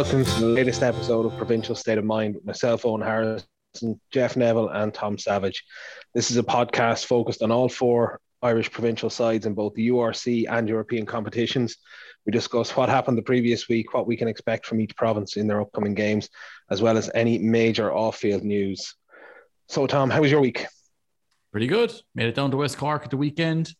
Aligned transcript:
Welcome 0.00 0.24
to 0.24 0.40
the 0.40 0.46
latest 0.46 0.82
episode 0.82 1.26
of 1.26 1.36
Provincial 1.36 1.74
State 1.74 1.98
of 1.98 2.06
Mind 2.06 2.34
with 2.34 2.46
myself, 2.46 2.86
Owen 2.86 3.02
Harrison, 3.02 4.00
Jeff 4.10 4.34
Neville, 4.34 4.70
and 4.70 4.94
Tom 4.94 5.18
Savage. 5.18 5.62
This 6.14 6.30
is 6.30 6.38
a 6.38 6.42
podcast 6.42 7.04
focused 7.04 7.42
on 7.42 7.50
all 7.52 7.68
four 7.68 8.18
Irish 8.40 8.72
provincial 8.72 9.10
sides 9.10 9.44
in 9.44 9.52
both 9.52 9.74
the 9.74 9.90
URC 9.90 10.46
and 10.48 10.66
European 10.66 11.04
competitions. 11.04 11.76
We 12.24 12.32
discuss 12.32 12.74
what 12.74 12.88
happened 12.88 13.18
the 13.18 13.22
previous 13.22 13.68
week, 13.68 13.92
what 13.92 14.06
we 14.06 14.16
can 14.16 14.26
expect 14.26 14.64
from 14.64 14.80
each 14.80 14.96
province 14.96 15.36
in 15.36 15.46
their 15.46 15.60
upcoming 15.60 15.92
games, 15.92 16.30
as 16.70 16.80
well 16.80 16.96
as 16.96 17.10
any 17.14 17.36
major 17.36 17.92
off 17.92 18.16
field 18.16 18.42
news. 18.42 18.94
So, 19.68 19.86
Tom, 19.86 20.08
how 20.08 20.22
was 20.22 20.30
your 20.30 20.40
week? 20.40 20.64
Pretty 21.52 21.66
good. 21.66 21.92
Made 22.14 22.28
it 22.28 22.34
down 22.34 22.50
to 22.52 22.56
West 22.56 22.78
Cork 22.78 23.04
at 23.04 23.10
the 23.10 23.18
weekend. 23.18 23.74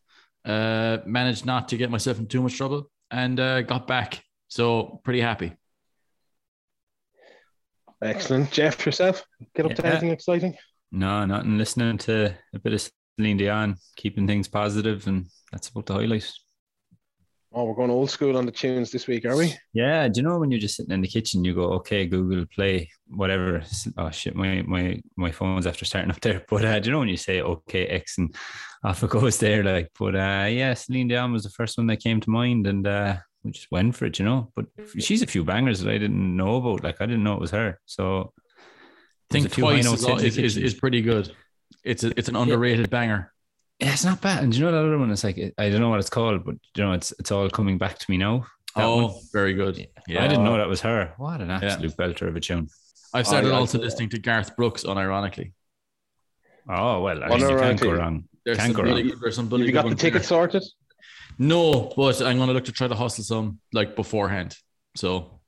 Uh, 0.44 0.98
managed 1.06 1.46
not 1.46 1.68
to 1.68 1.78
get 1.78 1.90
myself 1.90 2.18
in 2.18 2.26
too 2.26 2.42
much 2.42 2.58
trouble 2.58 2.90
and 3.10 3.40
uh, 3.40 3.62
got 3.62 3.86
back. 3.86 4.22
So, 4.48 5.00
pretty 5.02 5.22
happy. 5.22 5.54
Excellent. 8.02 8.50
Jeff, 8.50 8.84
yourself, 8.86 9.24
get 9.54 9.66
up 9.66 9.72
yeah. 9.72 9.76
to 9.76 9.86
anything 9.86 10.10
exciting? 10.10 10.56
No, 10.90 11.24
nothing. 11.24 11.58
Listening 11.58 11.98
to 11.98 12.34
a 12.54 12.58
bit 12.58 12.72
of 12.72 12.90
Celine 13.18 13.36
Dion, 13.36 13.76
keeping 13.96 14.26
things 14.26 14.48
positive, 14.48 15.06
and 15.06 15.26
that's 15.52 15.68
about 15.68 15.86
the 15.86 15.94
highlight. 15.94 16.30
Oh, 17.52 17.64
we're 17.64 17.74
going 17.74 17.90
old 17.90 18.10
school 18.10 18.36
on 18.36 18.46
the 18.46 18.52
tunes 18.52 18.92
this 18.92 19.08
week, 19.08 19.24
are 19.24 19.36
we? 19.36 19.52
Yeah. 19.72 20.06
Do 20.06 20.20
you 20.20 20.22
know 20.26 20.38
when 20.38 20.52
you're 20.52 20.60
just 20.60 20.76
sitting 20.76 20.92
in 20.92 21.00
the 21.00 21.08
kitchen, 21.08 21.44
you 21.44 21.52
go, 21.52 21.64
okay, 21.74 22.06
Google, 22.06 22.46
play 22.46 22.88
whatever. 23.08 23.62
Oh 23.96 24.10
shit, 24.10 24.36
my 24.36 24.62
my 24.62 25.00
my 25.16 25.32
phone's 25.32 25.66
after 25.66 25.84
starting 25.84 26.12
up 26.12 26.20
there. 26.22 26.44
But 26.48 26.64
uh, 26.64 26.78
do 26.78 26.86
you 26.86 26.92
know 26.92 27.00
when 27.00 27.08
you 27.08 27.16
say 27.16 27.42
okay 27.42 27.86
X 27.86 28.18
and 28.18 28.34
off 28.84 29.02
it 29.02 29.10
goes 29.10 29.38
there, 29.38 29.64
like. 29.64 29.90
But 29.98 30.14
uh, 30.14 30.46
yeah, 30.48 30.74
Celine 30.74 31.08
Dion 31.08 31.32
was 31.32 31.42
the 31.42 31.50
first 31.50 31.76
one 31.76 31.88
that 31.88 32.02
came 32.02 32.20
to 32.20 32.30
mind, 32.30 32.68
and 32.68 32.86
uh, 32.86 33.16
we 33.42 33.50
just 33.50 33.70
went 33.70 33.96
for 33.96 34.06
it, 34.06 34.18
you 34.18 34.24
know. 34.24 34.50
But 34.54 34.66
mm-hmm. 34.76 34.98
she's 34.98 35.22
a 35.22 35.26
few 35.26 35.44
bangers 35.44 35.80
that 35.80 35.90
I 35.90 35.98
didn't 35.98 36.36
know 36.36 36.56
about. 36.56 36.84
Like 36.84 37.00
I 37.00 37.06
didn't 37.06 37.24
know 37.24 37.34
it 37.34 37.40
was 37.40 37.50
her. 37.52 37.80
So 37.86 38.32
I 39.30 39.34
think 39.34 39.50
twice 39.52 39.86
is, 39.86 40.04
is, 40.04 40.38
is, 40.38 40.56
is, 40.56 40.74
pretty 40.74 41.02
good. 41.02 41.32
It's 41.84 42.04
a, 42.04 42.12
it's 42.18 42.28
an 42.28 42.36
underrated 42.36 42.86
yeah. 42.86 42.90
banger. 42.90 43.32
Yeah, 43.78 43.92
it's 43.92 44.04
not 44.04 44.20
bad. 44.20 44.42
And 44.42 44.54
you 44.54 44.62
know 44.62 44.72
that 44.72 44.78
other 44.78 44.98
one? 44.98 45.10
It's 45.10 45.24
like 45.24 45.38
I 45.56 45.70
don't 45.70 45.80
know 45.80 45.88
what 45.88 46.00
it's 46.00 46.10
called, 46.10 46.44
but 46.44 46.56
you 46.76 46.84
know 46.84 46.92
it's 46.92 47.12
it's 47.18 47.32
all 47.32 47.48
coming 47.48 47.78
back 47.78 47.98
to 47.98 48.10
me 48.10 48.18
now. 48.18 48.46
That 48.76 48.84
oh, 48.84 49.06
one. 49.06 49.14
very 49.32 49.54
good. 49.54 49.86
Yeah, 50.06 50.22
I 50.22 50.28
didn't 50.28 50.44
know 50.44 50.56
that 50.56 50.68
was 50.68 50.82
her. 50.82 51.14
What 51.16 51.40
an 51.40 51.50
absolute 51.50 51.94
yeah. 51.98 52.06
belter 52.06 52.28
of 52.28 52.36
a 52.36 52.40
tune. 52.40 52.68
I've 53.14 53.26
started 53.26 53.50
oh, 53.52 53.56
also 53.56 53.78
listening 53.78 54.10
to 54.10 54.18
Garth 54.18 54.54
Brooks, 54.54 54.84
unironically. 54.84 55.52
Oh 56.68 57.00
well, 57.00 57.24
I 57.24 57.28
mean, 57.30 57.40
you 57.40 57.58
can't 57.58 57.80
go 57.80 57.92
wrong. 57.92 58.24
There's 58.44 58.58
can't 58.58 58.74
go 58.74 58.82
wrong. 58.82 59.12
There's 59.20 59.34
some 59.34 59.50
Have 59.50 59.60
you 59.60 59.72
got 59.72 59.88
the 59.88 59.94
ticket 59.94 60.24
sorted? 60.24 60.62
No, 61.40 61.90
but 61.96 62.20
I'm 62.20 62.36
gonna 62.36 62.52
look 62.52 62.66
to 62.66 62.72
try 62.72 62.86
to 62.86 62.94
hustle 62.94 63.24
some 63.24 63.60
like 63.72 63.96
beforehand. 63.96 64.54
So 64.94 65.40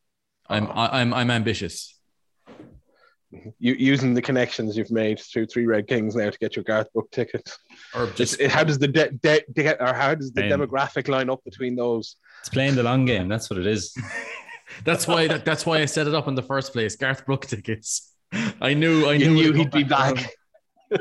I'm 0.48 0.66
oh. 0.66 0.72
I'm 0.74 1.12
I'm 1.12 1.30
ambitious. 1.30 2.00
Mm-hmm. 2.48 3.50
You, 3.58 3.74
using 3.74 4.14
the 4.14 4.22
connections 4.22 4.74
you've 4.74 4.90
made 4.90 5.20
through 5.20 5.46
Three 5.46 5.66
Red 5.66 5.86
Kings 5.86 6.16
now 6.16 6.30
to 6.30 6.38
get 6.38 6.56
your 6.56 6.64
Garth 6.64 6.90
Book 6.94 7.10
tickets. 7.10 7.58
Or 7.94 8.06
just 8.06 8.40
it, 8.40 8.50
how 8.50 8.64
does 8.64 8.78
the 8.78 8.88
de, 8.88 9.10
de, 9.10 9.42
de, 9.52 9.82
or 9.82 9.92
how 9.92 10.14
does 10.14 10.32
the 10.32 10.42
demographic 10.42 11.08
line 11.08 11.28
up 11.28 11.44
between 11.44 11.76
those? 11.76 12.16
It's 12.40 12.48
playing 12.48 12.74
the 12.74 12.82
long 12.82 13.04
game. 13.04 13.28
That's 13.28 13.50
what 13.50 13.58
it 13.58 13.66
is. 13.66 13.94
that's 14.84 15.06
why 15.06 15.28
that, 15.28 15.44
that's 15.44 15.66
why 15.66 15.82
I 15.82 15.84
set 15.84 16.06
it 16.06 16.14
up 16.14 16.26
in 16.26 16.34
the 16.34 16.42
first 16.42 16.72
place. 16.72 16.96
Garth 16.96 17.26
Brooks 17.26 17.48
tickets. 17.48 18.14
I 18.62 18.72
knew 18.72 19.06
I 19.10 19.18
knew, 19.18 19.34
knew 19.34 19.52
he'd 19.52 19.70
be 19.70 19.84
back. 19.84 20.34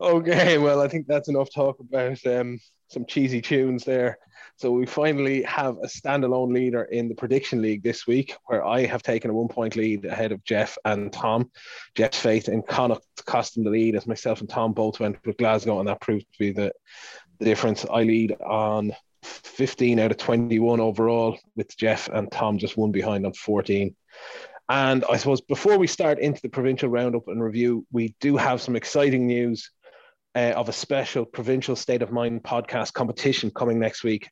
okay, 0.00 0.58
well, 0.58 0.80
I 0.80 0.88
think 0.88 1.06
that's 1.06 1.28
enough 1.28 1.50
talk 1.52 1.80
about 1.80 2.24
um, 2.26 2.58
some 2.88 3.04
cheesy 3.06 3.40
tunes 3.40 3.84
there. 3.84 4.18
So 4.56 4.70
we 4.70 4.84
finally 4.84 5.42
have 5.44 5.76
a 5.78 5.86
standalone 5.86 6.52
leader 6.52 6.82
in 6.82 7.08
the 7.08 7.14
prediction 7.14 7.62
league 7.62 7.82
this 7.82 8.06
week, 8.06 8.36
where 8.46 8.64
I 8.64 8.84
have 8.84 9.02
taken 9.02 9.30
a 9.30 9.34
one 9.34 9.48
point 9.48 9.74
lead 9.74 10.04
ahead 10.04 10.32
of 10.32 10.44
Jeff 10.44 10.76
and 10.84 11.12
Tom. 11.12 11.50
Jeff's 11.94 12.20
faith 12.20 12.48
in 12.48 12.62
Connacht 12.62 13.24
cost 13.24 13.56
him 13.56 13.64
the 13.64 13.70
lead, 13.70 13.96
as 13.96 14.06
myself 14.06 14.40
and 14.40 14.48
Tom 14.48 14.72
both 14.72 15.00
went 15.00 15.16
with 15.24 15.38
Glasgow, 15.38 15.78
and 15.78 15.88
that 15.88 16.00
proved 16.00 16.26
to 16.32 16.38
be 16.38 16.52
the, 16.52 16.72
the 17.38 17.44
difference. 17.44 17.86
I 17.90 18.02
lead 18.02 18.36
on 18.42 18.92
15 19.22 19.98
out 19.98 20.10
of 20.10 20.16
21 20.18 20.80
overall, 20.80 21.38
with 21.56 21.74
Jeff 21.76 22.08
and 22.08 22.30
Tom 22.30 22.58
just 22.58 22.76
one 22.76 22.92
behind 22.92 23.24
on 23.24 23.32
14. 23.32 23.94
And 24.68 25.04
I 25.10 25.16
suppose 25.16 25.40
before 25.40 25.78
we 25.78 25.86
start 25.86 26.20
into 26.20 26.42
the 26.42 26.48
provincial 26.48 26.90
roundup 26.90 27.28
and 27.28 27.42
review, 27.42 27.86
we 27.92 28.14
do 28.20 28.36
have 28.36 28.60
some 28.60 28.76
exciting 28.76 29.26
news 29.26 29.70
uh, 30.34 30.52
of 30.56 30.68
a 30.68 30.72
special 30.72 31.24
provincial 31.24 31.76
state 31.76 32.02
of 32.02 32.12
mind 32.12 32.42
podcast 32.42 32.92
competition 32.92 33.50
coming 33.50 33.78
next 33.78 34.04
week. 34.04 34.30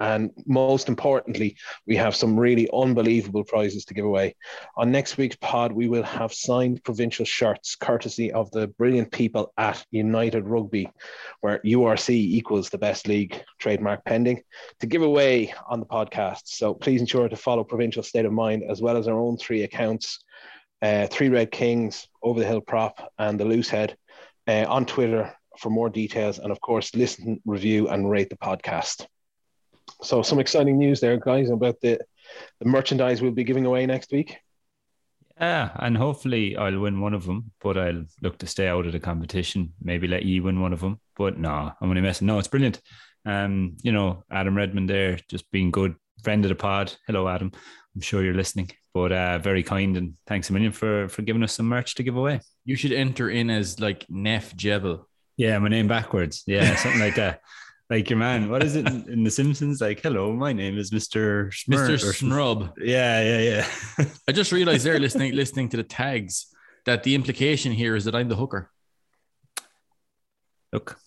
And 0.00 0.30
most 0.46 0.88
importantly, 0.88 1.56
we 1.84 1.96
have 1.96 2.14
some 2.14 2.38
really 2.38 2.68
unbelievable 2.72 3.42
prizes 3.42 3.84
to 3.86 3.94
give 3.94 4.04
away. 4.04 4.36
On 4.76 4.92
next 4.92 5.16
week's 5.16 5.36
pod, 5.36 5.72
we 5.72 5.88
will 5.88 6.04
have 6.04 6.32
signed 6.32 6.84
provincial 6.84 7.24
shirts 7.24 7.74
courtesy 7.74 8.30
of 8.30 8.48
the 8.52 8.68
brilliant 8.68 9.10
people 9.10 9.52
at 9.56 9.84
United 9.90 10.46
Rugby, 10.46 10.88
where 11.40 11.58
URC 11.64 12.10
equals 12.10 12.70
the 12.70 12.78
best 12.78 13.08
league 13.08 13.42
trademark 13.58 14.04
pending 14.04 14.42
to 14.78 14.86
give 14.86 15.02
away 15.02 15.52
on 15.68 15.80
the 15.80 15.86
podcast. 15.86 16.42
So 16.44 16.74
please 16.74 17.00
ensure 17.00 17.28
to 17.28 17.36
follow 17.36 17.64
Provincial 17.64 18.04
State 18.04 18.24
of 18.24 18.32
Mind 18.32 18.62
as 18.70 18.80
well 18.80 18.96
as 18.96 19.08
our 19.08 19.18
own 19.18 19.36
three 19.36 19.64
accounts 19.64 20.22
uh, 20.80 21.06
Three 21.08 21.28
Red 21.28 21.50
Kings, 21.50 22.06
Over 22.22 22.40
the 22.40 22.46
Hill 22.46 22.60
Prop, 22.60 23.12
and 23.18 23.38
The 23.38 23.44
Loose 23.44 23.68
Head 23.68 23.96
uh, 24.46 24.64
on 24.68 24.86
Twitter 24.86 25.34
for 25.58 25.70
more 25.70 25.90
details. 25.90 26.38
And 26.38 26.50
of 26.50 26.60
course, 26.60 26.94
listen, 26.94 27.40
review, 27.44 27.88
and 27.88 28.10
rate 28.10 28.30
the 28.30 28.36
podcast. 28.36 29.06
So, 30.02 30.22
some 30.22 30.38
exciting 30.38 30.78
news 30.78 31.00
there, 31.00 31.18
guys, 31.18 31.50
about 31.50 31.80
the, 31.80 31.98
the 32.60 32.68
merchandise 32.68 33.20
we'll 33.20 33.32
be 33.32 33.44
giving 33.44 33.66
away 33.66 33.86
next 33.86 34.12
week. 34.12 34.38
Yeah, 35.40 35.70
and 35.76 35.96
hopefully 35.96 36.56
I'll 36.56 36.80
win 36.80 37.00
one 37.00 37.14
of 37.14 37.24
them, 37.24 37.52
but 37.60 37.78
I'll 37.78 38.04
look 38.22 38.38
to 38.38 38.46
stay 38.46 38.66
out 38.66 38.86
of 38.86 38.92
the 38.92 38.98
competition. 38.98 39.72
Maybe 39.80 40.08
let 40.08 40.24
you 40.24 40.42
win 40.42 40.60
one 40.60 40.72
of 40.72 40.80
them, 40.80 41.00
but 41.16 41.38
no, 41.38 41.72
I'm 41.80 41.88
only 41.88 42.00
messing. 42.00 42.26
No, 42.26 42.38
it's 42.38 42.48
brilliant. 42.48 42.80
Um, 43.24 43.76
you 43.82 43.92
know, 43.92 44.24
Adam 44.30 44.56
Redmond 44.56 44.90
there, 44.90 45.18
just 45.28 45.48
being 45.50 45.70
good 45.70 45.94
friend 46.24 46.44
of 46.44 46.48
the 46.48 46.54
pod. 46.56 46.92
Hello, 47.06 47.28
Adam. 47.28 47.52
I'm 47.94 48.00
sure 48.00 48.24
you're 48.24 48.34
listening, 48.34 48.70
but 48.94 49.12
uh, 49.12 49.38
very 49.38 49.62
kind 49.62 49.96
and 49.96 50.14
thanks 50.26 50.50
a 50.50 50.52
million 50.52 50.72
for 50.72 51.08
for 51.08 51.22
giving 51.22 51.42
us 51.42 51.52
some 51.52 51.66
merch 51.66 51.94
to 51.96 52.02
give 52.02 52.16
away. 52.16 52.40
You 52.64 52.76
should 52.76 52.92
enter 52.92 53.30
in 53.30 53.50
as 53.50 53.80
like 53.80 54.06
Neff 54.08 54.56
Jebel. 54.56 55.08
Yeah, 55.38 55.56
my 55.60 55.68
name 55.68 55.86
backwards. 55.86 56.42
Yeah, 56.46 56.74
something 56.76 57.00
like 57.00 57.14
that. 57.14 57.40
Like 57.90 58.10
your 58.10 58.18
man, 58.18 58.50
what 58.50 58.62
is 58.62 58.76
it 58.76 58.86
in, 58.86 59.10
in, 59.10 59.24
The 59.24 59.30
Simpsons? 59.30 59.80
Like, 59.80 60.02
hello, 60.02 60.34
my 60.34 60.52
name 60.52 60.76
is 60.76 60.92
Mister 60.92 61.50
Mister 61.66 61.96
Snrub. 61.96 62.74
Yeah, 62.78 63.22
yeah, 63.22 63.64
yeah. 63.98 64.04
I 64.28 64.32
just 64.32 64.52
realized 64.52 64.84
there, 64.84 64.98
listening 64.98 65.34
listening 65.34 65.70
to 65.70 65.78
the 65.78 65.82
tags, 65.82 66.54
that 66.84 67.02
the 67.02 67.14
implication 67.14 67.72
here 67.72 67.96
is 67.96 68.04
that 68.04 68.14
I'm 68.14 68.28
the 68.28 68.36
hooker. 68.36 68.70
Look, 70.70 71.00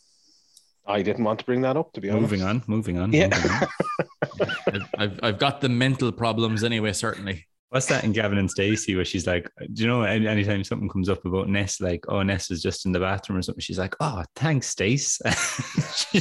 I 0.87 1.03
didn't 1.03 1.23
want 1.23 1.37
to 1.37 1.45
bring 1.45 1.61
that 1.61 1.77
up. 1.77 1.93
To 1.93 2.01
be 2.01 2.09
honest, 2.09 2.31
moving 2.31 2.41
on, 2.41 2.63
moving 2.65 2.97
on. 2.97 3.13
Yeah, 3.13 3.27
moving 3.27 3.51
on. 3.51 4.87
I've 4.97 5.19
I've 5.21 5.37
got 5.37 5.61
the 5.61 5.69
mental 5.69 6.11
problems 6.11 6.63
anyway. 6.63 6.93
Certainly. 6.93 7.45
What's 7.71 7.85
that 7.85 8.03
in 8.03 8.11
Gavin 8.11 8.37
and 8.37 8.51
Stacey 8.51 8.95
where 8.95 9.05
she's 9.05 9.25
like, 9.25 9.49
do 9.71 9.83
you 9.83 9.87
know, 9.87 10.01
anytime 10.01 10.61
something 10.61 10.89
comes 10.89 11.07
up 11.07 11.23
about 11.23 11.47
Ness, 11.47 11.79
like, 11.79 12.03
oh, 12.09 12.21
Ness 12.21 12.51
is 12.51 12.61
just 12.61 12.85
in 12.85 12.91
the 12.91 12.99
bathroom 12.99 13.39
or 13.39 13.41
something, 13.41 13.61
she's 13.61 13.79
like, 13.79 13.95
oh, 14.01 14.25
thanks, 14.35 14.67
Stace. 14.67 15.21
she, 15.95 16.19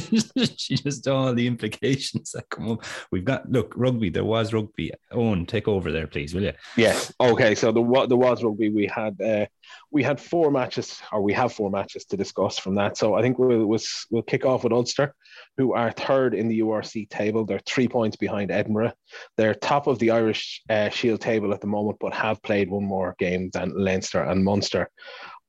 just, 0.77 1.09
all 1.09 1.33
the 1.33 1.45
implications 1.45 2.31
that 2.31 2.49
come 2.49 2.71
up. 2.71 2.85
We've 3.11 3.25
got, 3.25 3.51
look, 3.51 3.73
rugby, 3.75 4.09
there 4.09 4.23
was 4.23 4.53
rugby. 4.53 4.93
Owen, 5.11 5.45
take 5.45 5.67
over 5.67 5.91
there, 5.91 6.07
please, 6.07 6.33
will 6.33 6.43
you? 6.43 6.53
Yes. 6.77 7.13
Okay. 7.19 7.53
So 7.53 7.73
the, 7.73 7.83
the 8.07 8.15
was 8.15 8.45
rugby. 8.45 8.69
We 8.69 8.87
had, 8.87 9.19
uh, 9.19 9.47
we 9.91 10.03
had 10.03 10.21
four 10.21 10.51
matches, 10.51 11.01
or 11.11 11.21
we 11.21 11.33
have 11.33 11.51
four 11.51 11.69
matches 11.69 12.05
to 12.05 12.15
discuss 12.15 12.59
from 12.59 12.75
that. 12.75 12.95
So 12.95 13.15
I 13.15 13.21
think 13.21 13.37
we'll, 13.37 13.65
we'll, 13.65 13.81
we'll 14.09 14.21
kick 14.21 14.45
off 14.45 14.63
with 14.63 14.71
Ulster 14.71 15.13
who 15.57 15.73
are 15.73 15.91
third 15.91 16.33
in 16.33 16.47
the 16.47 16.59
URC 16.59 17.09
table. 17.09 17.45
They're 17.45 17.61
three 17.65 17.87
points 17.87 18.17
behind 18.17 18.51
Edinburgh. 18.51 18.93
They're 19.37 19.53
top 19.53 19.87
of 19.87 19.99
the 19.99 20.11
Irish 20.11 20.61
uh, 20.69 20.89
Shield 20.89 21.21
table 21.21 21.53
at 21.53 21.61
the 21.61 21.67
moment, 21.67 21.97
but 21.99 22.13
have 22.13 22.41
played 22.43 22.69
one 22.69 22.85
more 22.85 23.15
game 23.19 23.49
than 23.53 23.73
Leinster 23.75 24.23
and 24.23 24.43
Munster. 24.43 24.89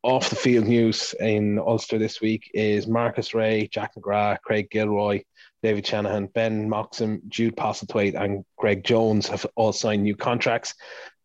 Off 0.03 0.31
the 0.31 0.37
field 0.37 0.67
news 0.67 1.15
in 1.21 1.61
Ulster 1.61 1.97
this 1.97 2.21
week 2.21 2.51
is 2.55 2.89
Marcus 2.89 3.35
Rea, 3.35 3.69
Jack 3.69 3.93
McGrath, 3.95 4.41
Craig 4.41 4.69
Gilroy, 4.69 5.23
David 5.63 5.87
Shanahan, 5.87 6.27
Ben 6.27 6.69
Moxham, 6.69 7.21
Jude 7.29 7.57
Postlethwaite, 7.57 8.21
and 8.21 8.45
Greg 8.59 8.83
Jones 8.83 9.29
have 9.29 9.47
all 9.55 9.73
signed 9.73 10.03
new 10.03 10.17
contracts. 10.17 10.75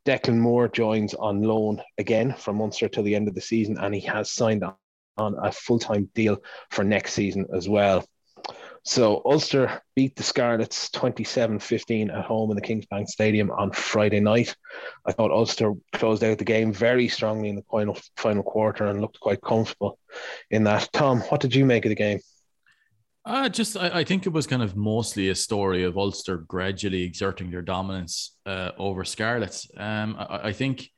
Declan 0.05 0.37
Moore 0.37 0.67
joins 0.67 1.15
on 1.15 1.41
loan 1.41 1.81
again 1.97 2.33
from 2.37 2.57
Munster 2.57 2.87
till 2.87 3.03
the 3.03 3.15
end 3.15 3.27
of 3.27 3.33
the 3.35 3.41
season, 3.41 3.77
and 3.79 3.95
he 3.95 4.01
has 4.01 4.31
signed 4.31 4.63
on 5.17 5.35
a 5.41 5.51
full 5.51 5.79
time 5.79 6.09
deal 6.13 6.37
for 6.69 6.83
next 6.83 7.13
season 7.13 7.47
as 7.53 7.67
well. 7.67 8.05
So 8.87 9.21
Ulster 9.25 9.81
beat 9.97 10.15
the 10.15 10.23
Scarlets 10.23 10.89
27-15 10.91 12.09
at 12.09 12.23
home 12.23 12.51
in 12.51 12.55
the 12.55 12.61
Kingspan 12.61 13.05
Stadium 13.05 13.51
on 13.51 13.73
Friday 13.73 14.21
night. 14.21 14.55
I 15.05 15.11
thought 15.11 15.29
Ulster 15.29 15.73
closed 15.91 16.23
out 16.23 16.37
the 16.37 16.45
game 16.45 16.71
very 16.71 17.09
strongly 17.09 17.49
in 17.49 17.57
the 17.57 17.65
final 17.69 17.97
final 18.15 18.43
quarter 18.43 18.87
and 18.87 19.01
looked 19.01 19.19
quite 19.19 19.41
comfortable 19.41 19.99
in 20.51 20.63
that. 20.63 20.87
Tom, 20.93 21.19
what 21.23 21.41
did 21.41 21.53
you 21.53 21.65
make 21.65 21.83
of 21.83 21.89
the 21.89 21.95
game? 21.95 22.21
Uh, 23.25 23.49
just 23.49 23.75
I, 23.75 23.89
I, 23.89 24.03
think 24.05 24.25
it 24.25 24.31
was 24.31 24.47
kind 24.47 24.63
of 24.63 24.77
mostly 24.77 25.27
a 25.27 25.35
story 25.35 25.83
of 25.83 25.97
Ulster 25.97 26.37
gradually 26.37 27.03
exerting 27.03 27.51
their 27.51 27.61
dominance 27.61 28.37
uh, 28.45 28.71
over 28.77 29.03
Scarlets. 29.03 29.69
Um, 29.75 30.15
I, 30.17 30.47
I, 30.47 30.53
think 30.53 30.89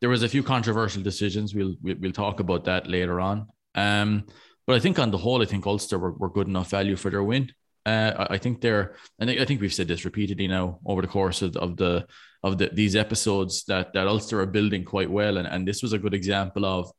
there 0.00 0.08
was 0.08 0.22
a 0.22 0.30
few 0.30 0.42
controversial 0.42 1.02
decisions. 1.02 1.54
We'll 1.54 1.76
we'll 1.82 2.12
talk 2.12 2.40
about 2.40 2.64
that 2.64 2.86
later 2.86 3.20
on. 3.20 3.48
Um, 3.74 4.24
but 4.68 4.76
I 4.76 4.80
think 4.80 4.98
on 4.98 5.10
the 5.10 5.16
whole, 5.16 5.40
I 5.40 5.46
think 5.46 5.66
Ulster 5.66 5.98
were, 5.98 6.12
were 6.12 6.28
good 6.28 6.46
enough 6.46 6.68
value 6.68 6.94
for 6.94 7.10
their 7.10 7.24
win. 7.24 7.50
Uh, 7.86 8.26
I, 8.28 8.36
think 8.36 8.60
they're, 8.60 8.96
think 9.18 9.40
I 9.40 9.46
think 9.46 9.62
we've 9.62 9.72
said 9.72 9.88
this 9.88 10.04
repeatedly 10.04 10.46
now 10.46 10.78
over 10.84 11.00
the 11.00 11.08
course 11.08 11.40
of, 11.40 11.56
of 11.56 11.78
the 11.78 12.06
of 12.44 12.58
the, 12.58 12.68
these 12.68 12.94
episodes 12.94 13.64
that 13.64 13.94
that 13.94 14.06
Ulster 14.06 14.40
are 14.42 14.46
building 14.46 14.84
quite 14.84 15.10
well, 15.10 15.38
and, 15.38 15.48
and 15.48 15.66
this 15.66 15.82
was 15.82 15.94
a 15.94 15.98
good 15.98 16.12
example 16.12 16.66
of 16.66 16.92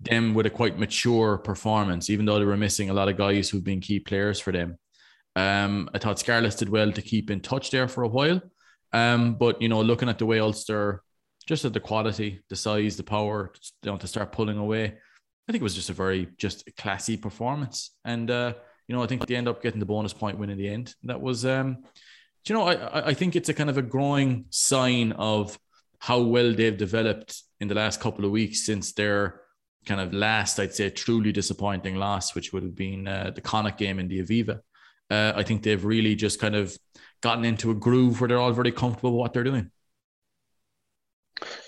them 0.00 0.34
with 0.34 0.46
a 0.46 0.50
quite 0.50 0.80
mature 0.80 1.38
performance, 1.38 2.10
even 2.10 2.26
though 2.26 2.40
they 2.40 2.44
were 2.44 2.56
missing 2.56 2.90
a 2.90 2.94
lot 2.94 3.08
of 3.08 3.16
guys 3.16 3.48
who've 3.48 3.62
been 3.62 3.80
key 3.80 4.00
players 4.00 4.40
for 4.40 4.52
them. 4.52 4.76
Um, 5.36 5.88
I 5.94 5.98
thought 5.98 6.18
Scarlets 6.18 6.56
did 6.56 6.68
well 6.68 6.90
to 6.90 7.02
keep 7.02 7.30
in 7.30 7.38
touch 7.38 7.70
there 7.70 7.86
for 7.86 8.02
a 8.02 8.08
while. 8.08 8.40
Um, 8.92 9.36
but 9.36 9.62
you 9.62 9.68
know, 9.68 9.80
looking 9.80 10.08
at 10.08 10.18
the 10.18 10.26
way 10.26 10.40
Ulster, 10.40 11.04
just 11.46 11.64
at 11.64 11.72
the 11.72 11.78
quality, 11.78 12.40
the 12.48 12.56
size, 12.56 12.96
the 12.96 13.04
power, 13.04 13.52
you 13.84 13.92
know, 13.92 13.96
to 13.96 14.08
start 14.08 14.32
pulling 14.32 14.58
away, 14.58 14.94
I 15.48 15.52
think 15.52 15.62
it 15.62 15.64
was 15.64 15.74
just 15.74 15.90
a 15.90 15.94
very 15.94 16.28
just 16.38 16.68
classy 16.76 17.16
performance. 17.16 17.92
And 18.04 18.30
uh, 18.30 18.54
you 18.88 18.94
know, 18.94 19.02
I 19.02 19.06
think 19.06 19.26
they 19.26 19.36
end 19.36 19.48
up 19.48 19.62
getting 19.62 19.80
the 19.80 19.86
bonus 19.86 20.12
point 20.12 20.38
win 20.38 20.50
in 20.50 20.58
the 20.58 20.68
end. 20.68 20.94
That 21.04 21.20
was 21.20 21.44
um, 21.44 21.78
you 22.46 22.54
know, 22.54 22.62
I 22.62 23.08
I 23.08 23.14
think 23.14 23.36
it's 23.36 23.48
a 23.48 23.54
kind 23.54 23.70
of 23.70 23.78
a 23.78 23.82
growing 23.82 24.46
sign 24.50 25.12
of 25.12 25.58
how 25.98 26.20
well 26.20 26.52
they've 26.52 26.76
developed 26.76 27.42
in 27.60 27.68
the 27.68 27.74
last 27.74 28.00
couple 28.00 28.24
of 28.24 28.30
weeks 28.30 28.64
since 28.64 28.92
their 28.92 29.40
kind 29.86 30.00
of 30.00 30.12
last, 30.12 30.58
I'd 30.58 30.74
say, 30.74 30.90
truly 30.90 31.32
disappointing 31.32 31.94
loss, 31.94 32.34
which 32.34 32.52
would 32.52 32.64
have 32.64 32.74
been 32.74 33.06
uh, 33.06 33.30
the 33.34 33.40
Connacht 33.40 33.78
game 33.78 33.98
in 33.98 34.08
the 34.08 34.22
Aviva. 34.22 34.60
Uh, 35.08 35.32
I 35.36 35.44
think 35.44 35.62
they've 35.62 35.84
really 35.84 36.16
just 36.16 36.40
kind 36.40 36.56
of 36.56 36.76
gotten 37.22 37.44
into 37.44 37.70
a 37.70 37.74
groove 37.74 38.20
where 38.20 38.28
they're 38.28 38.38
all 38.38 38.52
very 38.52 38.72
comfortable 38.72 39.12
with 39.12 39.20
what 39.20 39.32
they're 39.32 39.44
doing. 39.44 39.70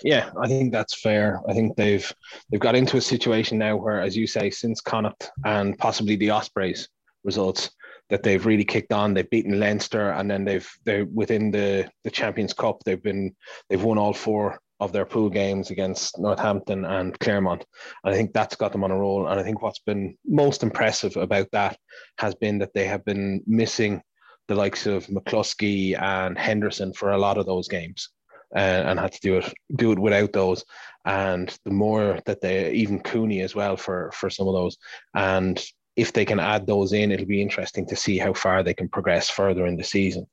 Yeah, 0.03 0.31
I 0.41 0.47
think 0.47 0.71
that's 0.71 0.99
fair. 0.99 1.41
I 1.47 1.53
think 1.53 1.75
they've 1.75 2.11
they've 2.49 2.59
got 2.59 2.75
into 2.75 2.97
a 2.97 3.01
situation 3.01 3.57
now 3.57 3.75
where, 3.75 4.01
as 4.01 4.17
you 4.17 4.27
say, 4.27 4.49
since 4.49 4.81
Connacht 4.81 5.31
and 5.45 5.77
possibly 5.77 6.15
the 6.15 6.31
Ospreys 6.31 6.87
results, 7.23 7.69
that 8.09 8.23
they've 8.23 8.45
really 8.45 8.65
kicked 8.65 8.91
on. 8.91 9.13
They've 9.13 9.29
beaten 9.29 9.59
Leinster, 9.59 10.11
and 10.11 10.29
then 10.29 10.43
they've 10.43 10.69
they're 10.85 11.05
within 11.05 11.51
the 11.51 11.89
the 12.03 12.11
Champions 12.11 12.53
Cup. 12.53 12.83
They've 12.83 13.01
been 13.01 13.35
they've 13.69 13.83
won 13.83 13.97
all 13.97 14.13
four 14.13 14.59
of 14.79 14.91
their 14.93 15.05
pool 15.05 15.29
games 15.29 15.71
against 15.71 16.17
Northampton 16.17 16.85
and 16.85 17.17
Clermont. 17.19 17.65
And 18.03 18.13
I 18.13 18.17
think 18.17 18.33
that's 18.33 18.55
got 18.55 18.71
them 18.71 18.83
on 18.83 18.91
a 18.91 18.97
roll. 18.97 19.27
And 19.27 19.39
I 19.39 19.43
think 19.43 19.61
what's 19.61 19.79
been 19.79 20.17
most 20.25 20.63
impressive 20.63 21.17
about 21.17 21.51
that 21.51 21.77
has 22.17 22.33
been 22.35 22.59
that 22.59 22.73
they 22.73 22.85
have 22.85 23.03
been 23.03 23.43
missing 23.45 24.01
the 24.47 24.55
likes 24.55 24.87
of 24.87 25.05
McCluskey 25.07 26.01
and 26.01 26.37
Henderson 26.37 26.93
for 26.93 27.11
a 27.11 27.17
lot 27.17 27.37
of 27.37 27.45
those 27.45 27.67
games. 27.67 28.09
Uh, 28.55 28.81
and 28.87 28.99
had 28.99 29.11
to 29.11 29.19
do 29.21 29.37
it 29.37 29.53
do 29.75 29.91
it 29.91 29.99
without 29.99 30.33
those, 30.33 30.65
and 31.05 31.55
the 31.65 31.71
more 31.71 32.19
that 32.25 32.41
they 32.41 32.71
even 32.71 32.99
Cooney 32.99 33.41
as 33.41 33.53
well 33.53 33.77
for 33.77 34.11
for 34.11 34.29
some 34.29 34.47
of 34.47 34.55
those, 34.55 34.77
and 35.13 35.63
if 35.95 36.13
they 36.13 36.25
can 36.25 36.39
add 36.39 36.65
those 36.65 36.93
in, 36.93 37.11
it'll 37.11 37.25
be 37.25 37.41
interesting 37.41 37.85
to 37.87 37.95
see 37.95 38.17
how 38.17 38.33
far 38.33 38.63
they 38.63 38.73
can 38.73 38.87
progress 38.87 39.29
further 39.29 39.65
in 39.65 39.75
the 39.75 39.83
season. 39.83 40.25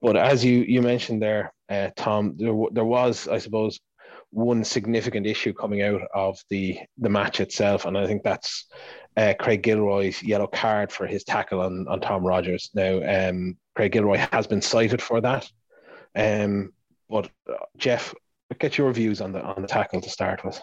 But 0.00 0.16
as 0.16 0.44
you 0.44 0.60
you 0.60 0.80
mentioned 0.80 1.20
there, 1.20 1.52
uh, 1.68 1.90
Tom, 1.96 2.34
there, 2.36 2.54
there 2.70 2.84
was, 2.84 3.26
I 3.28 3.38
suppose, 3.38 3.80
one 4.30 4.62
significant 4.62 5.26
issue 5.26 5.52
coming 5.52 5.82
out 5.82 6.02
of 6.14 6.38
the 6.50 6.78
the 6.98 7.08
match 7.08 7.40
itself, 7.40 7.84
and 7.84 7.98
I 7.98 8.06
think 8.06 8.22
that's 8.22 8.66
uh, 9.16 9.34
Craig 9.38 9.62
Gilroy's 9.62 10.22
yellow 10.22 10.46
card 10.46 10.92
for 10.92 11.06
his 11.06 11.24
tackle 11.24 11.60
on, 11.60 11.86
on 11.88 12.00
Tom 12.00 12.24
Rogers. 12.24 12.70
Now, 12.74 13.28
um, 13.28 13.56
Craig 13.74 13.92
Gilroy 13.92 14.18
has 14.32 14.46
been 14.46 14.62
cited 14.62 15.02
for 15.02 15.20
that, 15.20 15.50
um, 16.14 16.72
but 17.08 17.30
uh, 17.50 17.56
Jeff, 17.76 18.14
get 18.58 18.78
your 18.78 18.92
views 18.92 19.20
on 19.20 19.32
the 19.32 19.42
on 19.42 19.62
the 19.62 19.68
tackle 19.68 20.00
to 20.00 20.10
start 20.10 20.44
with. 20.44 20.60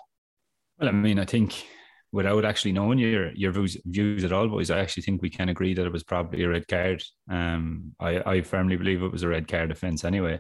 Well, 0.80 0.90
I 0.90 0.92
mean, 0.92 1.20
I 1.20 1.26
think 1.26 1.66
without 2.12 2.46
actually 2.46 2.72
knowing 2.72 2.98
your 2.98 3.32
your 3.34 3.52
views, 3.52 3.78
views 3.86 4.24
at 4.24 4.32
all, 4.32 4.48
boys, 4.48 4.72
I 4.72 4.80
actually 4.80 5.04
think 5.04 5.22
we 5.22 5.30
can 5.30 5.50
agree 5.50 5.74
that 5.74 5.86
it 5.86 5.92
was 5.92 6.04
probably 6.04 6.44
a 6.44 6.50
red 6.50 6.68
card. 6.68 7.04
Um, 7.30 7.94
I, 8.00 8.22
I 8.26 8.42
firmly 8.42 8.78
believe 8.78 9.04
it 9.04 9.12
was 9.12 9.24
a 9.24 9.28
red 9.28 9.48
card 9.48 9.72
offence 9.72 10.04
anyway. 10.04 10.40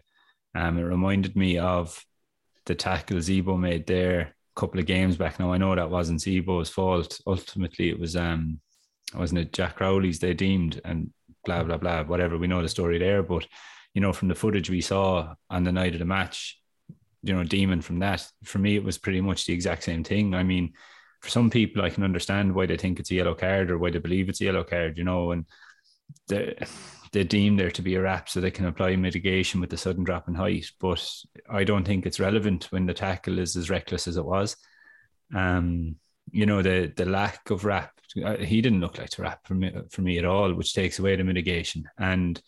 Um, 0.55 0.77
it 0.77 0.83
reminded 0.83 1.35
me 1.35 1.57
of 1.57 2.03
the 2.65 2.75
tackle 2.75 3.17
Zebo 3.17 3.59
made 3.59 3.85
there 3.85 4.21
a 4.21 4.59
couple 4.59 4.79
of 4.79 4.85
games 4.85 5.17
back. 5.17 5.39
Now 5.39 5.51
I 5.51 5.57
know 5.57 5.75
that 5.75 5.89
wasn't 5.89 6.21
Zebo's 6.21 6.69
fault. 6.69 7.19
Ultimately, 7.27 7.89
it 7.89 7.99
was 7.99 8.15
um, 8.15 8.59
wasn't 9.13 9.41
it 9.41 9.53
Jack 9.53 9.75
Crowley's 9.75 10.19
they 10.19 10.33
deemed 10.33 10.81
and 10.85 11.11
blah 11.43 11.63
blah 11.63 11.77
blah 11.77 12.03
whatever. 12.03 12.37
We 12.37 12.47
know 12.47 12.61
the 12.61 12.69
story 12.69 12.97
there, 12.97 13.21
but 13.21 13.45
you 13.95 14.01
know 14.01 14.13
from 14.13 14.27
the 14.27 14.35
footage 14.35 14.69
we 14.69 14.81
saw 14.81 15.33
on 15.49 15.63
the 15.63 15.71
night 15.71 15.93
of 15.93 15.99
the 15.99 16.05
match, 16.05 16.61
you 17.23 17.33
know, 17.33 17.43
demon 17.43 17.81
from 17.81 17.97
that 17.99 18.27
for 18.43 18.59
me 18.59 18.75
it 18.75 18.83
was 18.83 18.99
pretty 18.99 19.21
much 19.21 19.45
the 19.45 19.53
exact 19.53 19.83
same 19.83 20.03
thing. 20.03 20.35
I 20.35 20.43
mean, 20.43 20.73
for 21.21 21.29
some 21.29 21.49
people 21.49 21.83
I 21.83 21.89
can 21.89 22.03
understand 22.03 22.53
why 22.53 22.67
they 22.67 22.77
think 22.77 22.99
it's 22.99 23.09
a 23.09 23.15
yellow 23.15 23.33
card 23.33 23.71
or 23.71 23.79
why 23.79 23.89
they 23.89 23.99
believe 23.99 24.29
it's 24.29 24.41
a 24.41 24.45
yellow 24.45 24.63
card, 24.63 24.99
you 24.99 25.03
know, 25.03 25.31
and 25.31 25.45
the 26.27 26.55
they 27.11 27.23
deem 27.23 27.55
there 27.55 27.71
to 27.71 27.81
be 27.81 27.95
a 27.95 28.01
wrap 28.01 28.27
so 28.27 28.41
they 28.41 28.51
can 28.51 28.65
apply 28.65 28.93
mitigation 28.97 29.61
with 29.61 29.69
the 29.69 29.77
sudden 29.77 30.03
drop 30.03 30.27
in 30.27 30.35
height. 30.35 30.69
But 30.81 31.01
I 31.49 31.63
don't 31.63 31.85
think 31.85 32.05
it's 32.05 32.19
relevant 32.19 32.65
when 32.71 32.85
the 32.85 32.93
tackle 32.93 33.39
is 33.39 33.55
as 33.55 33.69
reckless 33.69 34.07
as 34.07 34.17
it 34.17 34.25
was. 34.25 34.57
Um, 35.33 35.95
you 36.31 36.45
know, 36.45 36.61
the 36.61 36.91
the 36.93 37.05
lack 37.05 37.49
of 37.49 37.63
wrap, 37.63 37.91
uh, 38.23 38.35
he 38.37 38.61
didn't 38.61 38.81
look 38.81 38.97
like 38.97 39.11
to 39.11 39.21
wrap 39.21 39.47
for 39.47 39.53
me, 39.53 39.71
for 39.89 40.01
me 40.01 40.17
at 40.17 40.25
all, 40.25 40.53
which 40.53 40.73
takes 40.73 40.99
away 40.99 41.15
the 41.15 41.23
mitigation. 41.23 41.85
And, 41.97 42.41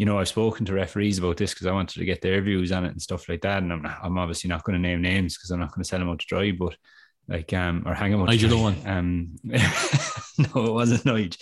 you 0.00 0.06
know, 0.06 0.18
I've 0.18 0.28
spoken 0.28 0.64
to 0.64 0.72
referees 0.72 1.18
about 1.18 1.36
this 1.36 1.52
because 1.52 1.66
I 1.66 1.72
wanted 1.72 1.98
to 1.98 2.06
get 2.06 2.22
their 2.22 2.40
views 2.40 2.72
on 2.72 2.86
it 2.86 2.92
and 2.92 3.02
stuff 3.02 3.28
like 3.28 3.42
that. 3.42 3.62
And 3.62 3.70
I'm, 3.70 3.86
I'm 4.02 4.16
obviously 4.16 4.48
not 4.48 4.64
going 4.64 4.72
to 4.72 4.88
name 4.88 5.02
names 5.02 5.36
because 5.36 5.50
I'm 5.50 5.60
not 5.60 5.74
going 5.74 5.82
to 5.82 5.88
sell 5.88 5.98
them 5.98 6.08
out 6.08 6.20
to 6.20 6.26
dry, 6.26 6.52
but 6.52 6.74
like 7.28 7.52
um 7.52 7.82
or 7.84 7.92
hang 7.92 8.14
on 8.14 8.24
Nigel 8.24 8.54
Owen. 8.54 8.76
Um 8.86 9.36
no, 9.44 10.64
it 10.64 10.72
wasn't 10.72 11.04
Nigel. 11.04 11.38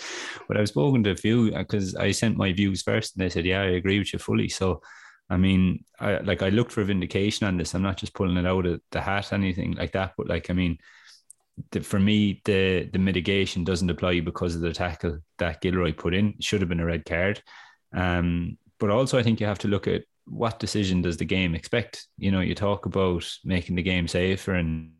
But 0.49 0.57
I've 0.57 0.67
spoken 0.67 1.05
to 1.05 1.13
a 1.13 1.17
few 1.17 1.53
because 1.53 1.95
I 1.95 2.11
sent 2.11 2.37
my 2.37 2.53
views 2.53 2.83
first 2.83 3.15
and 3.15 3.25
they 3.25 3.29
said, 3.31 3.47
Yeah, 3.47 3.61
I 3.61 3.77
agree 3.77 4.01
with 4.01 4.13
you 4.13 4.19
fully. 4.19 4.49
So 4.49 4.83
I 5.31 5.37
mean, 5.37 5.85
I 6.01 6.19
like 6.19 6.43
I 6.43 6.49
looked 6.49 6.73
for 6.73 6.83
vindication 6.83 7.47
on 7.47 7.59
this. 7.59 7.75
I'm 7.75 7.83
not 7.83 7.97
just 7.97 8.13
pulling 8.13 8.39
it 8.39 8.47
out 8.47 8.67
of 8.67 8.81
the 8.91 9.01
hat, 9.01 9.33
anything 9.33 9.75
like 9.75 9.93
that. 9.93 10.15
But 10.19 10.27
like, 10.27 10.51
I 10.51 10.55
mean, 10.55 10.79
the, 11.71 11.81
for 11.81 12.01
me, 12.01 12.43
the 12.45 12.91
the 12.93 12.99
mitigation 12.99 13.63
doesn't 13.63 13.89
apply 13.89 14.19
because 14.19 14.57
of 14.57 14.63
the 14.63 14.73
tackle 14.73 15.21
that 15.39 15.61
Gilroy 15.61 15.93
put 15.93 16.13
in. 16.13 16.31
It 16.31 16.43
should 16.43 16.61
have 16.61 16.69
been 16.69 16.81
a 16.81 16.87
red 16.87 17.05
card. 17.05 17.41
Um, 17.93 18.59
but 18.79 18.91
also, 18.91 19.19
I 19.19 19.23
think 19.23 19.41
you 19.41 19.47
have 19.47 19.59
to 19.61 19.69
look 19.69 19.87
at 19.87 20.03
what 20.27 20.59
decision 20.59 21.03
does 21.03 21.17
the 21.17 21.25
game 21.25 21.55
expect. 21.55 22.07
You 22.17 22.31
know, 22.31 22.41
you 22.41 22.55
talk 22.55 22.87
about 22.87 23.29
making 23.45 23.77
the 23.77 23.83
game 23.83 24.07
safer 24.07 24.55
and 24.55 24.93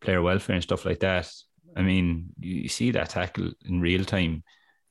player 0.00 0.22
welfare 0.22 0.54
and 0.54 0.62
stuff 0.62 0.84
like 0.84 1.00
that. 1.00 1.30
I 1.76 1.82
mean, 1.82 2.30
you 2.38 2.68
see 2.68 2.90
that 2.92 3.10
tackle 3.10 3.52
in 3.64 3.80
real 3.80 4.04
time. 4.04 4.42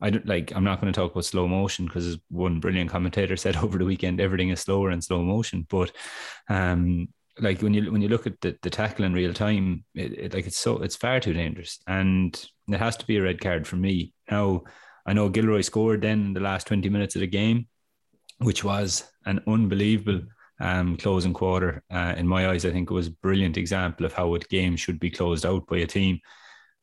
I 0.01 0.09
don't 0.09 0.27
like. 0.27 0.53
I'm 0.53 0.65
not 0.65 0.81
going 0.81 0.91
to 0.91 0.99
talk 0.99 1.11
about 1.11 1.25
slow 1.25 1.47
motion 1.47 1.85
because 1.85 2.17
one 2.29 2.59
brilliant 2.59 2.89
commentator 2.89 3.37
said 3.37 3.55
over 3.55 3.77
the 3.77 3.85
weekend 3.85 4.19
everything 4.19 4.49
is 4.49 4.61
slower 4.61 4.91
in 4.91 5.01
slow 5.01 5.23
motion. 5.23 5.65
But 5.69 5.91
um, 6.49 7.07
like 7.39 7.61
when 7.61 7.73
you 7.73 7.91
when 7.91 8.01
you 8.01 8.09
look 8.09 8.27
at 8.27 8.39
the, 8.41 8.57
the 8.61 8.69
tackle 8.69 9.05
in 9.05 9.13
real 9.13 9.33
time, 9.33 9.85
it, 9.95 10.19
it, 10.19 10.33
like 10.33 10.45
it's 10.45 10.57
so 10.57 10.77
it's 10.81 10.95
far 10.95 11.19
too 11.19 11.33
dangerous, 11.33 11.79
and 11.87 12.33
it 12.67 12.79
has 12.79 12.97
to 12.97 13.07
be 13.07 13.17
a 13.17 13.23
red 13.23 13.39
card 13.39 13.65
for 13.65 13.77
me. 13.77 14.13
Now 14.29 14.63
I 15.05 15.13
know 15.13 15.29
Gilroy 15.29 15.62
scored 15.62 16.01
then 16.01 16.25
in 16.27 16.33
the 16.33 16.39
last 16.39 16.67
20 16.67 16.89
minutes 16.89 17.15
of 17.15 17.22
the 17.22 17.27
game, 17.27 17.67
which 18.39 18.63
was 18.63 19.03
an 19.25 19.41
unbelievable 19.48 20.22
um, 20.60 20.98
closing 20.98 21.33
quarter. 21.33 21.83
Uh, 21.91 22.13
in 22.17 22.27
my 22.27 22.50
eyes, 22.50 22.65
I 22.65 22.72
think 22.72 22.89
it 22.89 22.93
was 22.93 23.07
a 23.07 23.12
brilliant 23.22 23.57
example 23.57 24.05
of 24.05 24.13
how 24.13 24.33
a 24.33 24.39
game 24.39 24.75
should 24.75 25.00
be 25.00 25.12
closed 25.12 25.45
out 25.45 25.67
by 25.67 25.77
a 25.77 25.88
team. 25.88 26.19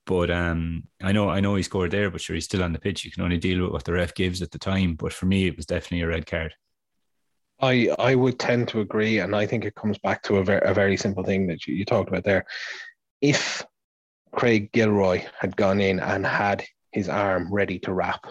But 0.07 0.31
um, 0.31 0.85
I 1.03 1.13
know 1.13 1.29
I 1.29 1.41
know 1.41 1.55
he 1.55 1.63
scored 1.63 1.91
there, 1.91 2.11
but 2.11 2.21
sure 2.21 2.35
he's 2.35 2.47
still 2.47 2.63
on 2.63 2.73
the 2.73 2.79
pitch. 2.79 3.05
You 3.05 3.11
can 3.11 3.23
only 3.23 3.39
deal 3.39 3.63
with 3.63 3.73
what 3.73 3.85
the 3.85 3.93
ref 3.93 4.15
gives 4.15 4.43
at 4.43 4.51
the 4.51 4.59
time. 4.59 4.95
But 4.95 5.13
for 5.13 5.27
me, 5.27 5.47
it 5.47 5.57
was 5.57 5.67
definitely 5.67 6.03
a 6.03 6.09
red 6.09 6.27
card. 6.27 6.55
I 7.61 7.91
I 7.99 8.15
would 8.15 8.39
tend 8.39 8.69
to 8.69 8.81
agree, 8.81 9.19
and 9.19 9.37
I 9.37 9.47
think 9.47 9.65
it 9.65 9.75
comes 9.75 9.99
back 9.99 10.23
to 10.25 10.39
a 10.39 10.45
very 10.45 10.63
a 10.65 10.75
very 10.75 10.97
simple 10.97 11.23
thing 11.23 11.47
that 11.49 11.67
you, 11.67 11.75
you 11.75 11.85
talked 11.85 12.09
about 12.09 12.25
there. 12.25 12.45
If 13.21 13.65
Craig 14.33 14.73
Gilroy 14.73 15.25
had 15.39 15.57
gone 15.57 15.81
in 15.81 16.01
and 16.01 16.27
had 16.27 16.65
his 16.93 17.09
arm 17.09 17.53
ready 17.53 17.79
to 17.81 17.93
wrap, 17.93 18.27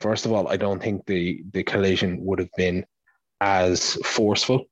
first 0.00 0.26
of 0.26 0.32
all, 0.32 0.48
I 0.48 0.56
don't 0.56 0.82
think 0.82 1.06
the 1.06 1.42
the 1.52 1.62
collision 1.62 2.22
would 2.24 2.38
have 2.38 2.52
been 2.56 2.84
as 3.40 3.94
forceful 4.04 4.64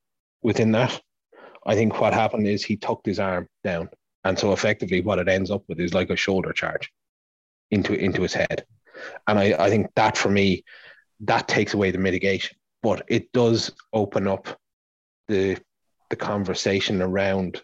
within 0.42 0.72
that. 0.72 1.00
I 1.66 1.74
think 1.74 2.00
what 2.00 2.12
happened 2.12 2.46
is 2.46 2.64
he 2.64 2.76
tucked 2.76 3.06
his 3.06 3.18
arm 3.18 3.48
down. 3.64 3.88
And 4.24 4.38
so 4.38 4.52
effectively 4.52 5.00
what 5.00 5.18
it 5.18 5.28
ends 5.28 5.50
up 5.50 5.62
with 5.68 5.80
is 5.80 5.94
like 5.94 6.10
a 6.10 6.16
shoulder 6.16 6.52
charge 6.52 6.90
into 7.70 7.94
into 7.94 8.22
his 8.22 8.34
head. 8.34 8.64
And 9.26 9.38
I, 9.38 9.54
I 9.58 9.70
think 9.70 9.88
that 9.94 10.16
for 10.16 10.30
me, 10.30 10.64
that 11.20 11.48
takes 11.48 11.74
away 11.74 11.90
the 11.90 11.98
mitigation. 11.98 12.56
But 12.82 13.04
it 13.08 13.32
does 13.32 13.72
open 13.92 14.26
up 14.26 14.58
the 15.28 15.58
the 16.10 16.16
conversation 16.16 17.00
around 17.02 17.62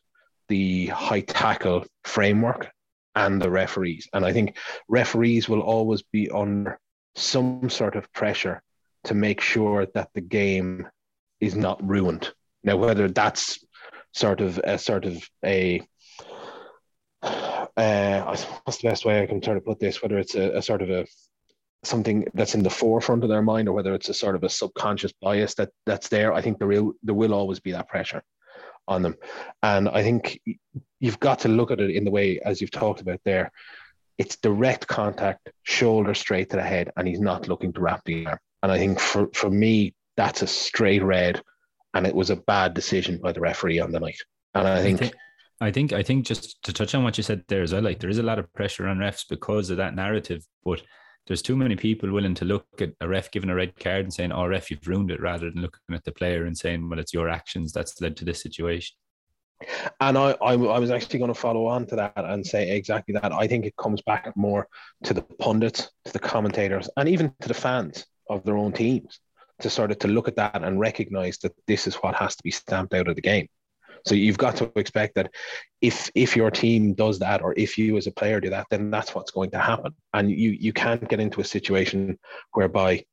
the 0.48 0.86
high 0.86 1.22
tackle 1.22 1.84
framework 2.04 2.70
and 3.16 3.40
the 3.40 3.50
referees. 3.50 4.08
And 4.12 4.24
I 4.24 4.32
think 4.32 4.56
referees 4.88 5.48
will 5.48 5.62
always 5.62 6.02
be 6.02 6.30
under 6.30 6.78
some 7.16 7.68
sort 7.70 7.96
of 7.96 8.12
pressure 8.12 8.62
to 9.04 9.14
make 9.14 9.40
sure 9.40 9.86
that 9.94 10.10
the 10.14 10.20
game 10.20 10.86
is 11.40 11.56
not 11.56 11.84
ruined. 11.86 12.30
Now, 12.62 12.76
whether 12.76 13.08
that's 13.08 13.64
sort 14.12 14.40
of 14.40 14.58
a 14.62 14.78
sort 14.78 15.06
of 15.06 15.28
a 15.44 15.82
uh, 17.22 18.36
the 18.36 18.78
best 18.82 19.04
way 19.04 19.22
I 19.22 19.26
can 19.26 19.40
try 19.40 19.54
to 19.54 19.60
put 19.60 19.80
this? 19.80 20.02
Whether 20.02 20.18
it's 20.18 20.34
a, 20.34 20.58
a 20.58 20.62
sort 20.62 20.82
of 20.82 20.90
a 20.90 21.06
something 21.84 22.26
that's 22.34 22.54
in 22.54 22.62
the 22.62 22.70
forefront 22.70 23.22
of 23.22 23.30
their 23.30 23.42
mind, 23.42 23.68
or 23.68 23.72
whether 23.72 23.94
it's 23.94 24.08
a 24.08 24.14
sort 24.14 24.34
of 24.34 24.44
a 24.44 24.48
subconscious 24.48 25.12
bias 25.22 25.54
that 25.54 25.70
that's 25.86 26.08
there, 26.08 26.32
I 26.32 26.42
think 26.42 26.58
there 26.58 26.68
will 26.68 26.92
there 27.02 27.14
will 27.14 27.34
always 27.34 27.60
be 27.60 27.72
that 27.72 27.88
pressure 27.88 28.22
on 28.88 29.02
them, 29.02 29.16
and 29.62 29.88
I 29.88 30.02
think 30.02 30.40
you've 31.00 31.20
got 31.20 31.40
to 31.40 31.48
look 31.48 31.70
at 31.70 31.80
it 31.80 31.90
in 31.90 32.04
the 32.04 32.10
way 32.10 32.40
as 32.40 32.60
you've 32.60 32.70
talked 32.70 33.00
about 33.00 33.20
there. 33.24 33.50
It's 34.18 34.36
direct 34.36 34.86
contact, 34.86 35.50
shoulder 35.62 36.14
straight 36.14 36.50
to 36.50 36.56
the 36.56 36.62
head, 36.62 36.90
and 36.96 37.06
he's 37.06 37.20
not 37.20 37.48
looking 37.48 37.72
to 37.74 37.80
wrap 37.80 38.02
the 38.04 38.26
arm. 38.26 38.38
And 38.62 38.72
I 38.72 38.78
think 38.78 38.98
for 38.98 39.28
for 39.34 39.50
me, 39.50 39.94
that's 40.16 40.42
a 40.42 40.46
straight 40.46 41.02
red, 41.02 41.42
and 41.94 42.06
it 42.06 42.14
was 42.14 42.30
a 42.30 42.36
bad 42.36 42.74
decision 42.74 43.18
by 43.18 43.32
the 43.32 43.40
referee 43.40 43.80
on 43.80 43.92
the 43.92 44.00
night. 44.00 44.18
And 44.54 44.66
I 44.66 44.82
think, 44.82 44.96
I 44.96 45.04
think 45.04 45.14
I 45.60 45.70
think 45.70 45.92
I 45.92 46.02
think 46.02 46.26
just 46.26 46.62
to 46.64 46.72
touch 46.72 46.94
on 46.94 47.04
what 47.04 47.16
you 47.16 47.22
said 47.22 47.44
there 47.48 47.62
as 47.62 47.72
well, 47.72 47.82
like 47.82 48.00
there 48.00 48.10
is 48.10 48.18
a 48.18 48.22
lot 48.22 48.38
of 48.38 48.52
pressure 48.52 48.88
on 48.88 48.98
refs 48.98 49.24
because 49.28 49.70
of 49.70 49.78
that 49.78 49.94
narrative, 49.94 50.46
but 50.64 50.82
there's 51.26 51.42
too 51.42 51.56
many 51.56 51.76
people 51.76 52.10
willing 52.12 52.34
to 52.34 52.44
look 52.44 52.66
at 52.80 52.92
a 53.00 53.08
ref 53.08 53.30
giving 53.30 53.50
a 53.50 53.54
red 53.54 53.78
card 53.78 54.04
and 54.04 54.14
saying, 54.14 54.32
"Oh, 54.32 54.46
ref, 54.46 54.70
you've 54.70 54.86
ruined 54.86 55.10
it," 55.10 55.20
rather 55.20 55.50
than 55.50 55.62
looking 55.62 55.94
at 55.94 56.04
the 56.04 56.12
player 56.12 56.44
and 56.44 56.56
saying, 56.56 56.88
"Well, 56.88 56.98
it's 56.98 57.14
your 57.14 57.28
actions 57.28 57.72
that's 57.72 58.00
led 58.00 58.16
to 58.18 58.24
this 58.24 58.42
situation." 58.42 58.96
And 60.00 60.18
I, 60.18 60.32
I, 60.42 60.52
I 60.52 60.78
was 60.78 60.90
actually 60.90 61.18
going 61.18 61.32
to 61.32 61.40
follow 61.40 61.66
on 61.66 61.86
to 61.86 61.96
that 61.96 62.12
and 62.16 62.46
say 62.46 62.76
exactly 62.76 63.14
that. 63.14 63.32
I 63.32 63.46
think 63.46 63.64
it 63.64 63.76
comes 63.76 64.02
back 64.02 64.30
more 64.36 64.68
to 65.04 65.14
the 65.14 65.22
pundits, 65.22 65.90
to 66.04 66.12
the 66.12 66.18
commentators, 66.18 66.90
and 66.96 67.08
even 67.08 67.32
to 67.40 67.48
the 67.48 67.54
fans 67.54 68.06
of 68.28 68.44
their 68.44 68.58
own 68.58 68.72
teams 68.72 69.20
to 69.60 69.70
sort 69.70 69.90
of 69.90 69.98
to 70.00 70.08
look 70.08 70.28
at 70.28 70.36
that 70.36 70.62
and 70.62 70.78
recognize 70.78 71.38
that 71.38 71.54
this 71.66 71.86
is 71.86 71.94
what 71.96 72.14
has 72.14 72.36
to 72.36 72.42
be 72.42 72.50
stamped 72.50 72.92
out 72.94 73.08
of 73.08 73.14
the 73.16 73.22
game. 73.22 73.48
So 74.06 74.14
you've 74.14 74.38
got 74.38 74.56
to 74.56 74.70
expect 74.76 75.16
that 75.16 75.30
if 75.80 76.10
if 76.14 76.36
your 76.36 76.50
team 76.50 76.94
does 76.94 77.18
that, 77.18 77.42
or 77.42 77.54
if 77.56 77.76
you 77.76 77.96
as 77.96 78.06
a 78.06 78.12
player 78.12 78.40
do 78.40 78.50
that, 78.50 78.66
then 78.70 78.90
that's 78.90 79.14
what's 79.14 79.32
going 79.32 79.50
to 79.50 79.58
happen. 79.58 79.94
And 80.14 80.30
you 80.30 80.50
you 80.50 80.72
can't 80.72 81.08
get 81.08 81.20
into 81.20 81.40
a 81.40 81.44
situation 81.44 82.18
whereby 82.52 83.04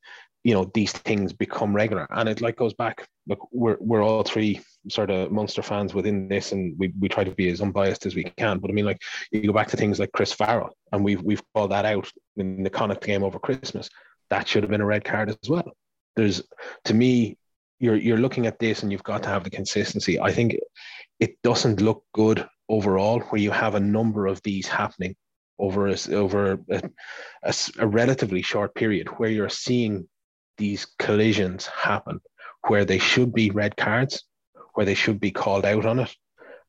you 0.44 0.54
know 0.54 0.70
these 0.74 0.92
things 0.92 1.34
become 1.34 1.76
regular. 1.76 2.08
And 2.12 2.30
it 2.30 2.42
like 2.42 2.58
goes 2.58 2.74
back. 2.74 3.08
Look, 3.28 3.48
we're 3.52 3.78
we're 3.80 4.04
all 4.04 4.24
three 4.24 4.62
sort 4.90 5.10
of 5.10 5.32
Munster 5.32 5.64
fans 5.64 5.94
within 5.94 6.28
this, 6.28 6.52
and 6.52 6.78
we, 6.78 6.94
we 7.00 7.10
try 7.10 7.24
to 7.24 7.32
be 7.32 7.50
as 7.50 7.62
unbiased 7.62 8.06
as 8.06 8.16
we 8.16 8.26
can. 8.38 8.60
But 8.60 8.70
I 8.70 8.74
mean, 8.74 8.86
like 8.86 9.02
you 9.32 9.48
go 9.48 9.54
back 9.54 9.70
to 9.70 9.78
things 9.78 10.00
like 10.00 10.12
Chris 10.12 10.34
Farrell, 10.34 10.76
and 10.92 11.04
we've 11.04 11.22
we've 11.24 11.42
called 11.56 11.72
that 11.72 11.86
out 11.86 12.10
in 12.38 12.64
the 12.64 12.70
Connacht 12.70 13.04
game 13.04 13.24
over 13.24 13.40
Christmas. 13.40 13.90
That 14.30 14.48
should 14.48 14.64
have 14.64 14.70
been 14.70 14.82
a 14.82 14.86
red 14.86 15.04
card 15.04 15.30
as 15.30 15.50
well. 15.50 15.72
There's 16.16 16.44
to 16.86 16.94
me 16.94 17.38
you're 17.84 17.98
you're 17.98 18.18
looking 18.18 18.48
at 18.48 18.60
this 18.60 18.82
and 18.82 18.92
you've 18.94 19.04
got 19.04 19.24
to 19.24 19.30
have 19.30 19.44
the 19.44 19.50
consistency. 19.50 20.18
I 20.18 20.32
think 20.32 20.56
it 21.20 21.42
doesn't 21.42 21.82
look 21.82 22.06
good 22.14 22.48
overall 22.70 23.20
where 23.20 23.42
you 23.42 23.52
have 23.52 23.76
a 23.76 23.80
number 23.98 24.26
of 24.26 24.42
these 24.42 24.68
happening 24.68 25.18
over 25.60 25.90
a, 25.90 25.98
over 26.12 26.60
a, 26.70 26.82
a, 27.44 27.54
a 27.80 27.86
relatively 27.86 28.42
short 28.42 28.74
period 28.74 29.10
where 29.18 29.30
you're 29.30 29.50
seeing 29.50 30.08
these 30.58 30.88
collisions 30.98 31.66
happen 31.66 32.22
where 32.70 32.86
they 32.86 33.00
should 33.00 33.34
be 33.34 33.50
red 33.50 33.76
cards, 33.76 34.24
where 34.76 34.86
they 34.86 34.96
should 34.96 35.20
be 35.20 35.32
called 35.32 35.66
out 35.66 35.86
on 35.86 36.00
it, 36.00 36.16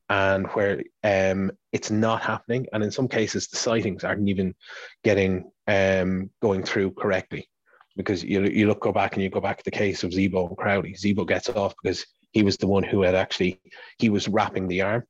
and 0.09 0.47
where 0.47 0.83
um, 1.01 1.49
it's 1.71 1.89
not 1.91 2.21
happening. 2.23 2.67
And 2.73 2.83
in 2.83 2.91
some 2.91 3.07
cases, 3.07 3.47
the 3.47 3.55
citings 3.55 4.03
aren't 4.03 4.27
even 4.27 4.53
getting 5.01 5.49
um, 5.65 6.29
going 6.41 6.63
through 6.63 6.91
correctly 6.91 7.47
because 7.95 8.23
you 8.23 8.43
you 8.43 8.67
look 8.67 8.81
go 8.81 8.91
back 8.91 9.13
and 9.13 9.23
you 9.23 9.29
go 9.29 9.41
back 9.41 9.57
to 9.57 9.63
the 9.63 9.71
case 9.71 10.03
of 10.03 10.11
Zebo 10.11 10.47
and 10.47 10.57
Crowley. 10.57 10.93
Zebo 10.93 11.27
gets 11.27 11.49
off 11.49 11.73
because 11.81 12.05
he 12.31 12.43
was 12.43 12.57
the 12.57 12.67
one 12.67 12.83
who 12.83 13.01
had 13.01 13.15
actually 13.15 13.61
he 13.97 14.09
was 14.09 14.27
wrapping 14.27 14.67
the 14.67 14.81
arm. 14.81 15.03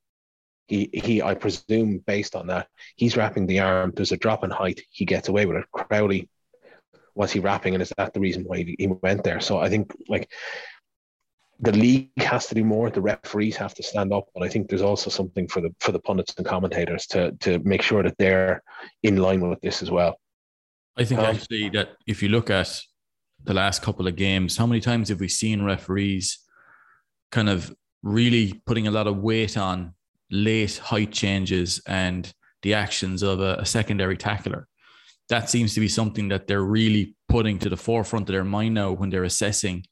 He 0.67 0.89
he 0.93 1.21
I 1.21 1.35
presume 1.35 1.99
based 1.99 2.35
on 2.35 2.47
that 2.47 2.67
he's 2.95 3.17
wrapping 3.17 3.47
the 3.47 3.59
arm. 3.59 3.93
There's 3.95 4.11
a 4.11 4.17
drop 4.17 4.43
in 4.43 4.49
height. 4.49 4.81
He 4.91 5.05
gets 5.05 5.29
away 5.29 5.45
with 5.45 5.57
it. 5.57 5.65
Crowley 5.71 6.29
was 7.15 7.31
he 7.31 7.39
wrapping 7.39 7.73
and 7.73 7.81
is 7.81 7.93
that 7.97 8.13
the 8.13 8.19
reason 8.19 8.43
why 8.43 8.57
he, 8.57 8.75
he 8.77 8.87
went 8.87 9.23
there? 9.23 9.39
So 9.39 9.57
I 9.57 9.69
think 9.69 9.91
like 10.07 10.29
the 11.59 11.71
league 11.71 12.21
has 12.21 12.47
to 12.47 12.55
do 12.55 12.63
more. 12.63 12.89
The 12.89 13.01
referees 13.01 13.55
have 13.55 13.73
to 13.75 13.83
stand 13.83 14.11
up, 14.11 14.27
but 14.33 14.43
I 14.43 14.49
think 14.49 14.67
there's 14.67 14.81
also 14.81 15.09
something 15.09 15.47
for 15.47 15.61
the 15.61 15.73
for 15.79 15.91
the 15.91 15.99
pundits 15.99 16.35
and 16.37 16.45
commentators 16.45 17.05
to 17.07 17.31
to 17.39 17.59
make 17.59 17.81
sure 17.81 18.03
that 18.03 18.17
they're 18.17 18.61
in 19.03 19.17
line 19.17 19.47
with 19.47 19.61
this 19.61 19.81
as 19.81 19.89
well. 19.89 20.19
I 20.97 21.03
think 21.03 21.19
um, 21.19 21.25
actually 21.27 21.69
that 21.69 21.89
if 22.07 22.23
you 22.23 22.29
look 22.29 22.49
at 22.49 22.81
the 23.43 23.53
last 23.53 23.81
couple 23.81 24.07
of 24.07 24.15
games, 24.15 24.57
how 24.57 24.65
many 24.65 24.81
times 24.81 25.09
have 25.09 25.19
we 25.19 25.27
seen 25.27 25.63
referees 25.63 26.39
kind 27.31 27.49
of 27.49 27.73
really 28.01 28.61
putting 28.65 28.87
a 28.87 28.91
lot 28.91 29.07
of 29.07 29.17
weight 29.17 29.57
on 29.57 29.93
late 30.31 30.77
height 30.77 31.11
changes 31.11 31.81
and 31.87 32.31
the 32.61 32.73
actions 32.73 33.23
of 33.23 33.41
a, 33.41 33.55
a 33.59 33.65
secondary 33.65 34.17
tackler? 34.17 34.67
That 35.29 35.49
seems 35.49 35.73
to 35.73 35.79
be 35.79 35.87
something 35.87 36.29
that 36.29 36.47
they're 36.47 36.63
really 36.63 37.15
putting 37.27 37.59
to 37.59 37.69
the 37.69 37.77
forefront 37.77 38.29
of 38.29 38.33
their 38.33 38.43
mind 38.43 38.75
now 38.75 38.91
when 38.91 39.09
they're 39.09 39.23
assessing 39.23 39.85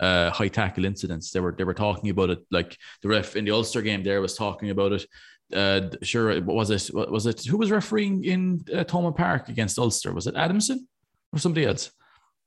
uh, 0.00 0.30
high 0.30 0.48
tackle 0.48 0.84
incidents. 0.84 1.30
They 1.30 1.40
were 1.40 1.54
they 1.56 1.64
were 1.64 1.74
talking 1.74 2.10
about 2.10 2.30
it 2.30 2.40
like 2.50 2.76
the 3.02 3.08
ref 3.08 3.36
in 3.36 3.44
the 3.44 3.52
Ulster 3.52 3.82
game. 3.82 4.02
There 4.02 4.20
was 4.20 4.36
talking 4.36 4.70
about 4.70 4.92
it 4.92 5.06
uh, 5.52 5.88
sure, 6.02 6.40
what 6.42 6.56
was 6.56 6.70
it? 6.70 6.94
What 6.94 7.10
was 7.10 7.26
it? 7.26 7.44
Who 7.44 7.56
was 7.56 7.70
refereeing 7.70 8.24
in 8.24 8.64
uh, 8.74 8.84
Park 8.84 9.48
against 9.48 9.78
Ulster? 9.78 10.12
Was 10.12 10.26
it 10.26 10.36
Adamson 10.36 10.86
or 11.32 11.38
somebody 11.38 11.66
else? 11.66 11.90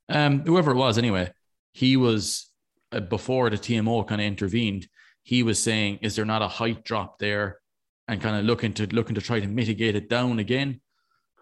Um, 0.09 0.41
whoever 0.41 0.71
it 0.71 0.75
was, 0.75 0.97
anyway, 0.97 1.31
he 1.73 1.97
was 1.97 2.49
uh, 2.91 2.99
before 2.99 3.49
the 3.49 3.57
TMO 3.57 4.07
kind 4.07 4.21
of 4.21 4.27
intervened. 4.27 4.87
He 5.23 5.43
was 5.43 5.59
saying, 5.59 5.99
"Is 6.01 6.15
there 6.15 6.25
not 6.25 6.41
a 6.41 6.47
height 6.47 6.83
drop 6.83 7.19
there?" 7.19 7.59
And 8.07 8.21
kind 8.21 8.35
of 8.35 8.45
looking 8.45 8.73
to 8.73 8.87
looking 8.87 9.15
to 9.15 9.21
try 9.21 9.39
to 9.39 9.47
mitigate 9.47 9.95
it 9.95 10.09
down 10.09 10.39
again. 10.39 10.81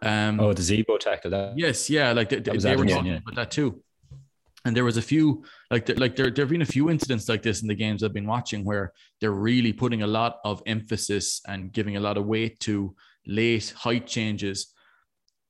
Um, 0.02 0.40
oh, 0.40 0.54
the 0.54 0.62
Zebo 0.62 1.00
tackle. 1.00 1.32
That 1.32 1.58
yes, 1.58 1.90
yeah, 1.90 2.12
like 2.12 2.30
they, 2.30 2.40
they 2.40 2.76
were 2.76 2.86
talking 2.86 3.06
yeah. 3.06 3.18
about 3.18 3.36
that 3.36 3.52
too. 3.52 3.82
And 4.66 4.76
there 4.76 4.86
was 4.86 4.98
a 4.98 5.02
few 5.02 5.44
like 5.72 5.90
like 5.98 6.16
there 6.16 6.30
there 6.30 6.44
have 6.44 6.52
been 6.52 6.62
a 6.62 6.66
few 6.66 6.90
incidents 6.90 7.28
like 7.28 7.42
this 7.42 7.62
in 7.62 7.68
the 7.68 7.76
games 7.76 8.04
I've 8.04 8.14
been 8.14 8.28
watching 8.28 8.64
where 8.64 8.94
they're 9.20 9.32
really 9.32 9.74
putting 9.74 10.04
a 10.04 10.08
lot 10.08 10.38
of 10.44 10.62
emphasis 10.66 11.42
and 11.48 11.72
giving 11.72 11.98
a 11.98 12.00
lot 12.00 12.18
of 12.18 12.26
weight 12.26 12.60
to 12.62 12.96
late 13.26 13.74
height 13.76 14.08
changes. 14.08 14.74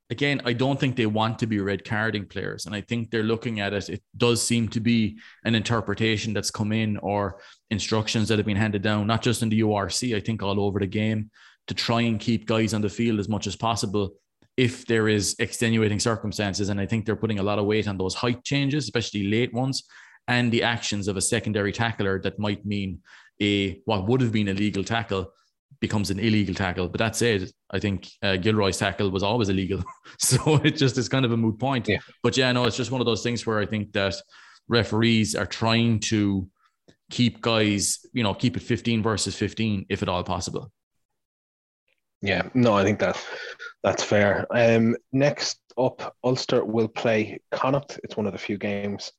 Again, 0.10 0.42
I 0.44 0.52
don't 0.52 0.78
think 0.78 0.98
they 0.98 1.06
want 1.06 1.40
to 1.40 1.48
be 1.48 1.60
red 1.60 1.86
carding 1.86 2.26
players, 2.26 2.66
and 2.66 2.76
I 2.76 2.82
think 2.82 3.12
they're 3.12 3.24
looking 3.24 3.62
at 3.62 3.74
it. 3.74 3.90
It 3.90 4.04
does 4.18 4.46
seem 4.46 4.68
to 4.70 4.82
be 4.82 5.18
an 5.46 5.56
interpretation 5.56 6.34
that's 6.34 6.52
come 6.52 6.74
in 6.74 6.98
or 6.98 7.40
instructions 7.70 8.28
that 8.28 8.38
have 8.38 8.46
been 8.46 8.58
handed 8.58 8.82
down, 8.82 9.08
not 9.08 9.22
just 9.22 9.42
in 9.42 9.48
the 9.48 9.62
URC. 9.62 10.14
I 10.14 10.20
think 10.20 10.44
all 10.44 10.60
over 10.60 10.80
the 10.80 10.88
game 10.88 11.32
to 11.68 11.74
try 11.74 12.02
and 12.02 12.20
keep 12.20 12.46
guys 12.46 12.74
on 12.74 12.82
the 12.82 12.90
field 12.90 13.20
as 13.20 13.30
much 13.30 13.48
as 13.48 13.56
possible 13.56 14.12
if 14.58 14.86
there 14.86 15.08
is 15.08 15.36
extenuating 15.40 16.00
circumstances. 16.00 16.70
And 16.70 16.80
I 16.80 16.86
think 16.86 17.06
they're 17.06 17.16
putting 17.16 17.40
a 17.40 17.44
lot 17.44 17.60
of 17.60 17.66
weight 17.66 17.88
on 17.88 17.98
those 17.98 18.16
height 18.16 18.44
changes, 18.44 18.84
especially 18.86 19.24
late 19.24 19.54
ones, 19.54 19.84
and 20.28 20.52
the 20.52 20.64
actions 20.64 21.08
of 21.08 21.18
a 21.18 21.22
secondary 21.22 21.72
tackler 21.72 22.22
that 22.22 22.40
might 22.40 22.66
mean 22.66 23.00
a 23.42 23.82
what 23.86 24.08
would 24.08 24.22
have 24.22 24.32
been 24.32 24.50
a 24.50 24.54
legal 24.54 24.84
tackle 24.84 25.32
becomes 25.80 26.12
an 26.12 26.20
illegal 26.20 26.54
tackle. 26.54 26.88
But 26.88 27.00
that 27.00 27.16
said, 27.16 27.50
I 27.72 27.80
think 27.80 28.08
uh, 28.22 28.38
Gilroy's 28.38 28.78
tackle 28.78 29.10
was 29.10 29.24
always 29.24 29.50
illegal. 29.50 29.84
so 30.20 30.58
it 30.64 30.76
just 30.78 30.98
is 30.98 31.10
kind 31.10 31.26
of 31.26 31.32
a 31.32 31.38
moot 31.38 31.60
point. 31.60 31.88
Yeah. 31.88 32.00
But 32.22 32.38
yeah, 32.38 32.52
no, 32.52 32.66
it's 32.66 32.78
just 32.78 32.92
one 32.92 33.02
of 33.02 33.06
those 33.06 33.24
things 33.24 33.46
where 33.46 33.60
I 33.60 33.66
think 33.66 33.94
that 33.94 34.16
referees 34.68 35.36
are 35.36 35.46
trying 35.46 36.00
to 36.00 36.48
keep 37.10 37.42
guys, 37.42 38.06
you 38.14 38.24
know, 38.24 38.34
keep 38.34 38.56
it 38.58 38.64
15 38.64 39.02
versus 39.04 39.36
15 39.36 39.88
if 39.90 40.02
at 40.02 40.10
all 40.10 40.24
possible. 40.24 40.72
Yeah, 42.22 42.50
no, 42.54 42.74
I 42.74 42.84
think 42.84 43.00
that 43.00 43.18
that's 43.84 44.04
fair. 44.04 44.46
Um, 44.52 44.96
next 45.12 45.60
up, 45.78 46.16
Ulster 46.24 46.64
will 46.64 46.88
play 46.88 47.42
Connacht. 47.52 48.00
It's 48.04 48.18
one 48.18 48.28
of 48.28 48.34
the 48.34 48.40
few 48.40 48.58
games 48.58 49.12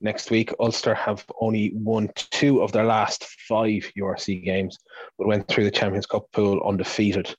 next 0.00 0.30
week. 0.30 0.52
Ulster 0.58 0.94
have 0.94 1.24
only 1.40 1.72
won 1.74 2.10
two 2.14 2.62
of 2.62 2.72
their 2.72 2.84
last 2.84 3.24
five 3.24 3.90
URC 3.98 4.44
games, 4.44 4.78
but 5.18 5.26
went 5.26 5.48
through 5.48 5.64
the 5.64 5.70
Champions 5.70 6.06
Cup 6.06 6.26
pool 6.32 6.62
undefeated. 6.66 7.34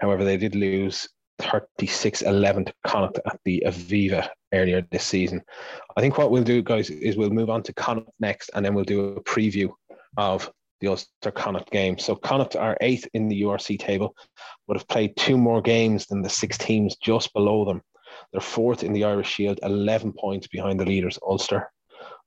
However, 0.00 0.24
they 0.24 0.36
did 0.36 0.54
lose 0.54 1.08
36 1.38 2.22
11 2.22 2.66
to 2.66 2.74
Connacht 2.86 3.18
at 3.26 3.38
the 3.44 3.62
Aviva 3.66 4.28
earlier 4.52 4.86
this 4.90 5.04
season. 5.04 5.42
I 5.96 6.00
think 6.00 6.18
what 6.18 6.30
we'll 6.30 6.44
do, 6.44 6.62
guys, 6.62 6.90
is 6.90 7.16
we'll 7.16 7.30
move 7.30 7.50
on 7.50 7.62
to 7.64 7.72
Connacht 7.72 8.10
next 8.20 8.50
and 8.54 8.64
then 8.64 8.74
we'll 8.74 8.84
do 8.84 9.16
a 9.16 9.22
preview 9.22 9.70
of 10.16 10.50
the 10.80 10.88
Ulster 10.88 11.30
Connacht 11.30 11.70
game. 11.70 11.98
So 11.98 12.14
Connacht 12.14 12.56
are 12.56 12.76
eighth 12.80 13.08
in 13.14 13.28
the 13.28 13.42
URC 13.42 13.78
table, 13.78 14.14
but 14.66 14.76
have 14.76 14.88
played 14.88 15.16
two 15.16 15.36
more 15.36 15.62
games 15.62 16.06
than 16.06 16.22
the 16.22 16.30
six 16.30 16.58
teams 16.58 16.96
just 16.96 17.32
below 17.32 17.64
them. 17.64 17.82
They're 18.32 18.40
fourth 18.40 18.84
in 18.84 18.92
the 18.92 19.04
Irish 19.04 19.28
Shield, 19.28 19.60
11 19.62 20.12
points 20.12 20.46
behind 20.46 20.80
the 20.80 20.84
leaders, 20.84 21.18
Ulster. 21.22 21.70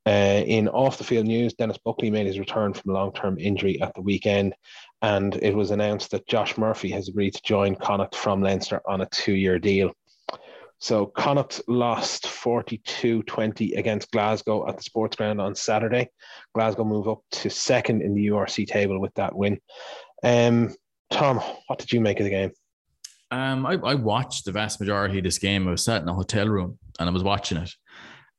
Uh, 0.05 0.41
in 0.45 0.67
off 0.69 0.97
the 0.97 1.03
field 1.03 1.27
news, 1.27 1.53
Denis 1.53 1.77
Buckley 1.83 2.09
made 2.09 2.25
his 2.25 2.39
return 2.39 2.73
from 2.73 2.93
long 2.93 3.11
term 3.13 3.37
injury 3.37 3.81
at 3.81 3.93
the 3.93 4.01
weekend, 4.01 4.55
and 5.01 5.35
it 5.35 5.55
was 5.55 5.71
announced 5.71 6.11
that 6.11 6.27
Josh 6.27 6.57
Murphy 6.57 6.89
has 6.91 7.09
agreed 7.09 7.35
to 7.35 7.41
join 7.43 7.75
Connacht 7.75 8.15
from 8.15 8.41
Leinster 8.41 8.81
on 8.87 9.01
a 9.01 9.09
two 9.11 9.33
year 9.33 9.59
deal. 9.59 9.91
So 10.79 11.07
Connacht 11.07 11.61
lost 11.67 12.25
42-20 12.25 13.77
against 13.77 14.11
Glasgow 14.11 14.67
at 14.67 14.77
the 14.77 14.83
sports 14.83 15.17
ground 15.17 15.41
on 15.41 15.53
Saturday. 15.53 16.09
Glasgow 16.55 16.85
move 16.85 17.09
up 17.09 17.21
to 17.31 17.49
second 17.49 18.01
in 18.01 18.13
the 18.13 18.27
URC 18.27 18.65
table 18.65 18.99
with 18.99 19.13
that 19.15 19.35
win. 19.35 19.59
Um, 20.23 20.73
Tom, 21.11 21.39
what 21.67 21.79
did 21.79 21.91
you 21.91 21.99
make 21.99 22.19
of 22.19 22.23
the 22.23 22.29
game? 22.29 22.51
Um, 23.31 23.65
I, 23.65 23.73
I 23.73 23.95
watched 23.95 24.45
the 24.45 24.51
vast 24.51 24.79
majority 24.79 25.17
of 25.17 25.23
this 25.25 25.37
game. 25.37 25.67
I 25.67 25.71
was 25.71 25.83
sat 25.83 26.01
in 26.01 26.07
a 26.07 26.13
hotel 26.13 26.47
room 26.47 26.79
and 26.97 27.09
I 27.09 27.11
was 27.11 27.23
watching 27.23 27.57
it. 27.57 27.71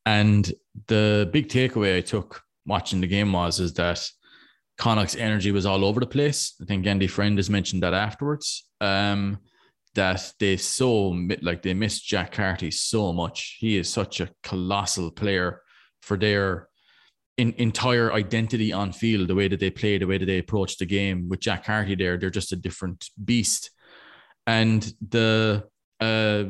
And 0.06 0.50
the 0.87 1.28
big 1.32 1.49
takeaway 1.49 1.99
I 1.99 2.00
took 2.00 2.42
watching 2.66 3.00
the 3.00 3.06
game 3.06 3.32
was 3.32 3.61
is 3.61 3.75
that 3.75 4.04
Connacht's 4.78 5.14
energy 5.14 5.52
was 5.52 5.66
all 5.66 5.85
over 5.85 6.00
the 6.00 6.06
place. 6.06 6.54
I 6.61 6.64
think 6.64 6.87
Andy 6.87 7.06
Friend 7.06 7.37
has 7.37 7.50
mentioned 7.50 7.82
that 7.82 7.92
afterwards. 7.92 8.64
Um, 8.80 9.38
that 9.94 10.32
they 10.38 10.56
so 10.56 11.09
like 11.42 11.62
they 11.62 11.75
miss 11.75 12.00
Jack 12.00 12.32
Carty 12.32 12.70
so 12.70 13.12
much. 13.12 13.56
He 13.59 13.76
is 13.76 13.88
such 13.88 14.20
a 14.20 14.30
colossal 14.42 15.11
player 15.11 15.62
for 16.02 16.16
their 16.16 16.68
in, 17.37 17.54
entire 17.59 18.12
identity 18.12 18.73
on 18.73 18.92
field, 18.92 19.28
the 19.28 19.35
way 19.35 19.49
that 19.49 19.61
they 19.61 19.70
play, 19.70 19.99
the 19.99 20.06
way 20.06 20.18
that 20.18 20.26
they 20.26 20.38
approach 20.38 20.76
the 20.76 20.87
game. 20.87 21.28
With 21.28 21.40
Jack 21.40 21.64
Carty 21.64 21.94
there, 21.94 22.16
they're 22.16 22.30
just 22.30 22.52
a 22.52 22.56
different 22.56 23.09
beast. 23.23 23.70
And 24.47 24.92
the 25.06 25.64
uh, 26.00 26.44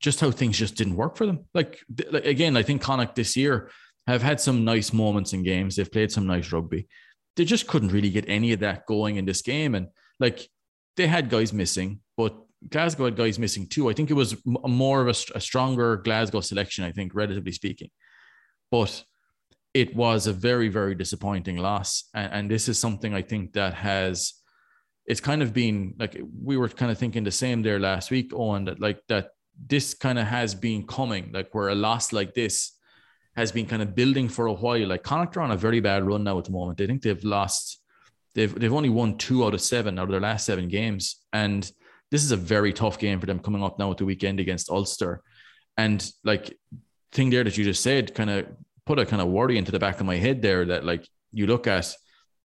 just 0.00 0.20
how 0.20 0.30
things 0.30 0.58
just 0.58 0.76
didn't 0.76 0.96
work 0.96 1.16
for 1.16 1.26
them. 1.26 1.46
Like, 1.54 1.80
like 2.10 2.26
again, 2.26 2.56
I 2.56 2.62
think 2.62 2.82
Connacht 2.82 3.14
this 3.14 3.36
year 3.36 3.70
have 4.06 4.22
had 4.22 4.40
some 4.40 4.64
nice 4.64 4.92
moments 4.92 5.32
in 5.32 5.42
games. 5.42 5.76
They've 5.76 5.90
played 5.90 6.12
some 6.12 6.26
nice 6.26 6.52
rugby. 6.52 6.88
They 7.36 7.44
just 7.44 7.66
couldn't 7.66 7.92
really 7.92 8.10
get 8.10 8.28
any 8.28 8.52
of 8.52 8.60
that 8.60 8.86
going 8.86 9.16
in 9.16 9.24
this 9.24 9.42
game. 9.42 9.74
And 9.74 9.88
like 10.20 10.48
they 10.96 11.06
had 11.06 11.30
guys 11.30 11.52
missing, 11.52 12.00
but 12.16 12.36
Glasgow 12.70 13.06
had 13.06 13.16
guys 13.16 13.38
missing 13.38 13.66
too. 13.66 13.88
I 13.90 13.92
think 13.92 14.10
it 14.10 14.14
was 14.14 14.36
more 14.44 15.00
of 15.00 15.08
a, 15.08 15.36
a 15.36 15.40
stronger 15.40 15.96
Glasgow 15.96 16.40
selection, 16.40 16.84
I 16.84 16.92
think, 16.92 17.14
relatively 17.14 17.52
speaking. 17.52 17.90
But 18.70 19.04
it 19.74 19.94
was 19.96 20.26
a 20.26 20.32
very, 20.32 20.68
very 20.68 20.94
disappointing 20.94 21.56
loss. 21.56 22.04
And, 22.14 22.32
and, 22.32 22.50
this 22.50 22.68
is 22.68 22.78
something 22.78 23.14
I 23.14 23.22
think 23.22 23.54
that 23.54 23.74
has, 23.74 24.34
it's 25.06 25.20
kind 25.20 25.42
of 25.42 25.52
been 25.52 25.94
like 25.98 26.20
we 26.42 26.56
were 26.56 26.68
kind 26.68 26.92
of 26.92 26.98
thinking 26.98 27.24
the 27.24 27.30
same 27.30 27.62
there 27.62 27.78
last 27.78 28.10
week, 28.10 28.32
Owen, 28.34 28.66
that 28.66 28.80
like 28.80 29.00
that 29.08 29.30
this 29.66 29.94
kind 29.94 30.18
of 30.18 30.26
has 30.26 30.54
been 30.54 30.86
coming, 30.86 31.30
like 31.32 31.54
where 31.54 31.68
a 31.68 31.74
loss 31.74 32.12
like 32.12 32.34
this 32.34 32.72
has 33.36 33.50
been 33.50 33.66
kind 33.66 33.82
of 33.82 33.94
building 33.94 34.28
for 34.28 34.46
a 34.46 34.52
while. 34.52 34.86
Like 34.86 35.02
Connacht 35.02 35.36
are 35.36 35.42
on 35.42 35.50
a 35.50 35.56
very 35.56 35.80
bad 35.80 36.04
run 36.04 36.24
now 36.24 36.38
at 36.38 36.44
the 36.44 36.50
moment. 36.50 36.78
They 36.78 36.86
think 36.86 37.02
they've 37.02 37.24
lost, 37.24 37.80
they've, 38.34 38.54
they've 38.54 38.72
only 38.72 38.90
won 38.90 39.16
two 39.16 39.44
out 39.44 39.54
of 39.54 39.60
seven 39.60 39.98
out 39.98 40.04
of 40.04 40.10
their 40.10 40.20
last 40.20 40.46
seven 40.46 40.68
games. 40.68 41.16
And 41.32 41.70
this 42.12 42.22
is 42.22 42.30
a 42.30 42.36
very 42.36 42.74
tough 42.74 42.98
game 42.98 43.18
for 43.18 43.26
them 43.26 43.40
coming 43.40 43.64
up 43.64 43.78
now 43.78 43.90
at 43.90 43.96
the 43.96 44.04
weekend 44.04 44.38
against 44.38 44.70
Ulster. 44.70 45.22
And 45.78 46.06
like 46.22 46.56
thing 47.10 47.30
there 47.30 47.42
that 47.42 47.56
you 47.56 47.64
just 47.64 47.82
said 47.82 48.14
kind 48.14 48.28
of 48.28 48.46
put 48.84 48.98
a 48.98 49.06
kind 49.06 49.22
of 49.22 49.28
worry 49.28 49.56
into 49.56 49.72
the 49.72 49.78
back 49.78 49.98
of 49.98 50.06
my 50.06 50.16
head 50.16 50.42
there 50.42 50.66
that 50.66 50.84
like 50.84 51.08
you 51.32 51.46
look 51.46 51.66
at 51.66 51.94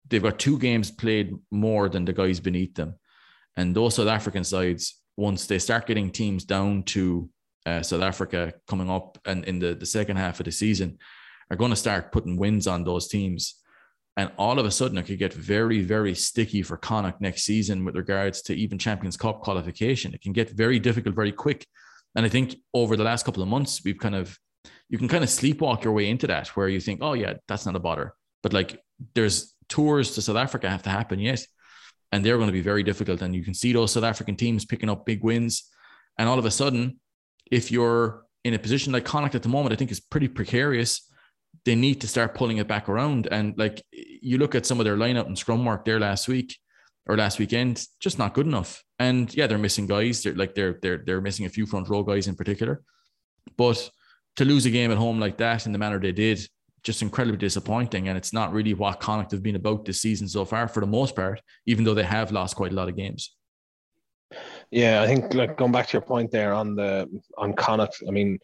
they've 0.09 0.23
got 0.23 0.41
two 0.41 0.59
games 0.59 0.91
played 0.91 1.33
more 1.53 1.89
than 1.89 2.05
the 2.05 2.13
guys 2.13 2.41
beneath 2.41 2.75
them. 2.75 2.97
And 3.57 3.75
those 3.75 3.95
South 3.95 4.09
African 4.09 4.43
sides, 4.43 5.01
once 5.17 5.47
they 5.47 5.61
start 5.61 5.87
getting 5.87 6.11
teams 6.11 6.45
down 6.45 6.83
to 6.85 7.31
uh, 7.65 7.83
South 7.83 8.03
Africa 8.03 8.53
coming 8.67 8.91
up 8.91 9.17
and 9.27 9.45
in 9.45 9.61
the, 9.61 9.75
the 9.75 9.87
second 9.87 10.17
half 10.17 10.41
of 10.41 10.47
the 10.47 10.53
season, 10.53 10.99
are 11.51 11.57
going 11.57 11.71
to 11.71 11.77
start 11.77 12.11
putting 12.11 12.37
wins 12.37 12.67
on 12.67 12.83
those 12.83 13.07
teams. 13.07 13.62
And 14.17 14.31
all 14.37 14.59
of 14.59 14.67
a 14.67 14.71
sudden, 14.71 14.99
it 14.99 15.07
could 15.07 15.19
get 15.19 15.33
very, 15.33 15.81
very 15.81 16.15
sticky 16.15 16.63
for 16.63 16.77
Connacht 16.77 17.21
next 17.21 17.45
season 17.45 17.85
with 17.85 17.97
regards 17.97 18.43
to 18.43 18.55
even 18.55 18.79
Champions 18.79 19.17
Cup 19.17 19.41
qualification. 19.41 20.13
It 20.13 20.21
can 20.21 20.33
get 20.33 20.51
very 20.51 20.79
difficult 20.79 21.15
very 21.15 21.33
quick. 21.33 21.67
And 22.15 22.27
I 22.27 22.29
think 22.29 22.57
over 22.75 22.97
the 22.97 23.05
last 23.05 23.25
couple 23.25 23.43
of 23.43 23.49
months, 23.49 23.83
we've 23.85 23.99
kind 23.99 24.15
of, 24.15 24.39
you 24.91 24.99
can 24.99 25.09
kind 25.09 25.25
of 25.25 25.31
sleepwalk 25.31 25.83
your 25.83 25.95
way 25.95 26.11
into 26.11 26.27
that 26.27 26.49
where 26.49 26.69
you 26.69 26.79
think, 26.79 27.01
oh, 27.03 27.15
yeah, 27.15 27.35
that's 27.49 27.65
not 27.65 27.75
a 27.75 27.79
bother. 27.79 28.15
But 28.43 28.53
like 28.53 28.79
there's 29.15 29.55
tours 29.69 30.15
to 30.15 30.23
South 30.23 30.37
Africa 30.37 30.69
have 30.69 30.83
to 30.83 30.91
happen 30.91 31.19
yet. 31.19 31.47
And 32.11 32.23
they're 32.23 32.37
going 32.37 32.49
to 32.49 32.53
be 32.53 32.61
very 32.61 32.83
difficult. 32.83 33.23
And 33.23 33.35
you 33.35 33.43
can 33.43 33.55
see 33.55 33.73
those 33.73 33.93
South 33.93 34.05
African 34.05 34.37
teams 34.37 34.67
picking 34.67 34.91
up 34.91 35.07
big 35.07 35.25
wins. 35.25 35.71
And 36.19 36.29
all 36.29 36.39
of 36.39 36.45
a 36.45 36.51
sudden, 36.51 37.01
if 37.51 37.73
you're 37.73 38.25
in 38.45 38.53
a 38.53 38.59
position 38.59 38.93
like 38.93 39.07
Connacht 39.07 39.35
at 39.35 39.43
the 39.43 39.49
moment, 39.49 39.73
I 39.73 39.77
think 39.77 39.91
is 39.91 40.01
pretty 40.01 40.29
precarious 40.29 41.09
they 41.65 41.75
need 41.75 42.01
to 42.01 42.09
start 42.09 42.35
pulling 42.35 42.59
it 42.59 42.69
back 42.69 42.89
around. 42.89 43.29
And 43.31 43.57
like 43.57 43.83
you 43.93 44.39
look 44.39 44.55
at 44.55 44.67
some 44.67 44.81
of 44.81 44.85
their 44.85 44.97
lineup 44.97 45.27
and 45.27 45.39
scrum 45.39 45.65
work 45.65 45.85
there 45.85 46.01
last 46.01 46.29
week 46.29 46.57
or 47.07 47.17
last 47.17 47.39
weekend, 47.39 47.87
just 48.01 48.19
not 48.19 48.35
good 48.35 48.47
enough. 48.47 48.83
And 48.99 49.33
yeah, 49.35 49.47
they're 49.47 49.59
missing 49.59 49.87
guys. 49.87 50.23
They're 50.23 50.35
like 50.35 50.55
they're 50.55 50.79
they're 50.83 51.03
they're 51.05 51.21
missing 51.21 51.47
a 51.47 51.51
few 51.51 51.67
front 51.67 51.89
row 51.89 52.03
guys 52.03 52.27
in 52.29 52.35
particular. 52.35 52.83
But 53.57 53.91
to 54.37 54.45
lose 54.45 54.67
a 54.67 54.71
game 54.71 54.91
at 54.91 54.99
home 54.99 55.21
like 55.21 55.37
that 55.39 55.67
in 55.67 55.73
the 55.73 55.79
manner 55.79 55.99
they 55.99 56.13
did, 56.13 56.47
just 56.83 57.03
incredibly 57.03 57.39
disappointing. 57.39 58.09
And 58.09 58.19
it's 58.19 58.33
not 58.33 58.53
really 58.53 58.75
what 58.75 59.01
Connacht 59.01 59.33
have 59.33 59.43
been 59.43 59.57
about 59.57 59.85
this 59.85 60.01
season 60.01 60.29
so 60.29 60.45
far 60.45 60.69
for 60.69 60.81
the 60.81 60.87
most 60.87 61.15
part, 61.15 61.41
even 61.67 61.85
though 61.85 61.95
they 61.95 62.03
have 62.03 62.33
lost 62.33 62.57
quite 62.57 62.73
a 62.73 62.75
lot 62.75 62.89
of 62.89 62.97
games. 62.97 63.35
Yeah, 64.71 65.03
I 65.03 65.07
think 65.07 65.35
like 65.35 65.57
going 65.57 65.73
back 65.73 65.89
to 65.89 65.93
your 65.93 66.03
point 66.03 66.31
there 66.31 66.55
on 66.55 66.75
the 66.75 67.09
on 67.37 67.53
Connacht, 67.55 68.03
I 68.09 68.11
mean, 68.11 68.39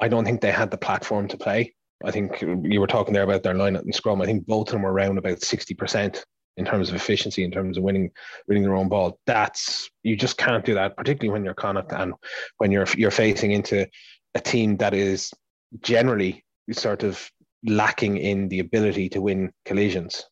I 0.00 0.08
don't 0.08 0.24
think 0.24 0.40
they 0.40 0.52
had 0.52 0.70
the 0.70 0.76
platform 0.76 1.28
to 1.28 1.36
play. 1.38 1.74
I 2.04 2.10
think 2.10 2.40
you 2.40 2.80
were 2.80 2.86
talking 2.86 3.14
there 3.14 3.22
about 3.22 3.42
their 3.42 3.54
lineup 3.54 3.82
and 3.82 3.94
scrum. 3.94 4.20
I 4.20 4.26
think 4.26 4.46
both 4.46 4.68
of 4.68 4.72
them 4.72 4.82
were 4.82 4.92
around 4.92 5.18
about 5.18 5.38
60% 5.38 6.22
in 6.56 6.64
terms 6.64 6.88
of 6.88 6.94
efficiency, 6.94 7.44
in 7.44 7.50
terms 7.50 7.76
of 7.76 7.82
winning 7.82 8.10
winning 8.46 8.62
their 8.62 8.76
own 8.76 8.88
ball. 8.88 9.18
That's 9.26 9.90
you 10.02 10.16
just 10.16 10.36
can't 10.36 10.64
do 10.64 10.74
that, 10.74 10.96
particularly 10.96 11.32
when 11.32 11.44
you're 11.44 11.54
Connacht 11.54 11.92
and 11.92 12.14
when 12.58 12.70
you're 12.70 12.86
you're 12.96 13.10
facing 13.10 13.52
into 13.52 13.88
a 14.34 14.40
team 14.40 14.76
that 14.76 14.94
is 14.94 15.32
generally 15.80 16.44
sort 16.72 17.02
of 17.02 17.28
lacking 17.66 18.18
in 18.18 18.48
the 18.48 18.60
ability 18.60 19.08
to 19.10 19.20
win 19.20 19.52
collisions. 19.64 20.24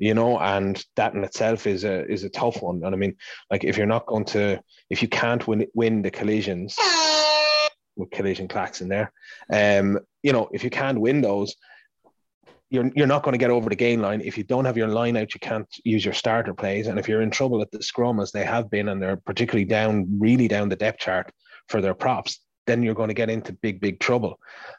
You 0.00 0.14
know, 0.14 0.38
and 0.38 0.82
that 0.96 1.14
in 1.14 1.24
itself 1.24 1.66
is 1.66 1.84
a 1.84 2.06
is 2.10 2.24
a 2.24 2.30
tough 2.30 2.62
one. 2.62 2.82
And 2.84 2.94
I 2.94 2.98
mean, 2.98 3.16
like 3.50 3.64
if 3.64 3.76
you're 3.76 3.86
not 3.86 4.06
going 4.06 4.24
to 4.26 4.60
if 4.90 5.02
you 5.02 5.08
can't 5.08 5.46
win 5.46 5.66
win 5.74 6.02
the 6.02 6.10
collisions 6.10 6.76
with 7.98 8.10
collision 8.10 8.48
clacks 8.48 8.80
in 8.80 8.88
there. 8.88 9.12
Um, 9.52 9.98
you 10.22 10.32
know, 10.32 10.48
if 10.52 10.64
you 10.64 10.70
can't 10.70 11.00
win 11.00 11.20
those, 11.20 11.54
you're 12.70 12.90
you're 12.94 13.06
not 13.06 13.22
going 13.22 13.32
to 13.32 13.38
get 13.38 13.50
over 13.50 13.68
the 13.68 13.76
gain 13.76 14.00
line. 14.00 14.20
If 14.20 14.38
you 14.38 14.44
don't 14.44 14.64
have 14.64 14.76
your 14.76 14.88
line 14.88 15.16
out, 15.16 15.34
you 15.34 15.40
can't 15.40 15.68
use 15.84 16.04
your 16.04 16.14
starter 16.14 16.54
plays. 16.54 16.86
And 16.86 16.98
if 16.98 17.08
you're 17.08 17.22
in 17.22 17.30
trouble 17.30 17.60
at 17.62 17.70
the 17.70 17.82
scrum, 17.82 18.20
as 18.20 18.32
they 18.32 18.44
have 18.44 18.70
been, 18.70 18.88
and 18.88 19.00
they're 19.00 19.16
particularly 19.16 19.64
down, 19.64 20.06
really 20.18 20.48
down 20.48 20.68
the 20.68 20.76
depth 20.76 21.00
chart 21.00 21.32
for 21.68 21.80
their 21.80 21.94
props, 21.94 22.40
then 22.66 22.82
you're 22.82 22.94
going 22.94 23.08
to 23.08 23.14
get 23.14 23.30
into 23.30 23.52
big, 23.52 23.80
big 23.80 23.98
trouble. 23.98 24.38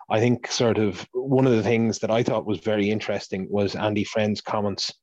I 0.10 0.20
think 0.20 0.52
sort 0.52 0.78
of 0.78 1.06
one 1.14 1.48
of 1.48 1.54
the 1.54 1.64
things 1.64 2.00
that 2.00 2.12
I 2.12 2.24
thought 2.24 2.46
was 2.46 2.60
very 2.60 2.90
interesting 2.90 3.48
was 3.50 3.76
Andy 3.76 4.04
Friend's 4.04 4.42
comments 4.42 4.94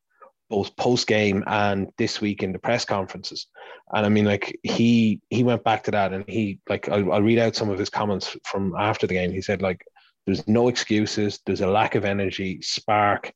both 0.49 0.77
post 0.77 1.07
game 1.07 1.43
and 1.47 1.91
this 1.99 2.21
week 2.21 2.43
in 2.43 2.53
the 2.53 2.59
press 2.59 2.85
conferences. 2.85 3.47
And 3.93 4.07
I 4.07 4.09
mean, 4.09 4.25
like 4.25 4.59
he 4.63 5.21
he 5.31 5.45
went 5.45 5.65
back 5.65 5.85
to 5.85 5.91
that, 5.93 6.13
and 6.13 6.25
he 6.29 6.61
like 6.69 6.89
I'll, 6.89 7.13
I'll 7.13 7.23
read 7.23 7.39
out 7.39 7.57
some 7.57 7.71
of 7.71 7.79
his 7.79 7.91
comments 7.91 8.37
from 8.45 8.75
after 8.79 9.07
the 9.07 9.15
game. 9.15 9.33
He 9.33 9.43
said 9.43 9.63
like, 9.63 9.85
"There's 10.25 10.47
no 10.47 10.69
excuses. 10.69 11.41
There's 11.45 11.61
a 11.61 11.67
lack 11.67 11.95
of 11.95 12.05
energy, 12.05 12.61
spark." 12.63 13.33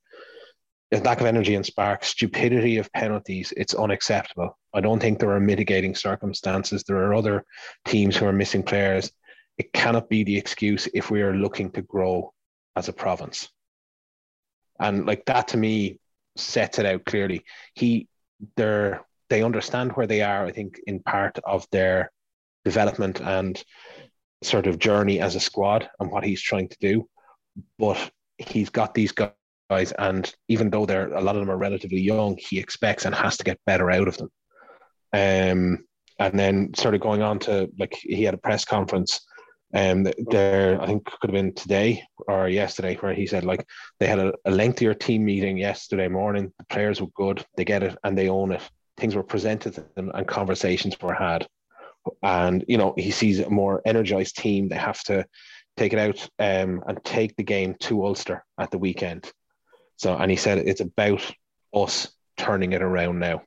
A 0.92 0.98
lack 0.98 1.20
of 1.20 1.26
energy 1.28 1.54
and 1.54 1.64
spark, 1.64 2.02
stupidity 2.02 2.76
of 2.78 2.92
penalties, 2.92 3.52
it's 3.56 3.74
unacceptable. 3.74 4.58
I 4.74 4.80
don't 4.80 4.98
think 4.98 5.20
there 5.20 5.30
are 5.30 5.38
mitigating 5.38 5.94
circumstances. 5.94 6.82
There 6.82 6.96
are 6.96 7.14
other 7.14 7.44
teams 7.84 8.16
who 8.16 8.26
are 8.26 8.32
missing 8.32 8.64
players. 8.64 9.12
It 9.56 9.72
cannot 9.72 10.08
be 10.08 10.24
the 10.24 10.36
excuse 10.36 10.88
if 10.92 11.08
we 11.08 11.22
are 11.22 11.32
looking 11.32 11.70
to 11.72 11.82
grow 11.82 12.32
as 12.74 12.88
a 12.88 12.92
province. 12.92 13.48
And 14.80 15.06
like 15.06 15.24
that 15.26 15.46
to 15.48 15.56
me 15.56 15.99
sets 16.36 16.78
it 16.78 16.86
out 16.86 17.04
clearly. 17.04 17.44
He 17.74 18.08
they're 18.56 19.04
they 19.28 19.42
understand 19.42 19.92
where 19.92 20.06
they 20.06 20.22
are, 20.22 20.44
I 20.44 20.52
think, 20.52 20.80
in 20.86 21.00
part 21.00 21.38
of 21.44 21.66
their 21.70 22.10
development 22.64 23.20
and 23.20 23.62
sort 24.42 24.66
of 24.66 24.78
journey 24.78 25.20
as 25.20 25.36
a 25.36 25.40
squad 25.40 25.88
and 26.00 26.10
what 26.10 26.24
he's 26.24 26.42
trying 26.42 26.68
to 26.68 26.76
do. 26.80 27.08
But 27.78 28.10
he's 28.38 28.70
got 28.70 28.94
these 28.94 29.12
guys, 29.12 29.92
and 29.98 30.32
even 30.48 30.70
though 30.70 30.86
they're 30.86 31.12
a 31.14 31.20
lot 31.20 31.36
of 31.36 31.40
them 31.40 31.50
are 31.50 31.58
relatively 31.58 32.00
young, 32.00 32.36
he 32.38 32.58
expects 32.58 33.04
and 33.04 33.14
has 33.14 33.36
to 33.36 33.44
get 33.44 33.60
better 33.66 33.90
out 33.90 34.08
of 34.08 34.16
them. 34.16 34.30
Um, 35.12 35.86
and 36.18 36.38
then 36.38 36.74
sort 36.74 36.94
of 36.94 37.00
going 37.00 37.22
on 37.22 37.38
to 37.40 37.70
like 37.78 37.94
he 38.00 38.24
had 38.24 38.34
a 38.34 38.38
press 38.38 38.64
conference 38.64 39.20
um, 39.72 40.08
there, 40.18 40.80
I 40.80 40.86
think 40.86 41.04
could 41.04 41.30
have 41.30 41.32
been 41.32 41.54
today 41.54 42.02
or 42.26 42.48
yesterday, 42.48 42.96
where 42.96 43.14
he 43.14 43.26
said 43.26 43.44
like 43.44 43.64
they 44.00 44.06
had 44.06 44.18
a, 44.18 44.32
a, 44.44 44.50
lengthier 44.50 44.94
team 44.94 45.24
meeting 45.24 45.56
yesterday 45.56 46.08
morning. 46.08 46.52
The 46.58 46.64
players 46.64 47.00
were 47.00 47.06
good, 47.14 47.44
they 47.56 47.64
get 47.64 47.84
it, 47.84 47.96
and 48.02 48.18
they 48.18 48.28
own 48.28 48.52
it. 48.52 48.68
Things 48.96 49.14
were 49.14 49.22
presented 49.22 49.74
to 49.74 49.84
them, 49.94 50.10
and 50.12 50.26
conversations 50.26 51.00
were 51.00 51.14
had. 51.14 51.46
And 52.22 52.64
you 52.66 52.78
know, 52.78 52.94
he 52.96 53.12
sees 53.12 53.38
a 53.38 53.48
more 53.48 53.80
energized 53.84 54.36
team. 54.36 54.68
They 54.68 54.76
have 54.76 55.02
to 55.04 55.24
take 55.76 55.92
it 55.92 55.98
out 55.98 56.28
um, 56.38 56.82
and 56.86 57.04
take 57.04 57.36
the 57.36 57.44
game 57.44 57.76
to 57.80 58.04
Ulster 58.04 58.44
at 58.58 58.72
the 58.72 58.78
weekend. 58.78 59.30
So, 59.96 60.16
and 60.16 60.30
he 60.30 60.36
said 60.36 60.58
it's 60.58 60.80
about 60.80 61.22
us 61.72 62.10
turning 62.36 62.72
it 62.72 62.82
around 62.82 63.20
now. 63.20 63.42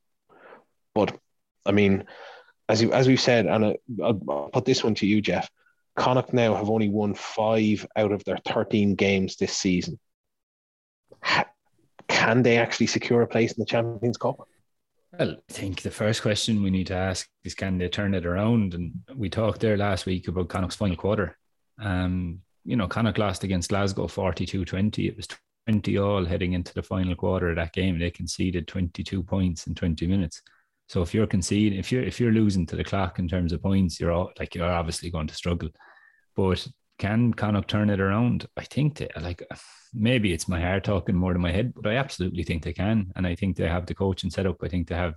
But 0.96 1.18
I 1.66 1.74
mean, 1.74 2.06
as 2.70 2.82
you, 2.82 2.94
as 2.94 3.08
we've 3.08 3.20
said, 3.20 3.46
and 3.46 3.66
I, 3.66 3.78
I'll, 4.02 4.22
I'll 4.30 4.50
put 4.54 4.64
this 4.64 4.84
one 4.84 4.96
to 4.96 5.06
you, 5.06 5.22
Jeff. 5.22 5.50
Connacht 5.96 6.34
now 6.34 6.56
have 6.56 6.70
only 6.70 6.90
won 6.90 7.14
five 7.14 7.86
out 7.96 8.12
of 8.12 8.24
their 8.24 8.38
13 8.48 8.96
games 8.96 9.36
this 9.36 9.56
season. 9.56 10.00
Can 12.08 12.44
they 12.44 12.58
actually 12.58 12.88
secure 12.88 13.22
a 13.22 13.28
place 13.28 13.54
in 13.54 13.62
the 13.62 13.66
Champions 13.66 14.18
Cup? 14.18 14.48
Well, 15.18 15.38
I 15.50 15.54
think 15.54 15.82
the 15.82 15.92
first 15.92 16.22
question 16.22 16.64
we 16.64 16.72
need 16.72 16.88
to 16.88 16.96
ask 16.96 17.28
is 17.44 17.54
can 17.54 17.78
they 17.78 17.88
turn 17.88 18.16
it 18.16 18.26
around? 18.26 18.74
And 18.74 18.94
we 19.16 19.30
talked 19.30 19.62
there 19.62 19.78
last 19.78 20.06
week 20.06 20.28
about 20.28 20.50
Connacht's 20.50 20.76
final 20.76 20.96
quarter. 20.96 21.38
Um, 21.80 22.42
you 22.66 22.76
know, 22.76 22.88
Connacht 22.88 23.20
lost 23.20 23.44
against 23.44 23.70
Glasgow 23.70 24.08
42 24.08 24.66
20. 24.66 25.08
It 25.08 25.16
was 25.16 25.28
20 25.68 25.98
all 25.98 26.26
heading 26.26 26.54
into 26.54 26.74
the 26.74 26.82
final 26.82 27.16
quarter 27.16 27.50
of 27.50 27.58
that 27.58 27.74
game. 27.74 28.00
They 28.00 28.10
conceded 28.10 28.68
22 28.68 29.22
points 29.24 29.68
in 29.68 29.76
20 29.76 30.08
minutes. 30.08 30.42
So 30.94 31.02
if 31.02 31.12
you're 31.12 31.26
conceding, 31.26 31.80
if 31.80 31.92
you're 31.92 32.04
if 32.04 32.20
you're 32.20 32.32
losing 32.32 32.68
to 32.68 32.76
the 32.76 32.84
clock 32.84 33.18
in 33.18 33.28
terms 33.28 33.52
of 33.52 33.64
points, 33.64 34.00
you're 34.00 34.12
all, 34.12 34.32
like 34.38 34.54
you're 34.54 34.72
obviously 34.72 35.10
going 35.10 35.26
to 35.26 35.34
struggle. 35.34 35.70
But 36.36 36.68
can 37.00 37.34
Connacht 37.34 37.68
turn 37.68 37.90
it 37.90 38.00
around? 38.00 38.46
I 38.58 38.64
think 38.66 38.98
they 38.98 39.10
like 39.20 39.42
maybe 39.92 40.34
it's 40.34 40.48
my 40.48 40.62
heart 40.62 40.84
talking 40.84 41.16
more 41.16 41.34
than 41.34 41.42
my 41.42 41.52
head, 41.52 41.74
but 41.76 41.88
I 41.88 41.96
absolutely 41.96 42.44
think 42.44 42.62
they 42.62 42.74
can, 42.74 43.12
and 43.16 43.26
I 43.26 43.34
think 43.34 43.58
they 43.58 43.68
have 43.68 43.88
the 43.88 43.96
coaching 43.96 44.30
set 44.30 44.46
up. 44.46 44.58
I 44.62 44.68
think 44.68 44.88
they 44.88 44.94
have 44.94 45.16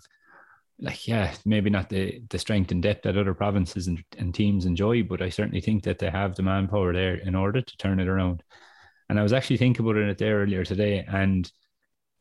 like 0.81 1.07
yeah, 1.07 1.35
maybe 1.45 1.69
not 1.69 1.91
the 1.91 2.23
the 2.31 2.39
strength 2.39 2.73
and 2.73 2.83
depth 2.83 3.03
that 3.03 3.19
other 3.19 3.35
provinces 3.35 3.87
and, 3.87 4.03
and 4.17 4.35
teams 4.35 4.65
enjoy, 4.65 5.03
but 5.03 5.21
I 5.21 5.29
certainly 5.29 5.61
think 5.61 5.83
that 5.83 5.99
they 5.99 6.09
have 6.09 6.37
the 6.37 6.43
manpower 6.43 6.95
there 6.95 7.17
in 7.17 7.35
order 7.35 7.61
to 7.61 7.77
turn 7.77 8.01
it 8.01 8.09
around. 8.09 8.43
And 9.11 9.21
I 9.21 9.23
was 9.23 9.35
actually 9.35 9.59
thinking 9.59 9.85
about 9.85 9.97
it 9.97 10.17
there 10.17 10.39
earlier 10.39 10.65
today, 10.65 11.05
and 11.07 11.53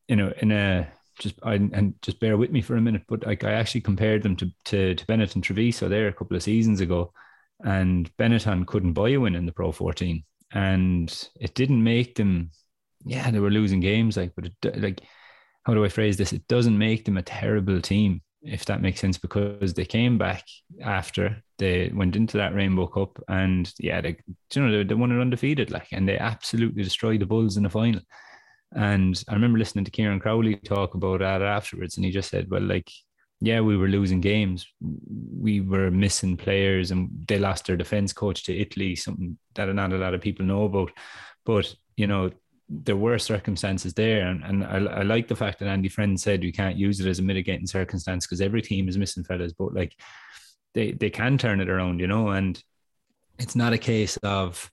you 0.10 0.18
know, 0.18 0.34
in 0.42 0.52
a 0.52 0.90
just 1.20 1.36
I, 1.44 1.56
and 1.56 1.94
just 2.02 2.20
bear 2.20 2.38
with 2.38 2.52
me 2.52 2.62
for 2.62 2.76
a 2.76 2.82
minute, 2.82 3.04
but 3.08 3.26
like 3.26 3.44
I 3.44 3.54
actually 3.54 3.82
compared 3.82 4.24
them 4.24 4.36
to 4.38 4.52
to, 4.66 4.96
to 4.96 5.06
Benetton 5.06 5.42
Treviso 5.42 5.90
there 5.90 6.08
a 6.08 6.14
couple 6.14 6.36
of 6.36 6.44
seasons 6.44 6.82
ago, 6.82 7.12
and 7.64 8.10
Benetton 8.18 8.66
couldn't 8.68 8.94
buy 8.94 9.10
a 9.10 9.18
win 9.18 9.36
in 9.36 9.46
the 9.46 9.52
Pro 9.52 9.72
14, 9.72 10.24
and 10.52 11.30
it 11.40 11.54
didn't 11.56 11.84
make 11.84 12.16
them. 12.16 12.52
Yeah, 13.06 13.30
they 13.30 13.40
were 13.40 13.52
losing 13.52 13.82
games, 13.82 14.18
like, 14.18 14.34
but 14.36 14.48
it, 14.48 14.82
like, 14.82 15.02
how 15.64 15.74
do 15.74 15.86
I 15.86 15.90
phrase 15.90 16.18
this? 16.18 16.34
It 16.34 16.48
doesn't 16.48 16.78
make 16.78 17.06
them 17.06 17.18
a 17.18 17.22
terrible 17.22 17.80
team, 17.80 18.22
if 18.42 18.66
that 18.66 18.82
makes 18.82 19.00
sense, 19.00 19.18
because 19.18 19.74
they 19.74 19.86
came 19.86 20.18
back 20.18 20.44
after 20.82 21.44
they 21.60 21.92
went 21.94 22.16
into 22.16 22.38
that 22.38 22.56
Rainbow 22.56 22.88
Cup, 22.88 23.22
and 23.28 23.72
yeah, 23.80 24.02
they 24.02 24.18
you 24.54 24.62
know 24.62 24.72
they, 24.72 24.84
they 24.84 24.96
won 24.96 25.12
it 25.12 25.22
undefeated, 25.22 25.72
like, 25.72 25.88
and 25.92 26.08
they 26.08 26.18
absolutely 26.18 26.84
destroyed 26.84 27.22
the 27.22 27.26
Bulls 27.26 27.58
in 27.58 27.64
the 27.64 27.70
final. 27.70 28.02
And 28.74 29.22
I 29.28 29.34
remember 29.34 29.60
listening 29.60 29.86
to 29.86 29.92
Kieran 29.92 30.20
Crowley 30.20 30.56
talk 30.58 30.96
about 30.96 31.20
that 31.20 31.42
afterwards, 31.42 31.98
and 31.98 32.06
he 32.06 32.12
just 32.12 32.30
said, 32.30 32.50
"Well, 32.50 32.62
like, 32.62 32.92
yeah, 33.42 33.62
we 33.62 33.78
were 33.78 33.88
losing 33.88 34.22
games, 34.22 34.68
we 34.82 35.62
were 35.62 35.92
missing 35.92 36.38
players, 36.38 36.92
and 36.92 37.10
they 37.28 37.40
lost 37.40 37.68
their 37.68 37.78
defense 37.78 38.14
coach 38.14 38.44
to 38.44 38.58
Italy, 38.58 38.96
something 38.96 39.38
that 39.56 39.74
not 39.74 39.94
a 39.94 39.98
lot 39.98 40.14
of 40.14 40.22
people 40.22 40.46
know 40.46 40.66
about. 40.66 40.92
But 41.46 41.74
you 41.96 42.08
know, 42.08 42.32
there 42.70 42.98
were 42.98 43.20
circumstances 43.20 43.94
there, 43.94 44.28
and, 44.28 44.44
and 44.44 44.64
I, 44.64 45.00
I 45.00 45.02
like 45.04 45.28
the 45.28 45.36
fact 45.36 45.60
that 45.60 45.68
Andy 45.68 45.90
Friend 45.90 46.20
said 46.20 46.42
we 46.42 46.52
can't 46.52 46.78
use 46.78 47.00
it 47.00 47.08
as 47.08 47.20
a 47.20 47.24
mitigating 47.24 47.68
circumstance 47.68 48.26
because 48.26 48.42
every 48.42 48.62
team 48.62 48.90
is 48.90 48.98
missing 48.98 49.24
fellas, 49.24 49.54
but 49.54 49.74
like 49.74 49.96
they 50.74 50.92
they 50.92 51.10
can 51.10 51.38
turn 51.38 51.62
it 51.62 51.70
around, 51.70 52.00
you 52.00 52.08
know, 52.08 52.30
and 52.30 52.62
it's 53.40 53.56
not 53.56 53.74
a 53.74 53.78
case 53.78 54.18
of 54.18 54.70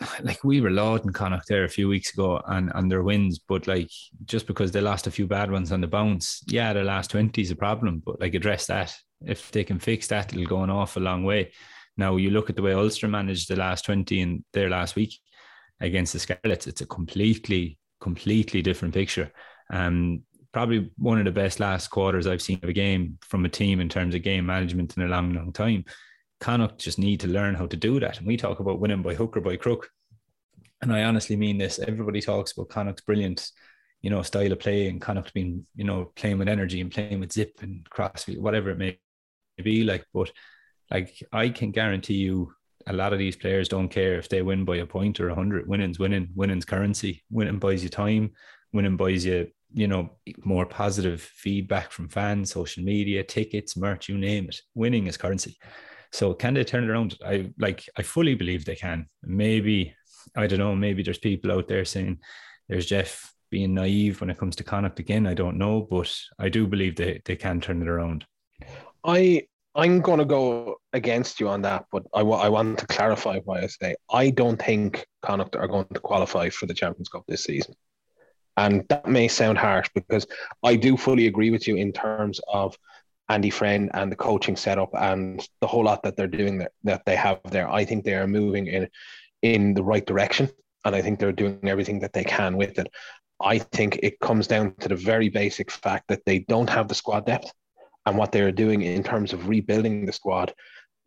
like 0.22 0.42
we 0.42 0.60
were 0.60 0.70
lauding 0.70 1.12
Connacht 1.12 1.48
there 1.48 1.64
a 1.64 1.68
few 1.68 1.88
weeks 1.88 2.12
ago 2.12 2.40
and, 2.46 2.72
and 2.74 2.90
their 2.90 3.02
wins, 3.02 3.38
but 3.38 3.66
like 3.66 3.90
just 4.24 4.46
because 4.46 4.72
they 4.72 4.80
lost 4.80 5.06
a 5.06 5.10
few 5.10 5.26
bad 5.26 5.50
ones 5.50 5.72
on 5.72 5.80
the 5.80 5.86
bounce, 5.86 6.42
yeah, 6.46 6.72
their 6.72 6.84
last 6.84 7.10
20 7.10 7.40
is 7.40 7.50
a 7.50 7.56
problem, 7.56 8.02
but 8.04 8.20
like 8.20 8.34
address 8.34 8.66
that. 8.66 8.94
If 9.24 9.50
they 9.52 9.64
can 9.64 9.78
fix 9.78 10.08
that, 10.08 10.32
it'll 10.32 10.46
go 10.46 10.62
an 10.62 10.70
awful 10.70 11.02
long 11.02 11.24
way. 11.24 11.52
Now, 11.96 12.16
you 12.16 12.30
look 12.30 12.48
at 12.48 12.56
the 12.56 12.62
way 12.62 12.72
Ulster 12.72 13.06
managed 13.06 13.48
the 13.48 13.56
last 13.56 13.84
20 13.84 14.20
in 14.20 14.44
their 14.52 14.70
last 14.70 14.96
week 14.96 15.18
against 15.80 16.12
the 16.12 16.18
Scarlets, 16.18 16.66
it's 16.66 16.80
a 16.80 16.86
completely, 16.86 17.78
completely 18.00 18.62
different 18.62 18.94
picture. 18.94 19.30
Um, 19.70 20.22
probably 20.52 20.90
one 20.96 21.18
of 21.18 21.24
the 21.24 21.32
best 21.32 21.60
last 21.60 21.88
quarters 21.88 22.26
I've 22.26 22.42
seen 22.42 22.60
of 22.62 22.68
a 22.68 22.74
game 22.74 23.18
from 23.22 23.44
a 23.44 23.48
team 23.48 23.80
in 23.80 23.88
terms 23.88 24.14
of 24.14 24.22
game 24.22 24.46
management 24.46 24.96
in 24.96 25.02
a 25.02 25.08
long, 25.08 25.34
long 25.34 25.52
time. 25.52 25.84
Connacht 26.42 26.78
just 26.78 26.98
need 26.98 27.20
to 27.20 27.28
learn 27.28 27.54
how 27.54 27.66
to 27.66 27.76
do 27.76 28.00
that. 28.00 28.18
And 28.18 28.26
we 28.26 28.36
talk 28.36 28.58
about 28.58 28.80
winning 28.80 29.00
by 29.00 29.14
hook 29.14 29.36
or 29.36 29.40
by 29.40 29.56
crook. 29.56 29.88
And 30.82 30.92
I 30.92 31.04
honestly 31.04 31.36
mean 31.36 31.56
this. 31.56 31.78
Everybody 31.78 32.20
talks 32.20 32.50
about 32.50 32.68
Connacht's 32.68 33.00
brilliant, 33.00 33.48
you 34.00 34.10
know, 34.10 34.22
style 34.22 34.50
of 34.50 34.58
play 34.58 34.88
and 34.88 35.00
Connacht 35.00 35.32
being, 35.32 35.64
you 35.76 35.84
know, 35.84 36.10
playing 36.16 36.38
with 36.38 36.48
energy 36.48 36.80
and 36.80 36.90
playing 36.90 37.20
with 37.20 37.32
zip 37.32 37.60
and 37.62 37.88
crossfield, 37.88 38.42
whatever 38.42 38.70
it 38.70 38.78
may 38.78 38.98
be 39.62 39.84
like. 39.84 40.04
But 40.12 40.32
like 40.90 41.22
I 41.32 41.48
can 41.48 41.70
guarantee 41.70 42.14
you 42.14 42.52
a 42.88 42.92
lot 42.92 43.12
of 43.12 43.20
these 43.20 43.36
players 43.36 43.68
don't 43.68 43.88
care 43.88 44.18
if 44.18 44.28
they 44.28 44.42
win 44.42 44.64
by 44.64 44.78
a 44.78 44.86
point 44.86 45.20
or 45.20 45.28
a 45.28 45.36
hundred. 45.36 45.68
Winning's 45.68 46.00
winning, 46.00 46.30
winning's 46.34 46.64
currency. 46.64 47.22
Winning 47.30 47.60
buys 47.60 47.84
you 47.84 47.88
time, 47.88 48.32
winning 48.72 48.96
buys 48.96 49.24
you, 49.24 49.46
you 49.72 49.86
know, 49.86 50.10
more 50.44 50.66
positive 50.66 51.20
feedback 51.20 51.92
from 51.92 52.08
fans, 52.08 52.50
social 52.50 52.82
media, 52.82 53.22
tickets, 53.22 53.76
merch, 53.76 54.08
you 54.08 54.18
name 54.18 54.46
it. 54.48 54.60
Winning 54.74 55.06
is 55.06 55.16
currency. 55.16 55.56
So 56.12 56.34
can 56.34 56.54
they 56.54 56.64
turn 56.64 56.84
it 56.84 56.90
around? 56.90 57.16
I 57.24 57.50
like 57.58 57.84
I 57.96 58.02
fully 58.02 58.34
believe 58.34 58.64
they 58.64 58.76
can. 58.76 59.06
Maybe 59.22 59.94
I 60.36 60.46
don't 60.46 60.58
know. 60.58 60.76
Maybe 60.76 61.02
there's 61.02 61.18
people 61.18 61.50
out 61.52 61.68
there 61.68 61.84
saying 61.84 62.18
there's 62.68 62.86
Jeff 62.86 63.32
being 63.50 63.74
naive 63.74 64.20
when 64.20 64.30
it 64.30 64.38
comes 64.38 64.56
to 64.56 64.64
Connacht 64.64 64.98
again. 64.98 65.26
I 65.26 65.34
don't 65.34 65.58
know, 65.58 65.86
but 65.90 66.14
I 66.38 66.48
do 66.48 66.66
believe 66.66 66.96
they 66.96 67.20
they 67.24 67.36
can 67.36 67.60
turn 67.60 67.82
it 67.82 67.88
around. 67.88 68.26
I 69.04 69.46
I'm 69.74 70.00
going 70.02 70.18
to 70.18 70.26
go 70.26 70.76
against 70.92 71.40
you 71.40 71.48
on 71.48 71.62
that, 71.62 71.86
but 71.90 72.02
I 72.12 72.22
want 72.22 72.78
to 72.78 72.86
clarify 72.86 73.38
why 73.44 73.62
I 73.62 73.66
say 73.68 73.96
I 74.10 74.30
don't 74.30 74.60
think 74.60 75.06
Connacht 75.22 75.56
are 75.56 75.68
going 75.68 75.86
to 75.94 76.00
qualify 76.00 76.50
for 76.50 76.66
the 76.66 76.74
Champions 76.74 77.08
Cup 77.08 77.24
this 77.26 77.44
season. 77.44 77.74
And 78.58 78.86
that 78.90 79.06
may 79.06 79.28
sound 79.28 79.56
harsh 79.56 79.88
because 79.94 80.26
I 80.62 80.76
do 80.76 80.98
fully 80.98 81.26
agree 81.26 81.50
with 81.50 81.66
you 81.66 81.76
in 81.76 81.90
terms 81.90 82.38
of 82.52 82.76
Andy 83.32 83.50
Friend 83.50 83.90
and 83.94 84.12
the 84.12 84.16
coaching 84.16 84.56
setup 84.56 84.90
and 84.94 85.46
the 85.60 85.66
whole 85.66 85.84
lot 85.84 86.02
that 86.02 86.16
they're 86.16 86.26
doing 86.26 86.58
that, 86.58 86.72
that 86.84 87.02
they 87.06 87.16
have 87.16 87.40
there. 87.44 87.68
I 87.68 87.84
think 87.84 88.04
they 88.04 88.14
are 88.14 88.26
moving 88.26 88.66
in 88.66 88.88
in 89.40 89.74
the 89.74 89.82
right 89.82 90.06
direction. 90.06 90.50
And 90.84 90.94
I 90.94 91.00
think 91.02 91.18
they're 91.18 91.32
doing 91.32 91.60
everything 91.64 92.00
that 92.00 92.12
they 92.12 92.24
can 92.24 92.56
with 92.56 92.78
it. 92.78 92.88
I 93.40 93.58
think 93.58 94.00
it 94.02 94.20
comes 94.20 94.46
down 94.46 94.74
to 94.80 94.88
the 94.88 94.96
very 94.96 95.28
basic 95.28 95.70
fact 95.70 96.04
that 96.08 96.24
they 96.26 96.40
don't 96.40 96.70
have 96.70 96.88
the 96.88 96.94
squad 96.94 97.26
depth 97.26 97.52
and 98.06 98.18
what 98.18 98.32
they're 98.32 98.52
doing 98.52 98.82
in 98.82 99.02
terms 99.02 99.32
of 99.32 99.48
rebuilding 99.48 100.06
the 100.06 100.12
squad. 100.12 100.52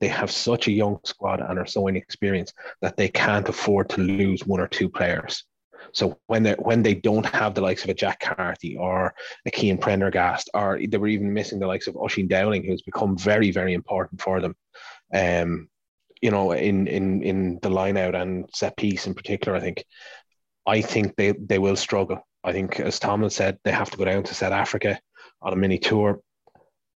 They 0.02 0.08
have 0.08 0.32
such 0.32 0.68
a 0.68 0.72
young 0.72 1.00
squad 1.04 1.42
and 1.42 1.60
are 1.60 1.66
so 1.66 1.88
inexperienced 1.88 2.54
that 2.82 2.98
they 2.98 3.10
can't 3.10 3.48
afford 3.48 3.90
to 3.90 4.02
lose 4.02 4.46
one 4.46 4.60
or 4.60 4.68
two 4.68 4.90
players. 4.90 5.44
So 5.94 6.20
when 6.28 6.44
they 6.44 6.54
when 6.54 6.84
they 6.84 6.96
don't 6.96 7.26
have 7.26 7.54
the 7.54 7.62
likes 7.62 7.84
of 7.84 7.90
a 7.90 7.94
Jack 7.94 8.20
Carty 8.20 8.78
or 8.78 9.14
a 9.46 9.52
Cian 9.52 9.78
Prendergast, 9.78 10.50
or 10.54 10.80
they 10.86 10.98
were 10.98 11.08
even 11.08 11.34
missing 11.34 11.60
the 11.60 11.68
likes 11.68 11.88
of 11.88 11.96
Oisín 11.96 12.30
Dowling, 12.30 12.64
who's 12.64 12.82
become 12.82 13.18
very 13.18 13.52
very 13.52 13.74
important 13.74 14.22
for 14.22 14.42
them. 14.42 14.56
Um, 15.14 15.70
you 16.22 16.32
know, 16.32 16.52
in 16.54 16.88
in 16.88 17.22
in 17.24 17.60
the 17.62 17.70
line 17.70 17.98
out 17.98 18.16
and 18.16 18.50
set 18.54 18.78
piece 18.78 19.08
in 19.08 19.14
particular, 19.14 19.58
I 19.58 19.62
think, 19.62 19.86
I 20.66 20.82
think 20.82 21.16
they 21.16 21.34
they 21.34 21.60
will 21.60 21.76
struggle. 21.76 22.20
I 22.44 22.52
think, 22.52 22.80
as 22.80 23.00
Tomlin 23.00 23.30
said, 23.30 23.58
they 23.64 23.72
have 23.72 23.92
to 23.92 23.98
go 23.98 24.06
down 24.06 24.24
to 24.24 24.36
South 24.36 24.54
Africa 24.54 25.00
on 25.42 25.54
a 25.54 25.56
mini 25.56 25.78
tour. 25.78 26.22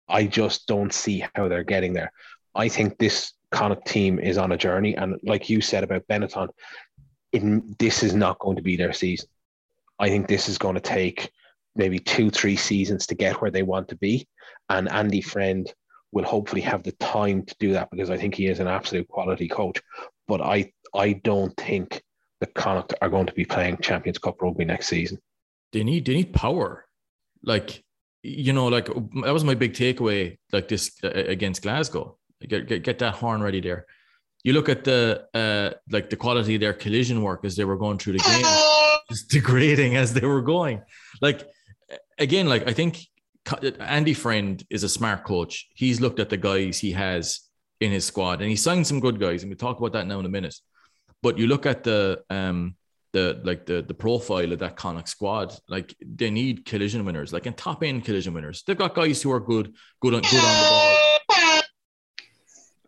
I 0.07 0.25
just 0.25 0.67
don't 0.67 0.93
see 0.93 1.23
how 1.35 1.47
they're 1.47 1.63
getting 1.63 1.93
there. 1.93 2.11
I 2.55 2.69
think 2.69 2.97
this 2.97 3.33
kind 3.51 3.71
of 3.71 3.83
team 3.83 4.19
is 4.19 4.37
on 4.37 4.51
a 4.51 4.57
journey, 4.57 4.95
and 4.95 5.19
like 5.23 5.49
you 5.49 5.61
said 5.61 5.83
about 5.83 6.07
Benetton, 6.07 6.49
in, 7.31 7.75
this 7.79 8.03
is 8.03 8.13
not 8.13 8.39
going 8.39 8.55
to 8.55 8.61
be 8.61 8.75
their 8.75 8.93
season. 8.93 9.29
I 9.99 10.09
think 10.09 10.27
this 10.27 10.49
is 10.49 10.57
going 10.57 10.75
to 10.75 10.81
take 10.81 11.31
maybe 11.75 11.99
two, 11.99 12.29
three 12.29 12.55
seasons 12.55 13.07
to 13.07 13.15
get 13.15 13.41
where 13.41 13.51
they 13.51 13.63
want 13.63 13.89
to 13.89 13.95
be. 13.95 14.27
And 14.69 14.89
Andy 14.89 15.21
Friend 15.21 15.71
will 16.11 16.23
hopefully 16.25 16.61
have 16.61 16.83
the 16.83 16.91
time 16.93 17.43
to 17.43 17.55
do 17.59 17.73
that 17.73 17.89
because 17.91 18.09
I 18.09 18.17
think 18.17 18.35
he 18.35 18.47
is 18.47 18.59
an 18.59 18.67
absolute 18.67 19.07
quality 19.07 19.47
coach. 19.47 19.81
But 20.27 20.41
I, 20.41 20.71
I 20.95 21.13
don't 21.13 21.55
think 21.57 22.01
the 22.39 22.47
Connacht 22.47 22.93
are 23.01 23.09
going 23.09 23.27
to 23.27 23.33
be 23.33 23.45
playing 23.45 23.77
Champions 23.77 24.17
Cup 24.17 24.41
rugby 24.41 24.65
next 24.65 24.87
season. 24.87 25.19
They 25.71 25.83
need 25.83 26.05
they 26.05 26.15
need 26.15 26.33
power, 26.33 26.87
like 27.43 27.83
you 28.23 28.53
know, 28.53 28.67
like 28.67 28.87
that 28.87 29.33
was 29.33 29.43
my 29.43 29.53
big 29.53 29.73
takeaway. 29.73 30.37
Like 30.51 30.67
this 30.67 30.91
uh, 31.03 31.09
against 31.09 31.61
Glasgow, 31.61 32.17
get, 32.41 32.67
get 32.67 32.83
get 32.83 32.99
that 32.99 33.13
horn 33.13 33.43
ready 33.43 33.61
there 33.61 33.85
you 34.43 34.53
look 34.53 34.69
at 34.69 34.83
the 34.83 35.25
uh 35.33 35.77
like 35.91 36.09
the 36.09 36.15
quality 36.15 36.55
of 36.55 36.61
their 36.61 36.73
collision 36.73 37.21
work 37.21 37.43
as 37.43 37.55
they 37.55 37.65
were 37.65 37.77
going 37.77 37.97
through 37.97 38.13
the 38.13 38.19
game 38.19 38.99
just 39.09 39.29
degrading 39.29 39.95
as 39.95 40.13
they 40.13 40.25
were 40.25 40.41
going. 40.41 40.81
Like 41.21 41.47
again 42.17 42.47
like 42.47 42.67
i 42.67 42.73
think 42.73 42.99
andy 43.79 44.13
friend 44.13 44.63
is 44.69 44.83
a 44.83 44.89
smart 44.89 45.23
coach. 45.23 45.69
He's 45.73 46.01
looked 46.01 46.19
at 46.19 46.29
the 46.29 46.37
guys 46.37 46.77
he 46.77 46.91
has 46.91 47.41
in 47.79 47.91
his 47.91 48.05
squad 48.05 48.41
and 48.41 48.49
he 48.49 48.55
signed 48.55 48.85
some 48.85 48.99
good 48.99 49.19
guys 49.19 49.41
and 49.41 49.49
we 49.49 49.55
talk 49.55 49.79
about 49.79 49.93
that 49.93 50.07
now 50.07 50.19
in 50.19 50.25
a 50.25 50.29
minute. 50.29 50.55
But 51.23 51.37
you 51.37 51.47
look 51.47 51.65
at 51.65 51.83
the 51.83 52.23
um 52.29 52.75
the 53.11 53.41
like 53.43 53.65
the 53.65 53.81
the 53.81 53.93
profile 53.93 54.51
of 54.51 54.59
that 54.59 54.75
Connacht 54.75 55.09
squad, 55.09 55.55
like 55.67 55.95
they 55.99 56.29
need 56.29 56.65
collision 56.65 57.03
winners, 57.05 57.33
like 57.33 57.47
in 57.47 57.53
top 57.53 57.83
end 57.83 58.05
collision 58.05 58.33
winners. 58.33 58.63
They've 58.65 58.77
got 58.77 58.93
guys 58.93 59.21
who 59.21 59.31
are 59.31 59.39
good, 59.39 59.73
good 59.99 60.13
on 60.13 60.21
good 60.21 60.43
on 60.43 60.63
the 60.63 60.69
ball 60.69 60.98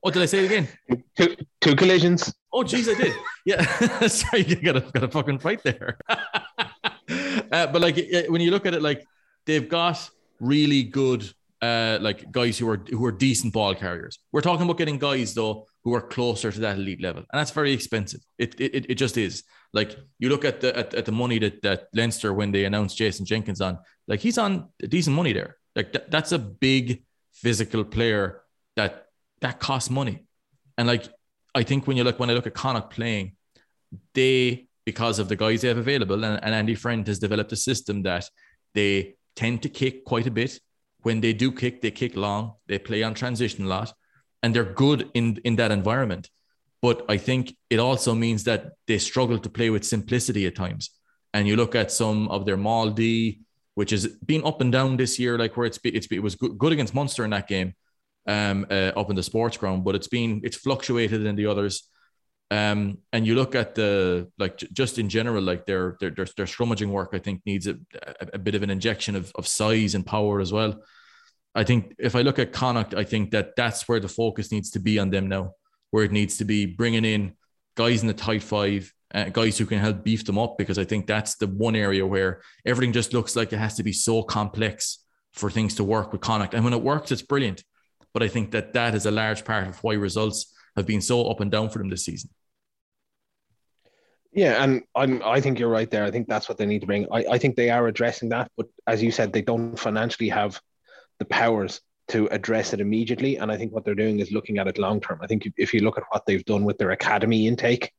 Oh, 0.03 0.09
did 0.09 0.23
I 0.23 0.25
say 0.25 0.39
it 0.39 0.45
again? 0.45 0.67
Two, 1.15 1.35
two 1.59 1.75
collisions. 1.75 2.33
Oh, 2.51 2.63
geez, 2.63 2.89
I 2.89 2.95
did. 2.95 3.13
Yeah. 3.45 3.61
Sorry, 4.07 4.43
you 4.43 4.55
got 4.55 4.77
a, 4.77 4.81
got 4.81 5.03
a 5.03 5.07
fucking 5.07 5.39
fight 5.39 5.61
there. 5.63 5.97
uh, 6.09 7.67
but 7.67 7.81
like 7.81 7.97
when 8.27 8.41
you 8.41 8.51
look 8.51 8.65
at 8.65 8.73
it, 8.73 8.81
like 8.81 9.05
they've 9.45 9.69
got 9.69 10.09
really 10.39 10.83
good 10.83 11.31
uh, 11.61 11.99
like 12.01 12.31
guys 12.31 12.57
who 12.57 12.67
are 12.69 12.77
who 12.89 13.05
are 13.05 13.11
decent 13.11 13.53
ball 13.53 13.75
carriers. 13.75 14.19
We're 14.31 14.41
talking 14.41 14.63
about 14.63 14.77
getting 14.77 14.97
guys 14.97 15.33
though 15.33 15.67
who 15.83 15.93
are 15.93 16.01
closer 16.01 16.51
to 16.51 16.59
that 16.61 16.77
elite 16.77 17.01
level, 17.01 17.23
and 17.31 17.39
that's 17.39 17.51
very 17.51 17.71
expensive. 17.71 18.21
It 18.39 18.59
it, 18.59 18.89
it 18.89 18.95
just 18.95 19.17
is. 19.17 19.43
Like 19.73 19.95
you 20.17 20.29
look 20.29 20.43
at 20.43 20.61
the 20.61 20.75
at, 20.75 20.93
at 20.93 21.05
the 21.05 21.11
money 21.11 21.37
that 21.39 21.61
that 21.61 21.87
Leinster 21.93 22.33
when 22.33 22.51
they 22.51 22.65
announced 22.65 22.97
Jason 22.97 23.25
Jenkins 23.25 23.61
on, 23.61 23.77
like 24.07 24.19
he's 24.19 24.37
on 24.37 24.69
decent 24.79 25.15
money 25.15 25.33
there. 25.33 25.57
Like 25.75 25.93
th- 25.93 26.05
that's 26.09 26.31
a 26.31 26.39
big 26.39 27.03
physical 27.31 27.83
player 27.83 28.41
that 28.75 29.05
that 29.41 29.59
costs 29.59 29.89
money, 29.89 30.25
and 30.77 30.87
like 30.87 31.07
I 31.53 31.63
think 31.63 31.87
when 31.87 31.97
you 31.97 32.03
look 32.03 32.19
when 32.19 32.29
I 32.29 32.33
look 32.33 32.47
at 32.47 32.53
Connacht 32.53 32.91
playing, 32.91 33.35
they 34.13 34.67
because 34.85 35.19
of 35.19 35.29
the 35.29 35.35
guys 35.35 35.61
they 35.61 35.67
have 35.67 35.77
available, 35.77 36.23
and, 36.23 36.43
and 36.43 36.55
Andy 36.55 36.75
Friend 36.75 37.05
has 37.07 37.19
developed 37.19 37.51
a 37.51 37.55
system 37.55 38.03
that 38.03 38.29
they 38.73 39.15
tend 39.35 39.61
to 39.63 39.69
kick 39.69 40.05
quite 40.05 40.27
a 40.27 40.31
bit. 40.31 40.59
When 41.03 41.21
they 41.21 41.33
do 41.33 41.51
kick, 41.51 41.81
they 41.81 41.91
kick 41.91 42.15
long. 42.15 42.53
They 42.67 42.77
play 42.79 43.03
on 43.03 43.13
transition 43.13 43.65
a 43.65 43.67
lot, 43.67 43.93
and 44.43 44.55
they're 44.55 44.73
good 44.73 45.09
in 45.13 45.39
in 45.43 45.55
that 45.57 45.71
environment. 45.71 46.29
But 46.81 47.05
I 47.09 47.17
think 47.17 47.55
it 47.69 47.79
also 47.79 48.15
means 48.15 48.43
that 48.45 48.71
they 48.87 48.97
struggle 48.97 49.37
to 49.39 49.49
play 49.49 49.69
with 49.69 49.83
simplicity 49.83 50.47
at 50.47 50.55
times. 50.55 50.89
And 51.33 51.47
you 51.47 51.55
look 51.55 51.75
at 51.75 51.91
some 51.91 52.27
of 52.29 52.45
their 52.45 52.57
maul 52.57 52.89
D, 52.89 53.41
which 53.75 53.91
has 53.91 54.07
been 54.07 54.43
up 54.43 54.61
and 54.61 54.71
down 54.71 54.97
this 54.97 55.19
year, 55.19 55.37
like 55.37 55.55
where 55.55 55.67
it's 55.67 55.79
it's 55.83 56.07
it 56.11 56.19
was 56.19 56.35
good 56.35 56.73
against 56.73 56.95
Munster 56.95 57.23
in 57.23 57.29
that 57.31 57.47
game, 57.47 57.73
um, 58.27 58.65
uh, 58.69 58.91
up 58.95 59.09
in 59.09 59.15
the 59.15 59.23
sports 59.23 59.57
ground, 59.57 59.83
but 59.83 59.95
it's 59.95 60.07
been 60.07 60.41
it's 60.43 60.57
fluctuated 60.57 61.25
in 61.25 61.35
the 61.35 61.47
others. 61.47 61.87
Um, 62.51 62.97
and 63.13 63.25
you 63.25 63.35
look 63.35 63.55
at 63.55 63.75
the 63.75 64.29
like 64.37 64.57
just 64.57 64.99
in 64.99 65.07
general, 65.07 65.41
like 65.41 65.65
their 65.65 65.97
their 65.99 66.11
their, 66.11 66.27
their 66.35 66.45
scrummaging 66.45 66.89
work, 66.89 67.11
I 67.13 67.19
think 67.19 67.41
needs 67.45 67.67
a, 67.67 67.77
a, 67.93 68.27
a, 68.33 68.37
bit 68.37 68.55
of 68.55 68.63
an 68.63 68.69
injection 68.69 69.15
of, 69.15 69.31
of 69.35 69.47
size 69.47 69.95
and 69.95 70.05
power 70.05 70.41
as 70.41 70.51
well. 70.51 70.81
I 71.55 71.63
think 71.63 71.95
if 71.97 72.15
I 72.15 72.21
look 72.21 72.39
at 72.39 72.51
Connacht, 72.51 72.93
I 72.93 73.03
think 73.03 73.31
that 73.31 73.55
that's 73.55 73.87
where 73.87 73.99
the 73.99 74.09
focus 74.09 74.51
needs 74.51 74.71
to 74.71 74.79
be 74.79 74.99
on 74.99 75.09
them 75.09 75.27
now, 75.27 75.53
where 75.91 76.03
it 76.03 76.11
needs 76.11 76.37
to 76.37 76.45
be 76.45 76.65
bringing 76.65 77.05
in 77.05 77.33
guys 77.75 78.01
in 78.01 78.07
the 78.07 78.13
tight 78.13 78.43
five, 78.43 78.93
uh, 79.13 79.25
guys 79.29 79.57
who 79.57 79.65
can 79.65 79.79
help 79.79 80.03
beef 80.03 80.25
them 80.25 80.37
up, 80.37 80.57
because 80.57 80.77
I 80.77 80.83
think 80.83 81.07
that's 81.07 81.35
the 81.35 81.47
one 81.47 81.75
area 81.75 82.05
where 82.05 82.41
everything 82.65 82.93
just 82.93 83.13
looks 83.13 83.35
like 83.35 83.53
it 83.53 83.59
has 83.59 83.75
to 83.75 83.83
be 83.83 83.93
so 83.93 84.23
complex 84.23 84.99
for 85.33 85.49
things 85.49 85.75
to 85.75 85.83
work 85.83 86.11
with 86.11 86.21
Connacht. 86.21 86.53
And 86.53 86.63
when 86.63 86.73
it 86.73 86.81
works, 86.81 87.11
it's 87.11 87.21
brilliant. 87.21 87.63
But 88.13 88.23
I 88.23 88.27
think 88.27 88.51
that 88.51 88.73
that 88.73 88.95
is 88.95 89.05
a 89.05 89.11
large 89.11 89.45
part 89.45 89.67
of 89.67 89.83
why 89.83 89.93
results 89.93 90.53
have 90.75 90.85
been 90.85 91.01
so 91.01 91.29
up 91.29 91.39
and 91.39 91.51
down 91.51 91.69
for 91.69 91.79
them 91.79 91.89
this 91.89 92.05
season. 92.05 92.29
Yeah, 94.33 94.63
and 94.63 94.83
I'm 94.95 95.21
I 95.23 95.41
think 95.41 95.59
you're 95.59 95.69
right 95.69 95.89
there. 95.89 96.05
I 96.05 96.11
think 96.11 96.27
that's 96.27 96.47
what 96.47 96.57
they 96.57 96.65
need 96.65 96.81
to 96.81 96.87
bring. 96.87 97.05
I, 97.11 97.25
I 97.31 97.37
think 97.37 97.55
they 97.55 97.69
are 97.69 97.87
addressing 97.87 98.29
that, 98.29 98.49
but 98.55 98.67
as 98.87 99.03
you 99.03 99.11
said, 99.11 99.33
they 99.33 99.41
don't 99.41 99.77
financially 99.77 100.29
have 100.29 100.59
the 101.19 101.25
powers 101.25 101.81
to 102.09 102.27
address 102.27 102.73
it 102.73 102.79
immediately. 102.79 103.37
And 103.37 103.51
I 103.51 103.57
think 103.57 103.73
what 103.73 103.85
they're 103.85 103.95
doing 103.95 104.19
is 104.19 104.31
looking 104.31 104.57
at 104.57 104.67
it 104.67 104.77
long 104.77 105.01
term. 105.01 105.19
I 105.21 105.27
think 105.27 105.51
if 105.57 105.73
you 105.73 105.81
look 105.81 105.97
at 105.97 106.03
what 106.09 106.25
they've 106.25 106.45
done 106.45 106.63
with 106.63 106.77
their 106.77 106.91
academy 106.91 107.47
intake 107.47 107.91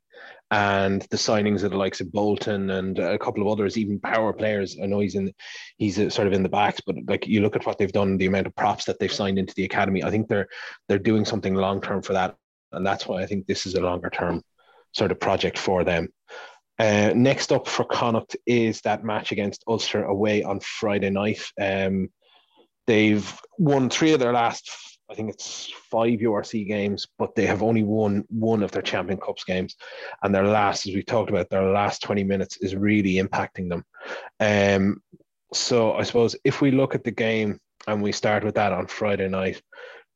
and 0.51 1.03
the 1.11 1.17
signings 1.17 1.63
of 1.63 1.71
the 1.71 1.79
likes 1.79 2.01
of 2.01 2.13
Bolton 2.13 2.71
and 2.71 2.99
a 2.99 3.19
couple 3.19 3.43
of 3.43 3.49
others, 3.49 3.79
even 3.79 3.99
power 3.99 4.35
players. 4.35 4.77
I 4.83 4.87
know 4.87 5.01
he's 5.01 5.15
in, 5.15 5.33
he's 5.79 5.97
sort 6.13 6.27
of 6.27 6.35
in 6.35 6.43
the 6.43 6.49
backs, 6.49 6.81
but 6.87 6.97
like 7.07 7.27
you 7.27 7.41
look 7.41 7.57
at 7.57 7.65
what 7.65 7.79
they've 7.79 7.91
done, 7.91 8.19
the 8.19 8.27
amount 8.27 8.47
of 8.47 8.55
props 8.55 8.85
that 8.85 8.99
they've 8.99 9.13
signed 9.13 9.39
into 9.39 9.55
the 9.55 9.65
academy. 9.65 10.05
I 10.05 10.11
think 10.11 10.29
they're 10.29 10.49
they're 10.89 10.99
doing 10.99 11.25
something 11.25 11.55
long 11.55 11.81
term 11.81 12.03
for 12.03 12.13
that, 12.13 12.37
and 12.73 12.87
that's 12.87 13.07
why 13.07 13.23
I 13.23 13.27
think 13.27 13.47
this 13.47 13.65
is 13.65 13.77
a 13.77 13.81
longer 13.81 14.11
term 14.11 14.43
sort 14.93 15.11
of 15.11 15.21
project 15.21 15.59
for 15.59 15.85
them. 15.85 16.09
Uh, 16.79 17.13
next 17.15 17.53
up 17.53 17.67
for 17.67 17.85
Connacht 17.85 18.37
is 18.47 18.81
that 18.83 19.05
match 19.05 19.33
against 19.33 19.65
Ulster 19.67 20.05
away 20.05 20.43
on 20.43 20.61
Friday 20.61 21.11
night. 21.11 21.43
Um, 21.61 22.09
they've 22.87 23.41
won 23.59 23.89
three 23.89 24.13
of 24.13 24.21
their 24.21 24.33
last, 24.33 24.92
I 25.13 25.15
think 25.15 25.29
it's 25.29 25.71
five 25.91 26.21
URC 26.21 26.67
games, 26.67 27.07
but 27.19 27.35
they 27.35 27.45
have 27.45 27.63
only 27.63 27.83
won 27.83 28.25
one 28.31 28.63
of 28.63 28.71
their 28.71 28.81
Champion 28.81 29.21
Cups 29.21 29.45
games. 29.45 29.77
And 30.23 30.35
their 30.35 30.47
last, 30.47 30.87
as 30.87 30.95
we 30.95 31.03
talked 31.03 31.29
about, 31.29 31.51
their 31.51 31.71
last 31.71 32.01
20 32.01 32.25
minutes 32.25 32.57
is 32.57 32.75
really 32.75 33.23
impacting 33.23 33.69
them. 33.69 33.85
Um, 34.41 35.03
so 35.53 35.93
I 35.93 36.03
suppose 36.03 36.35
if 36.45 36.63
we 36.63 36.71
look 36.71 36.95
at 36.95 37.05
the 37.05 37.11
game 37.11 37.61
and 37.87 38.03
we 38.03 38.11
start 38.11 38.43
with 38.43 38.55
that 38.55 38.73
on 38.73 38.87
Friday 38.87 39.29
night, 39.29 39.61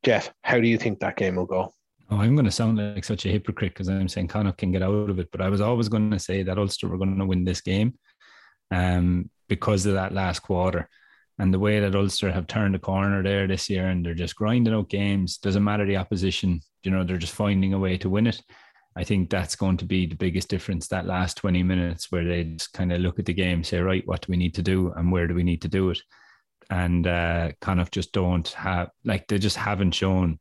Jeff, 0.03 0.33
how 0.43 0.59
do 0.59 0.67
you 0.67 0.79
think 0.79 0.99
that 1.01 1.17
game 1.17 1.37
will 1.37 1.45
go? 1.45 1.75
Oh, 2.11 2.17
I'm 2.17 2.35
going 2.35 2.47
to 2.47 2.51
sound 2.51 2.79
like 2.79 3.05
such 3.05 3.27
a 3.27 3.31
hypocrite 3.31 3.75
because 3.75 3.89
I'm 3.89 4.09
saying 4.09 4.29
Connacht 4.29 4.57
can 4.57 4.73
get 4.73 4.83
out 4.83 5.11
of 5.11 5.19
it, 5.19 5.29
but 5.31 5.43
I 5.43 5.51
was 5.51 5.61
always 5.61 5.91
going 5.91 6.11
to 6.11 6.19
say 6.19 6.43
that 6.43 6.57
Ulster 6.57 6.89
were 6.89 6.97
going 6.97 7.19
to 7.19 7.27
win 7.27 7.45
this 7.45 7.61
game, 7.61 7.99
um, 8.71 9.29
because 9.47 9.85
of 9.85 9.93
that 9.95 10.15
last 10.15 10.41
quarter 10.41 10.89
and 11.39 11.53
the 11.53 11.59
way 11.59 11.81
that 11.81 11.95
Ulster 11.95 12.33
have 12.33 12.47
turned 12.47 12.75
the 12.75 12.79
corner 12.79 13.23
there 13.23 13.47
this 13.47 13.69
year, 13.69 13.89
and 13.89 14.05
they're 14.05 14.15
just 14.15 14.37
grinding 14.37 14.75
out 14.75 14.89
games. 14.89 15.39
Doesn't 15.39 15.65
matter 15.65 15.87
the 15.87 15.97
opposition, 15.97 16.61
you 16.83 16.91
know, 16.91 17.05
they're 17.05 17.19
just 17.19 17.35
finding 17.35 17.75
a 17.75 17.79
way 17.79 17.99
to 17.99 18.09
win 18.09 18.27
it. 18.27 18.41
I 18.97 19.05
think 19.05 19.29
that's 19.29 19.57
going 19.57 19.77
to 19.79 19.85
be 19.85 20.07
the 20.07 20.17
biggest 20.17 20.49
difference 20.49 20.89
that 20.89 21.05
last 21.05 21.37
20 21.37 21.63
minutes 21.63 22.11
where 22.11 22.25
they 22.25 22.45
just 22.45 22.73
kind 22.73 22.93
of 22.93 23.03
look 23.03 23.19
at 23.19 23.27
the 23.27 23.35
game, 23.35 23.63
say, 23.63 23.79
right, 23.79 24.07
what 24.07 24.23
do 24.23 24.31
we 24.31 24.39
need 24.39 24.55
to 24.55 24.63
do 24.63 24.93
and 24.97 25.13
where 25.13 25.27
do 25.27 25.35
we 25.35 25.43
need 25.43 25.61
to 25.63 25.69
do 25.69 25.91
it? 25.91 26.01
And 26.71 27.07
uh, 27.07 27.53
kind 27.61 27.79
of 27.79 27.91
just 27.91 28.13
don't 28.13 28.49
have, 28.49 28.89
like, 29.05 29.29
they 29.29 29.39
just 29.39 29.59
haven't 29.59 29.93
shown 29.93 30.39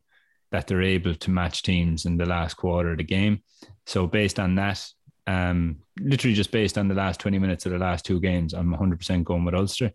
that 0.52 0.68
they're 0.68 0.82
able 0.82 1.16
to 1.16 1.30
match 1.30 1.64
teams 1.64 2.06
in 2.06 2.16
the 2.16 2.26
last 2.26 2.54
quarter 2.54 2.92
of 2.92 2.98
the 2.98 3.04
game. 3.04 3.44
So 3.86 4.08
based 4.08 4.40
on 4.40 4.56
that, 4.56 4.88
um, 5.28 5.80
literally 6.00 6.34
just 6.34 6.52
based 6.52 6.78
on 6.78 6.88
the 6.88 6.96
last 6.96 7.20
20 7.20 7.38
minutes 7.40 7.66
of 7.66 7.74
the 7.74 7.78
last 7.78 8.06
two 8.06 8.22
games, 8.22 8.54
I'm 8.54 8.74
100% 8.74 9.26
going 9.26 9.44
with 9.44 9.56
Ulster. 9.56 9.92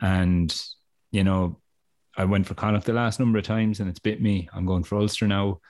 And, 0.00 0.54
you 1.10 1.24
know, 1.24 1.60
I 2.16 2.24
went 2.24 2.46
for 2.46 2.54
Connacht 2.54 2.86
the 2.86 2.92
last 2.92 3.18
number 3.18 3.38
of 3.38 3.44
times 3.44 3.80
and 3.80 3.88
it's 3.88 3.98
bit 3.98 4.20
me. 4.20 4.48
I'm 4.52 4.66
going 4.66 4.84
for 4.84 4.98
Ulster 4.98 5.26
now. 5.26 5.60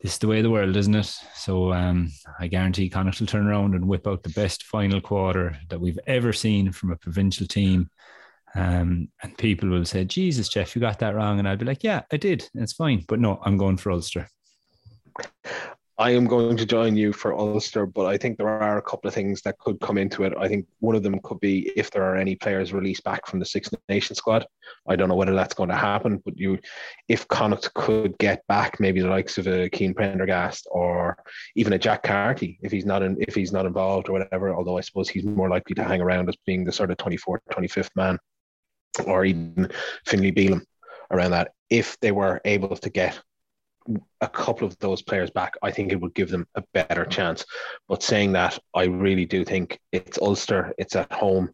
This 0.00 0.12
is 0.12 0.18
the 0.18 0.28
way 0.28 0.38
of 0.38 0.44
the 0.44 0.50
world, 0.50 0.76
isn't 0.76 0.94
it? 0.94 1.12
So 1.34 1.72
um, 1.72 2.10
I 2.38 2.46
guarantee 2.46 2.88
Connacht 2.88 3.20
will 3.20 3.26
turn 3.26 3.46
around 3.46 3.74
and 3.74 3.88
whip 3.88 4.06
out 4.06 4.22
the 4.22 4.28
best 4.30 4.62
final 4.62 5.00
quarter 5.00 5.58
that 5.70 5.80
we've 5.80 5.98
ever 6.06 6.32
seen 6.32 6.70
from 6.70 6.92
a 6.92 6.96
provincial 6.96 7.46
team 7.46 7.90
um, 8.54 9.08
and 9.22 9.36
people 9.36 9.68
will 9.68 9.84
say, 9.84 10.04
Jesus, 10.04 10.48
Jeff, 10.48 10.74
you 10.74 10.80
got 10.80 10.98
that 11.00 11.14
wrong. 11.14 11.38
And 11.38 11.48
I'd 11.48 11.58
be 11.58 11.66
like, 11.66 11.84
yeah, 11.84 12.02
I 12.12 12.16
did. 12.16 12.48
It's 12.54 12.72
fine. 12.72 13.04
But 13.06 13.20
no, 13.20 13.40
I'm 13.44 13.56
going 13.56 13.76
for 13.76 13.92
Ulster. 13.92 14.28
I 16.00 16.10
am 16.12 16.26
going 16.26 16.56
to 16.56 16.64
join 16.64 16.96
you 16.96 17.12
for 17.12 17.34
Ulster, 17.34 17.84
but 17.84 18.06
I 18.06 18.16
think 18.16 18.38
there 18.38 18.48
are 18.48 18.78
a 18.78 18.82
couple 18.82 19.08
of 19.08 19.14
things 19.14 19.42
that 19.42 19.58
could 19.58 19.80
come 19.80 19.98
into 19.98 20.22
it. 20.22 20.32
I 20.38 20.46
think 20.46 20.64
one 20.78 20.94
of 20.94 21.02
them 21.02 21.18
could 21.24 21.40
be 21.40 21.72
if 21.74 21.90
there 21.90 22.04
are 22.04 22.14
any 22.14 22.36
players 22.36 22.72
released 22.72 23.02
back 23.02 23.26
from 23.26 23.40
the 23.40 23.44
Six 23.44 23.68
Nation 23.88 24.14
squad. 24.14 24.46
I 24.86 24.94
don't 24.94 25.08
know 25.08 25.16
whether 25.16 25.34
that's 25.34 25.54
going 25.54 25.70
to 25.70 25.74
happen, 25.74 26.22
but 26.24 26.38
you, 26.38 26.60
if 27.08 27.26
Connacht 27.26 27.74
could 27.74 28.16
get 28.18 28.46
back 28.46 28.78
maybe 28.78 29.00
the 29.00 29.08
likes 29.08 29.38
of 29.38 29.48
a 29.48 29.68
Cian 29.74 29.92
Prendergast 29.92 30.68
or 30.70 31.18
even 31.56 31.72
a 31.72 31.78
Jack 31.78 32.04
Carty, 32.04 32.60
if 32.62 32.70
he's 32.70 32.86
not 32.86 33.02
in, 33.02 33.16
if 33.18 33.34
he's 33.34 33.50
not 33.50 33.66
involved 33.66 34.08
or 34.08 34.12
whatever. 34.12 34.54
Although 34.54 34.78
I 34.78 34.82
suppose 34.82 35.08
he's 35.08 35.24
more 35.24 35.48
likely 35.48 35.74
to 35.74 35.84
hang 35.84 36.00
around 36.00 36.28
as 36.28 36.36
being 36.46 36.64
the 36.64 36.70
sort 36.70 36.92
of 36.92 36.96
24th, 36.98 37.40
25th 37.50 37.90
man 37.96 38.18
or 39.04 39.24
even 39.24 39.68
Finlay 40.06 40.30
Bealham 40.30 40.62
around 41.10 41.32
that. 41.32 41.50
If 41.70 41.98
they 41.98 42.12
were 42.12 42.40
able 42.44 42.76
to 42.76 42.88
get 42.88 43.20
a 44.20 44.28
couple 44.28 44.66
of 44.66 44.78
those 44.78 45.02
players 45.02 45.30
back, 45.30 45.54
I 45.62 45.70
think 45.70 45.92
it 45.92 46.00
would 46.00 46.14
give 46.14 46.30
them 46.30 46.46
a 46.54 46.62
better 46.74 47.04
chance. 47.04 47.44
But 47.88 48.02
saying 48.02 48.32
that, 48.32 48.58
I 48.74 48.84
really 48.84 49.24
do 49.24 49.44
think 49.44 49.80
it's 49.92 50.18
Ulster, 50.18 50.74
it's 50.78 50.96
at 50.96 51.12
home. 51.12 51.50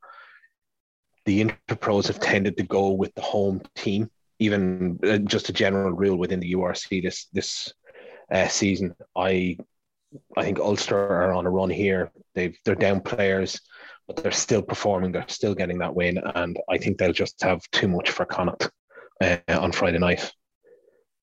The 1.25 1.45
Interpros 1.45 2.09
have 2.09 2.21
tended 2.21 2.57
to 2.59 2.65
go 2.65 2.91
with 2.91 3.15
the 3.15 3.23
home 3.23 3.63
team, 3.75 4.11
even 4.39 4.99
uh, 5.05 5.19
just 5.19 5.49
a 5.49 5.53
general 5.53 5.93
rule 5.93 6.17
within 6.17 6.41
the 6.41 6.53
URC 6.53 7.03
this 7.03 7.27
this 7.33 7.73
uh, 8.31 8.49
season. 8.49 8.95
I 9.17 9.57
I 10.37 10.43
think 10.45 10.59
Ulster 10.59 10.99
are 10.99 11.33
on 11.33 11.47
a 11.47 11.51
run 11.51 11.71
here. 11.71 12.13
They've 12.35 12.57
they're 12.65 12.75
down 12.75 13.01
players 13.01 13.61
but 14.07 14.17
they're 14.17 14.33
still 14.33 14.63
performing. 14.63 15.13
They're 15.13 15.25
still 15.29 15.55
getting 15.55 15.79
that 15.79 15.95
win, 15.95 16.19
and 16.19 16.59
I 16.69 16.79
think 16.79 16.99
they'll 16.99 17.13
just 17.13 17.43
have 17.43 17.63
too 17.71 17.89
much 17.89 18.11
for 18.11 18.25
Connacht 18.27 18.71
uh, 19.23 19.39
on 19.49 19.73
Friday 19.73 19.99
night. 19.99 20.31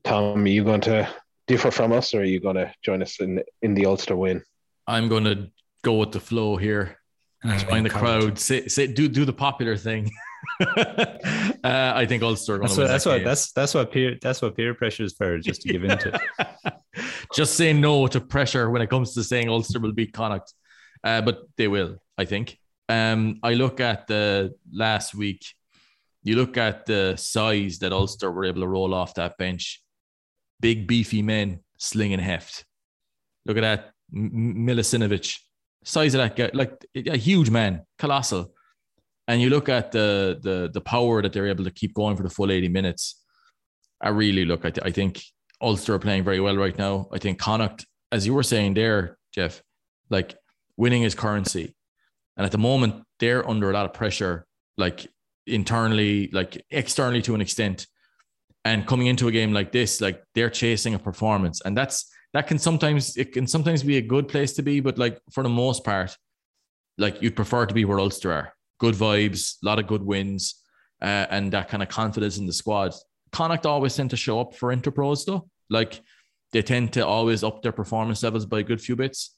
Tom, 0.04 0.44
are 0.44 0.48
you 0.48 0.64
going 0.64 0.82
to 0.82 1.08
differ 1.48 1.72
from 1.72 1.92
us, 1.92 2.14
or 2.14 2.22
are 2.22 2.24
you 2.24 2.40
going 2.40 2.56
to 2.56 2.74
join 2.84 3.02
us 3.02 3.20
in 3.20 3.42
in 3.62 3.74
the 3.74 3.86
Ulster 3.86 4.16
win? 4.16 4.44
I'm 4.88 5.08
going 5.08 5.24
to 5.26 5.50
go 5.84 5.96
with 5.96 6.12
the 6.12 6.20
flow 6.20 6.58
here. 6.58 6.98
Join 7.68 7.84
the 7.84 7.90
crowd. 7.90 8.38
Say, 8.38 8.68
say, 8.68 8.88
do 8.88 9.08
do 9.08 9.26
the 9.26 9.34
popular 9.34 9.76
thing. 9.76 10.12
uh, 10.62 11.54
I 11.64 12.06
think 12.06 12.22
Ulster. 12.22 12.60
That's 12.60 12.78
what 12.78 12.88
that's 12.88 13.04
that 13.04 13.10
what 13.10 13.24
that's 13.24 13.52
that's 13.52 13.74
what 13.74 13.92
peer 13.92 14.18
that's 14.22 14.42
what 14.42 14.56
peer 14.56 14.74
pressure 14.74 15.04
is 15.04 15.14
for. 15.14 15.40
Just 15.40 15.62
to 15.62 15.74
give 15.74 15.84
into. 15.84 16.20
just 17.36 17.56
say 17.56 17.74
no 17.74 18.08
to 18.08 18.22
pressure 18.22 18.70
when 18.70 18.82
it 18.82 18.90
comes 18.90 19.14
to 19.16 19.24
saying 19.24 19.50
Ulster 19.50 19.80
will 19.80 19.92
beat 19.92 20.14
Connacht, 20.14 20.54
uh, 21.04 21.22
but 21.22 21.40
they 21.58 21.68
will. 21.68 21.98
I 22.18 22.26
think. 22.26 22.60
Um, 22.90 23.40
I 23.42 23.54
look 23.54 23.80
at 23.80 24.08
the 24.08 24.54
last 24.72 25.16
week. 25.16 25.46
You 26.24 26.36
look 26.36 26.58
at 26.58 26.86
the 26.86 27.16
size 27.16 27.80
that 27.80 27.92
Ulster 27.92 28.32
were 28.32 28.46
able 28.46 28.62
to 28.62 28.68
roll 28.68 28.94
off 28.94 29.16
that 29.16 29.38
bench. 29.38 29.81
Big 30.62 30.88
beefy 30.88 31.22
men 31.22 31.60
slinging 31.78 32.20
heft. 32.20 32.66
Look 33.46 33.58
at 33.58 33.62
that, 33.62 33.92
Milicevic, 34.14 35.40
size 35.84 36.14
of 36.14 36.20
that 36.20 36.36
guy, 36.36 36.52
like 36.54 36.86
a 36.96 37.18
huge 37.18 37.50
man, 37.50 37.86
colossal. 37.98 38.54
And 39.28 39.42
you 39.42 39.50
look 39.50 39.70
at 39.70 39.92
the 39.92 40.40
the 40.42 40.70
the 40.74 40.82
power 40.82 41.22
that 41.22 41.34
they're 41.34 41.48
able 41.48 41.64
to 41.64 41.72
keep 41.72 41.94
going 41.94 42.16
for 42.18 42.24
the 42.24 42.30
full 42.30 42.52
80 42.52 42.68
minutes. 42.70 43.22
I 44.02 44.10
really 44.10 44.46
look, 44.46 44.66
I, 44.66 44.72
th- 44.72 44.86
I 44.86 44.92
think 44.92 45.22
Ulster 45.62 45.94
are 45.94 46.00
playing 46.00 46.24
very 46.24 46.40
well 46.40 46.58
right 46.58 46.78
now. 46.78 47.08
I 47.14 47.20
think 47.20 47.40
Connacht, 47.40 47.86
as 48.12 48.26
you 48.26 48.34
were 48.34 48.44
saying 48.44 48.74
there, 48.74 49.18
Jeff, 49.32 49.62
like 50.10 50.36
winning 50.76 51.04
is 51.04 51.16
currency. 51.16 51.76
And 52.36 52.46
at 52.46 52.52
the 52.52 52.58
moment, 52.58 53.04
they're 53.20 53.48
under 53.48 53.70
a 53.70 53.74
lot 53.74 53.86
of 53.86 53.94
pressure, 53.94 54.48
like 54.78 55.08
internally, 55.46 56.30
like 56.32 56.64
externally 56.72 57.22
to 57.24 57.36
an 57.36 57.42
extent. 57.42 57.88
And 58.64 58.86
coming 58.86 59.08
into 59.08 59.28
a 59.28 59.32
game 59.32 59.54
like 59.54 59.72
this, 59.72 60.02
like 60.02 60.24
they're 60.36 60.50
chasing 60.50 60.94
a 60.94 61.00
performance. 61.00 61.62
And 61.66 61.76
that's 61.76 62.12
that 62.34 62.48
can 62.48 62.60
sometimes 62.60 63.18
it 63.18 63.34
can 63.34 63.48
sometimes 63.48 63.84
be 63.84 63.98
a 63.98 64.02
good 64.02 64.28
place 64.28 64.54
to 64.54 64.62
be, 64.62 64.80
but 64.80 64.98
like 64.98 65.20
for 65.32 65.44
the 65.44 65.50
most 65.50 65.84
part, 65.84 66.16
like 66.98 67.22
you'd 67.22 67.36
prefer 67.36 67.66
to 67.66 67.74
be 67.74 67.86
where 67.86 68.00
Ulster 68.00 68.32
are. 68.32 68.54
Good 68.80 68.96
vibes, 68.96 69.56
a 69.64 69.66
lot 69.66 69.80
of 69.80 69.88
good 69.88 70.04
wins, 70.04 70.56
uh, 71.02 71.28
and 71.30 71.52
that 71.52 71.70
kind 71.70 71.84
of 71.84 71.90
confidence 71.90 72.38
in 72.38 72.46
the 72.46 72.54
squad. 72.54 72.94
Connacht 73.32 73.66
always 73.66 73.96
tend 73.96 74.10
to 74.12 74.18
show 74.18 74.40
up 74.40 74.56
for 74.56 74.74
Interpros 74.74 75.26
though. 75.26 75.50
Like 75.70 76.02
they 76.52 76.62
tend 76.62 76.94
to 76.94 77.06
always 77.06 77.44
up 77.44 77.62
their 77.62 77.72
performance 77.72 78.24
levels 78.24 78.46
by 78.46 78.60
a 78.60 78.64
good 78.64 78.82
few 78.82 78.96
bits. 78.96 79.36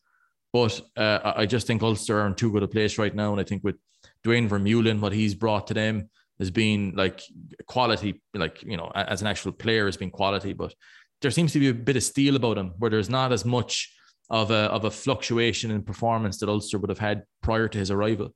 But 0.51 0.81
uh, 0.95 1.33
I 1.35 1.45
just 1.47 1.65
think 1.65 1.81
Ulster 1.81 2.21
are 2.21 2.27
in 2.27 2.35
too 2.35 2.51
good 2.51 2.63
a 2.63 2.67
place 2.67 2.99
right 2.99 3.13
now. 3.13 3.31
And 3.31 3.41
I 3.41 3.43
think 3.43 3.63
with 3.63 3.75
Duane 4.23 4.47
Vermeulen, 4.47 4.99
what 4.99 5.13
he's 5.13 5.33
brought 5.33 5.67
to 5.67 5.73
them 5.73 6.09
has 6.43 6.51
been 6.51 6.93
like 6.95 7.21
quality, 7.65 8.21
like, 8.33 8.61
you 8.63 8.77
know, 8.77 8.91
as 8.93 9.21
an 9.21 9.27
actual 9.27 9.51
player 9.51 9.85
has 9.85 9.97
been 9.97 10.11
quality. 10.11 10.53
But 10.53 10.73
there 11.21 11.31
seems 11.31 11.53
to 11.53 11.59
be 11.59 11.69
a 11.69 11.73
bit 11.73 11.95
of 11.95 12.03
steel 12.03 12.35
about 12.35 12.57
him 12.57 12.73
where 12.77 12.91
there's 12.91 13.09
not 13.09 13.31
as 13.31 13.45
much 13.45 13.91
of 14.29 14.51
a, 14.51 14.63
of 14.77 14.85
a 14.85 14.91
fluctuation 14.91 15.71
in 15.71 15.83
performance 15.83 16.37
that 16.39 16.49
Ulster 16.49 16.77
would 16.79 16.89
have 16.89 16.99
had 16.99 17.23
prior 17.41 17.67
to 17.67 17.77
his 17.77 17.91
arrival 17.91 18.33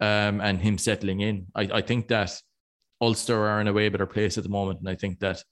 um, 0.00 0.40
and 0.40 0.60
him 0.60 0.78
settling 0.78 1.20
in. 1.20 1.46
I, 1.54 1.62
I 1.78 1.80
think 1.80 2.08
that 2.08 2.32
Ulster 3.00 3.46
are 3.46 3.60
in 3.60 3.68
a 3.68 3.72
way 3.72 3.88
better 3.88 4.06
place 4.06 4.38
at 4.38 4.44
the 4.44 4.50
moment. 4.50 4.80
And 4.80 4.88
I 4.88 4.94
think 4.94 5.20
that 5.20 5.42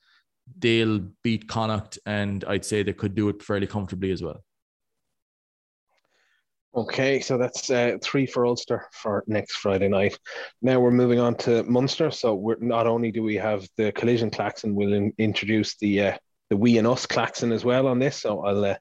they'll 0.59 1.01
beat 1.23 1.49
Connacht, 1.49 1.99
and 2.07 2.45
I'd 2.45 2.65
say 2.65 2.83
they 2.83 2.93
could 2.93 3.15
do 3.15 3.29
it 3.29 3.43
fairly 3.43 3.67
comfortably 3.67 4.11
as 4.11 4.23
well. 4.23 4.43
Okay, 6.75 7.21
so 7.21 7.37
that's 7.37 7.69
uh, 7.69 7.99
three 8.03 8.25
for 8.25 8.47
Ulster 8.47 8.87
for 8.93 9.25
next 9.27 9.57
Friday 9.57 9.89
night. 9.89 10.19
Now 10.63 10.81
we're 10.81 10.91
moving 10.91 11.19
on 11.19 11.35
to 11.39 11.63
Munster. 11.65 12.11
So 12.11 12.35
we're 12.35 12.57
not 12.61 12.87
only 12.87 13.13
do 13.13 13.23
we 13.23 13.37
have 13.37 13.69
the 13.77 13.93
collision 13.93 14.31
klaxon, 14.31 14.75
we'll 14.75 14.95
in, 14.95 15.13
introduce 15.19 15.77
the 15.77 16.01
uh, 16.01 16.17
the 16.49 16.57
we 16.57 16.79
and 16.79 16.87
us 16.87 17.05
klaxon 17.05 17.53
as 17.53 17.63
well 17.63 17.87
on 17.87 17.99
this. 17.99 18.17
So 18.17 18.43
I'll 18.43 18.65
uh, 18.65 18.77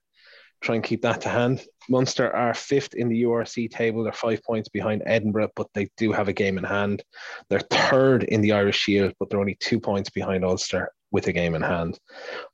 try 0.62 0.76
and 0.76 0.84
keep 0.84 1.02
that 1.02 1.20
to 1.22 1.30
hand. 1.30 1.66
Munster 1.90 2.34
are 2.34 2.54
fifth 2.54 2.94
in 2.94 3.10
the 3.10 3.24
URC 3.24 3.70
table. 3.70 4.04
They're 4.04 4.14
five 4.14 4.42
points 4.44 4.70
behind 4.70 5.04
Edinburgh, 5.06 5.50
but 5.58 5.68
they 5.74 5.90
do 5.98 6.14
have 6.14 6.30
a 6.30 6.34
game 6.34 6.58
in 6.58 6.64
hand. 6.64 7.04
They're 7.50 7.60
third 7.60 8.24
in 8.24 8.40
the 8.40 8.54
Irish 8.54 8.78
Shield, 8.78 9.14
but 9.20 9.30
they're 9.30 9.40
only 9.40 9.58
two 9.60 9.82
points 9.82 10.10
behind 10.10 10.46
Ulster 10.46 10.92
with 11.12 11.28
a 11.28 11.34
game 11.34 11.56
in 11.56 11.62
hand. 11.62 12.00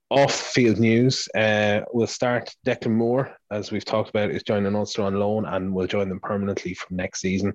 Off 0.09 0.33
field 0.33 0.79
news, 0.79 1.27
uh, 1.35 1.81
we'll 1.91 2.07
start 2.07 2.55
Declan 2.65 2.93
Moore, 2.93 3.35
as 3.51 3.73
we've 3.73 3.83
talked 3.83 4.09
about, 4.09 4.31
is 4.31 4.41
joining 4.41 4.73
Ulster 4.73 5.01
on 5.01 5.15
loan 5.15 5.45
and 5.45 5.73
will 5.73 5.85
join 5.85 6.07
them 6.07 6.21
permanently 6.21 6.73
from 6.73 6.95
next 6.95 7.19
season. 7.19 7.53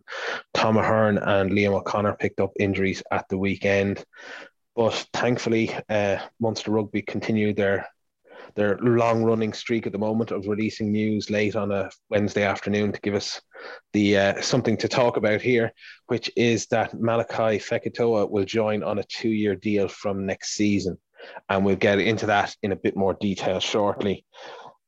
Tom 0.53 0.77
Ahern 0.77 1.17
and 1.17 1.51
Liam 1.51 1.73
O'Connor 1.73 2.15
picked 2.21 2.41
up 2.41 2.53
injuries 2.61 3.03
at 3.11 3.27
the 3.31 3.38
weekend. 3.38 4.05
But 4.77 4.93
thankfully, 5.15 5.75
uh, 5.88 6.19
Munster 6.41 6.73
Rugby 6.73 7.01
continued 7.01 7.57
their 7.57 7.88
their 8.55 8.77
long 8.79 9.23
running 9.23 9.55
streak 9.55 9.87
at 9.87 9.93
the 9.93 9.99
moment 9.99 10.31
of 10.31 10.47
releasing 10.47 10.93
news 10.93 11.31
late 11.31 11.57
on 11.57 11.71
a 11.71 11.88
Wednesday 12.11 12.43
afternoon 12.43 12.93
to 12.93 13.01
give 13.01 13.15
us 13.15 13.41
the 13.95 14.19
uh, 14.19 14.43
something 14.43 14.77
to 14.77 14.88
talk 14.88 15.17
about 15.17 15.41
here, 15.41 15.73
which 16.09 16.31
is 16.37 16.67
that 16.67 16.93
Malachi 17.01 17.59
Fekitoa 17.59 18.31
will 18.31 18.45
join 18.45 18.83
on 18.83 18.99
a 18.99 19.05
two 19.05 19.31
year 19.31 19.55
deal 19.55 19.88
from 19.88 20.27
next 20.27 20.51
season. 20.55 20.99
And 21.49 21.65
we'll 21.65 21.77
get 21.77 21.99
into 21.99 22.27
that 22.27 22.55
in 22.63 22.73
a 22.73 22.77
bit 22.77 22.97
more 22.97 23.15
detail 23.15 23.61
shortly. 23.61 24.25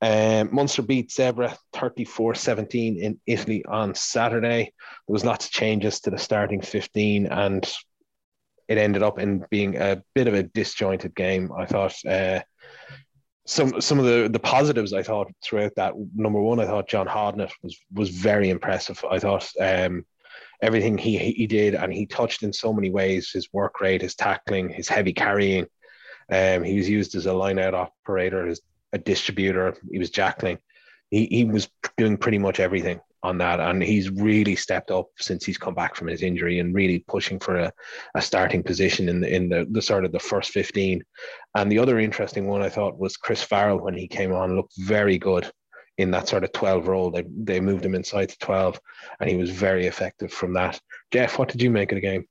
Um, 0.00 0.50
Munster 0.52 0.82
beat 0.82 1.10
Zebre 1.10 1.56
34 1.72 2.34
17 2.34 2.98
in 2.98 3.20
Italy 3.26 3.64
on 3.66 3.94
Saturday. 3.94 4.72
There 5.06 5.12
was 5.12 5.24
lots 5.24 5.46
of 5.46 5.52
changes 5.52 6.00
to 6.00 6.10
the 6.10 6.18
starting 6.18 6.60
15, 6.60 7.26
and 7.26 7.74
it 8.68 8.78
ended 8.78 9.02
up 9.02 9.18
in 9.18 9.44
being 9.50 9.76
a 9.76 10.02
bit 10.14 10.28
of 10.28 10.34
a 10.34 10.42
disjointed 10.42 11.14
game. 11.14 11.50
I 11.56 11.66
thought 11.66 11.94
uh, 12.04 12.40
some 13.46 13.80
some 13.80 13.98
of 13.98 14.04
the 14.06 14.28
the 14.30 14.38
positives 14.38 14.92
I 14.92 15.02
thought 15.02 15.30
throughout 15.42 15.74
that 15.76 15.94
number 16.14 16.40
one 16.40 16.60
I 16.60 16.66
thought 16.66 16.88
John 16.88 17.06
Hodnett 17.06 17.52
was 17.62 17.78
was 17.92 18.08
very 18.10 18.48
impressive 18.48 19.04
I 19.08 19.18
thought 19.18 19.50
um, 19.60 20.04
everything 20.62 20.96
he 20.96 21.18
he 21.18 21.46
did 21.46 21.74
and 21.74 21.92
he 21.92 22.06
touched 22.06 22.42
in 22.42 22.52
so 22.52 22.72
many 22.72 22.90
ways 22.90 23.30
his 23.30 23.52
work 23.52 23.80
rate 23.80 24.00
his 24.00 24.14
tackling 24.14 24.70
his 24.70 24.88
heavy 24.88 25.12
carrying 25.12 25.66
um, 26.30 26.62
he 26.62 26.76
was 26.76 26.88
used 26.88 27.14
as 27.14 27.26
a 27.26 27.32
line 27.32 27.58
out 27.58 27.74
operator 27.74 28.46
as 28.48 28.60
a 28.92 28.98
distributor 28.98 29.76
he 29.90 29.98
was 29.98 30.10
jackling 30.10 30.58
he, 31.10 31.26
he 31.26 31.44
was 31.44 31.68
doing 31.96 32.16
pretty 32.16 32.38
much 32.38 32.60
everything 32.60 33.00
on 33.24 33.38
that. 33.38 33.58
And 33.58 33.82
he's 33.82 34.10
really 34.10 34.54
stepped 34.54 34.90
up 34.90 35.08
since 35.18 35.44
he's 35.44 35.58
come 35.58 35.74
back 35.74 35.96
from 35.96 36.08
his 36.08 36.22
injury 36.22 36.60
and 36.60 36.74
really 36.74 37.04
pushing 37.08 37.40
for 37.40 37.56
a, 37.56 37.72
a 38.14 38.22
starting 38.22 38.62
position 38.62 39.08
in 39.08 39.20
the 39.20 39.34
in 39.34 39.48
the, 39.48 39.66
the 39.70 39.82
sort 39.82 40.04
of 40.04 40.12
the 40.12 40.20
first 40.20 40.50
15. 40.50 41.02
And 41.56 41.72
the 41.72 41.78
other 41.78 41.98
interesting 41.98 42.46
one 42.46 42.62
I 42.62 42.68
thought 42.68 42.98
was 42.98 43.16
Chris 43.16 43.42
Farrell 43.42 43.80
when 43.80 43.94
he 43.94 44.06
came 44.06 44.32
on, 44.32 44.56
looked 44.56 44.74
very 44.78 45.18
good 45.18 45.50
in 45.96 46.10
that 46.10 46.28
sort 46.28 46.44
of 46.44 46.52
12 46.52 46.88
role. 46.88 47.10
They 47.10 47.24
they 47.28 47.60
moved 47.60 47.84
him 47.84 47.94
inside 47.94 48.28
to 48.28 48.38
12 48.38 48.78
and 49.20 49.30
he 49.30 49.36
was 49.36 49.50
very 49.50 49.86
effective 49.86 50.32
from 50.32 50.52
that. 50.54 50.80
Jeff, 51.10 51.38
what 51.38 51.48
did 51.48 51.62
you 51.62 51.70
make 51.70 51.92
of 51.92 51.96
the 51.96 52.02
game? 52.02 52.26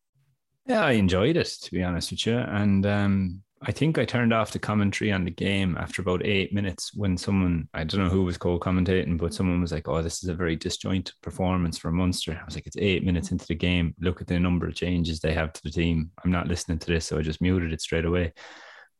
Yeah, 0.65 0.86
I 0.86 0.91
enjoyed 0.91 1.38
it 1.38 1.47
to 1.47 1.71
be 1.71 1.84
honest 1.84 2.12
with 2.12 2.25
you. 2.27 2.38
And 2.38 2.86
um 2.86 3.42
I 3.65 3.71
think 3.71 3.97
I 3.97 4.04
turned 4.04 4.34
off 4.34 4.52
the 4.52 4.60
commentary 4.60 5.12
on 5.12 5.23
the 5.23 5.32
game 5.32 5.78
after 5.78 6.02
about 6.02 6.26
eight 6.26 6.54
minutes 6.54 6.93
when 6.93 7.17
someone, 7.17 7.69
I 7.73 7.84
don't 7.84 8.04
know 8.04 8.10
who 8.10 8.23
was 8.23 8.38
co 8.38 8.60
commentating, 8.60 9.17
but 9.17 9.34
someone 9.34 9.62
was 9.62 9.71
like, 9.71 9.88
Oh, 9.88 10.02
this 10.02 10.21
is 10.21 10.30
a 10.30 10.34
very 10.34 10.56
disjointed 10.56 11.13
performance 11.21 11.78
for 11.78 11.91
Munster. 11.91 12.38
I 12.39 12.43
was 12.45 12.56
like, 12.56 12.67
It's 12.67 12.78
eight 12.78 13.06
minutes 13.06 13.32
into 13.32 13.47
the 13.47 13.56
game. 13.56 13.95
Look 13.99 14.19
at 14.19 14.28
the 14.28 14.39
number 14.39 14.67
of 14.67 14.76
changes 14.76 15.19
they 15.19 15.34
have 15.34 15.54
to 15.54 15.62
the 15.63 15.71
team. 15.71 16.12
I'm 16.23 16.32
not 16.32 16.47
listening 16.47 16.80
to 16.80 16.88
this. 16.88 17.06
So 17.06 17.17
I 17.17 17.21
just 17.21 17.41
muted 17.41 17.71
it 17.71 17.82
straight 17.82 18.06
away. 18.06 18.34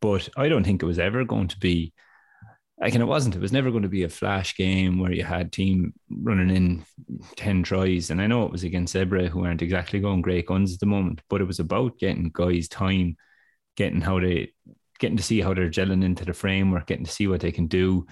But 0.02 0.30
I 0.38 0.48
don't 0.48 0.64
think 0.64 0.82
it 0.82 0.88
was 0.88 1.00
ever 1.00 1.26
going 1.26 1.50
to 1.50 1.60
be 1.60 1.94
like, 2.80 2.94
and 2.94 3.04
it 3.04 3.08
wasn't, 3.08 3.36
it 3.36 3.42
was 3.42 3.54
never 3.54 3.70
going 3.70 3.84
to 3.84 3.90
be 3.90 4.04
a 4.04 4.10
flash 4.10 4.56
game 4.56 5.00
where 5.00 5.12
you 5.12 5.24
had 5.24 5.52
team 5.52 5.94
running 6.10 6.56
in 6.56 6.86
10 7.36 7.64
tries. 7.64 8.10
And 8.10 8.22
I 8.22 8.28
know 8.28 8.46
it 8.46 8.52
was 8.52 8.64
against 8.64 8.96
Zebre, 8.96 9.28
who 9.28 9.46
aren't 9.46 9.62
exactly 9.62 10.00
going 10.00 10.22
great 10.22 10.48
guns 10.48 10.74
at 10.74 10.80
the 10.80 10.86
moment, 10.86 11.22
but 11.30 11.42
it 11.42 11.48
was 11.48 11.60
about 11.60 12.00
getting 12.00 12.32
guys 12.34 12.68
time 12.68 13.16
getting 13.76 14.02
how 14.02 14.20
they 14.20 14.54
getting 15.00 15.18
to 15.18 15.24
see 15.24 15.42
how 15.42 15.54
they're 15.54 15.70
gelling 15.70 16.04
into 16.04 16.24
the 16.24 16.34
framework, 16.34 16.88
getting 16.88 17.06
to 17.06 17.12
see 17.12 17.28
what 17.28 17.42
they 17.42 17.52
can 17.52 17.68
do, 17.68 18.06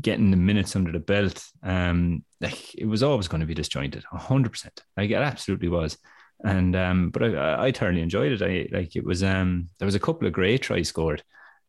getting 0.00 0.30
the 0.30 0.36
minutes 0.36 0.76
under 0.76 0.92
the 0.92 0.98
belt. 0.98 1.44
Um, 1.62 2.24
like 2.40 2.74
it 2.74 2.86
was 2.86 3.02
always 3.02 3.28
going 3.28 3.40
to 3.40 3.46
be 3.46 3.54
disjointed, 3.54 4.04
hundred 4.04 4.50
percent. 4.50 4.82
Like 4.96 5.10
it 5.10 5.14
absolutely 5.14 5.68
was. 5.68 5.98
And 6.44 6.76
um, 6.76 7.10
but 7.10 7.22
I, 7.22 7.66
I 7.66 7.72
thoroughly 7.72 8.00
enjoyed 8.00 8.32
it. 8.32 8.42
I 8.42 8.68
like 8.76 8.94
it 8.96 9.04
was 9.04 9.22
um 9.22 9.70
there 9.78 9.86
was 9.86 9.96
a 9.96 10.00
couple 10.00 10.26
of 10.26 10.32
great 10.32 10.62
tries 10.62 10.88
scored. 10.88 11.22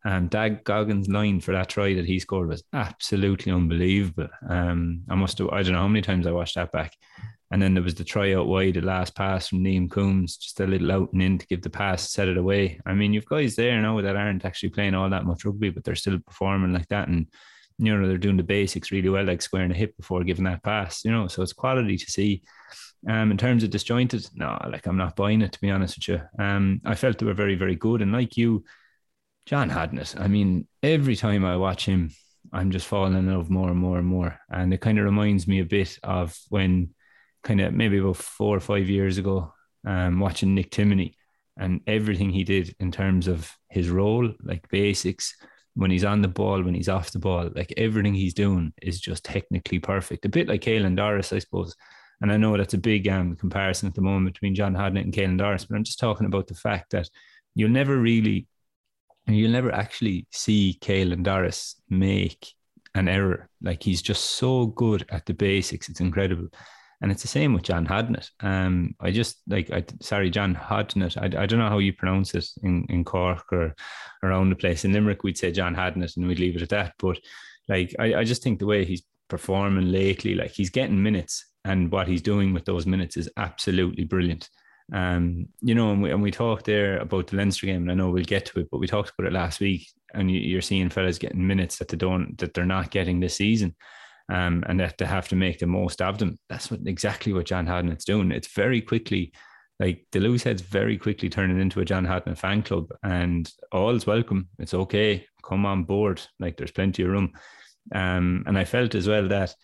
Um, 0.05 0.27
Dan 0.27 0.61
Goggin's 0.63 1.09
line 1.09 1.41
for 1.41 1.51
that 1.51 1.67
try 1.67 1.93
that 1.95 2.05
he 2.05 2.19
scored 2.19 2.47
was 2.47 2.63
absolutely 2.71 3.51
unbelievable. 3.51 4.29
Um, 4.47 5.01
I 5.09 5.15
must 5.15 5.39
have 5.39 5.49
I 5.49 5.63
don't 5.63 5.73
know 5.73 5.79
how 5.79 5.87
many 5.87 6.01
times 6.01 6.27
I 6.27 6.31
watched 6.31 6.55
that 6.55 6.71
back. 6.71 6.93
And 7.51 7.61
then 7.61 7.73
there 7.73 7.83
was 7.83 7.95
the 7.95 8.03
try 8.03 8.33
out 8.33 8.47
wide, 8.47 8.75
the 8.75 8.81
last 8.81 9.15
pass 9.15 9.47
from 9.47 9.63
Liam 9.63 9.89
Coombes, 9.89 10.37
just 10.37 10.59
a 10.59 10.67
little 10.67 10.91
out 10.91 11.11
and 11.13 11.21
in 11.21 11.37
to 11.39 11.47
give 11.47 11.63
the 11.63 11.69
pass, 11.69 12.11
set 12.11 12.27
it 12.27 12.37
away. 12.37 12.79
I 12.85 12.93
mean, 12.93 13.11
you've 13.11 13.25
guys 13.25 13.55
there 13.55 13.81
now 13.81 13.99
that 14.01 14.15
aren't 14.15 14.45
actually 14.45 14.69
playing 14.69 14.93
all 14.93 15.09
that 15.09 15.25
much 15.25 15.45
rugby, 15.45 15.71
but 15.71 15.83
they're 15.83 15.95
still 15.95 16.19
performing 16.19 16.73
like 16.73 16.87
that. 16.89 17.07
And, 17.07 17.27
you 17.79 17.97
know, 17.97 18.07
they're 18.07 18.17
doing 18.17 18.37
the 18.37 18.43
basics 18.43 18.91
really 18.91 19.09
well, 19.09 19.25
like 19.25 19.41
squaring 19.41 19.71
a 19.71 19.75
hip 19.75 19.97
before 19.97 20.23
giving 20.23 20.45
that 20.45 20.63
pass, 20.63 21.03
you 21.03 21.11
know. 21.11 21.27
So 21.27 21.41
it's 21.41 21.53
quality 21.53 21.97
to 21.97 22.11
see. 22.11 22.43
Um, 23.07 23.31
in 23.31 23.37
terms 23.37 23.63
of 23.63 23.69
disjointed, 23.69 24.27
no, 24.35 24.59
like 24.69 24.85
I'm 24.85 24.97
not 24.97 25.15
buying 25.15 25.41
it 25.41 25.53
to 25.53 25.61
be 25.61 25.71
honest 25.71 25.97
with 25.97 26.07
you. 26.09 26.43
Um, 26.43 26.81
I 26.85 26.95
felt 26.95 27.17
they 27.17 27.25
were 27.25 27.33
very, 27.33 27.55
very 27.55 27.75
good. 27.75 28.01
And 28.01 28.11
like 28.11 28.37
you, 28.37 28.65
John 29.45 29.71
Hodnett. 29.71 30.19
I 30.19 30.27
mean, 30.27 30.67
every 30.83 31.15
time 31.15 31.45
I 31.45 31.57
watch 31.57 31.85
him, 31.85 32.11
I'm 32.53 32.69
just 32.69 32.85
falling 32.85 33.15
in 33.15 33.33
love 33.33 33.49
more 33.49 33.69
and 33.69 33.79
more 33.79 33.97
and 33.97 34.05
more. 34.05 34.37
And 34.51 34.71
it 34.73 34.81
kind 34.81 34.99
of 34.99 35.05
reminds 35.05 35.47
me 35.47 35.59
a 35.59 35.65
bit 35.65 35.97
of 36.03 36.37
when 36.49 36.93
kind 37.43 37.61
of 37.61 37.73
maybe 37.73 37.97
about 37.97 38.17
four 38.17 38.55
or 38.55 38.59
five 38.61 38.89
years 38.89 39.17
ago, 39.17 39.53
um, 39.85 40.19
watching 40.19 40.55
Nick 40.55 40.71
Timoney 40.71 41.13
and 41.57 41.81
everything 41.87 42.29
he 42.29 42.43
did 42.43 42.75
in 42.79 42.91
terms 42.91 43.27
of 43.27 43.51
his 43.69 43.89
role, 43.89 44.31
like 44.43 44.69
basics, 44.69 45.35
when 45.75 45.91
he's 45.91 46.03
on 46.03 46.21
the 46.21 46.27
ball, 46.27 46.61
when 46.61 46.73
he's 46.73 46.89
off 46.89 47.11
the 47.11 47.19
ball, 47.19 47.49
like 47.55 47.73
everything 47.77 48.13
he's 48.13 48.33
doing 48.33 48.73
is 48.81 48.99
just 48.99 49.23
technically 49.23 49.79
perfect. 49.79 50.25
A 50.25 50.29
bit 50.29 50.47
like 50.47 50.61
Caelan 50.61 50.95
Doris, 50.95 51.31
I 51.31 51.39
suppose. 51.39 51.75
And 52.21 52.31
I 52.31 52.37
know 52.37 52.57
that's 52.57 52.73
a 52.73 52.77
big 52.77 53.07
um, 53.07 53.35
comparison 53.35 53.87
at 53.87 53.95
the 53.95 54.01
moment 54.01 54.35
between 54.35 54.55
John 54.55 54.73
Hodnett 54.73 55.03
and 55.03 55.13
Caelan 55.13 55.37
Doris, 55.37 55.65
but 55.65 55.75
I'm 55.75 55.83
just 55.83 55.99
talking 55.99 56.25
about 56.25 56.47
the 56.47 56.55
fact 56.55 56.91
that 56.91 57.09
you'll 57.55 57.69
never 57.69 57.97
really, 57.97 58.47
you'll 59.27 59.51
never 59.51 59.71
actually 59.71 60.27
see 60.31 60.77
Caelan 60.81 61.23
Doris 61.23 61.75
make 61.89 62.53
an 62.95 63.07
error. 63.07 63.47
Like 63.61 63.83
he's 63.83 64.01
just 64.01 64.25
so 64.31 64.65
good 64.65 65.05
at 65.09 65.25
the 65.25 65.33
basics. 65.33 65.87
It's 65.87 66.01
incredible. 66.01 66.49
And 67.01 67.11
it's 67.11 67.21
the 67.21 67.29
same 67.29 67.53
with 67.53 67.63
John 67.63 67.87
Hadnett. 67.87 68.29
Um, 68.41 68.95
I 68.99 69.11
just 69.11 69.37
like, 69.47 69.71
I 69.71 69.85
sorry, 70.01 70.29
John 70.29 70.53
Hadnett. 70.53 71.17
I, 71.17 71.43
I 71.43 71.45
don't 71.45 71.59
know 71.59 71.69
how 71.69 71.77
you 71.77 71.93
pronounce 71.93 72.35
it 72.35 72.45
in, 72.61 72.85
in 72.89 73.05
Cork 73.05 73.53
or 73.53 73.73
around 74.21 74.49
the 74.49 74.55
place. 74.55 74.83
In 74.83 74.91
Limerick, 74.91 75.23
we'd 75.23 75.37
say 75.37 75.51
John 75.51 75.75
Hadnett 75.75 76.17
and 76.17 76.27
we'd 76.27 76.39
leave 76.39 76.57
it 76.57 76.61
at 76.61 76.69
that. 76.69 76.93
But 76.99 77.17
like, 77.69 77.95
I, 77.99 78.15
I 78.15 78.23
just 78.25 78.43
think 78.43 78.59
the 78.59 78.65
way 78.65 78.83
he's 78.83 79.03
performing 79.29 79.91
lately, 79.91 80.35
like 80.35 80.51
he's 80.51 80.69
getting 80.69 81.01
minutes 81.01 81.45
and 81.63 81.89
what 81.91 82.07
he's 82.07 82.21
doing 82.21 82.53
with 82.53 82.65
those 82.65 82.85
minutes 82.85 83.15
is 83.15 83.29
absolutely 83.37 84.03
brilliant. 84.03 84.49
Um, 84.91 85.47
you 85.61 85.75
know, 85.75 85.91
and 85.91 86.01
we, 86.01 86.11
and 86.11 86.21
we 86.21 86.31
talked 86.31 86.65
there 86.65 86.97
about 86.97 87.27
the 87.27 87.37
Leinster 87.37 87.67
game, 87.67 87.83
and 87.83 87.91
I 87.91 87.93
know 87.93 88.09
we'll 88.09 88.23
get 88.23 88.45
to 88.47 88.59
it, 88.59 88.67
but 88.71 88.79
we 88.79 88.87
talked 88.87 89.11
about 89.17 89.27
it 89.27 89.33
last 89.33 89.59
week. 89.59 89.87
And 90.13 90.31
you, 90.31 90.57
are 90.57 90.61
seeing 90.61 90.89
fellas 90.89 91.19
getting 91.19 91.45
minutes 91.45 91.77
that 91.77 91.87
they 91.87 91.97
don't, 91.97 92.35
that 92.39 92.55
they're 92.55 92.65
not 92.65 92.89
getting 92.89 93.19
this 93.19 93.35
season 93.35 93.75
um, 94.29 94.63
and 94.67 94.79
that 94.79 94.97
they 94.97 95.05
have 95.05 95.27
to 95.29 95.35
make 95.35 95.59
the 95.59 95.67
most 95.67 96.01
of 96.01 96.17
them. 96.17 96.39
That's 96.49 96.71
what 96.71 96.81
exactly 96.85 97.33
what 97.33 97.45
John 97.45 97.65
Hadnett's 97.65 98.05
doing. 98.05 98.31
It's 98.31 98.53
very 98.53 98.81
quickly 98.81 99.33
like 99.79 100.05
the 100.11 100.19
loose 100.19 100.43
heads 100.43 100.61
very 100.61 100.97
quickly 100.97 101.29
turning 101.29 101.59
into 101.59 101.79
a 101.79 101.85
John 101.85 102.05
Hadnett 102.05 102.37
fan 102.37 102.63
club, 102.63 102.87
and 103.03 103.49
all's 103.71 104.05
welcome. 104.05 104.49
It's 104.59 104.73
okay. 104.73 105.25
Come 105.43 105.65
on 105.65 105.83
board. 105.83 106.21
Like 106.39 106.57
there's 106.57 106.71
plenty 106.71 107.03
of 107.03 107.09
room. 107.09 107.33
Um, 107.93 108.43
and 108.45 108.57
I 108.57 108.65
felt 108.65 108.93
as 108.93 109.07
well 109.07 109.27
that 109.29 109.55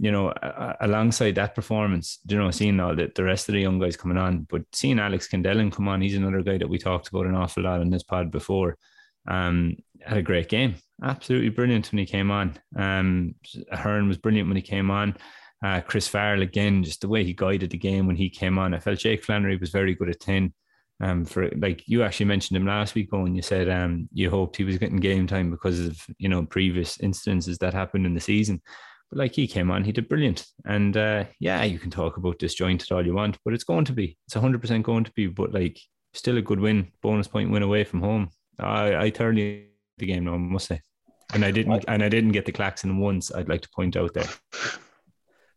you 0.00 0.10
know, 0.10 0.32
alongside 0.80 1.34
that 1.34 1.54
performance, 1.54 2.20
you 2.26 2.38
know, 2.38 2.50
seeing 2.50 2.80
all 2.80 2.96
the, 2.96 3.12
the 3.14 3.22
rest 3.22 3.50
of 3.50 3.52
the 3.52 3.60
young 3.60 3.78
guys 3.78 3.98
coming 3.98 4.16
on, 4.16 4.46
but 4.48 4.62
seeing 4.72 4.98
Alex 4.98 5.28
Kendellen 5.28 5.70
come 5.70 5.88
on, 5.88 6.00
he's 6.00 6.16
another 6.16 6.42
guy 6.42 6.56
that 6.56 6.68
we 6.68 6.78
talked 6.78 7.08
about 7.08 7.26
an 7.26 7.34
awful 7.34 7.64
lot 7.64 7.82
in 7.82 7.90
this 7.90 8.02
pod 8.02 8.30
before. 8.30 8.78
Um, 9.28 9.76
had 10.04 10.18
a 10.18 10.22
great 10.22 10.48
game 10.48 10.76
absolutely 11.02 11.48
brilliant 11.50 11.90
when 11.90 11.98
he 11.98 12.06
came 12.06 12.30
on. 12.30 12.58
Um, 12.76 13.34
Hearn 13.72 14.08
was 14.08 14.18
brilliant 14.18 14.48
when 14.48 14.56
he 14.56 14.62
came 14.62 14.90
on. 14.90 15.16
Uh, 15.64 15.80
Chris 15.80 16.08
Farrell 16.08 16.42
again, 16.42 16.82
just 16.82 17.02
the 17.02 17.08
way 17.08 17.24
he 17.24 17.34
guided 17.34 17.70
the 17.70 17.78
game 17.78 18.06
when 18.06 18.16
he 18.16 18.30
came 18.30 18.58
on. 18.58 18.74
I 18.74 18.78
felt 18.78 18.98
Jake 18.98 19.24
Flannery 19.24 19.56
was 19.56 19.70
very 19.70 19.94
good 19.94 20.08
at 20.08 20.20
ten. 20.20 20.54
Um, 21.02 21.24
for 21.24 21.50
like 21.56 21.82
you 21.86 22.02
actually 22.02 22.26
mentioned 22.26 22.56
him 22.56 22.66
last 22.66 22.94
week, 22.94 23.08
and 23.12 23.34
you 23.34 23.42
said 23.42 23.70
um 23.70 24.08
you 24.12 24.28
hoped 24.28 24.56
he 24.56 24.64
was 24.64 24.78
getting 24.78 24.98
game 24.98 25.26
time 25.26 25.50
because 25.50 25.80
of 25.80 25.98
you 26.18 26.28
know 26.28 26.44
previous 26.44 27.00
instances 27.00 27.58
that 27.58 27.74
happened 27.74 28.06
in 28.06 28.14
the 28.14 28.20
season. 28.20 28.60
But 29.10 29.18
like 29.18 29.34
he 29.34 29.46
came 29.46 29.70
on, 29.70 29.84
he 29.84 29.92
did 29.92 30.08
brilliant. 30.08 30.46
And 30.66 30.96
uh, 30.96 31.24
yeah, 31.40 31.62
you 31.64 31.78
can 31.78 31.90
talk 31.90 32.16
about 32.16 32.38
disjointed 32.38 32.92
all 32.92 33.04
you 33.04 33.14
want, 33.14 33.38
but 33.44 33.54
it's 33.54 33.64
going 33.64 33.86
to 33.86 33.92
be. 33.92 34.16
It's 34.26 34.34
hundred 34.34 34.60
percent 34.60 34.84
going 34.84 35.04
to 35.04 35.12
be. 35.12 35.26
But 35.26 35.52
like 35.52 35.78
still 36.14 36.38
a 36.38 36.42
good 36.42 36.60
win, 36.60 36.92
bonus 37.02 37.28
point 37.28 37.50
win 37.50 37.62
away 37.62 37.84
from 37.84 38.00
home. 38.00 38.30
I 38.60 39.04
I 39.04 39.10
thoroughly 39.10 39.68
the 39.98 40.06
game 40.06 40.24
now, 40.24 40.34
I 40.34 40.38
must 40.38 40.66
say. 40.66 40.80
And 41.32 41.44
I 41.44 41.52
didn't, 41.52 41.84
and 41.86 42.02
I 42.02 42.08
didn't 42.08 42.32
get 42.32 42.44
the 42.44 42.52
klaxon 42.52 42.98
once. 42.98 43.32
I'd 43.32 43.48
like 43.48 43.60
to 43.60 43.68
point 43.70 43.96
out 43.96 44.14
there. 44.14 44.28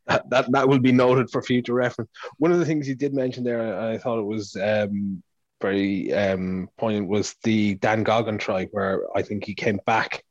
That, 0.05 0.29
that 0.31 0.51
that 0.51 0.67
will 0.67 0.79
be 0.79 0.91
noted 0.91 1.29
for 1.29 1.41
future 1.41 1.73
reference. 1.73 2.11
One 2.37 2.51
of 2.51 2.59
the 2.59 2.65
things 2.65 2.89
you 2.89 2.93
did 2.93 3.13
mention 3.13 3.45
there, 3.45 3.79
I 3.79 3.97
thought 3.97 4.19
it 4.19 4.25
was 4.25 4.53
um, 4.57 5.23
very 5.61 6.11
um, 6.11 6.67
poignant, 6.77 7.07
was 7.07 7.35
the 7.43 7.75
Dan 7.75 8.03
Goggin 8.03 8.37
try, 8.37 8.65
where 8.65 9.03
I 9.15 9.21
think 9.21 9.45
he 9.45 9.55
came 9.55 9.79
back 9.85 10.21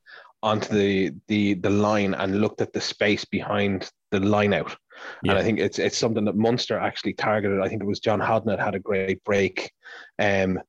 onto 0.42 0.74
the 0.74 1.12
the 1.28 1.54
the 1.54 1.70
line 1.70 2.12
and 2.12 2.42
looked 2.42 2.60
at 2.60 2.74
the 2.74 2.82
space 2.82 3.24
behind 3.24 3.90
the 4.10 4.20
line 4.20 4.52
out. 4.52 4.76
Yeah. 5.22 5.32
And 5.32 5.38
I 5.40 5.42
think 5.42 5.58
it's 5.58 5.78
it's 5.78 5.96
something 5.96 6.26
that 6.26 6.36
Munster 6.36 6.78
actually 6.78 7.14
targeted. 7.14 7.60
I 7.60 7.68
think 7.68 7.82
it 7.82 7.86
was 7.86 8.00
John 8.00 8.20
Hadnett 8.20 8.62
had 8.62 8.74
a 8.74 8.78
great 8.80 9.24
break. 9.24 9.72
Um, 10.18 10.60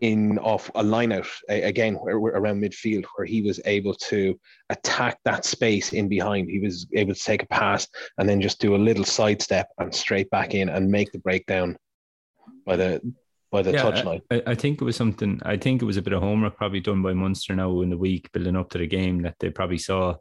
in 0.00 0.38
off 0.38 0.70
a 0.74 0.82
line 0.82 1.12
out 1.12 1.26
again 1.48 1.96
around 1.96 2.62
midfield 2.62 3.04
where 3.14 3.26
he 3.26 3.42
was 3.42 3.60
able 3.66 3.94
to 3.94 4.38
attack 4.70 5.18
that 5.24 5.44
space 5.44 5.92
in 5.92 6.08
behind. 6.08 6.48
He 6.48 6.60
was 6.60 6.86
able 6.94 7.14
to 7.14 7.20
take 7.20 7.42
a 7.42 7.46
pass 7.46 7.86
and 8.18 8.28
then 8.28 8.40
just 8.40 8.60
do 8.60 8.74
a 8.74 8.78
little 8.78 9.04
sidestep 9.04 9.68
and 9.78 9.94
straight 9.94 10.30
back 10.30 10.54
in 10.54 10.68
and 10.68 10.90
make 10.90 11.12
the 11.12 11.18
breakdown 11.18 11.76
by 12.64 12.76
the 12.76 13.00
by 13.50 13.62
the 13.62 13.72
yeah, 13.72 13.82
touchline. 13.82 14.22
I, 14.30 14.42
I, 14.48 14.54
think 14.54 14.80
it 14.80 14.84
was 14.84 14.96
something. 14.96 15.40
I 15.44 15.56
think 15.56 15.80
it 15.80 15.84
was 15.84 15.96
a 15.96 16.02
bit 16.02 16.12
of 16.12 16.22
homework 16.22 16.56
probably 16.56 16.80
done 16.80 17.02
by 17.02 17.12
Munster 17.12 17.54
now 17.54 17.82
in 17.82 17.90
the 17.90 17.98
week 17.98 18.32
building 18.32 18.56
up 18.56 18.70
to 18.70 18.78
the 18.78 18.86
game 18.86 19.22
that 19.22 19.36
they 19.38 19.50
probably 19.50 19.78
saw. 19.78 20.16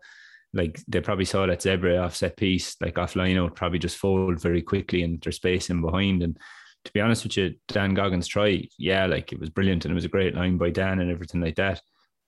Like 0.55 0.80
they 0.88 1.01
probably 1.01 1.26
saw 1.26 1.47
that 1.47 1.61
Zebre 1.61 1.99
offset 1.99 2.38
piece, 2.38 2.76
like 2.80 2.93
offline 2.93 3.43
out, 3.43 3.55
probably 3.55 3.80
just 3.80 3.97
fold 3.97 4.39
very 4.39 4.61
quickly 4.61 5.01
and 5.01 5.20
there's 5.20 5.38
space 5.38 5.72
in 5.72 5.82
behind 5.82 6.22
and 6.22 6.38
to 6.86 6.94
be 6.94 7.02
honest 7.02 7.24
with 7.24 7.38
you, 7.38 7.56
Dan 7.68 7.96
Goggin's 7.96 8.28
try, 8.28 8.68
yeah, 8.78 9.06
like 9.06 9.32
it 9.32 9.40
was 9.40 9.50
brilliant 9.50 9.86
and 9.86 9.92
it 9.92 9.96
was 9.96 10.06
a 10.06 10.10
great 10.10 10.36
line 10.36 10.58
by 10.58 10.70
Dan 10.70 11.00
and 11.00 11.12
everything 11.12 11.42
like 11.42 11.56
that. 11.56 11.82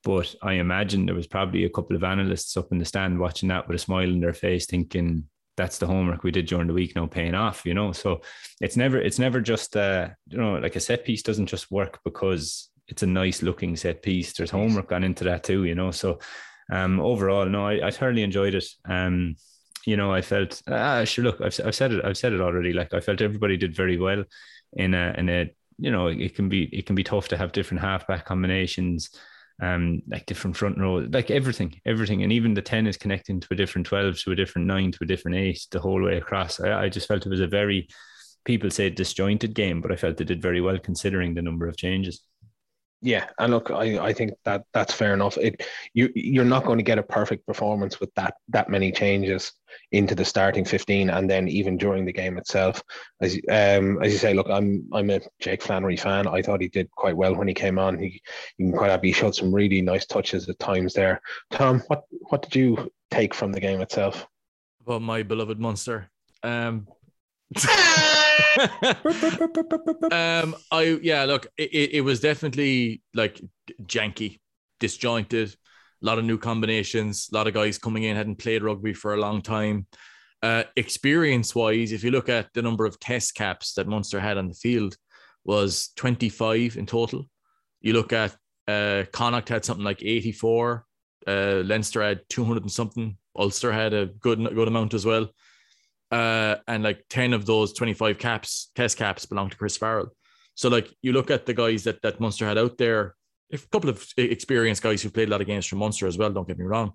But 0.04 0.34
I 0.42 0.54
imagine 0.54 1.06
there 1.06 1.16
was 1.16 1.28
probably 1.28 1.66
a 1.66 1.70
couple 1.70 1.96
of 1.96 2.04
analysts 2.04 2.56
up 2.58 2.72
in 2.72 2.78
the 2.78 2.86
stand 2.86 3.20
watching 3.20 3.50
that 3.50 3.68
with 3.68 3.76
a 3.76 3.80
smile 3.80 4.10
on 4.12 4.20
their 4.20 4.34
face, 4.34 4.66
thinking 4.66 5.26
that's 5.58 5.78
the 5.78 5.88
homework 5.88 6.24
we 6.24 6.32
did 6.32 6.46
during 6.46 6.68
the 6.68 6.74
week 6.74 6.96
now 6.96 7.08
paying 7.08 7.34
off, 7.34 7.66
you 7.66 7.74
know. 7.74 7.92
So 7.92 8.22
it's 8.62 8.78
never 8.78 8.98
it's 8.98 9.20
never 9.20 9.42
just 9.42 9.76
uh, 9.76 10.10
you 10.28 10.38
know, 10.38 10.56
like 10.56 10.76
a 10.76 10.80
set 10.80 11.06
piece 11.06 11.24
doesn't 11.24 11.48
just 11.48 11.72
work 11.72 12.00
because 12.04 12.70
it's 12.88 13.04
a 13.04 13.08
nice 13.08 13.42
looking 13.42 13.76
set 13.76 14.04
piece. 14.04 14.34
There's 14.34 14.52
homework 14.52 14.90
gone 14.90 15.04
into 15.04 15.24
that 15.26 15.44
too, 15.44 15.64
you 15.64 15.76
know. 15.76 15.92
So 15.92 16.20
um 16.72 17.00
overall, 17.00 17.46
no, 17.46 17.68
I, 17.68 17.88
I 17.88 17.92
thoroughly 17.92 18.24
enjoyed 18.24 18.56
it. 18.56 18.66
Um 18.88 19.36
you 19.86 19.98
know, 19.98 20.12
I 20.12 20.22
felt 20.22 20.62
ah 20.68 21.04
sure. 21.04 21.24
Look, 21.26 21.42
I've, 21.42 21.60
I've 21.64 21.76
said 21.76 21.94
it. 21.94 22.04
I've 22.04 22.18
said 22.18 22.34
it 22.34 22.42
already. 22.42 22.74
Like 22.74 22.94
I 22.94 23.00
felt 23.00 23.22
everybody 23.22 23.58
did 23.58 23.76
very 23.76 23.98
well 23.98 24.24
in 24.74 24.94
a 24.94 25.14
in 25.18 25.30
a 25.30 25.50
you 25.78 25.92
know 25.92 26.08
it 26.08 26.36
can 26.36 26.50
be 26.50 26.64
it 26.72 26.86
can 26.86 26.96
be 26.96 27.04
tough 27.04 27.28
to 27.30 27.38
have 27.38 27.52
different 27.52 27.82
halfback 27.82 28.26
combinations 28.26 29.10
um 29.62 30.02
like 30.08 30.26
different 30.26 30.56
front 30.56 30.78
row 30.78 30.96
like 31.12 31.32
everything 31.32 31.80
everything 31.86 32.24
and 32.24 32.32
even 32.32 32.54
the 32.54 32.62
10 32.62 32.88
is 32.88 32.98
connecting 32.98 33.40
to 33.40 33.48
a 33.52 33.56
different 33.56 33.88
12 33.88 34.20
to 34.20 34.32
a 34.32 34.36
different 34.36 34.68
9 34.68 34.92
to 34.92 35.00
a 35.02 35.06
different 35.06 35.38
8 35.38 35.68
the 35.72 35.80
whole 35.80 36.02
way 36.02 36.18
across 36.18 36.60
I, 36.60 36.84
I 36.84 36.90
just 36.90 37.08
felt 37.08 37.26
it 37.26 37.30
was 37.30 37.40
a 37.40 37.48
very 37.48 37.88
people 38.44 38.70
say 38.70 38.90
disjointed 38.90 39.54
game 39.54 39.82
but 39.82 39.92
I 39.92 39.96
felt 39.96 40.18
they 40.18 40.26
did 40.26 40.42
very 40.42 40.62
well 40.62 40.78
considering 40.78 41.34
the 41.34 41.42
number 41.42 41.68
of 41.68 41.78
changes 41.78 42.22
yeah, 43.06 43.28
and 43.38 43.54
look, 43.54 43.70
I, 43.70 44.00
I 44.00 44.14
think 44.14 44.34
that 44.46 44.64
that's 44.74 44.92
fair 44.92 45.14
enough. 45.14 45.38
It 45.38 45.62
you 45.94 46.10
you're 46.16 46.44
not 46.44 46.66
going 46.66 46.80
to 46.80 46.84
get 46.84 46.98
a 46.98 47.04
perfect 47.04 47.46
performance 47.46 48.00
with 48.00 48.12
that 48.16 48.34
that 48.50 48.68
many 48.68 48.92
changes 48.92 49.52
into 49.92 50.16
the 50.16 50.26
starting 50.26 50.66
fifteen, 50.66 51.12
and 51.12 51.30
then 51.30 51.48
even 51.48 51.78
during 51.78 52.04
the 52.04 52.12
game 52.12 52.40
itself. 52.40 52.82
As 53.22 53.36
um 53.48 54.02
as 54.02 54.12
you 54.12 54.18
say, 54.18 54.34
look, 54.34 54.50
I'm 54.50 54.90
I'm 54.92 55.12
a 55.12 55.22
Jake 55.40 55.62
Flannery 55.62 55.98
fan. 55.98 56.26
I 56.26 56.42
thought 56.42 56.62
he 56.62 56.68
did 56.68 56.90
quite 56.90 57.16
well 57.16 57.36
when 57.36 57.48
he 57.48 57.54
came 57.54 57.78
on. 57.78 58.00
He 58.00 58.20
you 58.58 58.72
can 58.72 58.78
quite 58.78 58.90
happy 58.90 59.12
showed 59.12 59.36
some 59.36 59.54
really 59.54 59.84
nice 59.84 60.08
touches 60.08 60.50
at 60.50 60.58
times 60.58 60.96
there. 60.96 61.22
Tom, 61.52 61.84
what 61.88 62.06
what 62.30 62.42
did 62.42 62.56
you 62.56 62.92
take 63.12 63.36
from 63.36 63.52
the 63.52 63.62
game 63.62 63.82
itself? 63.82 64.26
Well, 64.84 65.00
my 65.00 65.22
beloved 65.22 65.60
monster. 65.60 66.10
Um, 66.42 66.88
um, 70.12 70.56
I 70.72 71.00
yeah, 71.02 71.26
look, 71.26 71.48
it, 71.58 71.94
it 71.94 72.02
was 72.02 72.20
definitely 72.20 73.02
like 73.14 73.42
janky, 73.84 74.40
disjointed, 74.80 75.56
a 76.02 76.06
lot 76.06 76.20
of 76.20 76.26
new 76.26 76.38
combinations, 76.38 77.30
a 77.32 77.36
lot 77.36 77.48
of 77.48 77.54
guys 77.54 77.78
coming 77.78 78.04
in 78.04 78.16
hadn't 78.16 78.38
played 78.38 78.64
rugby 78.64 78.94
for 78.94 79.14
a 79.14 79.20
long 79.20 79.42
time. 79.42 79.88
Uh, 80.42 80.64
experience 80.76 81.56
wise, 81.56 81.92
if 81.92 82.04
you 82.04 82.12
look 82.12 82.30
at 82.30 82.50
the 82.54 82.62
number 82.62 82.86
of 82.86 83.00
test 83.00 83.36
caps 83.36 83.74
that 83.74 83.88
Munster 83.88 84.20
had 84.20 84.38
on 84.38 84.48
the 84.48 84.54
field, 84.54 84.96
was 85.44 85.90
25 85.96 86.78
in 86.78 86.86
total. 86.86 87.26
You 87.82 87.94
look 87.94 88.14
at 88.14 88.36
uh, 88.68 89.04
Connacht 89.12 89.50
had 89.50 89.66
something 89.66 89.86
like 89.86 90.04
84. 90.04 90.86
Uh, 91.28 91.62
Leinster 91.66 92.02
had 92.02 92.22
200 92.30 92.64
and 92.64 92.72
something. 92.72 93.18
Ulster 93.38 93.72
had 93.72 93.94
a 93.94 94.08
good 94.08 94.40
good 94.56 94.68
amount 94.68 94.94
as 94.94 95.06
well 95.06 95.30
uh, 96.12 96.56
and 96.68 96.84
like 96.84 97.04
10 97.10 97.34
of 97.34 97.46
those 97.46 97.74
25 97.74 98.18
caps, 98.18 98.72
test 98.76 98.98
caps 98.98 99.26
belong 99.26 99.50
to 99.50 99.58
Chris 99.58 99.78
Farrell. 99.78 100.10
So 100.56 100.70
like 100.70 100.90
you 101.02 101.12
look 101.14 101.32
at 101.32 101.46
the 101.46 101.54
guys 101.54 101.84
that 101.84 102.02
that 102.02 102.20
Munster 102.20 102.46
had 102.46 102.58
out 102.58 102.78
there, 102.78 103.16
a 103.52 103.58
couple 103.58 103.90
of 103.90 104.06
experienced 104.18 104.82
guys 104.82 105.02
who 105.02 105.10
played 105.10 105.28
a 105.28 105.32
lot 105.32 105.42
of 105.42 105.48
games 105.48 105.66
for 105.66 105.76
Munster 105.76 106.08
as 106.08 106.18
well, 106.18 106.32
don't 106.32 106.48
get 106.48 106.58
me 106.58 106.66
wrong. 106.66 106.94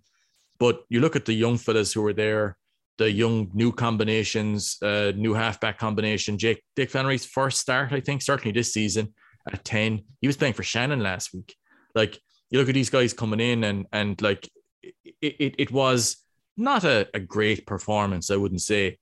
But 0.59 0.83
you 0.89 1.01
look 1.01 1.17
at 1.17 1.25
the 1.25 1.33
young 1.33 1.59
fellas 1.59 1.93
who 1.93 2.03
were 2.03 2.13
there, 2.13 2.57
the 2.99 3.11
young 3.11 3.51
new 3.55 3.73
combinations, 3.73 4.77
uh, 4.83 5.13
new 5.17 5.33
halfback 5.33 5.79
combination. 5.79 6.39
Jake 6.39 6.63
Dick 6.77 6.91
Flannery's 6.91 7.25
first 7.25 7.59
start, 7.59 7.93
I 7.93 8.01
think, 8.01 8.23
certainly 8.23 8.53
this 8.53 8.73
season 8.73 9.15
at 9.51 9.65
10. 9.65 10.03
He 10.21 10.27
was 10.27 10.37
playing 10.37 10.55
for 10.55 10.63
Shannon 10.63 11.01
last 11.01 11.33
week. 11.33 11.55
Like 11.95 12.19
you 12.51 12.59
look 12.59 12.69
at 12.69 12.75
these 12.75 12.91
guys 12.91 13.13
coming 13.13 13.41
in 13.41 13.65
and 13.65 13.87
and 13.93 14.21
like 14.21 14.49
it, 14.83 14.95
it, 15.21 15.55
it 15.59 15.71
was 15.73 16.17
not 16.57 16.85
a, 16.85 17.09
a 17.15 17.21
great 17.21 17.67
performance, 17.67 18.31
I 18.31 18.37
wouldn't 18.37 18.63
say, 18.63 18.99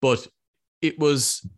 but 0.00 0.26
it 0.80 0.98
was 0.98 1.48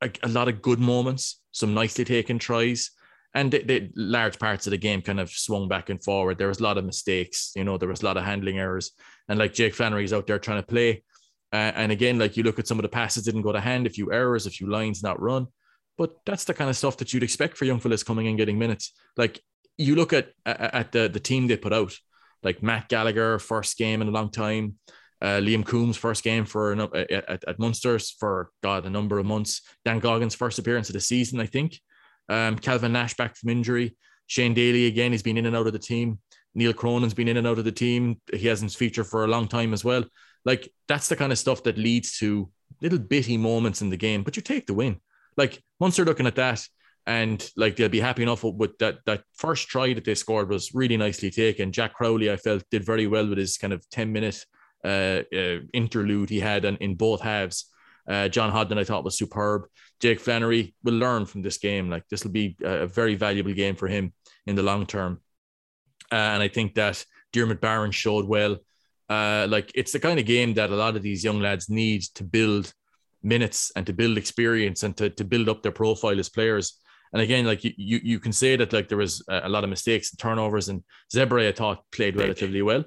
a, 0.00 0.10
a 0.22 0.28
lot 0.28 0.48
of 0.48 0.62
good 0.62 0.80
moments, 0.80 1.40
some 1.52 1.74
nicely 1.74 2.04
taken 2.04 2.38
tries. 2.38 2.90
And 3.34 3.52
the, 3.52 3.90
large 3.94 4.38
parts 4.38 4.66
of 4.66 4.70
the 4.70 4.78
game 4.78 5.02
kind 5.02 5.20
of 5.20 5.30
swung 5.30 5.68
back 5.68 5.90
and 5.90 6.02
forward. 6.02 6.38
There 6.38 6.48
was 6.48 6.60
a 6.60 6.62
lot 6.62 6.78
of 6.78 6.84
mistakes, 6.84 7.52
you 7.54 7.62
know, 7.62 7.76
there 7.76 7.88
was 7.88 8.02
a 8.02 8.04
lot 8.04 8.16
of 8.16 8.24
handling 8.24 8.58
errors. 8.58 8.92
And 9.28 9.38
like 9.38 9.52
Jake 9.52 9.74
Flannery's 9.74 10.12
out 10.12 10.26
there 10.26 10.38
trying 10.38 10.62
to 10.62 10.66
play. 10.66 11.04
Uh, 11.52 11.72
and 11.76 11.92
again, 11.92 12.18
like 12.18 12.36
you 12.36 12.42
look 12.42 12.58
at 12.58 12.66
some 12.66 12.78
of 12.78 12.82
the 12.82 12.88
passes 12.88 13.24
didn't 13.24 13.42
go 13.42 13.52
to 13.52 13.60
hand, 13.60 13.86
a 13.86 13.90
few 13.90 14.12
errors, 14.12 14.46
a 14.46 14.50
few 14.50 14.68
lines 14.68 15.02
not 15.02 15.20
run. 15.20 15.46
But 15.96 16.16
that's 16.24 16.44
the 16.44 16.54
kind 16.54 16.70
of 16.70 16.76
stuff 16.76 16.96
that 16.98 17.12
you'd 17.12 17.22
expect 17.22 17.56
for 17.56 17.64
young 17.64 17.80
fellas 17.80 18.02
coming 18.02 18.26
in 18.26 18.36
getting 18.36 18.58
minutes. 18.58 18.92
Like 19.16 19.40
you 19.76 19.94
look 19.94 20.12
at 20.12 20.32
at 20.44 20.92
the 20.92 21.08
the 21.08 21.20
team 21.20 21.46
they 21.46 21.56
put 21.56 21.72
out. 21.72 21.94
Like 22.42 22.62
Matt 22.62 22.88
Gallagher, 22.88 23.38
first 23.38 23.76
game 23.76 24.02
in 24.02 24.08
a 24.08 24.12
long 24.12 24.30
time. 24.30 24.76
Uh, 25.20 25.40
Liam 25.40 25.64
Coombes' 25.64 25.96
first 25.96 26.22
game 26.22 26.44
for 26.44 26.72
at, 26.94 27.44
at 27.48 27.58
Munsters 27.58 28.10
for 28.10 28.50
God 28.62 28.86
a 28.86 28.90
number 28.90 29.18
of 29.18 29.26
months. 29.26 29.62
Dan 29.84 30.00
Goggin's 30.00 30.34
first 30.34 30.58
appearance 30.58 30.88
of 30.88 30.92
the 30.92 31.00
season, 31.00 31.40
I 31.40 31.46
think. 31.46 31.80
Um, 32.28 32.56
Calvin 32.56 32.92
Nash 32.92 33.14
back 33.16 33.36
from 33.36 33.50
injury. 33.50 33.96
Shane 34.28 34.54
Daly 34.54 34.86
again, 34.86 35.12
he's 35.12 35.22
been 35.22 35.38
in 35.38 35.46
and 35.46 35.56
out 35.56 35.66
of 35.66 35.72
the 35.72 35.78
team. 35.78 36.20
Neil 36.54 36.72
Cronin's 36.72 37.14
been 37.14 37.28
in 37.28 37.36
and 37.36 37.46
out 37.46 37.58
of 37.58 37.64
the 37.64 37.72
team. 37.72 38.20
He 38.32 38.46
hasn't 38.46 38.72
featured 38.72 39.06
for 39.06 39.24
a 39.24 39.28
long 39.28 39.48
time 39.48 39.72
as 39.72 39.84
well. 39.84 40.04
Like 40.44 40.70
that's 40.86 41.08
the 41.08 41.16
kind 41.16 41.32
of 41.32 41.38
stuff 41.38 41.62
that 41.64 41.78
leads 41.78 42.18
to 42.18 42.50
little 42.80 42.98
bitty 42.98 43.36
moments 43.36 43.82
in 43.82 43.90
the 43.90 43.96
game, 43.96 44.22
but 44.22 44.36
you 44.36 44.42
take 44.42 44.66
the 44.66 44.74
win. 44.74 45.00
Like 45.36 45.62
Munster 45.80 46.04
looking 46.04 46.26
at 46.26 46.36
that, 46.36 46.66
and 47.08 47.50
like 47.56 47.74
they'll 47.74 47.88
be 47.88 48.00
happy 48.00 48.22
enough 48.22 48.44
with 48.44 48.76
that. 48.78 48.98
That 49.06 49.22
first 49.34 49.68
try 49.68 49.94
that 49.94 50.04
they 50.04 50.14
scored 50.14 50.50
was 50.50 50.74
really 50.74 50.98
nicely 50.98 51.30
taken. 51.30 51.72
Jack 51.72 51.94
Crowley, 51.94 52.30
I 52.30 52.36
felt, 52.36 52.62
did 52.70 52.84
very 52.84 53.06
well 53.06 53.26
with 53.26 53.38
his 53.38 53.56
kind 53.56 53.72
of 53.72 53.88
ten 53.88 54.12
minute 54.12 54.44
uh, 54.84 55.22
uh, 55.34 55.60
interlude 55.72 56.28
he 56.28 56.38
had 56.38 56.66
in, 56.66 56.76
in 56.76 56.96
both 56.96 57.22
halves. 57.22 57.70
Uh, 58.06 58.28
John 58.28 58.50
Hodden, 58.50 58.78
I 58.78 58.84
thought, 58.84 59.04
was 59.04 59.16
superb. 59.16 59.62
Jake 60.00 60.20
Flannery 60.20 60.74
will 60.84 60.94
learn 60.94 61.24
from 61.24 61.40
this 61.40 61.56
game. 61.56 61.88
Like 61.88 62.04
this 62.10 62.24
will 62.24 62.30
be 62.30 62.56
a 62.62 62.86
very 62.86 63.14
valuable 63.14 63.54
game 63.54 63.74
for 63.74 63.88
him 63.88 64.12
in 64.46 64.54
the 64.54 64.62
long 64.62 64.84
term. 64.84 65.22
Uh, 66.12 66.16
and 66.34 66.42
I 66.42 66.48
think 66.48 66.74
that 66.74 67.04
Diarmuid 67.32 67.60
Barron 67.60 67.90
showed 67.90 68.26
well. 68.26 68.58
Uh, 69.08 69.46
like 69.48 69.72
it's 69.74 69.92
the 69.92 70.00
kind 70.00 70.20
of 70.20 70.26
game 70.26 70.52
that 70.54 70.68
a 70.68 70.76
lot 70.76 70.94
of 70.94 71.02
these 71.02 71.24
young 71.24 71.40
lads 71.40 71.70
need 71.70 72.02
to 72.14 72.24
build 72.24 72.72
minutes 73.22 73.72
and 73.74 73.86
to 73.86 73.94
build 73.94 74.18
experience 74.18 74.82
and 74.82 74.94
to, 74.98 75.08
to 75.08 75.24
build 75.24 75.48
up 75.48 75.62
their 75.62 75.72
profile 75.72 76.20
as 76.20 76.28
players. 76.28 76.78
And 77.12 77.22
again, 77.22 77.46
like 77.46 77.64
you, 77.64 77.72
you, 77.76 78.00
you 78.02 78.20
can 78.20 78.32
say 78.32 78.56
that 78.56 78.72
like 78.72 78.88
there 78.88 78.98
was 78.98 79.24
a 79.28 79.48
lot 79.48 79.64
of 79.64 79.70
mistakes 79.70 80.10
and 80.10 80.18
turnovers, 80.18 80.68
and 80.68 80.82
Zebre 81.12 81.48
I 81.48 81.52
thought 81.52 81.84
played 81.90 82.16
relatively 82.16 82.62
well. 82.62 82.84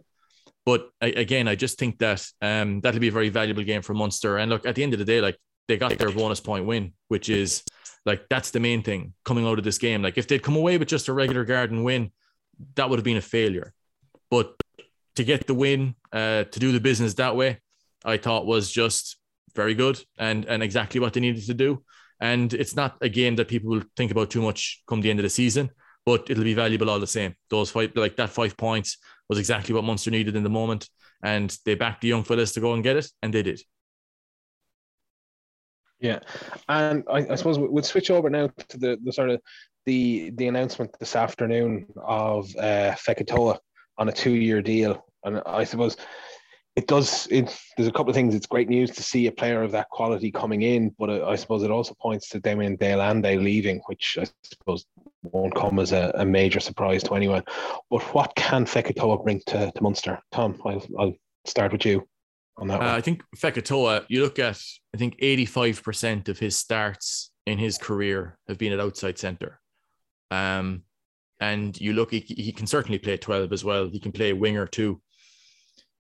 But 0.66 0.90
I, 1.02 1.08
again, 1.08 1.48
I 1.48 1.56
just 1.56 1.80
think 1.80 1.98
that 2.00 2.26
um, 2.42 2.82
that'll 2.82 3.00
be 3.00 3.08
a 3.08 3.12
very 3.12 3.30
valuable 3.30 3.64
game 3.64 3.82
for 3.82 3.94
Munster. 3.94 4.38
And 4.38 4.52
look, 4.52 4.66
at 4.66 4.76
the 4.76 4.84
end 4.84 4.94
of 4.94 5.00
the 5.00 5.06
day, 5.06 5.22
like 5.22 5.38
they 5.68 5.78
got 5.78 5.98
their 5.98 6.12
bonus 6.12 6.40
point 6.40 6.66
win, 6.66 6.94
which 7.08 7.30
is 7.30 7.64
like 8.06 8.28
that's 8.30 8.52
the 8.52 8.60
main 8.60 8.84
thing 8.84 9.14
coming 9.26 9.46
out 9.46 9.58
of 9.58 9.64
this 9.64 9.78
game. 9.78 10.02
Like 10.02 10.18
if 10.18 10.28
they'd 10.28 10.44
come 10.44 10.56
away 10.56 10.78
with 10.78 10.88
just 10.88 11.08
a 11.08 11.14
regular 11.14 11.46
garden 11.46 11.84
win, 11.84 12.12
that 12.76 12.90
would 12.90 13.00
have 13.00 13.04
been 13.04 13.18
a 13.18 13.22
failure. 13.22 13.74
But 14.30 14.56
to 15.16 15.24
get 15.24 15.48
the 15.48 15.54
win, 15.54 15.96
uh, 16.12 16.44
to 16.46 16.60
do 16.60 16.72
the 16.72 16.80
business 16.80 17.16
that 17.16 17.36
way, 17.36 17.60
I 18.06 18.18
thought 18.18 18.46
was 18.46 18.72
just 18.72 19.18
very 19.56 19.74
good 19.74 20.02
and 20.18 20.46
and 20.46 20.64
exactly 20.64 21.00
what 21.00 21.14
they 21.14 21.20
needed 21.20 21.46
to 21.46 21.54
do. 21.54 21.84
And 22.22 22.54
it's 22.54 22.76
not 22.76 22.98
a 23.02 23.10
game 23.10 23.36
that 23.36 23.48
people 23.48 23.72
will 23.72 23.84
think 23.98 24.12
about 24.12 24.30
too 24.30 24.42
much 24.42 24.84
come 24.88 25.02
the 25.02 25.10
end 25.10 25.20
of 25.20 25.24
the 25.24 25.30
season, 25.30 25.72
but 26.06 26.30
it'll 26.30 26.44
be 26.44 26.54
valuable 26.54 26.90
all 26.90 27.00
the 27.00 27.08
same. 27.08 27.36
Those 27.50 27.72
five, 27.72 27.92
like 27.96 28.16
that 28.18 28.30
five 28.30 28.56
points 28.56 28.98
was 29.28 29.40
exactly 29.40 29.74
what 29.74 29.84
Munster 29.84 30.12
needed 30.12 30.36
in 30.36 30.44
the 30.44 30.50
moment. 30.50 30.88
And 31.24 31.56
they 31.66 31.76
backed 31.76 32.02
the 32.02 32.08
young 32.08 32.24
fellas 32.24 32.54
to 32.54 32.62
go 32.62 32.74
and 32.74 32.84
get 32.84 32.96
it, 32.96 33.08
and 33.22 33.34
they 33.34 33.44
did. 33.44 33.62
Yeah, 36.00 36.20
and 36.68 37.04
I, 37.08 37.28
I 37.30 37.36
suppose 37.36 37.60
we'll 37.60 37.84
switch 37.84 38.10
over 38.10 38.28
now 38.30 38.50
to 38.70 38.78
the, 38.78 38.98
the 39.04 39.14
sort 39.14 39.30
of 39.30 39.40
the 39.86 40.32
the 40.32 40.48
announcement 40.48 40.98
this 41.00 41.16
afternoon 41.16 41.86
of 42.04 42.50
uh, 42.58 42.96
Fekitoa 42.98 43.60
on 44.00 44.10
a 44.10 44.12
two 44.12 44.32
year 44.32 44.64
deal, 44.64 45.06
and 45.24 45.44
I 45.46 45.64
suppose 45.64 45.98
it 46.76 46.88
does. 46.88 47.28
It, 47.30 47.56
there's 47.76 47.90
a 47.90 47.92
couple 47.92 48.10
of 48.10 48.16
things. 48.16 48.34
It's 48.34 48.46
great 48.46 48.70
news 48.70 48.92
to 48.92 49.04
see 49.04 49.28
a 49.28 49.32
player 49.32 49.62
of 49.62 49.72
that 49.72 49.90
quality 49.90 50.32
coming 50.32 50.62
in, 50.62 50.96
but 50.98 51.10
I, 51.10 51.32
I 51.32 51.36
suppose 51.36 51.64
it 51.64 51.72
also 51.72 51.94
points 51.96 52.30
to 52.30 52.40
Damien 52.40 52.78
de 52.78 52.94
Allende 52.94 53.38
leaving, 53.38 53.82
which 53.88 54.18
I 54.20 54.26
suppose 54.44 54.86
won't 55.24 55.54
come 55.54 55.80
as 55.80 55.92
a, 55.92 56.12
a, 56.16 56.26
major 56.26 56.60
surprise 56.60 57.04
to 57.04 57.16
anyone. 57.16 57.44
But 57.90 58.02
what 58.14 58.34
can 58.36 58.66
Fekitoa 58.66 59.24
bring 59.24 59.42
to, 59.48 59.72
to 59.72 59.84
Munster? 59.84 60.20
Tom, 60.32 60.60
I'll, 60.66 60.86
I'll 60.98 61.14
start 61.46 61.74
with 61.74 61.86
you 61.86 62.08
on 62.58 62.68
that. 62.70 62.82
Uh, 62.82 62.96
I 62.96 63.02
think 63.02 63.22
Fekitoa, 63.36 64.06
you 64.08 64.24
look 64.24 64.40
at, 64.40 64.62
I 64.96 64.98
think 64.98 65.18
85% 65.20 66.30
of 66.30 66.40
his 66.40 66.58
starts 66.58 67.32
in 67.46 67.58
his 67.58 67.78
career 67.78 68.38
have 68.48 68.58
been 68.58 68.72
at 68.72 68.80
outside 68.80 69.18
centre. 69.18 69.60
Um, 70.30 70.84
and 71.42 71.80
you 71.82 71.92
look, 71.94 72.12
he, 72.12 72.20
he 72.20 72.54
can 72.54 72.68
certainly 72.68 73.00
play 73.00 73.18
12 73.18 73.52
as 73.52 73.66
well. 73.66 73.90
He 73.90 74.00
can 74.00 74.14
play 74.14 74.32
winger 74.32 74.68
too. 74.68 75.02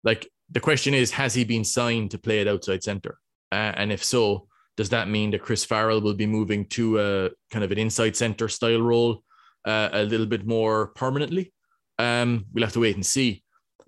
Like 0.03 0.29
the 0.51 0.59
question 0.59 0.93
is, 0.93 1.11
has 1.11 1.33
he 1.33 1.43
been 1.43 1.63
signed 1.63 2.11
to 2.11 2.17
play 2.17 2.41
at 2.41 2.47
outside 2.47 2.83
centre? 2.83 3.17
Uh, 3.51 3.73
and 3.75 3.91
if 3.91 4.03
so, 4.03 4.47
does 4.77 4.89
that 4.89 5.09
mean 5.09 5.31
that 5.31 5.41
Chris 5.41 5.65
Farrell 5.65 6.01
will 6.01 6.13
be 6.13 6.25
moving 6.25 6.65
to 6.69 6.99
a 6.99 7.29
kind 7.51 7.63
of 7.63 7.71
an 7.71 7.77
inside 7.77 8.15
centre 8.15 8.47
style 8.47 8.81
role 8.81 9.23
uh, 9.65 9.89
a 9.91 10.03
little 10.03 10.25
bit 10.25 10.45
more 10.45 10.87
permanently? 10.87 11.53
Um, 11.99 12.45
we'll 12.53 12.63
have 12.63 12.73
to 12.73 12.79
wait 12.79 12.95
and 12.95 13.05
see. 13.05 13.43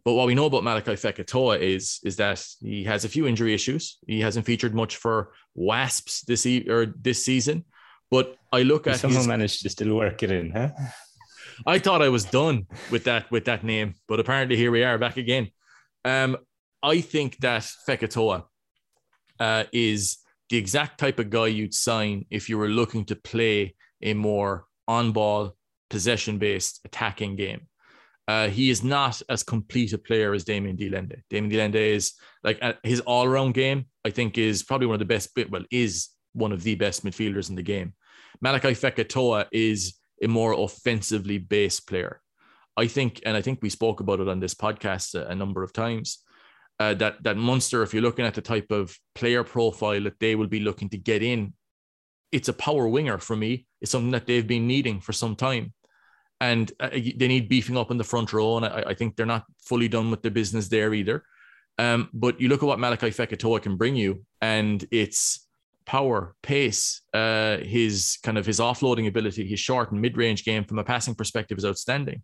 But 0.05 0.14
what 0.14 0.28
we 0.28 0.36
know 0.36 0.45
about 0.45 0.66
Malachi 0.66 0.93
Fekitoa 0.93 1.59
is 1.59 1.99
is 2.03 2.18
that 2.18 2.45
he 2.59 2.84
has 2.84 3.05
a 3.05 3.09
few 3.09 3.26
injury 3.26 3.53
issues. 3.53 3.97
He 4.05 4.20
hasn't 4.20 4.45
featured 4.45 4.76
much 4.76 4.97
for 4.97 5.32
Wasps 5.55 6.24
this 6.24 6.45
e- 6.45 6.70
or 6.70 6.88
this 7.01 7.24
season. 7.24 7.64
But 8.11 8.36
I 8.51 8.64
look 8.64 8.86
at 8.86 8.99
someone 8.99 9.20
his, 9.20 9.28
managed 9.28 9.64
to 9.64 9.70
still 9.70 9.95
work 9.95 10.22
it 10.22 10.30
in, 10.30 10.51
huh? 10.51 10.70
I 11.66 11.80
thought 11.80 12.01
I 12.01 12.09
was 12.09 12.26
done 12.26 12.68
with 12.91 13.05
that 13.05 13.32
with 13.32 13.45
that 13.45 13.64
name, 13.64 13.95
but 14.07 14.20
apparently 14.20 14.57
here 14.57 14.72
we 14.72 14.84
are 14.84 14.97
back 14.97 15.18
again. 15.18 15.49
Um, 16.03 16.38
I 16.84 16.99
think 16.99 17.38
that 17.38 17.63
Fekitoa 17.88 18.43
uh, 19.39 19.63
is 19.71 20.17
the 20.49 20.57
exact 20.57 20.99
type 20.99 21.17
of 21.17 21.29
guy 21.29 21.47
you'd 21.47 21.73
sign 21.73 22.25
if 22.29 22.49
you 22.49 22.57
were 22.57 22.67
looking 22.67 23.05
to 23.05 23.15
play 23.15 23.75
a 24.01 24.13
more 24.13 24.65
on-ball, 24.88 25.55
possession-based 25.89 26.81
attacking 26.84 27.38
game. 27.38 27.67
Uh, 28.27 28.49
he 28.49 28.69
is 28.69 28.84
not 28.84 29.21
as 29.29 29.43
complete 29.43 29.93
a 29.93 29.97
player 29.97 30.34
as 30.34 30.43
Damien 30.43 30.75
de 30.75 30.88
Allende. 30.88 31.21
Damien 31.29 31.49
de 31.49 31.57
Allende 31.57 31.95
is 31.95 32.13
like 32.43 32.59
uh, 32.61 32.73
his 32.84 32.99
all 33.01 33.25
around 33.25 33.53
game, 33.53 33.86
I 34.05 34.09
think, 34.09 34.38
is 34.38 34.63
probably 34.63 34.88
one 34.88 34.95
of 34.95 34.99
the 34.99 35.05
best, 35.05 35.29
well, 35.49 35.63
is 35.71 36.09
one 36.34 36.51
of 36.51 36.63
the 36.63 36.75
best 36.75 37.05
midfielders 37.05 37.49
in 37.49 37.55
the 37.55 37.61
game. 37.61 37.93
Malachi 38.41 38.69
Fekitoa 38.69 39.45
is 39.51 39.99
a 40.21 40.27
more 40.27 40.53
offensively 40.53 41.38
based 41.38 41.88
player. 41.88 42.21
I 42.75 42.88
think, 42.88 43.21
and 43.25 43.38
I 43.38 43.41
think 43.41 43.59
we 43.61 43.69
spoke 43.69 43.99
about 43.99 44.19
it 44.19 44.27
on 44.27 44.39
this 44.39 44.55
podcast 44.55 45.15
a, 45.15 45.27
a 45.27 45.36
number 45.36 45.63
of 45.63 45.73
times, 45.73 46.19
uh, 46.80 46.93
that, 46.95 47.24
that 47.24 47.38
Munster, 47.38 47.84
if 47.84 47.93
you're 47.93 48.03
looking 48.03 48.26
at 48.26 48.34
the 48.34 48.41
type 48.41 48.71
of 48.71 48.97
player 49.15 49.43
profile 49.43 50.03
that 50.03 50.19
they 50.19 50.36
will 50.36 50.47
be 50.47 50.59
looking 50.59 50.89
to 50.89 50.97
get 50.97 51.24
in, 51.24 51.53
it's 52.32 52.49
a 52.49 52.53
power 52.53 52.88
winger 52.88 53.19
for 53.19 53.36
me. 53.36 53.67
It's 53.80 53.91
something 53.91 54.11
that 54.11 54.26
they've 54.26 54.47
been 54.47 54.67
needing 54.67 54.99
for 55.01 55.13
some 55.13 55.36
time 55.36 55.74
and 56.43 56.71
uh, 56.80 56.89
they 56.89 57.28
need 57.28 57.47
beefing 57.47 57.78
up 57.78 57.89
in 57.89 57.97
the 57.97 58.03
front 58.03 58.34
row. 58.34 58.57
And 58.57 58.65
I, 58.65 58.84
I, 58.88 58.93
think 58.93 59.15
they're 59.15 59.26
not 59.26 59.45
fully 59.65 59.88
done 59.88 60.11
with 60.11 60.24
the 60.24 60.32
business 60.32 60.67
there 60.67 60.93
either. 60.93 61.24
Um, 61.78 62.09
but 62.13 62.41
you 62.41 62.49
look 62.49 62.61
at 62.61 62.65
what 62.65 62.80
Malachi 62.80 63.11
Fekitoa 63.11 63.61
can 63.61 63.78
bring 63.78 63.95
you, 63.95 64.26
and 64.41 64.86
it's 64.91 65.47
power, 65.86 66.36
pace, 66.43 67.01
uh, 67.13 67.57
his 67.57 68.17
kind 68.24 68.38
of 68.38 68.45
his 68.45 68.59
offloading 68.59 69.07
ability, 69.07 69.47
his 69.47 69.59
short 69.59 69.91
and 69.91 70.01
mid-range 70.01 70.43
game 70.43 70.65
from 70.65 70.80
a 70.80 70.84
passing 70.84 71.15
perspective 71.15 71.57
is 71.57 71.65
outstanding. 71.65 72.21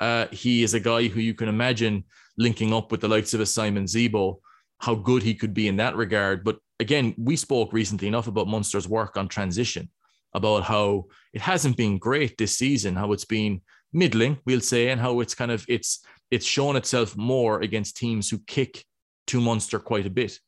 Uh, 0.00 0.26
he 0.32 0.62
is 0.62 0.74
a 0.74 0.80
guy 0.80 1.08
who 1.08 1.20
you 1.20 1.34
can 1.34 1.48
imagine 1.48 2.04
linking 2.38 2.72
up 2.72 2.90
with 2.90 3.00
the 3.00 3.08
likes 3.08 3.34
of 3.34 3.40
a 3.40 3.46
Simon 3.46 3.84
Zebo, 3.84 4.38
how 4.78 4.94
good 4.94 5.22
he 5.22 5.34
could 5.34 5.52
be 5.52 5.68
in 5.68 5.76
that 5.76 5.96
regard. 5.96 6.42
But 6.42 6.58
again, 6.78 7.14
we 7.18 7.36
spoke 7.36 7.72
recently 7.72 8.08
enough 8.08 8.26
about 8.26 8.48
Munster's 8.48 8.88
work 8.88 9.16
on 9.16 9.28
transition 9.28 9.90
about 10.32 10.62
how 10.62 11.06
it 11.32 11.40
hasn't 11.40 11.76
been 11.76 11.98
great 11.98 12.38
this 12.38 12.56
season, 12.56 12.96
how 12.96 13.12
it's 13.12 13.24
been 13.24 13.60
middling, 13.92 14.38
we'll 14.46 14.60
say, 14.60 14.88
and 14.88 15.00
how 15.00 15.20
it's 15.20 15.34
kind 15.34 15.50
of 15.50 15.64
it's 15.68 16.04
it's 16.30 16.46
shown 16.46 16.76
itself 16.76 17.16
more 17.16 17.60
against 17.60 17.96
teams 17.96 18.30
who 18.30 18.38
kick 18.46 18.84
to 19.26 19.40
Munster 19.40 19.78
quite 19.78 20.06
a 20.06 20.10
bit. 20.10 20.38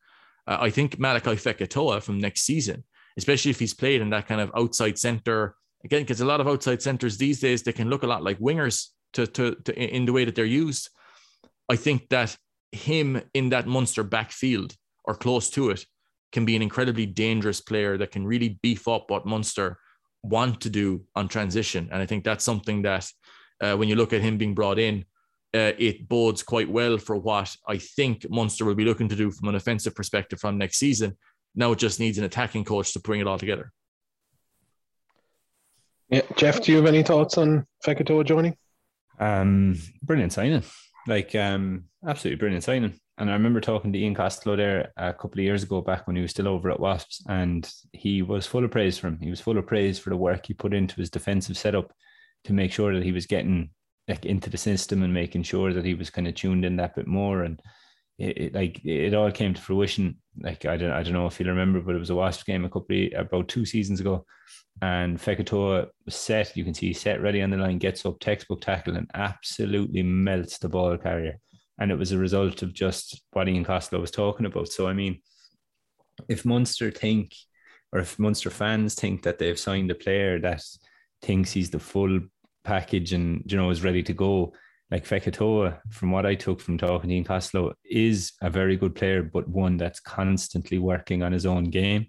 Uh, 0.47 0.59
I 0.61 0.71
think 0.71 0.99
Malachi 0.99 1.31
Fekitoa 1.33 2.03
from 2.03 2.19
next 2.19 2.43
season, 2.43 2.85
especially 3.17 3.51
if 3.51 3.59
he's 3.59 3.75
played 3.75 4.01
in 4.01 4.11
that 4.11 4.29
kind 4.29 4.41
of 4.41 4.53
outside 4.57 4.99
center 4.99 5.57
again, 5.85 6.03
because 6.03 6.21
a 6.21 6.27
lot 6.27 6.41
of 6.41 6.49
outside 6.49 6.81
centers 6.81 7.19
these 7.19 7.41
days 7.41 7.63
they 7.63 7.73
can 7.73 7.91
look 7.91 8.05
a 8.05 8.07
lot 8.07 8.23
like 8.23 8.39
wingers 8.39 8.89
to, 9.13 9.27
to, 9.27 9.55
to 9.65 9.79
in 9.79 10.05
the 10.07 10.13
way 10.13 10.25
that 10.25 10.35
they're 10.35 10.45
used. 10.45 10.91
I 11.69 11.77
think 11.77 12.09
that 12.11 12.37
him 12.73 13.21
in 13.35 13.51
that 13.51 13.67
Munster 13.67 14.03
backfield 14.03 14.75
or 15.05 15.15
close 15.15 15.51
to 15.51 15.71
it 15.71 15.85
can 16.33 16.45
be 16.45 16.57
an 16.57 16.63
incredibly 16.63 17.07
dangerous 17.07 17.61
player 17.61 17.99
that 17.99 18.11
can 18.11 18.27
really 18.27 18.59
beef 18.63 18.89
up 18.89 19.11
what 19.11 19.27
Munster 19.27 19.79
want 20.23 20.61
to 20.63 20.71
do 20.71 21.05
on 21.15 21.29
transition. 21.29 21.89
And 21.93 22.01
I 22.01 22.07
think 22.07 22.25
that's 22.25 22.45
something 22.45 22.83
that 22.83 23.11
uh, 23.61 23.77
when 23.77 23.89
you 23.89 23.97
look 23.97 24.13
at 24.13 24.23
him 24.23 24.39
being 24.39 24.55
brought 24.55 24.79
in, 24.79 25.05
uh, 25.55 25.73
it 25.79 26.09
bodes 26.09 26.43
quite 26.43 26.71
well 26.71 26.97
for 26.97 27.17
what 27.17 27.55
I 27.69 27.77
think 27.77 28.29
Munster 28.31 28.65
will 28.65 28.75
be 28.75 28.87
looking 28.87 29.09
to 29.09 29.17
do 29.17 29.31
from 29.31 29.49
an 29.49 29.55
offensive 29.55 29.95
perspective 29.95 30.41
from 30.41 30.57
next 30.57 30.79
season. 30.79 31.17
Now 31.55 31.73
it 31.73 31.79
just 31.79 32.01
needs 32.01 32.17
an 32.17 32.25
attacking 32.25 32.65
coach 32.65 32.95
to 32.95 33.01
bring 33.01 33.21
it 33.21 33.27
all 33.27 33.39
together. 33.39 33.71
Yeah, 36.09 36.23
Jeff, 36.37 36.63
do 36.63 36.73
you 36.73 36.79
have 36.79 36.87
any 36.87 37.03
thoughts 37.03 37.37
on 37.37 37.67
Fekitoa 37.85 38.25
joining? 38.25 38.57
Um, 39.19 39.79
brilliant 40.03 40.33
signing, 40.33 40.63
like 41.07 41.35
um, 41.35 41.85
absolutely 42.07 42.39
brilliant 42.39 42.65
signing. 42.65 42.95
And 43.19 43.31
I 43.31 43.35
remember 43.35 43.61
talking 43.61 43.93
to 43.93 43.99
Ian 43.99 44.15
Costello 44.15 44.57
there 44.57 44.93
a 44.97 45.13
couple 45.13 45.39
of 45.39 45.45
years 45.45 45.63
ago 45.63 45.81
back 45.81 46.07
when 46.07 46.17
he 46.17 46.23
was 46.23 46.31
still 46.31 46.49
over 46.49 46.71
at 46.71 46.81
Wasps, 46.81 47.23
and 47.29 47.71
he 47.93 48.23
was 48.23 48.47
full 48.47 48.65
of 48.65 48.71
praise 48.71 48.99
for 48.99 49.09
him. 49.09 49.19
He 49.21 49.31
was 49.31 49.41
full 49.41 49.59
of 49.59 49.67
praise 49.67 49.99
for 49.99 50.11
the 50.11 50.17
work 50.17 50.47
he 50.47 50.55
put 50.55 50.75
into 50.75 50.97
his 50.97 51.11
defensive 51.11 51.57
setup 51.57 51.93
to 52.45 52.53
make 52.53 52.73
sure 52.73 52.95
that 52.95 53.05
he 53.05 53.13
was 53.13 53.27
getting 53.27 53.71
like 54.09 54.25
into 54.25 54.51
the 54.51 54.57
system 54.57 55.03
and 55.03 55.15
making 55.15 55.45
sure 55.45 55.73
that 55.73 55.85
he 55.85 55.95
was 55.95 56.11
kind 56.11 56.27
of 56.27 56.35
tuned 56.35 56.65
in 56.65 56.77
that 56.77 56.97
bit 56.97 57.07
more 57.07 57.43
and 57.43 57.61
it, 58.23 58.39
it, 58.39 58.55
like 58.55 58.85
it 58.85 59.15
all 59.15 59.33
came 59.33 59.53
to 59.53 59.61
fruition. 59.61 60.17
Like 60.41 60.65
I 60.65 60.77
don't 60.77 60.93
I 60.93 61.03
don't 61.03 61.13
know 61.13 61.27
if 61.27 61.41
you 61.41 61.47
remember, 61.47 61.81
but 61.81 61.97
it 61.97 61.99
was 61.99 62.11
a 62.11 62.15
Wasp 62.15 62.47
game 62.47 62.65
a 62.65 62.71
couple 62.71 62.97
of, 62.97 63.13
about 63.27 63.49
two 63.49 63.65
seasons 63.65 64.01
ago, 64.01 64.25
and 64.81 65.19
Fekitoa 65.19 65.89
was 66.05 66.15
set. 66.15 66.57
You 66.57 66.65
can 66.65 66.73
see 66.73 66.93
set 66.93 67.21
ready 67.21 67.43
on 67.43 67.51
the 67.51 67.57
line, 67.57 67.79
gets 67.79 68.07
up, 68.07 68.21
textbook 68.21 68.61
tackle, 68.61 68.97
and 68.97 69.11
absolutely 69.15 70.03
melts 70.03 70.59
the 70.59 70.69
ball 70.69 70.97
carrier. 70.97 71.39
And 71.79 71.91
it 71.91 71.99
was 71.99 72.13
a 72.13 72.19
result 72.19 72.63
of 72.63 72.73
just 72.73 73.23
what 73.33 73.49
Ian 73.49 73.65
Costello 73.65 74.01
was 74.01 74.13
talking 74.13 74.47
about. 74.47 74.69
So 74.69 74.87
I 74.87 74.93
mean, 74.93 75.21
if 76.29 76.45
Munster 76.45 76.93
think, 76.93 77.35
or 77.93 77.99
if 77.99 78.21
Munster 78.21 78.51
fans 78.51 78.95
think 78.95 79.25
that 79.25 79.39
they've 79.39 79.59
signed 79.59 79.91
a 79.91 79.97
player 79.97 80.39
that 80.41 80.63
thinks 81.23 81.51
he's 81.51 81.71
the 81.71 81.81
full 81.81 82.21
package 82.63 83.13
and 83.13 83.43
you 83.47 83.57
know 83.57 83.71
is 83.71 83.83
ready 83.83 84.05
to 84.05 84.13
go, 84.13 84.53
like 84.93 85.07
Fekitoa, 85.07 85.79
from 85.89 86.11
what 86.11 86.27
I 86.27 86.35
took 86.35 86.61
from 86.61 86.77
talking 86.77 87.09
to 87.09 87.15
Ian 87.15 87.25
Costello, 87.25 87.73
is 87.83 88.33
a 88.43 88.51
very 88.51 88.77
good 88.77 88.95
player, 88.95 89.23
but 89.23 89.49
one 89.49 89.79
that's 89.79 90.01
constantly 90.01 90.79
working 90.79 91.23
on 91.23 91.33
his 91.33 91.47
own 91.47 91.65
game 91.65 92.09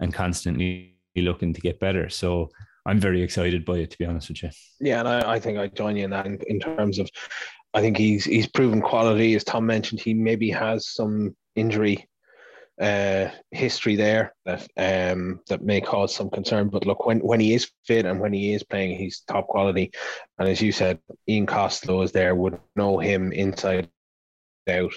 and 0.00 0.12
constantly 0.12 0.96
looking 1.14 1.54
to 1.54 1.60
get 1.60 1.78
better. 1.78 2.08
So 2.08 2.50
I'm 2.84 2.98
very 2.98 3.22
excited 3.22 3.64
by 3.64 3.78
it, 3.78 3.92
to 3.92 3.98
be 3.98 4.04
honest 4.04 4.30
with 4.30 4.42
you. 4.42 4.50
Yeah, 4.80 4.98
and 4.98 5.08
I, 5.08 5.34
I 5.34 5.38
think 5.38 5.58
I 5.58 5.68
join 5.68 5.96
you 5.96 6.02
in 6.02 6.10
that 6.10 6.26
in, 6.26 6.40
in 6.48 6.58
terms 6.58 6.98
of 6.98 7.08
I 7.72 7.80
think 7.80 7.96
he's 7.96 8.24
he's 8.24 8.48
proven 8.48 8.82
quality. 8.82 9.36
As 9.36 9.44
Tom 9.44 9.64
mentioned, 9.64 10.00
he 10.00 10.12
maybe 10.12 10.50
has 10.50 10.88
some 10.88 11.36
injury 11.54 12.08
uh, 12.80 13.28
history 13.50 13.96
there 13.96 14.34
that 14.44 14.62
um, 14.76 15.40
that 15.48 15.62
may 15.62 15.80
cause 15.80 16.14
some 16.14 16.30
concern. 16.30 16.68
But 16.68 16.86
look, 16.86 17.06
when, 17.06 17.20
when 17.20 17.40
he 17.40 17.54
is 17.54 17.70
fit 17.86 18.06
and 18.06 18.20
when 18.20 18.32
he 18.32 18.54
is 18.54 18.62
playing, 18.62 18.96
he's 18.98 19.20
top 19.20 19.46
quality. 19.48 19.92
And 20.38 20.48
as 20.48 20.60
you 20.60 20.72
said, 20.72 20.98
Ian 21.28 21.46
Costello 21.46 22.02
is 22.02 22.12
there, 22.12 22.34
would 22.34 22.58
know 22.76 22.98
him 22.98 23.32
inside 23.32 23.88
out, 24.68 24.92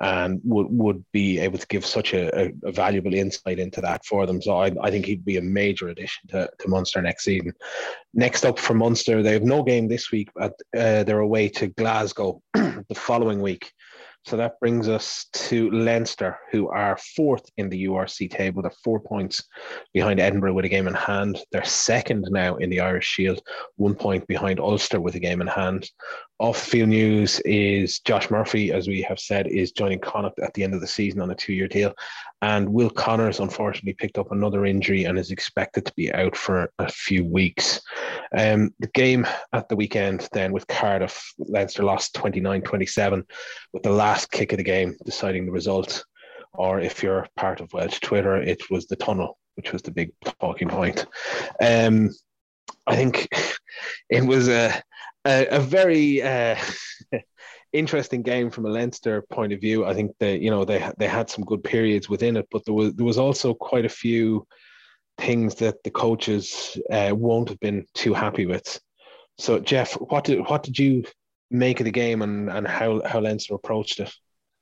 and 0.00 0.40
would 0.44 0.66
would 0.70 1.04
be 1.12 1.38
able 1.38 1.58
to 1.58 1.66
give 1.66 1.84
such 1.84 2.14
a, 2.14 2.46
a, 2.46 2.50
a, 2.64 2.72
valuable 2.72 3.14
insight 3.14 3.58
into 3.58 3.80
that 3.80 4.04
for 4.06 4.26
them. 4.26 4.40
So 4.40 4.56
I, 4.56 4.72
I 4.82 4.90
think 4.90 5.04
he'd 5.04 5.24
be 5.24 5.36
a 5.36 5.42
major 5.42 5.88
addition 5.88 6.28
to, 6.28 6.50
to 6.58 6.68
Munster 6.68 7.02
next 7.02 7.24
season. 7.24 7.52
Next 8.14 8.44
up 8.44 8.58
for 8.58 8.74
Munster, 8.74 9.22
they 9.22 9.34
have 9.34 9.42
no 9.42 9.62
game 9.62 9.88
this 9.88 10.10
week, 10.10 10.30
but 10.34 10.52
uh, 10.76 11.04
they're 11.04 11.20
away 11.20 11.48
to 11.50 11.68
Glasgow 11.68 12.42
the 12.54 12.94
following 12.94 13.42
week. 13.42 13.70
So 14.24 14.36
that 14.36 14.60
brings 14.60 14.88
us 14.88 15.26
to 15.32 15.68
Leinster, 15.72 16.38
who 16.52 16.68
are 16.68 16.96
fourth 17.16 17.44
in 17.56 17.68
the 17.68 17.86
URC 17.86 18.30
table. 18.30 18.62
They're 18.62 18.70
four 18.84 19.00
points 19.00 19.42
behind 19.92 20.20
Edinburgh 20.20 20.52
with 20.52 20.64
a 20.64 20.68
game 20.68 20.86
in 20.86 20.94
hand. 20.94 21.40
They're 21.50 21.64
second 21.64 22.26
now 22.30 22.56
in 22.56 22.70
the 22.70 22.80
Irish 22.80 23.04
Shield, 23.04 23.42
one 23.76 23.96
point 23.96 24.26
behind 24.28 24.60
Ulster 24.60 25.00
with 25.00 25.16
a 25.16 25.20
game 25.20 25.40
in 25.40 25.48
hand. 25.48 25.90
Off 26.38 26.56
field 26.56 26.90
news 26.90 27.40
is 27.40 27.98
Josh 28.00 28.30
Murphy, 28.30 28.72
as 28.72 28.86
we 28.86 29.02
have 29.02 29.18
said, 29.18 29.48
is 29.48 29.72
joining 29.72 29.98
Connacht 29.98 30.38
at 30.38 30.54
the 30.54 30.62
end 30.62 30.74
of 30.74 30.80
the 30.80 30.86
season 30.86 31.20
on 31.20 31.30
a 31.30 31.34
two 31.34 31.52
year 31.52 31.68
deal. 31.68 31.92
And 32.42 32.68
Will 32.68 32.90
Connors 32.90 33.40
unfortunately 33.40 33.94
picked 33.94 34.18
up 34.18 34.32
another 34.32 34.66
injury 34.66 35.04
and 35.04 35.18
is 35.18 35.30
expected 35.30 35.86
to 35.86 35.92
be 35.94 36.12
out 36.12 36.36
for 36.36 36.70
a 36.78 36.90
few 36.90 37.24
weeks. 37.24 37.80
Um, 38.36 38.74
the 38.80 38.88
game 38.88 39.26
at 39.52 39.68
the 39.68 39.76
weekend 39.76 40.28
then 40.32 40.52
with 40.52 40.66
Cardiff, 40.66 41.32
Leinster 41.38 41.84
lost 41.84 42.14
29 42.14 42.62
27 42.62 43.24
with 43.72 43.82
the 43.84 43.90
last 43.90 44.30
kick 44.32 44.52
of 44.52 44.58
the 44.58 44.64
game 44.64 44.96
deciding 45.04 45.46
the 45.46 45.52
result. 45.52 46.04
Or 46.52 46.80
if 46.80 47.02
you're 47.02 47.28
part 47.36 47.60
of 47.60 47.72
Welsh 47.72 48.00
Twitter, 48.00 48.36
it 48.36 48.70
was 48.70 48.86
the 48.86 48.96
tunnel, 48.96 49.38
which 49.54 49.72
was 49.72 49.82
the 49.82 49.92
big 49.92 50.10
talking 50.40 50.68
point. 50.68 51.06
Um, 51.60 52.10
I 52.86 52.96
think 52.96 53.28
it 54.10 54.24
was 54.24 54.48
a 54.48 54.82
a, 55.24 55.46
a 55.46 55.60
very 55.60 56.22
uh, 56.22 56.56
interesting 57.72 58.22
game 58.22 58.50
from 58.50 58.66
a 58.66 58.70
Leinster 58.70 59.22
point 59.22 59.52
of 59.52 59.60
view. 59.60 59.84
I 59.84 59.94
think 59.94 60.12
that 60.20 60.40
you 60.40 60.50
know 60.50 60.64
they 60.64 60.90
they 60.98 61.08
had 61.08 61.30
some 61.30 61.44
good 61.44 61.64
periods 61.64 62.08
within 62.08 62.36
it, 62.36 62.46
but 62.50 62.64
there 62.64 62.74
was 62.74 62.94
there 62.94 63.06
was 63.06 63.18
also 63.18 63.54
quite 63.54 63.84
a 63.84 63.90
few 63.90 64.46
things 65.18 65.54
that 65.56 65.82
the 65.84 65.90
coaches 65.90 66.78
uh, 66.90 67.12
won't 67.14 67.48
have 67.48 67.60
been 67.60 67.86
too 67.94 68.14
happy 68.14 68.46
with. 68.46 68.80
So, 69.38 69.58
Jeff, 69.58 69.94
what 69.94 70.24
did 70.24 70.40
what 70.48 70.62
did 70.62 70.78
you 70.78 71.04
make 71.50 71.80
of 71.80 71.84
the 71.84 71.90
game 71.90 72.22
and 72.22 72.50
and 72.50 72.66
how 72.66 73.02
how 73.06 73.20
Leinster 73.20 73.54
approached 73.54 74.00
it? 74.00 74.12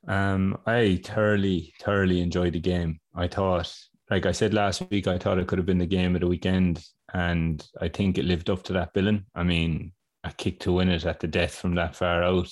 Um, 0.07 0.57
I 0.65 0.99
thoroughly 1.03 1.73
thoroughly 1.81 2.21
enjoyed 2.21 2.53
the 2.53 2.59
game. 2.59 2.99
I 3.15 3.27
thought, 3.27 3.73
like 4.09 4.25
I 4.25 4.31
said 4.31 4.53
last 4.53 4.83
week, 4.89 5.07
I 5.07 5.17
thought 5.17 5.37
it 5.37 5.47
could 5.47 5.59
have 5.59 5.65
been 5.65 5.77
the 5.77 5.85
game 5.85 6.15
of 6.15 6.21
the 6.21 6.27
weekend, 6.27 6.83
and 7.13 7.65
I 7.79 7.89
think 7.89 8.17
it 8.17 8.25
lived 8.25 8.49
up 8.49 8.63
to 8.63 8.73
that 8.73 8.93
billing. 8.93 9.25
I 9.35 9.43
mean, 9.43 9.91
a 10.23 10.31
kick 10.31 10.59
to 10.61 10.71
win 10.71 10.89
it 10.89 11.05
at 11.05 11.19
the 11.19 11.27
death 11.27 11.55
from 11.55 11.75
that 11.75 11.95
far 11.95 12.23
out 12.23 12.51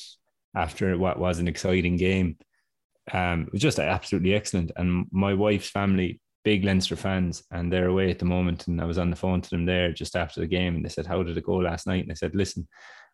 after 0.56 0.98
what 0.98 1.20
was 1.20 1.40
an 1.40 1.48
exciting 1.48 1.98
game. 1.98 2.38
Um, 3.12 3.44
it 3.44 3.54
was 3.54 3.62
just 3.62 3.80
absolutely 3.80 4.34
excellent. 4.34 4.72
And 4.76 5.08
my 5.12 5.34
wife's 5.34 5.70
family, 5.70 6.20
big 6.44 6.64
Leinster 6.64 6.96
fans, 6.96 7.44
and 7.52 7.72
they're 7.72 7.88
away 7.88 8.12
at 8.12 8.20
the 8.20 8.26
moment. 8.26 8.68
And 8.68 8.80
I 8.82 8.86
was 8.86 8.98
on 8.98 9.10
the 9.10 9.16
phone 9.16 9.42
to 9.42 9.50
them 9.50 9.66
there 9.66 9.92
just 9.92 10.16
after 10.16 10.40
the 10.40 10.48
game, 10.48 10.76
and 10.76 10.86
they 10.86 10.90
said, 10.90 11.06
"How 11.06 11.24
did 11.24 11.38
it 11.38 11.44
go 11.44 11.56
last 11.56 11.88
night?" 11.88 12.04
And 12.04 12.12
I 12.12 12.16
said, 12.16 12.36
"Listen, 12.36 12.68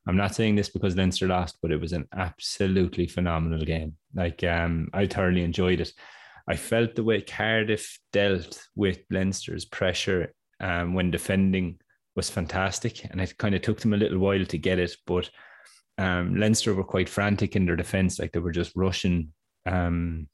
I'm 0.08 0.18
not 0.18 0.36
saying 0.36 0.56
this 0.56 0.70
because 0.70 0.96
Leinster 0.96 1.28
lost, 1.28 1.58
but 1.62 1.72
it 1.72 1.82
was 1.82 1.94
an 1.94 2.08
absolutely 2.16 3.08
phenomenal 3.08 3.66
game. 3.66 3.96
Like, 4.14 4.44
um, 4.44 4.90
I 4.94 5.08
thoroughly 5.08 5.44
enjoyed 5.44 5.82
it. 5.82 5.94
I 6.48 6.56
felt 6.56 6.96
the 6.96 7.04
way 7.04 7.22
Cardiff 7.22 7.98
dealt 8.14 8.62
with 8.76 9.00
Leinster's 9.10 9.66
pressure 9.66 10.34
um, 10.60 10.94
when 10.94 11.10
defending 11.10 11.80
was 12.16 12.30
fantastic, 12.30 13.04
and 13.06 13.20
it 13.20 13.38
kind 13.38 13.56
of 13.56 13.62
took 13.62 13.80
them 13.80 13.94
a 13.94 13.98
little 13.98 14.20
while 14.20 14.46
to 14.46 14.58
get 14.58 14.78
it. 14.78 14.96
But 15.08 15.30
um, 15.98 16.36
Leinster 16.36 16.74
were 16.74 16.84
quite 16.84 17.10
frantic 17.10 17.56
in 17.56 17.66
their 17.66 17.76
defence, 17.76 18.20
like 18.20 18.32
they 18.32 18.40
were 18.40 18.52
just 18.52 18.74
rushing, 18.76 19.32
um, 19.66 20.28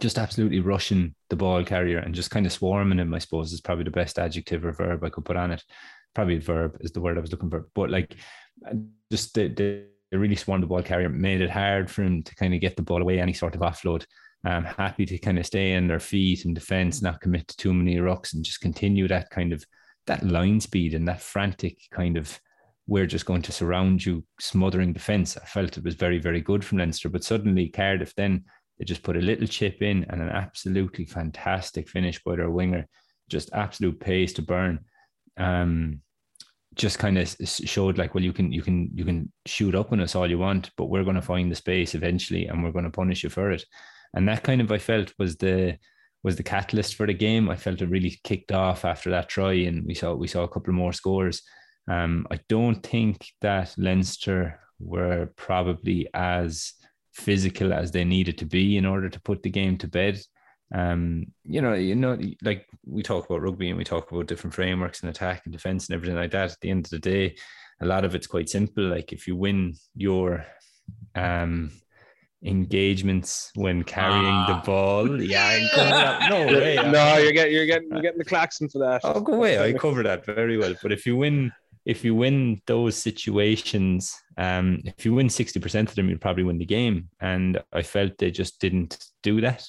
just 0.00 0.18
absolutely 0.18 0.60
rushing 0.60 1.14
the 1.30 1.36
ball 1.36 1.64
carrier 1.64 1.98
and 1.98 2.14
just 2.14 2.30
kind 2.30 2.46
of 2.46 2.52
swarming 2.52 2.98
him. 2.98 3.14
I 3.14 3.18
suppose 3.18 3.52
is 3.52 3.60
probably 3.60 3.84
the 3.84 3.90
best 3.90 4.18
adjective 4.18 4.64
or 4.64 4.72
verb 4.72 5.04
I 5.04 5.10
could 5.10 5.24
put 5.24 5.36
on 5.36 5.52
it. 5.52 5.62
Probably 6.14 6.36
a 6.36 6.40
verb 6.40 6.76
is 6.80 6.92
the 6.92 7.00
word 7.00 7.18
I 7.18 7.20
was 7.20 7.30
looking 7.30 7.50
for, 7.50 7.68
but 7.74 7.90
like 7.90 8.16
just 9.10 9.34
the, 9.34 9.48
the 9.48 9.86
they 10.14 10.18
really 10.18 10.36
swarmed 10.36 10.62
the 10.62 10.68
ball 10.68 10.80
carrier, 10.80 11.08
made 11.08 11.40
it 11.40 11.50
hard 11.50 11.90
for 11.90 12.04
him 12.04 12.22
to 12.22 12.34
kind 12.36 12.54
of 12.54 12.60
get 12.60 12.76
the 12.76 12.82
ball 12.82 13.02
away, 13.02 13.18
any 13.18 13.32
sort 13.32 13.56
of 13.56 13.62
offload. 13.62 14.04
Um, 14.44 14.62
happy 14.62 15.06
to 15.06 15.18
kind 15.18 15.40
of 15.40 15.46
stay 15.46 15.74
on 15.74 15.88
their 15.88 15.98
feet 15.98 16.44
in 16.44 16.54
defence, 16.54 17.02
not 17.02 17.20
commit 17.20 17.48
to 17.48 17.56
too 17.56 17.74
many 17.74 17.98
rocks, 17.98 18.32
and 18.32 18.44
just 18.44 18.60
continue 18.60 19.08
that 19.08 19.30
kind 19.30 19.52
of 19.52 19.64
that 20.06 20.22
line 20.22 20.60
speed 20.60 20.94
and 20.94 21.08
that 21.08 21.20
frantic 21.20 21.78
kind 21.90 22.16
of 22.16 22.38
we're 22.86 23.06
just 23.06 23.26
going 23.26 23.42
to 23.42 23.52
surround 23.52 24.04
you, 24.04 24.24
smothering 24.40 24.92
defence. 24.92 25.36
I 25.36 25.46
felt 25.46 25.78
it 25.78 25.84
was 25.84 25.94
very, 25.94 26.18
very 26.18 26.40
good 26.40 26.64
from 26.64 26.78
Leinster. 26.78 27.08
But 27.08 27.24
suddenly 27.24 27.68
Cardiff 27.68 28.14
then 28.14 28.44
they 28.78 28.84
just 28.84 29.02
put 29.02 29.16
a 29.16 29.20
little 29.20 29.46
chip 29.46 29.82
in 29.82 30.04
and 30.10 30.20
an 30.20 30.28
absolutely 30.28 31.06
fantastic 31.06 31.88
finish 31.88 32.22
by 32.22 32.36
their 32.36 32.50
winger, 32.50 32.86
just 33.28 33.52
absolute 33.52 34.00
pace 34.00 34.32
to 34.34 34.42
burn. 34.42 34.80
Um, 35.36 36.00
just 36.74 36.98
kind 36.98 37.18
of 37.18 37.34
showed 37.44 37.98
like, 37.98 38.14
well, 38.14 38.24
you 38.24 38.32
can 38.32 38.50
you 38.50 38.60
can 38.60 38.90
you 38.94 39.04
can 39.04 39.32
shoot 39.46 39.74
up 39.74 39.92
on 39.92 40.00
us 40.00 40.14
all 40.14 40.28
you 40.28 40.38
want, 40.38 40.70
but 40.76 40.86
we're 40.86 41.04
going 41.04 41.14
to 41.14 41.22
find 41.22 41.50
the 41.50 41.56
space 41.56 41.94
eventually, 41.94 42.46
and 42.46 42.62
we're 42.62 42.72
going 42.72 42.84
to 42.84 42.90
punish 42.90 43.22
you 43.22 43.30
for 43.30 43.52
it. 43.52 43.64
And 44.12 44.28
that 44.28 44.42
kind 44.42 44.60
of 44.60 44.72
I 44.72 44.78
felt 44.78 45.12
was 45.18 45.36
the 45.36 45.78
was 46.24 46.36
the 46.36 46.42
catalyst 46.42 46.96
for 46.96 47.06
the 47.06 47.14
game. 47.14 47.48
I 47.48 47.56
felt 47.56 47.80
it 47.80 47.90
really 47.90 48.18
kicked 48.24 48.50
off 48.50 48.84
after 48.84 49.10
that 49.10 49.28
try, 49.28 49.52
and 49.52 49.86
we 49.86 49.94
saw 49.94 50.14
we 50.14 50.26
saw 50.26 50.42
a 50.42 50.48
couple 50.48 50.72
more 50.72 50.92
scores. 50.92 51.42
Um, 51.88 52.26
I 52.30 52.40
don't 52.48 52.82
think 52.82 53.26
that 53.40 53.74
Leinster 53.76 54.60
were 54.80 55.30
probably 55.36 56.08
as 56.14 56.72
physical 57.12 57.72
as 57.72 57.90
they 57.90 58.04
needed 58.04 58.38
to 58.38 58.44
be 58.44 58.76
in 58.76 58.86
order 58.86 59.08
to 59.08 59.20
put 59.20 59.42
the 59.42 59.50
game 59.50 59.78
to 59.78 59.88
bed. 59.88 60.20
Um, 60.74 61.26
you 61.44 61.60
know, 61.60 61.74
you 61.74 61.94
know, 61.94 62.18
like 62.42 62.66
we 62.86 63.02
talk 63.02 63.26
about 63.26 63.42
rugby 63.42 63.68
and 63.68 63.78
we 63.78 63.84
talk 63.84 64.10
about 64.10 64.26
different 64.26 64.54
frameworks 64.54 65.02
and 65.02 65.10
attack 65.10 65.42
and 65.44 65.52
defense 65.52 65.88
and 65.88 65.94
everything 65.94 66.16
like 66.16 66.32
that. 66.32 66.52
At 66.52 66.60
the 66.60 66.70
end 66.70 66.86
of 66.86 66.90
the 66.90 66.98
day, 66.98 67.36
a 67.80 67.86
lot 67.86 68.04
of 68.04 68.14
it's 68.14 68.26
quite 68.26 68.48
simple. 68.48 68.84
Like 68.84 69.12
if 69.12 69.26
you 69.26 69.36
win 69.36 69.74
your 69.94 70.44
um 71.14 71.70
engagements 72.44 73.50
when 73.54 73.82
carrying 73.82 74.26
ah. 74.26 74.46
the 74.46 74.66
ball. 74.66 75.22
Yeah, 75.22 76.28
no 76.28 76.46
way. 76.46 76.76
No, 76.76 77.16
you're 77.16 77.32
getting 77.32 77.54
you're 77.54 77.66
getting 77.66 77.90
you're 77.90 78.02
getting 78.02 78.18
the 78.18 78.24
klaxon 78.24 78.68
for 78.68 78.78
that. 78.78 79.00
Oh, 79.04 79.20
go 79.20 79.34
away. 79.34 79.58
I 79.62 79.72
cover 79.72 80.02
that 80.02 80.24
very 80.24 80.58
well. 80.58 80.74
But 80.82 80.92
if 80.92 81.06
you 81.06 81.16
win, 81.16 81.52
if 81.84 82.04
you 82.04 82.14
win 82.14 82.60
those 82.66 82.96
situations, 82.96 84.16
um, 84.38 84.82
if 84.84 85.04
you 85.04 85.14
win 85.14 85.28
sixty 85.28 85.60
percent 85.60 85.88
of 85.88 85.96
them, 85.96 86.08
you'll 86.08 86.18
probably 86.18 86.44
win 86.44 86.58
the 86.58 86.64
game. 86.64 87.08
And 87.20 87.62
I 87.72 87.82
felt 87.82 88.18
they 88.18 88.30
just 88.30 88.60
didn't 88.60 88.98
do 89.22 89.40
that. 89.40 89.68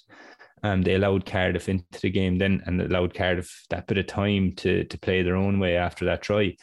Um, 0.63 0.81
they 0.81 0.95
allowed 0.95 1.25
Cardiff 1.25 1.69
into 1.69 2.01
the 2.01 2.09
game 2.09 2.37
then, 2.37 2.63
and 2.65 2.81
allowed 2.81 3.13
Cardiff 3.13 3.65
that 3.69 3.87
bit 3.87 3.97
of 3.97 4.07
time 4.07 4.53
to 4.57 4.83
to 4.85 4.97
play 4.97 5.21
their 5.21 5.35
own 5.35 5.59
way 5.59 5.77
after 5.77 6.05
that 6.05 6.21
try. 6.21 6.55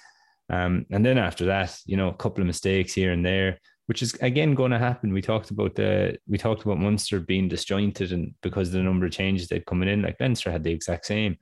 Um, 0.51 0.87
and 0.91 1.05
then 1.05 1.19
after 1.19 1.47
that, 1.47 1.79
you 1.87 1.97
know, 1.97 2.09
a 2.09 2.15
couple 2.15 2.41
of 2.41 2.47
mistakes 2.47 2.93
here 2.93 3.13
and 3.13 3.25
there 3.25 3.59
which 3.87 4.03
is 4.03 4.15
again 4.23 4.55
going 4.55 4.71
to 4.71 4.79
happen. 4.79 5.13
We 5.13 5.23
talked 5.23 5.51
about 5.51 5.75
the 5.75 6.17
we 6.29 6.39
talked 6.39 6.63
about 6.63 6.79
Munster 6.79 7.21
being 7.21 7.49
disjointed 7.49 8.13
and 8.13 8.35
because 8.43 8.69
of 8.69 8.75
the 8.75 8.83
number 8.83 9.07
of 9.07 9.13
changes 9.13 9.49
they'd 9.49 9.67
coming 9.67 9.89
in, 9.89 10.03
like 10.03 10.17
Leinster 10.21 10.51
had 10.51 10.63
the 10.63 10.73
exact 10.73 11.07
same. 11.07 11.37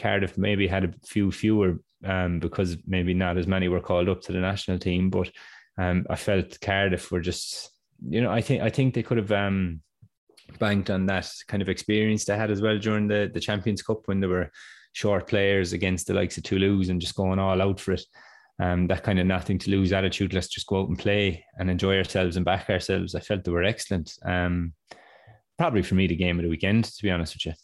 Cardiff 0.00 0.38
maybe 0.38 0.66
had 0.66 0.84
a 0.84 0.94
few 1.06 1.32
fewer 1.32 1.80
um, 2.04 2.40
because 2.40 2.76
maybe 2.86 3.14
not 3.14 3.38
as 3.38 3.46
many 3.46 3.68
were 3.68 3.80
called 3.80 4.08
up 4.08 4.22
to 4.22 4.32
the 4.32 4.40
national 4.40 4.78
team, 4.78 5.10
but 5.10 5.30
Um, 5.80 6.06
I 6.10 6.16
felt 6.16 6.60
Cardiff 6.60 7.12
were 7.12 7.22
just, 7.22 7.70
you 8.02 8.20
know, 8.20 8.32
I 8.32 8.42
think 8.42 8.62
I 8.62 8.70
think 8.70 8.94
they 8.94 9.04
could 9.04 9.18
have 9.18 9.30
um, 9.30 9.80
banked 10.58 10.90
on 10.90 11.06
that 11.06 11.30
kind 11.46 11.62
of 11.62 11.68
experience 11.68 12.24
they 12.24 12.36
had 12.36 12.50
as 12.50 12.60
well 12.60 12.78
during 12.80 13.08
the 13.08 13.30
the 13.32 13.40
Champions 13.40 13.82
Cup 13.82 14.00
when 14.06 14.20
they 14.20 14.26
were 14.26 14.50
short 14.92 15.28
players 15.28 15.72
against 15.72 16.06
the 16.06 16.14
likes 16.14 16.36
of 16.36 16.42
Toulouse 16.42 16.90
and 16.90 17.00
just 17.00 17.14
going 17.14 17.38
all 17.38 17.62
out 17.62 17.78
for 17.80 17.92
it. 17.92 18.02
Um, 18.58 18.88
that 18.88 19.04
kind 19.04 19.20
of 19.20 19.26
nothing 19.26 19.58
to 19.60 19.70
lose 19.70 19.92
attitude. 19.92 20.34
Let's 20.34 20.48
just 20.48 20.66
go 20.66 20.80
out 20.80 20.88
and 20.88 20.98
play 20.98 21.44
and 21.58 21.70
enjoy 21.70 21.96
ourselves 21.98 22.36
and 22.36 22.44
back 22.44 22.68
ourselves. 22.68 23.14
I 23.14 23.20
felt 23.20 23.44
they 23.44 23.52
were 23.52 23.62
excellent. 23.62 24.18
Um, 24.24 24.72
probably 25.56 25.82
for 25.82 25.94
me 25.94 26.08
the 26.08 26.16
game 26.16 26.40
of 26.40 26.42
the 26.42 26.50
weekend, 26.50 26.84
to 26.86 27.02
be 27.02 27.12
honest 27.12 27.34
with 27.36 27.46
you. 27.46 27.54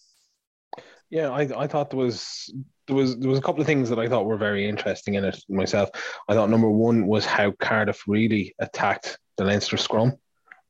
Yeah, 1.11 1.31
I, 1.31 1.65
I 1.65 1.67
thought 1.67 1.91
there 1.91 1.99
was 1.99 2.49
there 2.87 2.97
was 2.97 3.19
there 3.19 3.31
was 3.31 3.39
a 3.39 3.43
couple 3.43 3.61
of 3.61 3.67
things 3.67 3.89
that 3.89 3.99
I 3.99 4.09
thought 4.09 4.27
were 4.27 4.37
very 4.37 4.69
interesting 4.69 5.15
in 5.15 5.25
it 5.25 5.43
myself. 5.49 5.91
I 6.29 6.35
thought 6.35 6.51
number 6.51 6.71
one 6.71 7.07
was 7.07 7.25
how 7.25 7.53
Cardiff 7.53 8.05
really 8.07 8.55
attacked 8.59 9.19
the 9.37 9.45
Leinster 9.45 9.77
scrum 9.77 10.15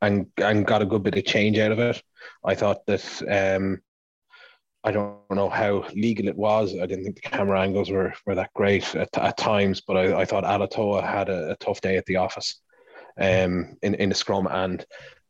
and 0.00 0.26
and 0.38 0.66
got 0.66 0.82
a 0.82 0.86
good 0.86 1.02
bit 1.02 1.16
of 1.16 1.24
change 1.24 1.58
out 1.58 1.72
of 1.72 1.78
it. 1.78 2.02
I 2.44 2.54
thought 2.54 2.86
that 2.86 3.56
um, 3.56 3.80
I 4.84 4.92
don't 4.92 5.18
know 5.30 5.48
how 5.48 5.86
legal 5.94 6.28
it 6.28 6.36
was. 6.36 6.74
I 6.74 6.86
didn't 6.86 7.04
think 7.04 7.16
the 7.16 7.28
camera 7.28 7.60
angles 7.60 7.90
were, 7.90 8.12
were 8.26 8.34
that 8.34 8.52
great 8.54 8.94
at, 8.94 9.16
at 9.16 9.38
times, 9.38 9.80
but 9.80 9.96
I, 9.96 10.20
I 10.20 10.24
thought 10.26 10.44
Alatoa 10.44 11.02
had 11.02 11.30
a, 11.30 11.52
a, 11.52 11.56
tough 11.56 11.80
day 11.80 11.96
at 11.96 12.04
the 12.04 12.16
office 12.16 12.60
um, 13.18 13.78
in, 13.82 13.94
in 13.94 14.10
the 14.10 14.14
scrum, 14.14 14.46
and 14.46 14.84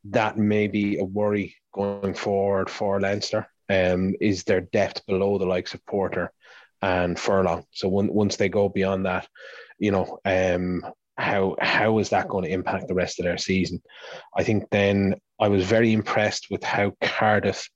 that 0.07 0.37
may 0.37 0.67
be 0.67 0.99
a 0.99 1.05
worry 1.05 1.55
going 1.73 2.15
forward 2.15 2.69
for 2.69 3.01
Leinster. 3.01 3.47
Um, 3.71 4.15
is 4.21 4.45
their 4.45 4.61
depth 4.61 5.07
below 5.07 5.39
the 5.39 5.47
likes 5.47 5.73
of 5.73 5.87
Porter 5.87 6.31
and 6.85 7.19
Furlong? 7.19 7.65
So 7.73 7.89
when, 7.89 8.13
once 8.13 8.37
they 8.37 8.49
go 8.49 8.69
beyond 8.69 9.07
that, 9.07 9.27
you 9.79 9.91
know, 9.91 10.19
um, 10.25 10.85
how 11.17 11.57
how 11.61 11.99
is 11.99 12.11
that 12.11 12.29
going 12.29 12.45
to 12.45 12.51
impact 12.51 12.89
the 12.89 12.95
rest 12.95 13.19
of 13.19 13.25
their 13.25 13.39
season? 13.39 13.83
I 14.37 14.45
think 14.45 14.69
then 14.71 15.15
I 15.41 15.49
was 15.49 15.65
very 15.65 15.93
impressed 15.93 16.49
with 16.51 16.63
how 16.63 16.93
Cardiff 17.01 17.69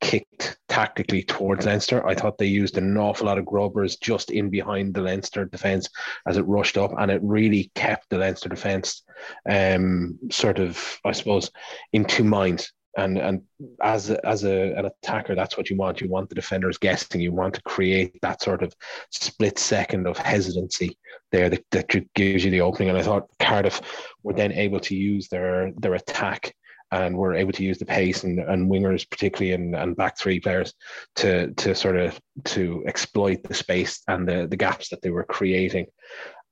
kicked 0.00 0.58
tactically 0.68 1.22
towards 1.22 1.64
Leinster. 1.64 2.04
I 2.06 2.14
thought 2.14 2.36
they 2.36 2.46
used 2.46 2.76
an 2.76 2.96
awful 2.96 3.26
lot 3.26 3.38
of 3.38 3.46
grubbers 3.46 3.96
just 3.96 4.30
in 4.30 4.50
behind 4.50 4.94
the 4.94 5.00
Leinster 5.00 5.44
defence 5.44 5.88
as 6.26 6.36
it 6.36 6.46
rushed 6.46 6.76
up, 6.76 6.92
and 6.98 7.10
it 7.10 7.20
really 7.22 7.70
kept 7.76 8.10
the 8.10 8.18
Leinster 8.18 8.48
defence 8.48 9.04
um, 9.48 10.18
sort 10.30 10.58
of, 10.58 10.98
I 11.04 11.12
suppose, 11.12 11.50
in 11.92 12.04
two 12.04 12.24
minds. 12.24 12.72
And 12.96 13.18
and 13.18 13.42
as 13.82 14.10
as 14.10 14.44
a, 14.44 14.74
an 14.74 14.86
attacker, 14.86 15.34
that's 15.34 15.56
what 15.56 15.70
you 15.70 15.76
want. 15.76 16.00
You 16.00 16.08
want 16.08 16.28
the 16.28 16.34
defenders 16.34 16.76
guessing. 16.76 17.20
You 17.20 17.32
want 17.32 17.54
to 17.54 17.62
create 17.62 18.20
that 18.20 18.42
sort 18.42 18.62
of 18.62 18.74
split 19.10 19.58
second 19.58 20.06
of 20.06 20.18
hesitancy 20.18 20.98
there 21.30 21.48
that, 21.48 21.64
that 21.70 22.14
gives 22.14 22.44
you 22.44 22.50
the 22.50 22.60
opening. 22.60 22.90
And 22.90 22.98
I 22.98 23.02
thought 23.02 23.28
Cardiff 23.38 23.80
were 24.22 24.34
then 24.34 24.52
able 24.52 24.80
to 24.80 24.94
use 24.94 25.28
their 25.28 25.72
their 25.72 25.94
attack 25.94 26.54
and 26.92 27.16
were 27.16 27.34
able 27.34 27.52
to 27.52 27.64
use 27.64 27.78
the 27.78 27.86
pace 27.86 28.22
and, 28.22 28.38
and 28.38 28.70
wingers 28.70 29.08
particularly 29.08 29.52
and, 29.52 29.74
and 29.74 29.96
back 29.96 30.18
three 30.18 30.38
players 30.38 30.74
to 31.16 31.50
to 31.54 31.74
sort 31.74 31.96
of 31.96 32.20
to 32.44 32.84
exploit 32.86 33.42
the 33.42 33.54
space 33.54 34.02
and 34.06 34.28
the, 34.28 34.46
the 34.46 34.56
gaps 34.56 34.90
that 34.90 35.00
they 35.02 35.10
were 35.10 35.24
creating 35.24 35.86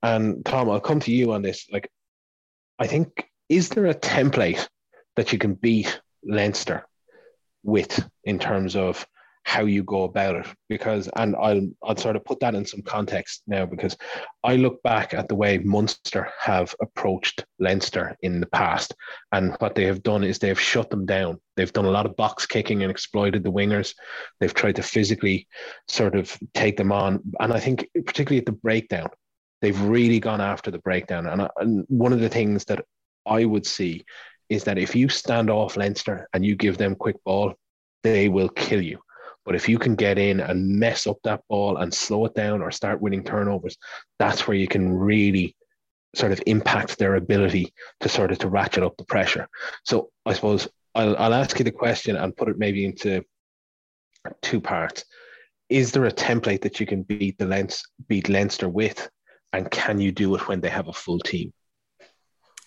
and 0.03 0.45
tom 0.45 0.69
i'll 0.71 0.81
come 0.81 0.99
to 0.99 1.13
you 1.13 1.33
on 1.33 1.43
this 1.43 1.67
like 1.71 1.89
i 2.79 2.87
think 2.87 3.29
is 3.49 3.69
there 3.69 3.87
a 3.87 3.95
template 3.95 4.67
that 5.17 5.33
you 5.33 5.39
can 5.39 5.55
beat 5.55 6.01
leinster 6.25 6.87
with 7.63 8.09
in 8.25 8.39
terms 8.39 8.77
of 8.77 9.07
how 9.45 9.65
you 9.65 9.83
go 9.83 10.05
about 10.05 10.37
it. 10.37 10.47
Because 10.69 11.09
and 11.17 11.35
I'll 11.37 11.69
I'll 11.83 11.97
sort 11.97 12.17
of 12.17 12.25
put 12.25 12.41
that 12.41 12.55
in 12.55 12.65
some 12.65 12.83
context 12.83 13.43
now 13.47 13.67
because 13.67 13.97
I 14.45 14.57
look 14.57 14.83
back 14.83 15.15
at 15.15 15.29
the 15.29 15.35
way 15.35 15.59
Munster 15.59 16.29
have 16.39 16.75
approached 16.81 17.45
Leinster 17.59 18.17
in 18.23 18.41
the 18.41 18.47
past 18.47 18.95
and 19.33 19.57
what 19.59 19.75
they 19.75 19.85
have 19.85 20.03
done 20.03 20.25
is 20.25 20.39
they've 20.39 20.61
shut 20.61 20.91
them 20.91 21.07
down. 21.07 21.41
They've 21.57 21.73
done 21.73 21.87
a 21.87 21.91
lot 21.91 22.07
of 22.07 22.17
box 22.17 22.47
kicking 22.47 22.83
and 22.83 22.91
exploited 22.91 23.43
the 23.43 23.53
wingers. 23.53 23.95
They've 24.39 24.55
tried 24.55 24.77
to 24.77 24.83
physically 24.83 25.49
sort 25.89 26.15
of 26.15 26.37
take 26.55 26.77
them 26.77 26.93
on 26.93 27.21
and 27.41 27.53
I 27.53 27.61
think 27.61 27.89
particularly 28.07 28.39
at 28.39 28.47
the 28.47 28.53
breakdown 28.53 29.09
they've 29.63 29.81
really 29.83 30.21
gone 30.21 30.41
after 30.41 30.71
the 30.71 30.79
breakdown. 30.79 31.27
And, 31.27 31.43
I, 31.43 31.49
and 31.59 31.85
one 31.89 32.13
of 32.13 32.21
the 32.21 32.31
things 32.31 32.65
that 32.67 32.85
I 33.27 33.45
would 33.45 33.67
see 33.67 34.05
is 34.51 34.65
that 34.65 34.79
if 34.79 34.95
you 34.95 35.09
stand 35.09 35.49
off 35.49 35.77
Leinster 35.77 36.29
and 36.35 36.45
you 36.45 36.55
give 36.55 36.77
them 36.77 36.95
quick 36.95 37.17
ball 37.25 37.55
they 38.03 38.29
will 38.29 38.49
kill 38.51 38.83
you 38.83 38.99
but 39.45 39.55
if 39.55 39.69
you 39.69 39.79
can 39.79 39.95
get 39.95 40.19
in 40.19 40.41
and 40.41 40.79
mess 40.79 41.07
up 41.07 41.19
that 41.25 41.43
ball 41.49 41.79
and 41.79 41.93
slow 41.93 42.27
it 42.27 42.35
down 42.35 42.61
or 42.61 42.71
start 42.71 43.01
winning 43.01 43.25
turnovers, 43.25 43.77
that's 44.19 44.47
where 44.47 44.57
you 44.57 44.69
can 44.69 44.93
really 44.93 45.57
sort 46.15 46.33
of 46.33 46.43
impact 46.47 46.99
their 46.99 47.15
ability 47.15 47.73
to 48.01 48.09
sort 48.09 48.33
of 48.33 48.39
to 48.39 48.49
ratchet 48.49 48.83
up 48.83 48.97
the 48.97 49.05
pressure. 49.05 49.49
So 49.85 50.11
I 50.27 50.35
suppose 50.35 50.69
I'll, 50.95 51.17
I'll 51.17 51.35
ask 51.35 51.59
you 51.59 51.65
the 51.65 51.71
question 51.71 52.17
and 52.17 52.37
put 52.37 52.49
it 52.49 52.59
maybe 52.59 52.85
into 52.85 53.25
two 54.43 54.61
parts. 54.61 55.05
Is 55.69 55.93
there 55.93 56.05
a 56.05 56.13
template 56.13 56.63
that 56.63 56.81
you 56.81 56.87
can 56.87 57.03
beat 57.03 57.39
the 57.39 57.47
Leinster, 57.47 57.89
beat 58.09 58.29
Leinster 58.29 58.69
with, 58.69 59.09
and 59.53 59.71
can 59.71 60.01
you 60.01 60.13
do 60.13 60.35
it 60.35 60.49
when 60.49 60.61
they 60.61 60.69
have 60.69 60.89
a 60.89 60.93
full 60.93 61.21
team? 61.21 61.53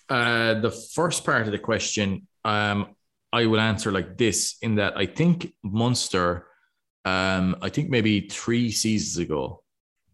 Uh, 0.08 0.60
the 0.60 0.70
first 0.70 1.24
part 1.24 1.46
of 1.46 1.52
the 1.52 1.58
question, 1.58 2.26
um, 2.44 2.94
I 3.32 3.46
will 3.46 3.60
answer 3.60 3.90
like 3.90 4.18
this: 4.18 4.56
in 4.62 4.76
that 4.76 4.96
I 4.96 5.06
think 5.06 5.52
Munster 5.62 6.46
um, 7.04 7.56
I 7.60 7.68
think 7.68 7.90
maybe 7.90 8.28
three 8.28 8.70
seasons 8.70 9.18
ago, 9.18 9.62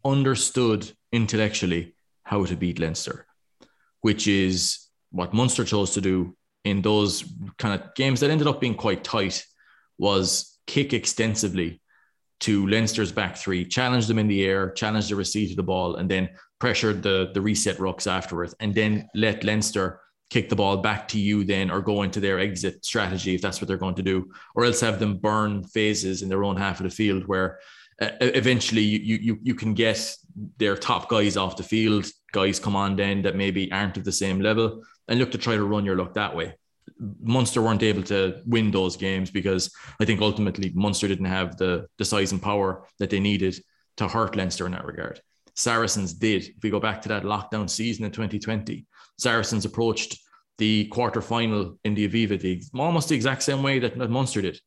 understood 0.05 0.91
intellectually 1.13 1.95
how 2.25 2.45
to 2.45 2.57
beat 2.57 2.79
Leinster, 2.79 3.27
which 4.01 4.27
is 4.27 4.89
what 5.13 5.35
Munster 5.35 5.65
chose 5.65 5.93
to 5.95 6.01
do 6.01 6.37
in 6.65 6.83
those 6.83 7.25
kind 7.59 7.81
of 7.81 7.95
games 7.95 8.21
that 8.21 8.31
ended 8.31 8.47
up 8.47 8.61
being 8.61 8.75
quite 8.75 9.05
tight 9.05 9.45
was 9.99 10.59
kick 10.67 10.93
extensively 10.93 11.81
to 12.41 12.67
Leinster's 12.67 13.13
back 13.13 13.37
three, 13.37 13.65
challenge 13.65 14.07
them 14.07 14.19
in 14.19 14.29
the 14.29 14.45
air, 14.45 14.71
challenge 14.71 15.09
the 15.09 15.17
receipt 15.17 15.51
of 15.51 15.57
the 15.57 15.63
ball, 15.63 15.97
and 15.97 16.11
then 16.11 16.29
pressure 16.61 16.93
the, 16.93 17.31
the 17.35 17.41
reset 17.41 17.79
rucks 17.79 18.07
afterwards, 18.07 18.55
and 18.61 18.75
then 18.75 19.09
let 19.15 19.43
Leinster 19.43 20.01
kick 20.31 20.49
the 20.49 20.57
ball 20.57 20.77
back 20.77 21.09
to 21.09 21.19
you 21.19 21.45
then 21.45 21.71
or 21.71 21.81
go 21.81 22.03
into 22.03 22.21
their 22.21 22.39
exit 22.39 22.85
strategy 22.85 23.35
if 23.35 23.43
that's 23.43 23.61
what 23.61 23.67
they're 23.67 23.77
going 23.77 23.97
to 23.97 24.03
do 24.03 24.31
or 24.55 24.65
else 24.65 24.81
have 24.81 25.01
them 25.01 25.17
burn 25.17 25.65
phases 25.65 26.23
in 26.23 26.29
their 26.29 26.45
own 26.45 26.57
half 26.57 26.79
of 26.79 26.85
the 26.85 26.91
field 26.91 27.27
where 27.27 27.59
uh, 28.01 28.11
eventually 28.21 28.83
you, 28.83 29.17
you 29.17 29.39
you 29.43 29.55
can 29.57 29.75
get 29.75 30.17
their 30.57 30.77
top 30.77 31.09
guys 31.09 31.37
off 31.37 31.57
the 31.57 31.65
field 31.65 32.07
guys 32.33 32.61
come 32.61 32.77
on 32.77 32.95
then 32.95 33.23
that 33.23 33.35
maybe 33.35 33.71
aren't 33.73 33.99
at 33.99 34.05
the 34.05 34.13
same 34.13 34.41
level 34.41 34.83
and 35.09 35.19
look 35.19 35.33
to 35.33 35.39
try 35.39 35.57
to 35.57 35.65
run 35.65 35.85
your 35.85 35.97
luck 35.97 36.15
that 36.15 36.35
way 36.35 36.55
Munster 37.21 37.63
weren't 37.63 37.83
able 37.83 38.03
to 38.05 38.41
win 38.47 38.71
those 38.71 38.97
games 38.97 39.31
because 39.31 39.75
I 40.01 40.05
think 40.05 40.21
ultimately 40.21 40.71
Munster 40.75 41.09
didn't 41.09 41.27
have 41.27 41.57
the, 41.57 41.87
the 41.99 42.05
size 42.05 42.33
and 42.33 42.43
power 42.43 42.85
that 42.99 43.11
they 43.11 43.21
needed 43.21 43.59
to 43.97 44.07
hurt 44.07 44.37
Leinster 44.37 44.67
in 44.67 44.73
that 44.73 44.85
regard. 44.85 45.21
Saracens 45.61 46.15
did. 46.15 46.45
If 46.45 46.63
we 46.63 46.71
go 46.71 46.81
back 46.81 47.03
to 47.03 47.09
that 47.11 47.25
lockdown 47.25 47.69
season 47.69 48.07
in 48.07 48.11
2020, 48.11 48.87
Saracens 49.19 49.67
approached 49.67 50.19
the 50.57 50.87
quarter 50.87 51.21
final 51.21 51.79
in 51.85 51.95
the 51.95 52.09
Aviva 52.09 52.43
League 52.43 52.65
almost 52.75 53.11
the 53.11 53.15
exact 53.15 53.43
same 53.43 53.63
way 53.63 53.79
that, 53.79 53.97
that 53.99 54.11
Munster 54.11 54.41
did, 54.41 54.59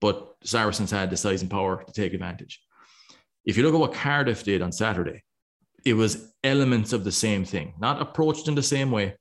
but 0.00 0.36
Saracens 0.44 0.90
had 0.90 1.10
the 1.10 1.16
size 1.16 1.42
and 1.42 1.50
power 1.50 1.82
to 1.84 1.92
take 1.92 2.14
advantage. 2.14 2.60
If 3.44 3.56
you 3.56 3.64
look 3.64 3.74
at 3.74 3.80
what 3.80 3.94
Cardiff 3.94 4.44
did 4.44 4.62
on 4.62 4.70
Saturday, 4.70 5.24
it 5.84 5.94
was 5.94 6.32
elements 6.44 6.92
of 6.92 7.02
the 7.02 7.12
same 7.12 7.44
thing, 7.44 7.74
not 7.80 8.00
approached 8.00 8.46
in 8.46 8.54
the 8.54 8.62
same 8.62 8.92
way, 8.92 9.16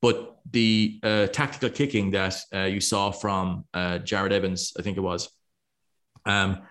but 0.00 0.38
the 0.50 0.98
uh, 1.02 1.26
tactical 1.26 1.70
kicking 1.70 2.10
that 2.12 2.36
uh, 2.54 2.60
you 2.60 2.80
saw 2.80 3.10
from 3.10 3.64
uh, 3.74 3.98
Jarrod 3.98 4.32
Evans, 4.32 4.72
I 4.78 4.82
think 4.82 4.96
it 4.96 5.00
was, 5.00 5.30
um, 6.24 6.62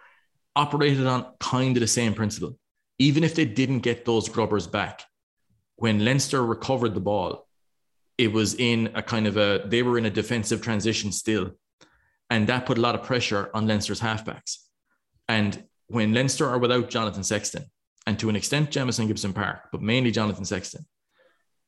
operated 0.56 1.06
on 1.06 1.34
kind 1.40 1.76
of 1.78 1.82
the 1.82 1.88
same 1.88 2.14
principle. 2.14 2.58
Even 3.00 3.24
if 3.24 3.36
they 3.36 3.46
didn't 3.46 3.80
get 3.80 4.06
those 4.06 4.30
grubbers 4.30 4.68
back, 4.68 5.04
when 5.76 6.06
Leinster 6.06 6.46
recovered 6.46 6.94
the 6.94 7.02
ball, 7.02 7.48
it 8.18 8.32
was 8.32 8.56
in 8.56 8.92
a 8.94 9.02
kind 9.02 9.28
of 9.28 9.38
a, 9.38 9.64
they 9.66 9.82
were 9.82 9.98
in 9.98 10.06
a 10.06 10.10
defensive 10.10 10.62
transition 10.62 11.12
still. 11.12 11.52
And 12.30 12.48
that 12.48 12.66
put 12.66 12.78
a 12.78 12.82
lot 12.82 12.96
of 12.96 13.04
pressure 13.04 13.50
on 13.54 13.68
Leinster's 13.68 14.00
halfbacks. 14.00 14.58
And 15.28 15.64
when 15.88 16.14
Leinster 16.14 16.48
are 16.48 16.60
without 16.60 16.90
Jonathan 16.90 17.24
Sexton, 17.24 17.66
and 18.06 18.20
to 18.20 18.30
an 18.30 18.36
extent, 18.36 18.72
Jamison 18.72 19.08
Gibson 19.08 19.34
Park, 19.34 19.70
but 19.72 19.82
mainly 19.82 20.12
Jonathan 20.12 20.46
Sexton, 20.46 20.86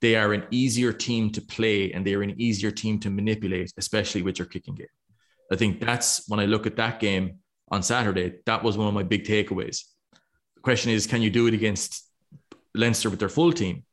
they 0.02 0.16
are 0.16 0.34
an 0.34 0.46
easier 0.52 0.92
team 0.92 1.32
to 1.32 1.42
play 1.42 1.92
and 1.92 2.06
they're 2.06 2.22
an 2.22 2.40
easier 2.40 2.72
team 2.72 3.00
to 3.00 3.10
manipulate, 3.10 3.72
especially 3.78 4.22
with 4.22 4.38
your 4.38 4.48
kicking 4.48 4.76
game. 4.76 4.88
I 5.52 5.56
think 5.56 5.80
that's 5.80 6.28
when 6.28 6.40
I 6.40 6.46
look 6.46 6.68
at 6.68 6.76
that 6.78 7.00
game 7.00 7.40
on 7.72 7.82
Saturday, 7.82 8.36
that 8.46 8.64
was 8.64 8.78
one 8.78 8.88
of 8.88 8.94
my 8.94 9.04
big 9.04 9.24
takeaways. 9.24 9.84
Question 10.66 10.90
is, 10.90 11.06
can 11.06 11.22
you 11.22 11.30
do 11.30 11.46
it 11.46 11.54
against 11.54 12.10
Leinster 12.74 13.12
with 13.12 13.20
their 13.20 13.30
full 13.30 13.54
team? 13.54 13.84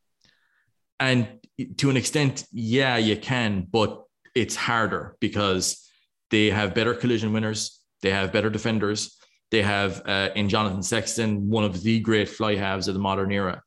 And 0.98 1.28
to 1.76 1.90
an 1.90 1.98
extent, 1.98 2.46
yeah, 2.50 2.96
you 2.96 3.18
can, 3.18 3.66
but 3.70 4.04
it's 4.34 4.56
harder 4.56 5.18
because 5.20 5.86
they 6.30 6.48
have 6.48 6.74
better 6.74 6.94
collision 6.94 7.34
winners, 7.34 7.78
they 8.00 8.10
have 8.10 8.32
better 8.32 8.48
defenders, 8.48 9.18
they 9.50 9.60
have 9.60 10.00
uh, 10.06 10.30
in 10.34 10.48
Jonathan 10.48 10.82
Sexton 10.82 11.50
one 11.50 11.62
of 11.62 11.82
the 11.82 12.00
great 12.00 12.30
fly 12.30 12.54
halves 12.54 12.88
of 12.88 12.94
the 12.94 13.00
modern 13.00 13.32
era, 13.32 13.62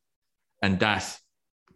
and 0.60 0.80
that 0.80 1.16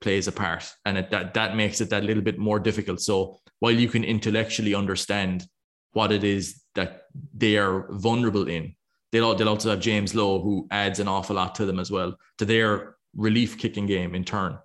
plays 0.00 0.26
a 0.26 0.32
part, 0.32 0.68
and 0.84 0.98
it, 0.98 1.10
that 1.10 1.34
that 1.34 1.54
makes 1.54 1.80
it 1.80 1.90
that 1.90 2.02
little 2.02 2.24
bit 2.24 2.38
more 2.38 2.58
difficult. 2.58 3.00
So 3.00 3.38
while 3.60 3.70
you 3.70 3.88
can 3.88 4.02
intellectually 4.02 4.74
understand 4.74 5.46
what 5.92 6.10
it 6.10 6.24
is 6.24 6.60
that 6.74 7.02
they 7.32 7.56
are 7.56 7.86
vulnerable 7.92 8.48
in, 8.48 8.74
they'll 9.12 9.34
they'll 9.34 9.48
also 9.48 9.70
have 9.70 9.80
James 9.80 10.14
Lowe 10.14 10.40
who 10.40 10.66
adds 10.70 11.00
an 11.00 11.08
awful 11.08 11.36
lot 11.36 11.54
to 11.56 11.66
them 11.66 11.78
as 11.78 11.90
well 11.90 12.16
to 12.38 12.44
their 12.44 12.96
relief 13.16 13.58
kicking 13.58 13.86
game 13.86 14.14
in 14.14 14.24
turn. 14.24 14.58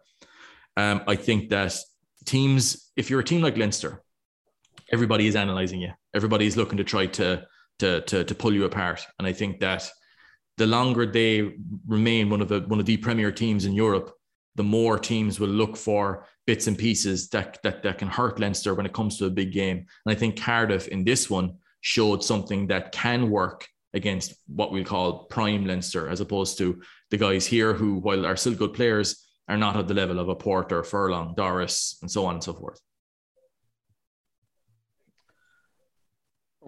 Um, 0.77 1.01
I 1.07 1.15
think 1.15 1.49
that 1.49 1.75
teams, 2.25 2.91
if 2.95 3.09
you're 3.09 3.21
a 3.21 3.23
team 3.23 3.41
like 3.41 3.57
Leinster, 3.57 4.03
everybody 4.91 5.27
is 5.27 5.35
analyzing 5.35 5.81
you. 5.81 5.91
Everybody 6.13 6.45
is 6.45 6.57
looking 6.57 6.77
to 6.77 6.83
try 6.83 7.05
to 7.07 7.45
to 7.79 8.01
to 8.01 8.23
to 8.23 8.35
pull 8.35 8.53
you 8.53 8.65
apart, 8.65 9.05
and 9.19 9.27
I 9.27 9.33
think 9.33 9.59
that 9.59 9.89
the 10.57 10.67
longer 10.67 11.05
they 11.05 11.55
remain 11.87 12.29
one 12.29 12.41
of 12.41 12.47
the 12.47 12.61
one 12.61 12.79
of 12.79 12.85
the 12.85 12.97
premier 12.97 13.31
teams 13.31 13.65
in 13.65 13.73
Europe, 13.73 14.13
the 14.55 14.63
more 14.63 14.97
teams 14.97 15.39
will 15.39 15.49
look 15.49 15.75
for 15.75 16.25
bits 16.47 16.67
and 16.67 16.77
pieces 16.77 17.29
that 17.29 17.59
that 17.63 17.83
that 17.83 17.97
can 17.97 18.07
hurt 18.07 18.39
Leinster 18.39 18.73
when 18.73 18.85
it 18.85 18.93
comes 18.93 19.17
to 19.17 19.25
a 19.25 19.29
big 19.29 19.51
game. 19.51 19.77
And 19.77 20.15
I 20.15 20.15
think 20.15 20.39
Cardiff 20.39 20.87
in 20.87 21.03
this 21.03 21.29
one 21.29 21.57
showed 21.81 22.23
something 22.23 22.67
that 22.67 22.91
can 22.91 23.29
work 23.29 23.67
against 23.95 24.35
what 24.47 24.71
we 24.71 24.83
call 24.83 25.25
prime 25.25 25.65
Leinster, 25.65 26.09
as 26.09 26.21
opposed 26.21 26.57
to 26.59 26.81
the 27.09 27.17
guys 27.17 27.47
here 27.47 27.73
who, 27.73 27.95
while 27.95 28.25
are 28.25 28.35
still 28.35 28.53
good 28.53 28.73
players, 28.73 29.25
are 29.47 29.57
not 29.57 29.75
at 29.75 29.87
the 29.87 29.93
level 29.93 30.19
of 30.19 30.29
a 30.29 30.35
Porter, 30.35 30.83
Furlong, 30.83 31.33
Doris, 31.35 31.97
and 32.01 32.11
so 32.11 32.25
on 32.25 32.35
and 32.35 32.43
so 32.43 32.53
forth. 32.53 32.79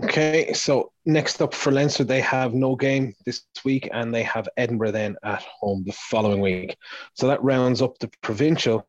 Okay, 0.04 0.54
so 0.54 0.92
next 1.06 1.42
up 1.42 1.56
for 1.56 1.72
Leinster, 1.72 2.04
they 2.04 2.22
have 2.22 2.54
no 2.54 2.76
game 2.76 3.16
this 3.26 3.42
week 3.66 3.90
and 3.92 4.14
they 4.14 4.22
have 4.22 4.48
Edinburgh 4.56 4.92
then 4.92 5.16
at 5.24 5.42
home 5.42 5.84
the 5.86 5.94
following 5.94 6.40
week. 6.40 6.78
So 7.16 7.28
that 7.28 7.44
rounds 7.44 7.82
up 7.82 7.98
the 7.98 8.12
provincial 8.22 8.88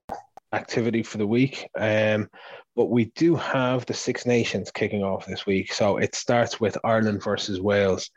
activity 0.52 1.02
for 1.02 1.18
the 1.18 1.26
week. 1.26 1.68
Um, 1.78 2.28
but 2.76 2.86
we 2.86 3.06
do 3.16 3.34
have 3.34 3.86
the 3.86 3.94
Six 3.94 4.24
Nations 4.24 4.70
kicking 4.70 5.02
off 5.02 5.26
this 5.26 5.46
week. 5.46 5.72
So 5.72 5.96
it 5.96 6.14
starts 6.14 6.60
with 6.60 6.78
Ireland 6.84 7.22
versus 7.22 7.60
Wales. 7.60 8.10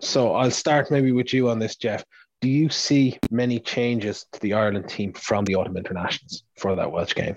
So 0.00 0.34
I'll 0.34 0.50
start 0.50 0.90
maybe 0.90 1.12
with 1.12 1.32
you 1.32 1.50
on 1.50 1.58
this, 1.58 1.76
Jeff. 1.76 2.04
Do 2.40 2.48
you 2.48 2.68
see 2.68 3.18
many 3.30 3.58
changes 3.58 4.26
to 4.32 4.40
the 4.40 4.54
Ireland 4.54 4.88
team 4.88 5.12
from 5.12 5.44
the 5.44 5.56
Autumn 5.56 5.76
Internationals 5.76 6.44
for 6.56 6.76
that 6.76 6.92
Welsh 6.92 7.14
game? 7.14 7.36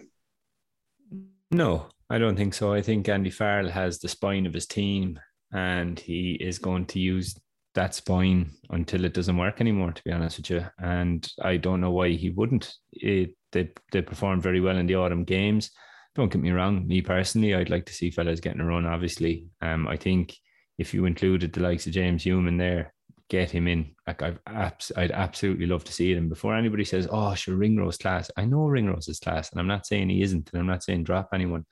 No, 1.49 1.87
I 2.09 2.19
don't 2.19 2.35
think 2.35 2.53
so. 2.53 2.73
I 2.73 2.81
think 2.81 3.09
Andy 3.09 3.31
Farrell 3.31 3.69
has 3.69 3.99
the 3.99 4.07
spine 4.07 4.45
of 4.45 4.53
his 4.53 4.67
team 4.67 5.19
and 5.51 5.99
he 5.99 6.37
is 6.39 6.59
going 6.59 6.85
to 6.87 6.99
use 6.99 7.39
that 7.73 8.01
fine 8.05 8.51
until 8.69 9.05
it 9.05 9.13
doesn't 9.13 9.37
work 9.37 9.61
anymore, 9.61 9.91
to 9.91 10.03
be 10.03 10.11
honest 10.11 10.37
with 10.37 10.49
you. 10.49 10.65
And 10.79 11.27
I 11.41 11.57
don't 11.57 11.81
know 11.81 11.91
why 11.91 12.09
he 12.09 12.29
wouldn't. 12.29 12.73
It, 12.91 13.35
they, 13.51 13.71
they 13.91 14.01
performed 14.01 14.43
very 14.43 14.59
well 14.61 14.77
in 14.77 14.87
the 14.87 14.95
autumn 14.95 15.23
games. 15.23 15.71
Don't 16.15 16.31
get 16.31 16.41
me 16.41 16.51
wrong, 16.51 16.85
me 16.85 17.01
personally, 17.01 17.55
I'd 17.55 17.69
like 17.69 17.85
to 17.85 17.93
see 17.93 18.11
fellas 18.11 18.41
getting 18.41 18.59
a 18.59 18.65
run, 18.65 18.85
obviously. 18.85 19.45
Um, 19.61 19.87
I 19.87 19.95
think 19.95 20.35
if 20.77 20.93
you 20.93 21.05
included 21.05 21.53
the 21.53 21.61
likes 21.61 21.87
of 21.87 21.93
James 21.93 22.23
Hume 22.23 22.49
in 22.49 22.57
there, 22.57 22.93
get 23.29 23.49
him 23.49 23.65
in. 23.69 23.95
Like 24.05 24.21
I've 24.21 24.39
abs- 24.45 24.91
I'd 24.97 25.11
absolutely 25.11 25.67
love 25.67 25.85
to 25.85 25.93
see. 25.93 26.11
And 26.11 26.27
before 26.27 26.53
anybody 26.53 26.83
says, 26.83 27.07
oh, 27.09 27.33
sure, 27.35 27.55
Ringrose 27.55 27.97
class, 27.97 28.29
I 28.35 28.43
know 28.43 28.65
Ringrose 28.65 29.07
is 29.07 29.19
class. 29.19 29.49
And 29.51 29.59
I'm 29.61 29.67
not 29.67 29.85
saying 29.85 30.09
he 30.09 30.21
isn't, 30.21 30.49
and 30.51 30.59
I'm 30.59 30.67
not 30.67 30.83
saying 30.83 31.05
drop 31.05 31.29
anyone. 31.33 31.65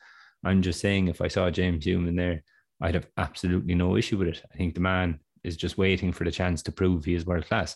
I'm 0.45 0.61
just 0.61 0.79
saying 0.79 1.09
if 1.09 1.19
I 1.19 1.27
saw 1.27 1.49
James 1.49 1.83
Hume 1.83 2.07
in 2.07 2.15
there, 2.15 2.43
I'd 2.81 2.95
have 2.95 3.07
absolutely 3.17 3.75
no 3.75 3.97
issue 3.97 4.17
with 4.17 4.29
it. 4.29 4.41
I 4.53 4.55
think 4.55 4.73
the 4.73 4.79
man 4.79 5.19
is 5.43 5.57
just 5.57 5.77
waiting 5.77 6.11
for 6.11 6.23
the 6.23 6.31
chance 6.31 6.61
to 6.63 6.71
prove 6.71 7.05
he 7.05 7.13
is 7.13 7.25
world 7.25 7.45
class. 7.45 7.75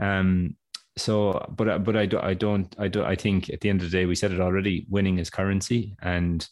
Um, 0.00 0.56
so, 0.96 1.44
but 1.56 1.84
but 1.84 1.96
I 1.96 2.06
do 2.06 2.18
I 2.18 2.34
don't 2.34 2.74
I 2.78 2.88
do 2.88 3.04
I 3.04 3.14
think 3.14 3.50
at 3.50 3.60
the 3.60 3.70
end 3.70 3.82
of 3.82 3.90
the 3.90 3.96
day 3.96 4.06
we 4.06 4.14
said 4.14 4.32
it 4.32 4.40
already. 4.40 4.86
Winning 4.88 5.18
is 5.18 5.30
currency, 5.30 5.96
and 6.02 6.46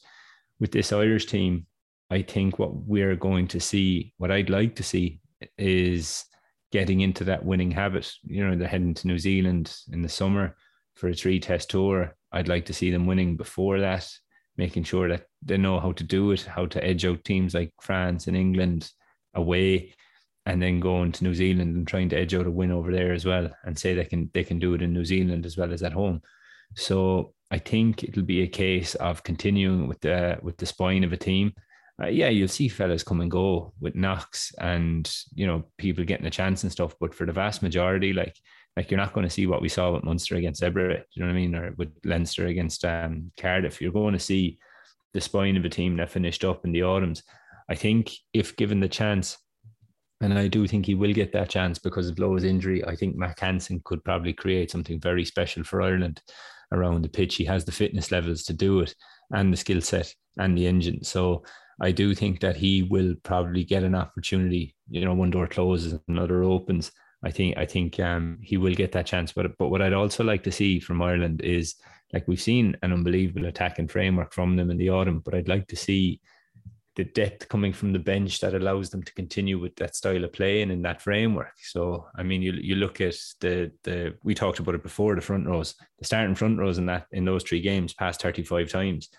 with 0.60 0.72
this 0.72 0.92
Irish 0.92 1.26
team, 1.26 1.66
I 2.10 2.22
think 2.22 2.58
what 2.58 2.74
we're 2.74 3.16
going 3.16 3.48
to 3.48 3.60
see, 3.60 4.12
what 4.18 4.30
I'd 4.30 4.50
like 4.50 4.76
to 4.76 4.82
see, 4.82 5.20
is 5.58 6.24
getting 6.72 7.00
into 7.00 7.24
that 7.24 7.44
winning 7.44 7.70
habit. 7.70 8.10
You 8.24 8.46
know, 8.46 8.56
they're 8.56 8.68
heading 8.68 8.94
to 8.94 9.06
New 9.06 9.18
Zealand 9.18 9.76
in 9.92 10.02
the 10.02 10.08
summer 10.08 10.56
for 10.94 11.08
a 11.08 11.14
three 11.14 11.40
test 11.40 11.70
tour. 11.70 12.14
I'd 12.32 12.48
like 12.48 12.66
to 12.66 12.74
see 12.74 12.90
them 12.90 13.06
winning 13.06 13.36
before 13.36 13.80
that 13.80 14.08
making 14.56 14.84
sure 14.84 15.08
that 15.08 15.26
they 15.42 15.56
know 15.56 15.78
how 15.78 15.92
to 15.92 16.04
do 16.04 16.30
it, 16.32 16.42
how 16.42 16.66
to 16.66 16.84
edge 16.84 17.04
out 17.04 17.24
teams 17.24 17.54
like 17.54 17.72
France 17.80 18.26
and 18.26 18.36
England 18.36 18.90
away, 19.34 19.94
and 20.46 20.62
then 20.62 20.80
going 20.80 21.12
to 21.12 21.24
New 21.24 21.34
Zealand 21.34 21.76
and 21.76 21.86
trying 21.86 22.08
to 22.10 22.16
edge 22.16 22.34
out 22.34 22.46
a 22.46 22.50
win 22.50 22.70
over 22.70 22.92
there 22.92 23.12
as 23.12 23.24
well, 23.24 23.50
and 23.64 23.78
say 23.78 23.94
they 23.94 24.04
can 24.04 24.30
they 24.32 24.44
can 24.44 24.58
do 24.58 24.74
it 24.74 24.82
in 24.82 24.92
New 24.92 25.04
Zealand 25.04 25.44
as 25.44 25.56
well 25.56 25.72
as 25.72 25.82
at 25.82 25.92
home. 25.92 26.22
So 26.76 27.34
I 27.50 27.58
think 27.58 28.04
it'll 28.04 28.22
be 28.22 28.42
a 28.42 28.48
case 28.48 28.94
of 28.96 29.22
continuing 29.22 29.88
with 29.88 30.00
the 30.00 30.38
with 30.42 30.56
the 30.56 30.66
spine 30.66 31.04
of 31.04 31.12
a 31.12 31.16
team. 31.16 31.52
Uh, 32.00 32.08
yeah, 32.08 32.28
you'll 32.28 32.48
see 32.48 32.68
fellas 32.68 33.02
come 33.02 33.22
and 33.22 33.30
go 33.30 33.72
with 33.80 33.94
knocks 33.94 34.52
and 34.60 35.12
you 35.34 35.46
know 35.46 35.64
people 35.78 36.04
getting 36.04 36.26
a 36.26 36.30
chance 36.30 36.62
and 36.62 36.72
stuff, 36.72 36.94
but 37.00 37.14
for 37.14 37.26
the 37.26 37.32
vast 37.32 37.62
majority, 37.62 38.12
like 38.12 38.36
like 38.76 38.90
you're 38.90 39.00
not 39.00 39.14
going 39.14 39.26
to 39.26 39.32
see 39.32 39.46
what 39.46 39.62
we 39.62 39.68
saw 39.68 39.92
with 39.92 40.04
Munster 40.04 40.36
against 40.36 40.62
Zebre, 40.62 41.02
you 41.12 41.22
know 41.22 41.26
what 41.26 41.32
I 41.32 41.40
mean, 41.40 41.54
or 41.54 41.74
with 41.78 41.92
Leinster 42.04 42.46
against 42.46 42.84
um, 42.84 43.32
Cardiff. 43.38 43.80
You're 43.80 43.92
going 43.92 44.12
to 44.12 44.20
see 44.20 44.58
the 45.14 45.20
spine 45.20 45.56
of 45.56 45.64
a 45.64 45.70
team 45.70 45.96
that 45.96 46.10
finished 46.10 46.44
up 46.44 46.64
in 46.64 46.72
the 46.72 46.82
autumns. 46.82 47.22
I 47.70 47.74
think 47.74 48.12
if 48.34 48.54
given 48.56 48.80
the 48.80 48.88
chance, 48.88 49.38
and 50.20 50.38
I 50.38 50.48
do 50.48 50.66
think 50.66 50.86
he 50.86 50.94
will 50.94 51.12
get 51.12 51.32
that 51.32 51.50
chance 51.50 51.78
because 51.78 52.08
of 52.08 52.18
Lowe's 52.18 52.44
injury, 52.44 52.84
I 52.84 52.96
think 52.96 53.16
Mack 53.16 53.40
Hansen 53.40 53.80
could 53.84 54.02
probably 54.04 54.32
create 54.32 54.70
something 54.70 55.00
very 55.00 55.24
special 55.24 55.62
for 55.64 55.82
Ireland 55.82 56.22
around 56.72 57.02
the 57.02 57.08
pitch. 57.08 57.36
He 57.36 57.44
has 57.44 57.64
the 57.64 57.72
fitness 57.72 58.10
levels 58.10 58.42
to 58.44 58.52
do 58.52 58.80
it 58.80 58.94
and 59.32 59.52
the 59.52 59.56
skill 59.56 59.80
set 59.80 60.14
and 60.38 60.56
the 60.56 60.66
engine. 60.66 61.04
So 61.04 61.44
I 61.80 61.92
do 61.92 62.14
think 62.14 62.40
that 62.40 62.56
he 62.56 62.84
will 62.84 63.14
probably 63.22 63.64
get 63.64 63.82
an 63.82 63.94
opportunity. 63.94 64.74
You 64.88 65.04
know, 65.04 65.14
one 65.14 65.30
door 65.30 65.46
closes, 65.46 65.98
another 66.08 66.42
opens 66.42 66.90
I 67.22 67.30
think 67.30 67.56
I 67.56 67.66
think 67.66 67.98
um, 67.98 68.38
he 68.40 68.56
will 68.56 68.74
get 68.74 68.92
that 68.92 69.06
chance. 69.06 69.32
But 69.32 69.56
but 69.58 69.68
what 69.68 69.82
I'd 69.82 69.92
also 69.92 70.22
like 70.22 70.44
to 70.44 70.52
see 70.52 70.78
from 70.78 71.02
Ireland 71.02 71.40
is 71.42 71.74
like 72.12 72.28
we've 72.28 72.40
seen 72.40 72.76
an 72.82 72.92
unbelievable 72.92 73.46
attacking 73.46 73.88
framework 73.88 74.32
from 74.32 74.56
them 74.56 74.70
in 74.70 74.76
the 74.76 74.90
autumn, 74.90 75.20
but 75.24 75.34
I'd 75.34 75.48
like 75.48 75.66
to 75.68 75.76
see 75.76 76.20
the 76.96 77.04
depth 77.04 77.48
coming 77.48 77.72
from 77.72 77.92
the 77.92 77.98
bench 77.98 78.40
that 78.40 78.54
allows 78.54 78.90
them 78.90 79.02
to 79.02 79.14
continue 79.14 79.58
with 79.58 79.76
that 79.76 79.94
style 79.94 80.24
of 80.24 80.32
play 80.32 80.62
and 80.62 80.72
in 80.72 80.82
that 80.82 81.02
framework. 81.02 81.52
So 81.62 82.06
I 82.16 82.22
mean, 82.22 82.42
you 82.42 82.52
you 82.52 82.74
look 82.74 83.00
at 83.00 83.14
the 83.40 83.70
the 83.84 84.14
we 84.24 84.34
talked 84.34 84.58
about 84.58 84.74
it 84.74 84.82
before 84.82 85.14
the 85.14 85.20
front 85.20 85.46
rows, 85.46 85.74
the 85.98 86.06
starting 86.06 86.34
front 86.34 86.58
rows 86.58 86.78
in 86.78 86.86
that 86.86 87.06
in 87.12 87.24
those 87.24 87.44
three 87.44 87.60
games 87.60 87.94
passed 87.94 88.22
thirty 88.22 88.42
five 88.42 88.70
times. 88.70 89.10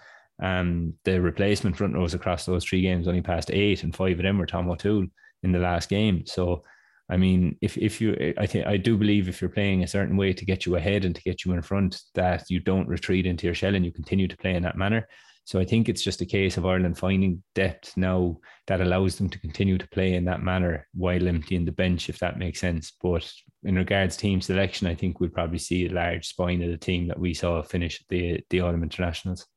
Um, 0.41 0.93
the 1.03 1.19
replacement 1.21 1.77
front 1.77 1.95
rows 1.95 2.13
across 2.13 2.45
those 2.45 2.65
three 2.65 2.81
games 2.81 3.07
only 3.07 3.21
passed 3.21 3.51
eight, 3.51 3.83
and 3.83 3.95
five 3.95 4.17
of 4.17 4.23
them 4.23 4.37
were 4.37 4.45
Tom 4.45 4.69
O'Toole 4.69 5.07
in 5.43 5.51
the 5.51 5.59
last 5.59 5.89
game. 5.89 6.25
So 6.25 6.63
I 7.09 7.17
mean, 7.17 7.57
if 7.61 7.77
if 7.77 8.01
you, 8.01 8.33
I 8.37 8.45
think 8.47 8.65
I 8.65 8.77
do 8.77 8.97
believe 8.97 9.29
if 9.29 9.39
you're 9.39 9.49
playing 9.49 9.83
a 9.83 9.87
certain 9.87 10.17
way 10.17 10.33
to 10.33 10.45
get 10.45 10.65
you 10.65 10.75
ahead 10.75 11.05
and 11.05 11.15
to 11.15 11.21
get 11.21 11.45
you 11.45 11.53
in 11.53 11.61
front, 11.61 12.01
that 12.15 12.49
you 12.49 12.59
don't 12.59 12.87
retreat 12.87 13.25
into 13.25 13.45
your 13.45 13.53
shell 13.53 13.75
and 13.75 13.85
you 13.85 13.91
continue 13.91 14.27
to 14.27 14.37
play 14.37 14.55
in 14.55 14.63
that 14.63 14.77
manner. 14.77 15.07
So 15.47 15.61
I 15.61 15.63
think 15.63 15.87
it's 15.87 16.01
just 16.01 16.19
a 16.19 16.25
case 16.25 16.57
of 16.57 16.65
Ireland 16.65 16.97
finding 16.97 17.41
depth 17.55 17.95
now 17.95 18.37
that 18.67 18.81
allows 18.81 19.15
them 19.15 19.29
to 19.29 19.39
continue 19.39 19.77
to 19.77 19.87
play 19.87 20.15
in 20.15 20.25
that 20.25 20.43
manner 20.43 20.85
while 20.93 21.25
emptying 21.25 21.63
the 21.63 21.71
bench, 21.71 22.09
if 22.09 22.19
that 22.19 22.37
makes 22.37 22.59
sense. 22.59 22.91
But 23.01 23.31
in 23.63 23.75
regards 23.75 24.17
team 24.17 24.41
selection, 24.41 24.87
I 24.87 24.95
think 24.95 25.21
we'll 25.21 25.29
probably 25.29 25.59
see 25.59 25.85
a 25.85 25.93
large 25.93 26.27
spine 26.27 26.61
of 26.63 26.69
the 26.69 26.77
team 26.77 27.07
that 27.07 27.17
we 27.17 27.33
saw 27.33 27.61
finish 27.61 28.03
the 28.09 28.41
the 28.49 28.59
autumn 28.59 28.83
internationals. 28.83 29.47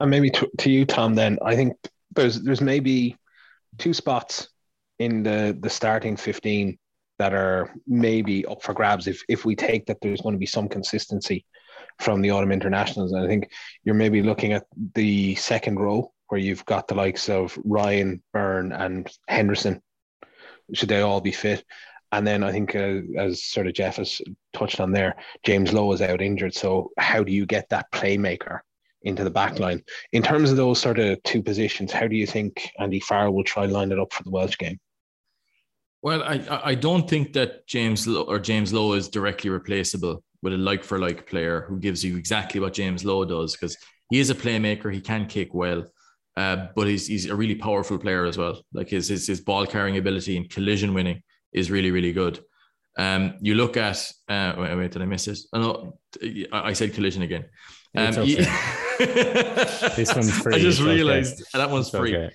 And 0.00 0.10
maybe 0.10 0.28
to, 0.28 0.50
to 0.58 0.70
you, 0.70 0.84
Tom. 0.84 1.14
Then 1.14 1.38
I 1.42 1.56
think 1.56 1.72
there's 2.14 2.42
there's 2.42 2.60
maybe 2.60 3.16
two 3.78 3.94
spots 3.94 4.48
in 4.98 5.22
the 5.22 5.56
the 5.58 5.70
starting 5.70 6.14
15 6.14 6.78
that 7.18 7.32
are 7.32 7.72
maybe 7.86 8.44
up 8.44 8.62
for 8.62 8.74
grabs 8.74 9.06
if 9.06 9.22
if 9.30 9.46
we 9.46 9.56
take 9.56 9.86
that 9.86 9.96
there's 10.02 10.20
going 10.20 10.34
to 10.34 10.38
be 10.38 10.44
some 10.44 10.68
consistency 10.68 11.46
from 11.98 12.20
the 12.20 12.30
autumn 12.30 12.52
internationals 12.52 13.12
and 13.12 13.24
i 13.24 13.26
think 13.26 13.50
you're 13.84 13.94
maybe 13.94 14.22
looking 14.22 14.52
at 14.52 14.64
the 14.94 15.34
second 15.36 15.78
row 15.78 16.12
where 16.28 16.40
you've 16.40 16.64
got 16.64 16.88
the 16.88 16.94
likes 16.94 17.28
of 17.28 17.58
ryan 17.64 18.22
beirne 18.34 18.72
and 18.78 19.10
henderson 19.28 19.80
should 20.74 20.88
they 20.88 21.00
all 21.00 21.20
be 21.20 21.32
fit 21.32 21.64
and 22.12 22.26
then 22.26 22.44
I 22.44 22.52
think, 22.52 22.76
uh, 22.76 23.00
as 23.16 23.42
sort 23.42 23.66
of 23.66 23.72
Jeff 23.72 23.96
has 23.96 24.20
touched 24.52 24.80
on 24.80 24.92
there, 24.92 25.16
James 25.44 25.72
Lowe 25.72 25.92
is 25.92 26.02
out 26.02 26.20
injured. 26.20 26.54
So, 26.54 26.90
how 26.98 27.24
do 27.24 27.32
you 27.32 27.46
get 27.46 27.70
that 27.70 27.90
playmaker 27.90 28.60
into 29.00 29.24
the 29.24 29.30
back 29.30 29.58
line? 29.58 29.82
In 30.12 30.22
terms 30.22 30.50
of 30.50 30.58
those 30.58 30.78
sort 30.78 30.98
of 30.98 31.22
two 31.22 31.42
positions, 31.42 31.90
how 31.90 32.06
do 32.06 32.14
you 32.14 32.26
think 32.26 32.70
Andy 32.78 33.00
Farrell 33.00 33.32
will 33.32 33.44
try 33.44 33.64
line 33.64 33.92
it 33.92 33.98
up 33.98 34.12
for 34.12 34.22
the 34.24 34.30
Welsh 34.30 34.58
game? 34.58 34.78
Well, 36.02 36.22
I 36.22 36.60
I 36.62 36.74
don't 36.74 37.08
think 37.08 37.32
that 37.32 37.66
James 37.66 38.06
Lowe 38.06 38.22
or 38.22 38.38
James 38.38 38.74
Lowe 38.74 38.92
is 38.92 39.08
directly 39.08 39.48
replaceable 39.48 40.22
with 40.42 40.52
a 40.52 40.56
like 40.56 40.84
for 40.84 40.98
like 40.98 41.26
player 41.26 41.64
who 41.68 41.78
gives 41.78 42.04
you 42.04 42.16
exactly 42.16 42.60
what 42.60 42.72
James 42.72 43.04
Lowe 43.04 43.24
does 43.24 43.52
because 43.52 43.76
he 44.10 44.18
is 44.18 44.30
a 44.30 44.34
playmaker. 44.34 44.92
He 44.92 45.00
can 45.00 45.26
kick 45.26 45.54
well, 45.54 45.84
uh, 46.36 46.66
but 46.74 46.86
he's 46.86 47.06
he's 47.06 47.26
a 47.26 47.34
really 47.34 47.54
powerful 47.54 47.98
player 47.98 48.24
as 48.26 48.36
well. 48.36 48.62
Like 48.72 48.88
his 48.88 49.08
his, 49.08 49.26
his 49.26 49.40
ball 49.40 49.66
carrying 49.66 49.96
ability 49.96 50.36
and 50.36 50.50
collision 50.50 50.94
winning 50.94 51.22
is 51.52 51.70
really 51.70 51.90
really 51.90 52.12
good. 52.12 52.40
Um, 52.98 53.34
you 53.40 53.54
look 53.54 53.76
at 53.76 54.10
uh, 54.28 54.54
wait, 54.58 54.76
wait, 54.76 54.90
did 54.90 55.02
I 55.02 55.06
miss 55.06 55.28
it? 55.28 55.38
Oh, 55.52 55.58
no, 56.20 56.46
I 56.52 56.72
said 56.72 56.92
collision 56.92 57.22
again. 57.22 57.46
Um, 57.96 58.18
okay. 58.18 58.34
this 59.96 60.14
one's 60.14 60.38
free. 60.38 60.54
I 60.54 60.58
just 60.58 60.80
it's 60.80 60.86
realized 60.86 61.42
okay. 61.42 61.58
that 61.58 61.70
one's 61.70 61.88
It's 61.88 61.96
free. 61.96 62.16
okay. 62.16 62.34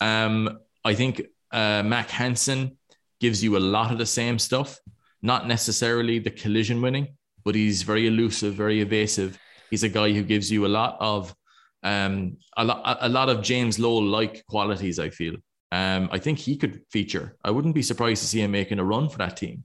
Um, 0.00 0.58
I 0.84 0.94
think 0.94 1.22
uh, 1.50 1.82
Mack 1.82 2.10
Hansen 2.10 2.78
gives 3.20 3.42
you 3.42 3.56
a 3.56 3.58
lot 3.58 3.90
of 3.90 3.98
the 3.98 4.06
same 4.06 4.38
stuff, 4.38 4.78
not 5.22 5.46
necessarily 5.48 6.18
the 6.18 6.30
collision 6.30 6.80
winning, 6.80 7.16
but 7.44 7.54
he's 7.54 7.82
very 7.82 8.06
elusive, 8.06 8.54
very 8.54 8.80
evasive. 8.80 9.38
He's 9.70 9.82
a 9.82 9.88
guy 9.88 10.12
who 10.12 10.22
gives 10.22 10.50
you 10.50 10.66
a 10.66 10.68
lot 10.68 10.96
of 11.00 11.34
um, 11.82 12.38
a 12.56 12.64
lot 12.64 12.98
a 13.00 13.08
lot 13.08 13.28
of 13.28 13.42
James 13.42 13.78
Lowe 13.78 13.98
like 13.98 14.44
qualities. 14.46 14.98
I 14.98 15.10
feel. 15.10 15.36
Um, 15.70 16.08
I 16.10 16.18
think 16.18 16.38
he 16.38 16.56
could 16.56 16.82
feature. 16.90 17.36
I 17.44 17.50
wouldn't 17.50 17.74
be 17.74 17.82
surprised 17.82 18.22
to 18.22 18.28
see 18.28 18.40
him 18.40 18.52
making 18.52 18.78
a 18.78 18.84
run 18.84 19.08
for 19.08 19.18
that 19.18 19.36
team. 19.36 19.64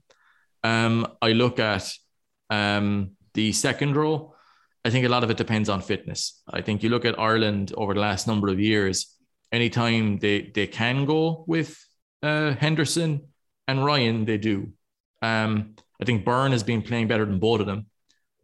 Um, 0.62 1.06
I 1.22 1.32
look 1.32 1.58
at 1.58 1.90
um, 2.50 3.12
the 3.32 3.52
second 3.52 3.96
row. 3.96 4.34
I 4.84 4.90
think 4.90 5.06
a 5.06 5.08
lot 5.08 5.24
of 5.24 5.30
it 5.30 5.38
depends 5.38 5.68
on 5.68 5.80
fitness. 5.80 6.42
I 6.48 6.60
think 6.60 6.82
you 6.82 6.90
look 6.90 7.06
at 7.06 7.18
Ireland 7.18 7.72
over 7.76 7.94
the 7.94 8.00
last 8.00 8.26
number 8.26 8.48
of 8.48 8.60
years. 8.60 9.16
Anytime 9.50 10.18
they 10.18 10.50
they 10.54 10.66
can 10.66 11.06
go 11.06 11.44
with 11.46 11.78
uh, 12.22 12.54
Henderson 12.54 13.28
and 13.66 13.84
Ryan, 13.84 14.24
they 14.24 14.38
do. 14.38 14.72
Um, 15.22 15.76
I 16.00 16.04
think 16.04 16.24
Beirne 16.24 16.52
has 16.52 16.62
been 16.62 16.82
playing 16.82 17.08
better 17.08 17.24
than 17.24 17.38
both 17.38 17.60
of 17.60 17.66
them, 17.66 17.86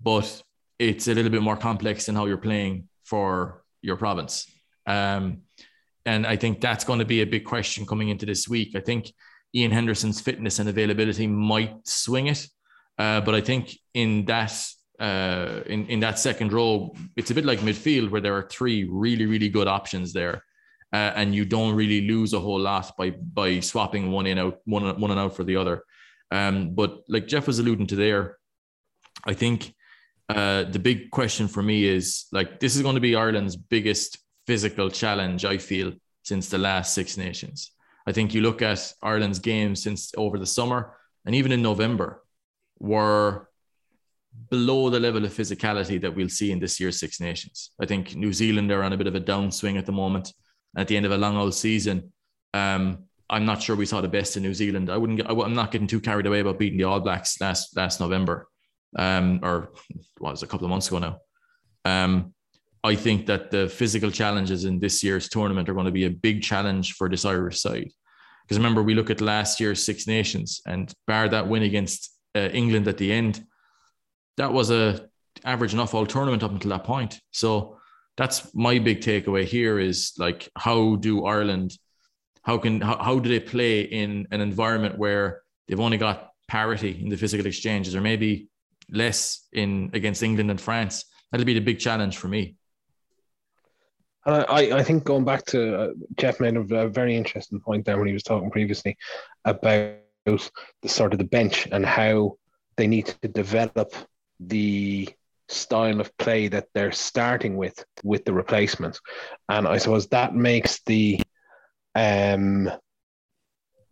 but 0.00 0.42
it's 0.78 1.08
a 1.08 1.14
little 1.14 1.30
bit 1.30 1.42
more 1.42 1.56
complex 1.56 2.08
in 2.08 2.14
how 2.14 2.26
you're 2.26 2.38
playing 2.38 2.88
for 3.04 3.64
your 3.82 3.96
province. 3.96 4.46
Um, 4.86 5.42
and 6.06 6.26
I 6.26 6.36
think 6.36 6.60
that's 6.60 6.84
going 6.84 7.00
to 7.00 7.04
be 7.04 7.20
a 7.20 7.26
big 7.26 7.44
question 7.44 7.86
coming 7.86 8.08
into 8.08 8.26
this 8.26 8.48
week. 8.48 8.74
I 8.74 8.80
think 8.80 9.12
Iain 9.54 9.70
Henderson's 9.70 10.20
fitness 10.20 10.58
and 10.58 10.68
availability 10.68 11.26
might 11.26 11.86
swing 11.86 12.28
it, 12.28 12.46
uh, 12.98 13.20
but 13.20 13.34
I 13.34 13.40
think 13.40 13.76
in 13.94 14.24
that 14.26 14.52
uh, 14.98 15.60
in 15.66 15.86
in 15.86 16.00
that 16.00 16.18
second 16.18 16.52
row, 16.52 16.94
it's 17.16 17.30
a 17.30 17.34
bit 17.34 17.44
like 17.44 17.60
midfield 17.60 18.10
where 18.10 18.20
there 18.20 18.36
are 18.36 18.48
three 18.48 18.84
really 18.84 19.26
really 19.26 19.48
good 19.48 19.66
options 19.66 20.12
there, 20.12 20.44
uh, 20.92 21.12
and 21.16 21.34
you 21.34 21.44
don't 21.44 21.74
really 21.74 22.06
lose 22.06 22.32
a 22.32 22.40
whole 22.40 22.60
lot 22.60 22.96
by 22.96 23.10
by 23.10 23.60
swapping 23.60 24.10
one 24.10 24.26
in 24.26 24.38
out 24.38 24.58
one 24.64 25.00
one 25.00 25.10
and 25.10 25.20
out 25.20 25.34
for 25.34 25.44
the 25.44 25.56
other. 25.56 25.82
Um, 26.30 26.74
but 26.74 27.02
like 27.08 27.26
Jeff 27.26 27.46
was 27.46 27.58
alluding 27.58 27.88
to 27.88 27.96
there, 27.96 28.36
I 29.24 29.34
think 29.34 29.74
uh, 30.28 30.64
the 30.64 30.78
big 30.78 31.10
question 31.10 31.48
for 31.48 31.62
me 31.62 31.84
is 31.84 32.26
like 32.32 32.60
this 32.60 32.76
is 32.76 32.82
going 32.82 32.94
to 32.94 33.00
be 33.00 33.16
Ireland's 33.16 33.56
biggest 33.56 34.18
physical 34.46 34.90
challenge. 34.90 35.44
I 35.44 35.58
feel 35.58 35.92
since 36.22 36.48
the 36.48 36.58
last 36.58 36.94
Six 36.94 37.16
Nations. 37.16 37.72
I 38.06 38.12
think 38.12 38.34
you 38.34 38.40
look 38.40 38.62
at 38.62 38.92
Ireland's 39.02 39.38
games 39.38 39.82
since 39.82 40.12
over 40.16 40.38
the 40.38 40.46
summer 40.46 40.96
and 41.24 41.34
even 41.34 41.52
in 41.52 41.62
November 41.62 42.22
were 42.78 43.48
below 44.48 44.90
the 44.90 45.00
level 45.00 45.24
of 45.24 45.32
physicality 45.32 46.00
that 46.00 46.14
we'll 46.14 46.28
see 46.28 46.52
in 46.52 46.60
this 46.60 46.80
year's 46.80 46.98
Six 46.98 47.20
Nations. 47.20 47.70
I 47.80 47.86
think 47.86 48.14
New 48.14 48.32
Zealand 48.32 48.70
are 48.70 48.82
on 48.82 48.92
a 48.92 48.96
bit 48.96 49.06
of 49.06 49.14
a 49.14 49.20
downswing 49.20 49.78
at 49.78 49.86
the 49.86 49.92
moment. 49.92 50.32
At 50.76 50.86
the 50.86 50.96
end 50.96 51.04
of 51.04 51.12
a 51.12 51.18
long 51.18 51.36
old 51.36 51.54
season, 51.54 52.12
um, 52.54 53.06
I'm 53.30 53.46
not 53.46 53.62
sure 53.62 53.76
we 53.76 53.86
saw 53.86 54.00
the 54.00 54.08
best 54.08 54.36
in 54.36 54.42
New 54.42 54.52
Zealand. 54.52 54.90
I 54.90 54.96
wouldn't. 54.96 55.18
Get, 55.18 55.30
I, 55.30 55.32
am 55.32 55.54
not 55.54 55.70
getting 55.70 55.86
too 55.86 56.00
carried 56.00 56.26
away 56.26 56.40
about 56.40 56.58
beating 56.58 56.78
the 56.78 56.84
All 56.84 57.00
Blacks 57.00 57.40
last 57.40 57.76
last 57.76 58.00
November, 58.00 58.48
um, 58.96 59.40
or 59.42 59.72
what 60.18 60.32
was 60.32 60.42
a 60.42 60.46
couple 60.46 60.66
of 60.66 60.70
months 60.70 60.88
ago 60.88 60.98
now. 60.98 61.18
Um, 61.84 62.34
I 62.82 62.94
think 62.94 63.26
that 63.26 63.50
the 63.50 63.68
physical 63.68 64.10
challenges 64.10 64.64
in 64.64 64.80
this 64.80 65.02
year's 65.04 65.28
tournament 65.28 65.68
are 65.68 65.74
going 65.74 65.86
to 65.86 65.92
be 65.92 66.06
a 66.06 66.10
big 66.10 66.42
challenge 66.42 66.94
for 66.94 67.08
this 67.08 67.24
Irish 67.24 67.60
side. 67.60 67.90
Because 68.42 68.58
remember, 68.58 68.82
we 68.82 68.94
look 68.94 69.10
at 69.10 69.20
last 69.20 69.60
year's 69.60 69.84
Six 69.84 70.06
Nations, 70.08 70.60
and 70.66 70.92
bar 71.06 71.28
that 71.28 71.46
win 71.46 71.62
against 71.62 72.10
uh, 72.34 72.48
England 72.52 72.88
at 72.88 72.98
the 72.98 73.12
end, 73.12 73.44
that 74.38 74.52
was 74.52 74.70
a 74.70 75.08
average 75.44 75.72
enough 75.72 75.94
all 75.94 76.06
tournament 76.06 76.42
up 76.42 76.50
until 76.50 76.70
that 76.70 76.84
point. 76.84 77.20
So 77.30 77.78
that's 78.16 78.52
my 78.54 78.78
big 78.78 79.00
takeaway 79.00 79.44
here 79.44 79.78
is 79.78 80.12
like 80.18 80.48
how 80.56 80.96
do 80.96 81.26
Ireland, 81.26 81.78
how 82.42 82.58
can 82.58 82.80
how, 82.80 82.96
how 83.02 83.18
do 83.18 83.28
they 83.28 83.40
play 83.40 83.82
in 83.82 84.26
an 84.30 84.40
environment 84.40 84.98
where 84.98 85.42
they've 85.66 85.80
only 85.80 85.98
got 85.98 86.30
parity 86.48 86.98
in 87.02 87.08
the 87.08 87.16
physical 87.16 87.46
exchanges, 87.46 87.94
or 87.94 88.00
maybe 88.00 88.48
less 88.90 89.46
in 89.52 89.90
against 89.92 90.22
England 90.22 90.50
and 90.50 90.60
France? 90.60 91.04
That'll 91.30 91.46
be 91.46 91.54
the 91.54 91.60
big 91.60 91.78
challenge 91.78 92.16
for 92.16 92.28
me. 92.28 92.56
I, 94.26 94.72
I 94.72 94.82
think 94.82 95.04
going 95.04 95.24
back 95.24 95.46
to 95.46 95.80
uh, 95.80 95.88
Jeff 96.16 96.40
made 96.40 96.56
a 96.56 96.88
very 96.88 97.16
interesting 97.16 97.58
point 97.60 97.86
there 97.86 97.98
when 97.98 98.06
he 98.06 98.12
was 98.12 98.22
talking 98.22 98.50
previously 98.50 98.96
about 99.44 99.96
the 100.26 100.50
sort 100.86 101.12
of 101.12 101.18
the 101.18 101.24
bench 101.24 101.66
and 101.72 101.84
how 101.86 102.36
they 102.76 102.86
need 102.86 103.06
to 103.22 103.28
develop 103.28 103.94
the 104.38 105.08
style 105.48 106.00
of 106.00 106.16
play 106.18 106.48
that 106.48 106.68
they're 106.74 106.92
starting 106.92 107.56
with 107.56 107.84
with 108.04 108.24
the 108.24 108.32
replacements, 108.32 109.00
and 109.48 109.66
I 109.66 109.78
suppose 109.78 110.06
that 110.08 110.34
makes 110.34 110.80
the 110.84 111.20
um 111.94 112.70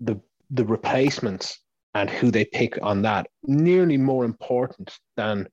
the 0.00 0.20
the 0.50 0.64
replacements 0.64 1.58
and 1.94 2.08
who 2.08 2.30
they 2.30 2.44
pick 2.44 2.78
on 2.82 3.02
that 3.02 3.26
nearly 3.44 3.96
more 3.96 4.24
important 4.24 4.98
than 5.16 5.48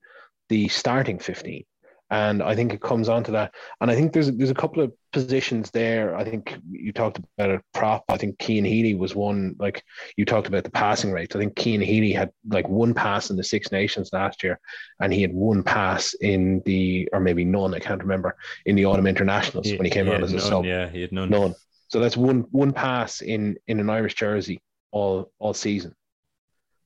the 0.48 0.68
starting 0.68 1.18
fifteen 1.18 1.64
and 2.10 2.42
I 2.42 2.54
think 2.54 2.72
it 2.72 2.80
comes 2.80 3.08
on 3.08 3.24
to 3.24 3.32
that. 3.32 3.52
And 3.80 3.90
I 3.90 3.94
think 3.94 4.12
there's 4.12 4.30
there's 4.30 4.50
a 4.50 4.54
couple 4.54 4.82
of 4.82 4.92
positions 5.12 5.70
there. 5.72 6.16
I 6.16 6.24
think 6.24 6.56
you 6.70 6.92
talked 6.92 7.18
about 7.18 7.50
a 7.50 7.62
prop. 7.74 8.04
I 8.08 8.16
think 8.16 8.40
Cian 8.40 8.64
Healy 8.64 8.94
was 8.94 9.14
one. 9.14 9.56
Like 9.58 9.82
you 10.16 10.24
talked 10.24 10.46
about 10.46 10.64
the 10.64 10.70
passing 10.70 11.10
rates. 11.10 11.34
I 11.34 11.40
think 11.40 11.58
Cian 11.58 11.80
Healy 11.80 12.12
had 12.12 12.30
like 12.48 12.68
one 12.68 12.94
pass 12.94 13.30
in 13.30 13.36
the 13.36 13.44
Six 13.44 13.72
Nations 13.72 14.10
last 14.12 14.44
year, 14.44 14.60
and 15.00 15.12
he 15.12 15.22
had 15.22 15.32
one 15.32 15.64
pass 15.64 16.14
in 16.14 16.62
the 16.64 17.08
or 17.12 17.18
maybe 17.18 17.44
none. 17.44 17.74
I 17.74 17.80
can't 17.80 18.02
remember 18.02 18.36
in 18.66 18.76
the 18.76 18.84
autumn 18.84 19.06
internationals 19.06 19.70
when 19.72 19.84
he 19.84 19.90
came 19.90 20.08
on 20.08 20.22
as 20.22 20.32
a 20.32 20.36
none, 20.36 20.46
sub. 20.46 20.64
Yeah, 20.64 20.88
he 20.88 21.00
had 21.00 21.12
none. 21.12 21.30
None. 21.30 21.54
So 21.88 22.00
that's 22.00 22.16
one 22.16 22.46
one 22.50 22.72
pass 22.72 23.20
in 23.20 23.56
in 23.66 23.80
an 23.80 23.90
Irish 23.90 24.14
jersey 24.14 24.60
all 24.90 25.30
all 25.38 25.54
season. 25.54 25.94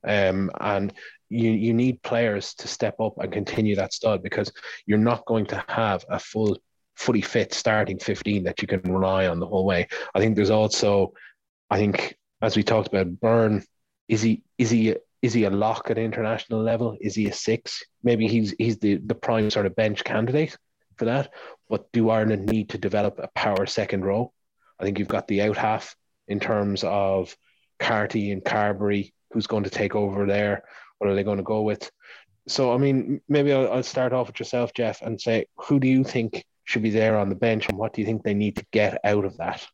Um, 0.07 0.51
and 0.61 0.93
you 1.29 1.51
you 1.51 1.75
need 1.75 2.03
players 2.03 2.55
to 2.55 2.69
step 2.69 3.01
up 3.01 3.15
and 3.19 3.33
continue 3.33 3.77
that 3.77 3.93
stud 3.93 4.23
because 4.23 4.53
you're 4.87 4.99
not 4.99 5.25
going 5.27 5.47
to 5.47 5.65
have 5.69 6.05
a 6.09 6.19
full 6.19 6.59
fully 6.97 7.23
fit 7.23 7.55
starting 7.55 7.99
15 7.99 8.45
that 8.45 8.61
you 8.61 8.69
can 8.69 8.83
rely 8.83 9.27
on 9.27 9.41
the 9.41 9.47
whole 9.47 9.65
way. 9.65 9.89
I 10.15 10.21
think 10.21 10.37
there's 10.37 10.51
also 10.51 11.13
I 11.71 11.79
think 11.79 12.17
as 12.43 12.57
we 12.57 12.63
talked 12.63 12.89
about 12.89 13.21
Beirne 13.21 13.65
is 14.09 14.23
he 14.23 14.43
is 14.59 14.71
he 14.71 14.97
is 15.23 15.33
he 15.33 15.45
a 15.45 15.51
lock 15.51 15.91
at 15.91 15.99
international 15.99 16.63
level? 16.63 16.97
Is 17.01 17.15
he 17.15 17.27
a 17.29 17.33
six? 17.33 17.83
Maybe 18.03 18.27
he's 18.27 18.55
he's 18.59 18.79
the 18.79 18.97
the 18.97 19.15
prime 19.15 19.51
sort 19.51 19.67
of 19.67 19.77
bench 19.77 20.03
candidate 20.05 20.57
for 20.97 21.05
that. 21.07 21.33
But 21.69 21.93
do 21.93 22.11
Ireland 22.11 22.47
need 22.47 22.71
to 22.71 22.79
develop 22.79 23.19
a 23.19 23.29
power 23.29 23.67
second 23.67 24.05
row? 24.05 24.33
I 24.81 24.85
think 24.85 24.99
you've 24.99 25.09
got 25.09 25.29
the 25.29 25.43
out 25.43 25.57
half 25.57 25.95
in 26.27 26.41
terms 26.41 26.83
of 26.85 27.37
Carty 27.79 28.33
and 28.33 28.43
Carbery, 28.43 29.13
who's 29.31 29.47
going 29.47 29.65
to 29.65 29.71
take 29.71 29.95
over 29.95 30.27
there. 30.27 30.65
What 30.99 31.11
are 31.11 31.15
they 31.15 31.23
going 31.23 31.39
to 31.39 31.45
go 31.45 31.63
with? 31.63 31.91
So, 32.49 32.73
I 32.73 32.79
mean, 32.79 33.21
maybe 33.29 33.53
I'll, 33.53 33.71
I'll 33.73 33.83
start 33.83 34.13
off 34.13 34.29
with 34.29 34.41
yourself, 34.41 34.73
Jeff, 34.75 35.03
and 35.03 35.21
say, 35.21 35.47
who 35.57 35.79
do 35.79 35.87
you 35.87 36.03
think 36.03 36.45
should 36.65 36.83
be 36.83 36.91
there 36.91 37.19
on 37.19 37.29
the 37.29 37.35
bench, 37.35 37.69
and 37.69 37.77
what 37.77 37.93
do 37.93 38.01
you 38.01 38.07
think 38.07 38.23
they 38.23 38.35
need 38.35 38.57
to 38.57 38.67
get 38.71 39.01
out 39.05 39.25
of 39.25 39.37
that? 39.37 39.67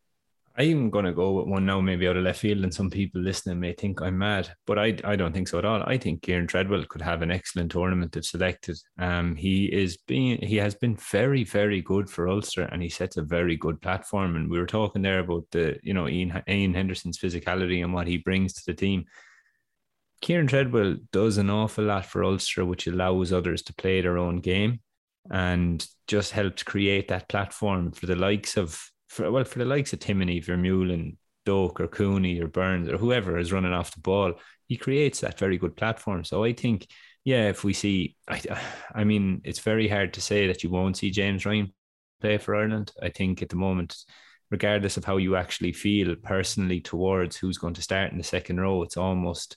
I'm 0.59 0.89
going 0.89 1.05
to 1.05 1.13
go 1.13 1.33
with 1.33 1.49
one 1.49 1.67
now, 1.67 1.83
maybe 1.83 2.09
out 2.09 2.17
of 2.17 2.25
left 2.25 2.41
field, 2.41 2.63
and 2.63 2.73
some 2.73 2.89
people 2.89 3.21
listening 3.21 3.61
may 3.61 3.75
think 3.75 4.01
I'm 4.01 4.17
mad, 4.17 4.49
but 4.67 4.79
I, 4.79 4.97
I 5.05 5.15
don't 5.15 5.35
think 5.35 5.49
so 5.49 5.59
at 5.59 5.67
all. 5.67 5.83
I 5.83 5.99
think 5.99 6.23
Kieran 6.23 6.47
Treadwell 6.47 6.87
could 6.87 7.03
have 7.03 7.21
an 7.21 7.31
excellent 7.31 7.73
tournament 7.73 8.17
if 8.17 8.25
selected. 8.25 8.79
Um, 8.99 9.37
he 9.37 9.67
is 9.67 9.99
being 10.09 10.41
he 10.41 10.57
has 10.57 10.75
been 10.75 10.97
very 10.97 11.45
very 11.45 11.83
good 11.83 12.09
for 12.09 12.29
Ulster, 12.29 12.63
and 12.63 12.83
he 12.83 12.89
sets 12.89 13.19
a 13.19 13.23
very 13.23 13.57
good 13.57 13.83
platform. 13.83 14.35
And 14.35 14.51
we 14.51 14.59
were 14.59 14.67
talking 14.67 15.03
there 15.03 15.19
about 15.19 15.45
the 15.51 15.79
you 15.83 15.93
know 15.93 16.09
Ian 16.09 16.43
Iain 16.49 16.73
Henderson's 16.73 17.19
physicality 17.19 17.85
and 17.85 17.93
what 17.93 18.07
he 18.07 18.17
brings 18.17 18.55
to 18.55 18.63
the 18.67 18.75
team. 18.75 19.05
Kieran 20.23 20.47
Treadwell 20.47 20.97
does 21.13 21.37
an 21.37 21.51
awful 21.51 21.85
lot 21.85 22.07
for 22.07 22.25
Ulster, 22.25 22.65
which 22.65 22.87
allows 22.87 23.31
others 23.31 23.63
to 23.65 23.75
play 23.75 24.01
their 24.01 24.17
own 24.17 24.41
game, 24.41 24.81
and 25.31 25.87
just 26.07 26.33
helps 26.33 26.63
create 26.63 27.09
that 27.09 27.29
platform 27.29 27.93
for 27.93 28.07
the 28.07 28.17
likes 28.17 28.57
of 28.57 28.81
for 29.17 29.31
well 29.31 29.45
for 29.45 29.59
the 29.59 29.65
likes 29.65 29.93
of 29.93 29.99
Timoney, 29.99 30.45
Vermeulen, 30.45 31.17
Doak, 31.47 31.81
or 31.81 31.89
Cooney, 31.89 32.41
or 32.41 32.49
Burns, 32.49 32.89
or 32.89 32.99
whoever 32.99 33.39
is 33.39 33.53
running 33.53 33.73
off 33.73 33.95
the 33.95 34.01
ball. 34.01 34.35
He 34.67 34.77
creates 34.77 35.21
that 35.21 35.39
very 35.39 35.59
good 35.59 35.77
platform. 35.77 36.25
So 36.25 36.45
I 36.45 36.53
think, 36.53 36.87
yeah, 37.25 37.49
if 37.49 37.65
we 37.65 37.73
see, 37.73 38.17
I, 38.29 38.43
I 38.95 39.05
mean, 39.05 39.41
it's 39.45 39.61
very 39.61 39.89
hard 39.89 40.15
to 40.15 40.21
say 40.21 40.49
that 40.49 40.63
you 40.63 40.71
won't 40.71 40.97
see 40.97 41.11
James 41.11 41.47
Ryan 41.47 41.73
play 42.21 42.39
for 42.39 42.55
Ireland. 42.55 42.93
I 43.03 43.09
think 43.09 43.43
at 43.43 43.49
the 43.49 43.57
moment, 43.57 43.97
regardless 44.51 44.97
of 44.97 45.05
how 45.05 45.17
you 45.17 45.37
actually 45.37 45.73
feel 45.73 46.15
personally 46.23 46.81
towards 46.81 47.37
who's 47.37 47.59
going 47.59 47.75
to 47.75 47.83
start 47.83 48.13
in 48.13 48.19
the 48.19 48.25
second 48.25 48.61
row, 48.61 48.83
it's 48.83 48.97
almost 48.97 49.57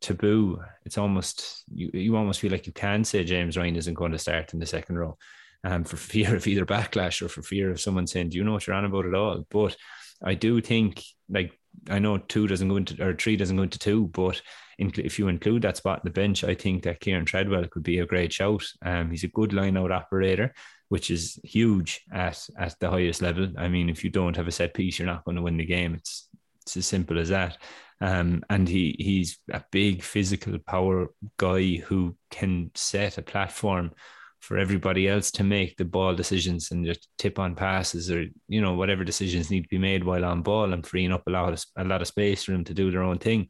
taboo. 0.00 0.58
It's 0.84 0.98
almost 0.98 1.64
you. 1.72 1.90
You 1.92 2.16
almost 2.16 2.40
feel 2.40 2.50
like 2.50 2.66
you 2.66 2.72
can 2.72 3.04
say 3.04 3.22
James 3.24 3.56
Ryan 3.56 3.76
isn't 3.76 3.94
going 3.94 4.12
to 4.12 4.18
start 4.18 4.52
in 4.52 4.58
the 4.58 4.66
second 4.66 4.98
row, 4.98 5.16
um, 5.64 5.84
for 5.84 5.96
fear 5.96 6.34
of 6.36 6.46
either 6.46 6.66
backlash 6.66 7.22
or 7.22 7.28
for 7.28 7.42
fear 7.42 7.70
of 7.70 7.80
someone 7.80 8.06
saying, 8.06 8.30
"Do 8.30 8.38
you 8.38 8.44
know 8.44 8.52
what 8.52 8.66
you're 8.66 8.76
on 8.76 8.84
about 8.84 9.06
at 9.06 9.14
all?" 9.14 9.46
But 9.50 9.76
I 10.22 10.34
do 10.34 10.60
think, 10.60 11.02
like, 11.28 11.52
I 11.88 11.98
know 11.98 12.18
two 12.18 12.46
doesn't 12.46 12.68
go 12.68 12.76
into 12.76 13.02
or 13.02 13.14
three 13.14 13.36
doesn't 13.36 13.56
go 13.56 13.62
into 13.62 13.78
two, 13.78 14.08
but 14.08 14.40
if 14.78 15.18
you 15.18 15.28
include 15.28 15.62
that 15.62 15.76
spot 15.76 15.98
in 15.98 16.02
the 16.04 16.10
bench, 16.10 16.42
I 16.42 16.54
think 16.54 16.84
that 16.84 17.00
Kieran 17.00 17.26
Treadwell 17.26 17.68
could 17.68 17.82
be 17.82 17.98
a 17.98 18.06
great 18.06 18.32
shout. 18.32 18.64
Um, 18.82 19.10
he's 19.10 19.24
a 19.24 19.28
good 19.28 19.52
line 19.52 19.76
out 19.76 19.92
operator, 19.92 20.54
which 20.88 21.10
is 21.10 21.38
huge 21.44 22.00
at 22.12 22.46
at 22.58 22.76
the 22.80 22.90
highest 22.90 23.22
level. 23.22 23.52
I 23.58 23.68
mean, 23.68 23.88
if 23.88 24.04
you 24.04 24.10
don't 24.10 24.36
have 24.36 24.48
a 24.48 24.52
set 24.52 24.74
piece, 24.74 24.98
you're 24.98 25.06
not 25.06 25.24
going 25.24 25.36
to 25.36 25.42
win 25.42 25.58
the 25.58 25.66
game. 25.66 25.94
It's 25.94 26.28
it's 26.62 26.76
as 26.76 26.86
simple 26.86 27.18
as 27.18 27.28
that. 27.28 27.58
Um, 28.00 28.42
and 28.48 28.66
he 28.66 28.96
he's 28.98 29.38
a 29.52 29.62
big 29.70 30.02
physical 30.02 30.58
power 30.58 31.08
guy 31.36 31.76
who 31.76 32.16
can 32.30 32.70
set 32.74 33.18
a 33.18 33.22
platform 33.22 33.92
for 34.40 34.58
everybody 34.58 35.06
else 35.06 35.30
to 35.30 35.44
make 35.44 35.76
the 35.76 35.84
ball 35.84 36.14
decisions 36.14 36.70
and 36.70 36.84
just 36.84 37.08
tip 37.18 37.38
on 37.38 37.54
passes 37.54 38.10
or 38.10 38.24
you 38.48 38.60
know 38.60 38.74
whatever 38.74 39.04
decisions 39.04 39.50
need 39.50 39.62
to 39.62 39.68
be 39.68 39.78
made 39.78 40.02
while 40.02 40.24
on 40.24 40.42
ball 40.42 40.72
and 40.72 40.86
freeing 40.86 41.12
up 41.12 41.26
a 41.26 41.30
lot 41.30 41.52
of 41.52 41.64
a 41.76 41.84
lot 41.84 42.00
of 42.00 42.08
space 42.08 42.44
for 42.44 42.52
them 42.52 42.64
to 42.64 42.74
do 42.74 42.90
their 42.90 43.02
own 43.02 43.18
thing. 43.18 43.48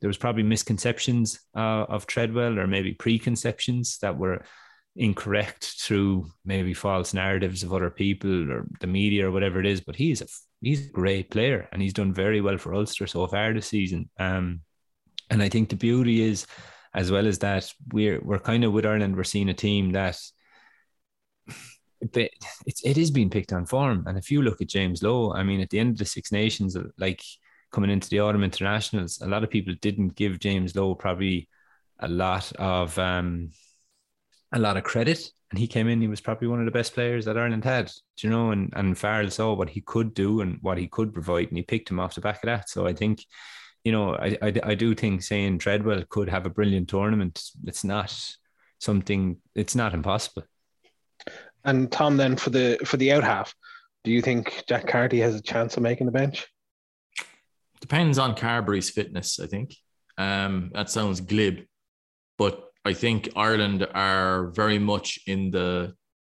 There 0.00 0.08
was 0.08 0.18
probably 0.18 0.42
misconceptions 0.42 1.40
uh, 1.56 1.86
of 1.88 2.06
Treadwell 2.06 2.58
or 2.58 2.66
maybe 2.66 2.92
preconceptions 2.92 3.98
that 3.98 4.18
were 4.18 4.44
incorrect 4.96 5.74
through 5.80 6.26
maybe 6.44 6.74
false 6.74 7.14
narratives 7.14 7.62
of 7.62 7.72
other 7.72 7.88
people 7.88 8.52
or 8.52 8.66
the 8.80 8.86
media 8.86 9.28
or 9.28 9.30
whatever 9.30 9.60
it 9.60 9.66
is. 9.66 9.80
But 9.80 9.96
he's 9.96 10.20
a 10.20 10.26
he's 10.60 10.86
a 10.86 10.90
great 10.90 11.30
player 11.30 11.68
and 11.72 11.80
he's 11.80 11.94
done 11.94 12.12
very 12.12 12.40
well 12.40 12.58
for 12.58 12.74
Ulster 12.74 13.06
so 13.06 13.26
far 13.26 13.52
this 13.52 13.68
season. 13.68 14.10
Um, 14.18 14.60
and 15.30 15.42
I 15.42 15.48
think 15.48 15.68
the 15.68 15.76
beauty 15.76 16.20
is 16.20 16.46
as 16.94 17.10
well 17.10 17.26
as 17.26 17.38
that, 17.40 17.72
we're 17.92 18.20
we're 18.22 18.38
kind 18.38 18.64
of 18.64 18.72
with 18.72 18.86
Ireland, 18.86 19.16
we're 19.16 19.24
seeing 19.24 19.48
a 19.48 19.54
team 19.54 19.92
that 19.92 20.20
it's 22.66 22.82
it 22.84 22.98
is 22.98 23.10
being 23.10 23.30
picked 23.30 23.52
on 23.52 23.66
form. 23.66 24.04
And 24.06 24.18
if 24.18 24.30
you 24.30 24.42
look 24.42 24.60
at 24.60 24.68
James 24.68 25.02
Lowe, 25.02 25.32
I 25.32 25.42
mean, 25.42 25.60
at 25.60 25.70
the 25.70 25.78
end 25.78 25.92
of 25.92 25.98
the 25.98 26.04
Six 26.04 26.32
Nations, 26.32 26.76
like 26.98 27.22
coming 27.70 27.90
into 27.90 28.08
the 28.10 28.20
autumn 28.20 28.44
internationals, 28.44 29.20
a 29.20 29.28
lot 29.28 29.44
of 29.44 29.50
people 29.50 29.74
didn't 29.80 30.14
give 30.14 30.38
James 30.38 30.74
Lowe 30.76 30.94
probably 30.94 31.48
a 32.00 32.08
lot 32.08 32.52
of 32.56 32.98
um 32.98 33.50
a 34.52 34.58
lot 34.58 34.76
of 34.76 34.84
credit. 34.84 35.30
And 35.50 35.58
he 35.58 35.66
came 35.66 35.86
in, 35.86 36.00
he 36.00 36.08
was 36.08 36.20
probably 36.22 36.48
one 36.48 36.60
of 36.60 36.64
the 36.64 36.70
best 36.70 36.94
players 36.94 37.26
that 37.26 37.36
Ireland 37.36 37.64
had, 37.64 37.90
you 38.22 38.30
know, 38.30 38.50
and 38.50 38.72
and 38.74 38.98
Farrell 38.98 39.30
saw 39.30 39.54
what 39.54 39.70
he 39.70 39.80
could 39.80 40.14
do 40.14 40.40
and 40.40 40.58
what 40.62 40.78
he 40.78 40.88
could 40.88 41.12
provide, 41.12 41.48
and 41.48 41.56
he 41.56 41.62
picked 41.62 41.90
him 41.90 42.00
off 42.00 42.14
the 42.14 42.20
back 42.20 42.42
of 42.42 42.46
that. 42.46 42.68
So 42.68 42.86
I 42.86 42.94
think 42.94 43.24
you 43.84 43.92
know, 43.92 44.14
I, 44.14 44.36
I, 44.40 44.52
I 44.64 44.74
do 44.74 44.94
think 44.94 45.22
saying 45.22 45.58
Treadwell 45.58 46.04
could 46.08 46.28
have 46.28 46.46
a 46.46 46.50
brilliant 46.50 46.88
tournament. 46.88 47.42
It's 47.66 47.84
not 47.84 48.16
something. 48.78 49.38
It's 49.54 49.74
not 49.74 49.94
impossible. 49.94 50.44
And 51.64 51.90
Tom, 51.90 52.16
then 52.16 52.36
for 52.36 52.50
the 52.50 52.78
for 52.84 52.96
the 52.96 53.12
out 53.12 53.24
half, 53.24 53.54
do 54.04 54.10
you 54.10 54.22
think 54.22 54.64
Jack 54.68 54.86
Carty 54.86 55.20
has 55.20 55.34
a 55.34 55.42
chance 55.42 55.76
of 55.76 55.82
making 55.82 56.06
the 56.06 56.12
bench? 56.12 56.46
Depends 57.80 58.18
on 58.18 58.34
Carbery's 58.34 58.90
fitness. 58.90 59.40
I 59.40 59.46
think 59.46 59.74
um, 60.18 60.70
that 60.74 60.90
sounds 60.90 61.20
glib, 61.20 61.64
but 62.38 62.64
I 62.84 62.94
think 62.94 63.30
Ireland 63.36 63.86
are 63.94 64.48
very 64.48 64.78
much 64.78 65.20
in 65.26 65.50
the 65.50 65.94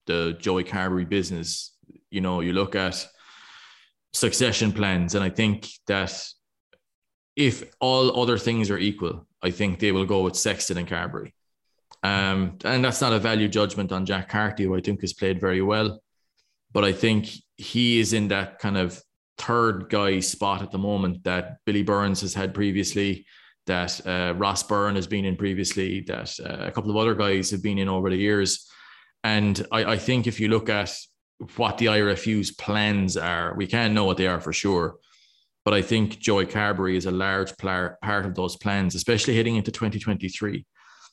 the 0.07 0.37
Joey 0.39 0.65
Carbery 0.65 1.09
business. 1.09 1.77
You 2.11 2.21
know, 2.21 2.41
you 2.41 2.53
look 2.53 2.77
at 2.77 3.07
succession 4.13 4.73
plans, 4.73 5.15
and 5.15 5.25
I 5.25 5.31
think 5.31 5.69
that 5.87 6.13
if 7.37 7.65
all 7.81 8.21
other 8.21 8.39
things 8.39 8.71
are 8.71 8.79
equal, 8.79 9.27
I 9.43 9.51
think 9.51 9.79
they 9.79 9.93
will 9.93 10.05
go 10.05 10.23
with 10.23 10.37
Sexton 10.37 10.79
and 10.79 10.89
Carbery. 10.89 11.33
Um, 12.03 12.59
and 12.65 12.85
that's 12.85 13.01
not 13.01 13.13
a 13.13 13.19
value 13.19 13.49
judgment 13.49 13.93
on 13.93 14.07
Jack 14.07 14.29
Carty, 14.29 14.65
who 14.65 14.77
I 14.77 14.81
think 14.81 15.01
has 15.01 15.13
played 15.13 15.41
very 15.41 15.63
well. 15.63 16.01
But 16.73 16.85
I 16.85 16.93
think 16.93 17.29
he 17.57 18.01
is 18.01 18.13
in 18.13 18.29
that 18.29 18.59
kind 18.59 18.77
of 18.77 19.01
third 19.39 19.89
guy 19.89 20.21
spot 20.21 20.63
at 20.63 20.71
the 20.71 20.79
moment 20.79 21.25
that 21.25 21.59
Billy 21.65 21.83
Burns 21.83 22.21
has 22.23 22.35
had 22.35 22.55
previously, 22.55 23.27
that 23.67 24.05
uh, 24.07 24.35
Ross 24.37 24.63
Byrne 24.63 24.97
has 24.97 25.07
been 25.07 25.25
in 25.25 25.37
previously, 25.37 26.01
that 26.03 26.35
uh, 26.41 26.67
a 26.67 26.71
couple 26.73 26.91
of 26.91 26.97
other 26.97 27.15
guys 27.15 27.51
have 27.51 27.63
been 27.63 27.79
in 27.79 27.89
over 27.89 28.11
the 28.11 28.17
years. 28.17 28.69
And 29.23 29.65
I, 29.71 29.85
I 29.85 29.99
think 29.99 30.27
if 30.27 30.41
you 30.41 30.49
look 30.49 30.69
at 30.69 30.93
what 31.57 31.79
the 31.79 31.87
IRFU's 31.87 32.51
plans 32.51 33.17
are, 33.17 33.55
we 33.57 33.67
can't 33.67 33.95
know 33.95 34.05
what 34.05 34.17
they 34.17 34.27
are 34.27 34.41
for 34.41 34.53
sure. 34.53 34.97
But 35.65 35.75
I 35.75 35.83
think 35.83 36.19
Joey 36.19 36.47
Carbery 36.47 36.97
is 36.97 37.07
a 37.07 37.11
large 37.11 37.57
player, 37.57 37.99
part 38.03 38.27
of 38.27 38.35
those 38.35 38.57
plans, 38.57 38.95
especially 38.95 39.37
heading 39.37 39.57
into 39.57 39.71
2023. 39.71 40.65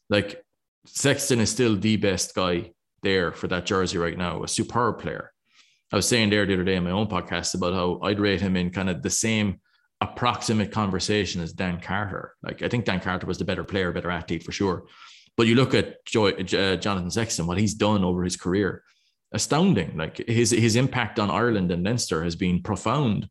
Like 0.10 0.44
Sexton 0.86 1.40
is 1.40 1.52
still 1.52 1.76
the 1.76 1.98
best 1.98 2.34
guy 2.34 2.72
there 3.04 3.32
for 3.32 3.48
that 3.48 3.66
jersey 3.66 3.98
right 3.98 4.18
now, 4.18 4.44
a 4.44 4.48
superb 4.48 5.00
player. 5.00 5.32
I 5.92 5.96
was 5.96 6.08
saying 6.08 6.30
there 6.30 6.46
the 6.46 6.54
other 6.54 6.64
day 6.64 6.76
in 6.76 6.84
my 6.84 6.92
own 6.92 7.08
podcast 7.08 7.56
about 7.56 7.74
how 7.74 8.00
I'd 8.04 8.20
rate 8.20 8.42
him 8.42 8.56
in 8.56 8.72
kind 8.72 8.90
of 8.90 9.02
the 9.02 9.10
same 9.10 9.60
approximate 10.02 10.72
conversation 10.72 11.42
as 11.42 11.54
Dan 11.54 11.82
Carter. 11.82 12.34
Like 12.44 12.62
I 12.62 12.70
think 12.70 12.86
Dan 12.86 13.00
Carter 13.00 13.28
was 13.28 13.38
the 13.38 13.46
better 13.46 13.64
player, 13.64 13.92
better 13.92 14.12
athlete 14.12 14.44
for 14.44 14.52
sure. 14.52 14.86
But 15.36 15.48
you 15.48 15.56
look 15.56 15.74
at 15.74 16.06
Joy, 16.06 16.32
uh, 16.32 16.76
Jonathan 16.76 17.12
Sexton, 17.12 17.48
what 17.48 17.58
he's 17.58 17.74
done 17.74 18.04
over 18.04 18.24
his 18.24 18.36
career, 18.36 18.84
astounding. 19.32 19.98
Like 19.98 20.18
his 20.28 20.52
his 20.52 20.76
impact 20.76 21.20
on 21.20 21.32
Ireland 21.32 21.72
and 21.72 21.84
Leinster 21.84 22.24
has 22.24 22.36
been 22.36 22.62
profound. 22.62 23.30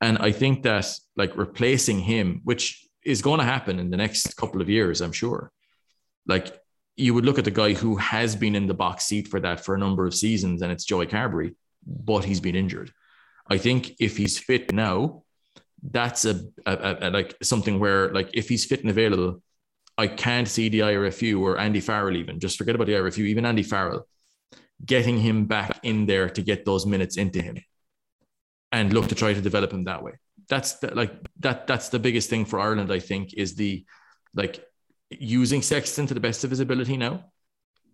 And 0.00 0.18
I 0.18 0.32
think 0.32 0.62
that 0.62 0.86
like 1.16 1.36
replacing 1.36 2.00
him, 2.00 2.40
which 2.44 2.86
is 3.04 3.22
going 3.22 3.38
to 3.38 3.44
happen 3.44 3.78
in 3.78 3.90
the 3.90 3.96
next 3.96 4.36
couple 4.36 4.60
of 4.60 4.68
years, 4.68 5.00
I'm 5.00 5.12
sure. 5.12 5.50
Like 6.26 6.60
you 6.96 7.14
would 7.14 7.24
look 7.24 7.38
at 7.38 7.44
the 7.44 7.50
guy 7.50 7.72
who 7.72 7.96
has 7.96 8.36
been 8.36 8.54
in 8.54 8.66
the 8.66 8.74
box 8.74 9.04
seat 9.04 9.28
for 9.28 9.40
that 9.40 9.64
for 9.64 9.74
a 9.74 9.78
number 9.78 10.06
of 10.06 10.14
seasons, 10.14 10.62
and 10.62 10.70
it's 10.70 10.84
Joey 10.84 11.06
Carbery, 11.06 11.54
but 11.86 12.24
he's 12.24 12.40
been 12.40 12.56
injured. 12.56 12.92
I 13.48 13.58
think 13.58 13.94
if 13.98 14.16
he's 14.16 14.38
fit 14.38 14.72
now, 14.72 15.22
that's 15.82 16.24
a, 16.24 16.44
a, 16.66 16.96
a, 17.02 17.10
like 17.10 17.36
something 17.42 17.78
where 17.78 18.12
like 18.12 18.30
if 18.34 18.48
he's 18.48 18.64
fit 18.64 18.80
and 18.80 18.90
available, 18.90 19.42
I 19.96 20.06
can't 20.06 20.46
see 20.46 20.68
the 20.68 20.80
IRFU 20.80 21.40
or 21.40 21.58
Andy 21.58 21.80
Farrell 21.80 22.16
even 22.16 22.40
just 22.40 22.58
forget 22.58 22.74
about 22.74 22.88
the 22.88 22.94
IRFU, 22.94 23.24
even 23.26 23.46
Andy 23.46 23.62
Farrell 23.62 24.06
getting 24.84 25.18
him 25.18 25.46
back 25.46 25.80
in 25.82 26.06
there 26.06 26.28
to 26.30 26.42
get 26.42 26.64
those 26.64 26.86
minutes 26.86 27.16
into 27.16 27.42
him 27.42 27.56
and 28.72 28.92
look 28.92 29.08
to 29.08 29.14
try 29.14 29.32
to 29.32 29.40
develop 29.40 29.72
him 29.72 29.84
that 29.84 30.02
way. 30.02 30.12
That's 30.48 30.74
the, 30.74 30.94
like 30.94 31.12
that. 31.40 31.66
That's 31.66 31.88
the 31.88 31.98
biggest 31.98 32.30
thing 32.30 32.44
for 32.44 32.58
Ireland. 32.58 32.92
I 32.92 33.00
think 33.00 33.34
is 33.34 33.54
the 33.54 33.84
like 34.34 34.64
using 35.10 35.62
Sexton 35.62 36.06
to 36.06 36.14
the 36.14 36.20
best 36.20 36.44
of 36.44 36.50
his 36.50 36.60
ability 36.60 36.96
now, 36.96 37.24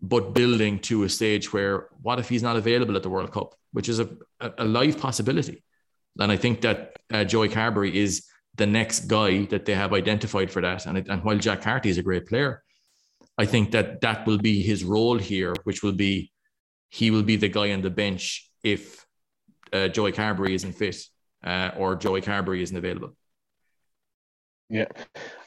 but 0.03 0.35
building 0.35 0.79
to 0.81 1.05
a 1.05 1.09
stage 1.09 1.53
where 1.53 1.89
what 2.03 2.19
if 2.19 2.29
he's 2.29 2.43
not 2.43 2.57
available 2.57 2.97
at 2.97 3.03
the 3.03 3.11
World 3.11 3.33
Cup, 3.33 3.55
which 3.73 3.89
is 3.89 4.01
a, 4.01 4.09
a 4.41 4.65
live 4.65 4.99
possibility. 4.99 5.65
And 6.19 6.31
I 6.31 6.37
think 6.37 6.61
that 6.61 6.97
uh, 7.13 7.25
Joey 7.25 7.49
Carbery 7.49 7.93
is 7.93 8.27
the 8.57 8.67
next 8.67 9.07
guy 9.09 9.47
that 9.47 9.65
they 9.65 9.75
have 9.75 9.93
identified 9.93 10.51
for 10.51 10.63
that. 10.63 10.87
And, 10.87 10.99
and 10.99 11.25
while 11.25 11.39
Jack 11.39 11.63
Carty 11.63 11.91
is 11.91 11.99
a 11.99 12.03
great 12.03 12.27
player, 12.27 12.63
I 13.37 13.47
think 13.47 13.73
that 13.73 14.01
that 14.03 14.27
will 14.27 14.39
be 14.39 14.63
his 14.63 14.85
role 14.85 15.19
here, 15.19 15.55
which 15.65 15.83
will 15.83 15.93
be 15.93 16.31
he 16.91 17.11
will 17.11 17.25
be 17.25 17.35
the 17.35 17.49
guy 17.49 17.73
on 17.73 17.83
the 17.83 17.91
bench 17.91 18.49
if 18.63 19.04
uh, 19.75 19.89
Joey 19.89 20.13
Carbery 20.13 20.55
isn't 20.55 20.73
fit 20.73 20.97
uh, 21.45 21.73
or 21.77 21.97
Joey 21.97 22.23
Carbery 22.23 22.63
isn't 22.63 22.77
available. 22.77 23.15
Yeah. 24.71 24.87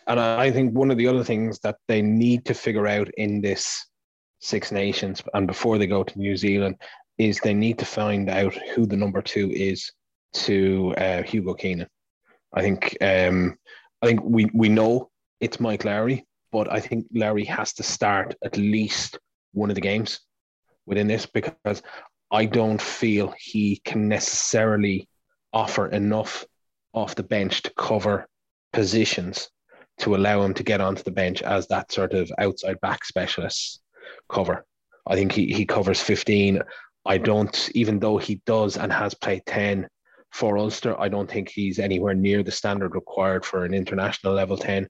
And 0.06 0.20
I 0.20 0.52
think 0.52 0.74
one 0.74 0.91
of 0.91 0.98
the 0.98 1.08
other 1.08 1.24
things 1.24 1.60
that 1.60 1.78
they 1.88 2.02
need 2.02 2.45
to 2.45 2.54
figure 2.54 2.88
out 2.88 3.10
in 3.18 3.41
this 3.41 3.86
Six 4.40 4.72
Nations 4.72 5.24
and 5.34 5.48
before 5.48 5.78
they 5.78 5.88
go 5.88 6.04
to 6.04 6.20
New 6.20 6.38
Zealand 6.38 6.76
is 7.18 7.40
they 7.40 7.54
need 7.54 7.80
to 7.80 7.86
find 7.86 8.30
out 8.30 8.54
who 8.54 8.86
the 8.86 8.95
number 8.95 9.22
two 9.22 9.52
is 9.52 9.91
to 10.34 10.94
uh, 10.98 11.24
Hugo 11.24 11.56
Keenan. 11.56 11.88
I 12.54 12.62
think 12.62 12.95
um, 13.02 13.58
I 14.02 14.06
think 14.06 14.22
we 14.24 14.49
we 14.54 14.70
know 14.70 15.10
it's 15.40 15.60
Mike 15.60 15.86
Lowry, 15.86 16.26
but 16.52 16.72
I 16.72 16.80
think 16.80 17.08
Lowry 17.14 17.45
has 17.45 17.74
to 17.74 17.84
start 17.84 18.36
at 18.44 18.58
least 18.58 19.18
one 19.54 19.70
of 19.70 19.76
the 19.76 19.82
games 19.82 20.20
within 20.86 21.08
this 21.08 21.26
because 21.26 21.82
I 22.32 22.45
don't 22.45 22.82
feel 22.82 23.34
he 23.40 23.82
can 23.84 24.08
necessarily 24.08 25.08
offer 25.54 25.88
enough 25.88 26.45
off 26.94 27.16
the 27.16 27.24
bench 27.24 27.62
to 27.64 27.74
cover 27.78 28.28
positions 28.74 29.49
to 29.99 30.16
allow 30.16 30.41
him 30.44 30.54
to 30.54 30.64
get 30.64 30.82
onto 30.82 31.04
the 31.04 31.12
bench 31.12 31.41
as 31.41 31.68
that 31.68 31.91
sort 31.91 32.14
of 32.14 32.32
outside 32.38 32.80
back 32.82 33.06
specialist 33.06 33.82
cover. 34.30 34.66
I 35.08 35.16
think 35.16 35.32
he, 35.32 35.54
he 35.54 35.66
covers 35.66 36.02
15. 36.02 36.62
I 37.06 37.18
don't, 37.18 37.70
even 37.74 37.99
though 37.99 38.18
he 38.18 38.41
does 38.45 38.78
and 38.78 38.91
has 38.91 39.14
played 39.14 39.44
10 39.45 39.88
for 40.32 40.58
Ulster, 40.58 40.99
I 40.99 41.08
don't 41.08 41.32
think 41.32 41.49
he's 41.49 41.80
anywhere 41.80 42.14
near 42.14 42.44
the 42.44 42.52
standard 42.52 42.94
required 42.94 43.45
for 43.45 43.64
an 43.64 43.74
international 43.74 44.34
level 44.34 44.58
10 44.58 44.88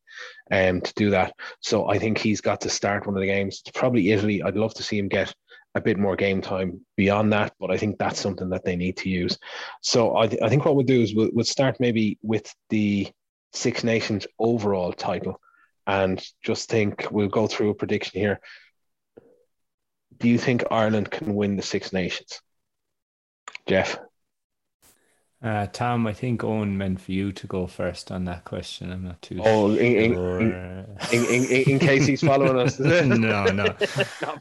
um, 0.52 0.82
to 0.82 0.94
do 0.96 1.12
that. 1.12 1.34
So 1.62 1.88
I 1.88 2.00
think 2.00 2.18
he's 2.18 2.42
got 2.42 2.62
to 2.62 2.70
start 2.70 3.06
one 3.06 3.16
of 3.16 3.22
the 3.22 3.28
games. 3.28 3.62
It's 3.66 3.78
probably 3.78 4.12
Italy. 4.12 4.42
I'd 4.42 4.58
love 4.58 4.74
to 4.76 4.84
see 4.84 4.98
him 4.98 5.08
get 5.08 5.34
a 5.78 5.82
bit 5.82 5.98
more 5.98 6.16
game 6.16 6.42
time 6.42 6.82
beyond 6.96 7.32
that. 7.34 7.54
But 7.60 7.72
I 7.72 7.78
think 7.78 7.98
that's 7.98 8.20
something 8.20 8.50
that 8.50 8.66
they 8.66 8.76
need 8.76 8.98
to 8.98 9.10
use. 9.10 9.38
So 9.82 10.18
I, 10.18 10.28
th- 10.28 10.42
I 10.42 10.50
think 10.50 10.66
what 10.66 10.76
we'll 10.76 10.86
do 10.86 11.02
is 11.02 11.16
we'll, 11.16 11.30
we'll 11.34 11.46
start 11.46 11.78
maybe 11.80 12.18
with 12.22 12.54
the 12.70 13.10
Six 13.54 13.84
Nations 13.84 14.28
overall 14.38 14.92
title 14.92 15.40
and 15.86 16.24
just 16.44 16.70
think 16.70 17.08
we'll 17.12 17.30
go 17.30 17.48
through 17.48 17.70
a 17.70 17.76
prediction 17.76 18.20
here. 18.20 18.40
Do 20.20 20.28
you 20.28 20.38
think 20.38 20.64
Ireland 20.70 21.10
can 21.10 21.36
win 21.36 21.56
the 21.56 21.64
Six 21.64 21.94
Nations? 21.94 22.42
Jeff? 23.68 23.98
Uh, 25.42 25.68
Tom, 25.68 26.08
I 26.08 26.14
think 26.14 26.44
Owen 26.44 26.78
meant 26.80 27.00
for 27.00 27.12
you 27.12 27.32
to 27.32 27.46
go 27.48 27.68
first 27.68 28.12
on 28.12 28.26
that 28.26 28.44
question. 28.46 28.92
I'm 28.92 29.04
not 29.04 29.22
too 29.22 29.40
Oh, 29.44 29.70
in, 29.76 30.14
sure. 30.14 30.40
in, 30.42 30.52
in, 31.12 31.26
in, 31.26 31.44
in, 31.46 31.70
in 31.74 31.80
case 31.80 32.08
he's 32.08 32.22
following 32.22 32.58
us. 32.58 32.80
no, 32.80 33.46
no. 33.46 33.76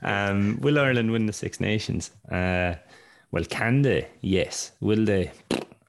Um, 0.02 0.59
will 0.62 0.78
Ireland 0.78 1.10
win 1.12 1.27
the 1.27 1.35
Six 1.35 1.60
Nations? 1.60 2.12
Uh, 2.31 2.77
well, 3.31 3.44
can 3.44 3.82
they? 3.82 4.09
Yes. 4.23 4.73
Will 4.81 5.05
they? 5.05 5.32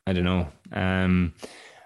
I 0.05 0.11
don't 0.13 0.25
know. 0.25 0.49
Um, 0.73 1.33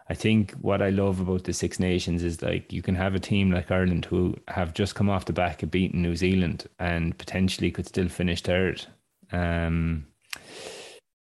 I 0.10 0.16
think 0.16 0.54
what 0.54 0.82
I 0.82 0.90
love 0.90 1.20
about 1.20 1.44
the 1.44 1.54
Six 1.54 1.80
Nations 1.80 2.24
is 2.24 2.42
like 2.42 2.74
you 2.74 2.82
can 2.82 2.96
have 2.96 3.14
a 3.14 3.20
team 3.20 3.52
like 3.52 3.70
Ireland 3.70 4.06
who 4.06 4.36
have 4.48 4.74
just 4.74 4.96
come 4.96 5.10
off 5.12 5.26
the 5.26 5.32
back 5.34 5.62
of 5.62 5.70
beating 5.70 6.02
New 6.02 6.16
Zealand 6.16 6.68
and 6.80 7.16
potentially 7.18 7.70
could 7.70 7.88
still 7.88 8.10
finish 8.10 8.42
third. 8.42 8.84
Um, 9.32 10.08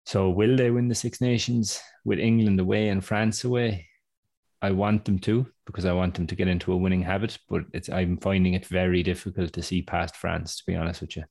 so 0.08 0.30
will 0.30 0.56
they 0.56 0.72
win 0.72 0.88
the 0.88 0.96
Six 0.96 1.20
Nations 1.20 1.82
with 2.06 2.18
England 2.18 2.62
away 2.62 2.88
and 2.88 3.04
France 3.04 3.44
away? 3.44 3.88
I 4.62 4.72
want 4.72 5.04
them 5.04 5.20
to 5.20 5.46
because 5.66 5.84
I 5.84 5.92
want 5.92 6.16
them 6.16 6.26
to 6.28 6.36
get 6.36 6.48
into 6.48 6.72
a 6.72 6.78
winning 6.78 7.02
habit, 7.02 7.38
but 7.50 7.64
it's 7.74 7.90
I'm 7.90 8.16
finding 8.16 8.54
it 8.54 8.66
very 8.68 9.04
difficult 9.04 9.52
to 9.52 9.62
see 9.62 9.82
past 9.82 10.16
France, 10.16 10.60
to 10.60 10.64
be 10.66 10.78
honest 10.78 11.02
with 11.02 11.18
you. 11.18 11.26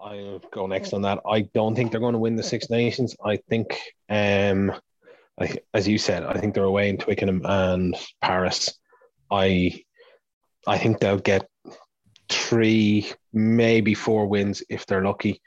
I'll 0.00 0.40
go 0.50 0.66
next 0.66 0.92
on 0.94 1.02
that. 1.02 1.20
I 1.30 1.42
don't 1.54 1.76
think 1.76 1.92
they're 1.92 2.00
going 2.00 2.14
to 2.14 2.18
win 2.18 2.34
the 2.34 2.42
Six 2.42 2.70
Nations. 2.70 3.14
I 3.24 3.36
think, 3.48 3.80
um, 4.08 4.72
I, 5.40 5.54
as 5.74 5.86
you 5.86 5.96
said, 5.96 6.24
I 6.24 6.40
think 6.40 6.54
they're 6.54 6.64
away 6.64 6.88
in 6.88 6.98
Twickenham 6.98 7.42
and 7.44 7.94
Paris. 8.20 8.76
I, 9.30 9.80
I 10.66 10.76
think 10.76 10.98
they'll 10.98 11.18
get 11.18 11.48
three, 12.28 13.12
maybe 13.32 13.94
four 13.94 14.26
wins 14.26 14.64
if 14.68 14.86
they're 14.86 15.04
lucky. 15.04 15.40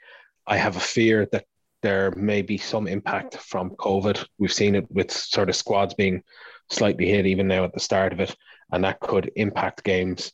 I 0.50 0.56
have 0.56 0.76
a 0.76 0.80
fear 0.80 1.26
that 1.30 1.44
there 1.80 2.10
may 2.10 2.42
be 2.42 2.58
some 2.58 2.88
impact 2.88 3.36
from 3.36 3.70
COVID. 3.70 4.26
We've 4.38 4.52
seen 4.52 4.74
it 4.74 4.90
with 4.90 5.12
sort 5.12 5.48
of 5.48 5.54
squads 5.54 5.94
being 5.94 6.22
slightly 6.70 7.08
hit 7.08 7.24
even 7.24 7.46
now 7.46 7.64
at 7.64 7.72
the 7.72 7.80
start 7.80 8.12
of 8.12 8.18
it, 8.18 8.36
and 8.72 8.82
that 8.82 8.98
could 8.98 9.30
impact 9.36 9.84
games. 9.84 10.32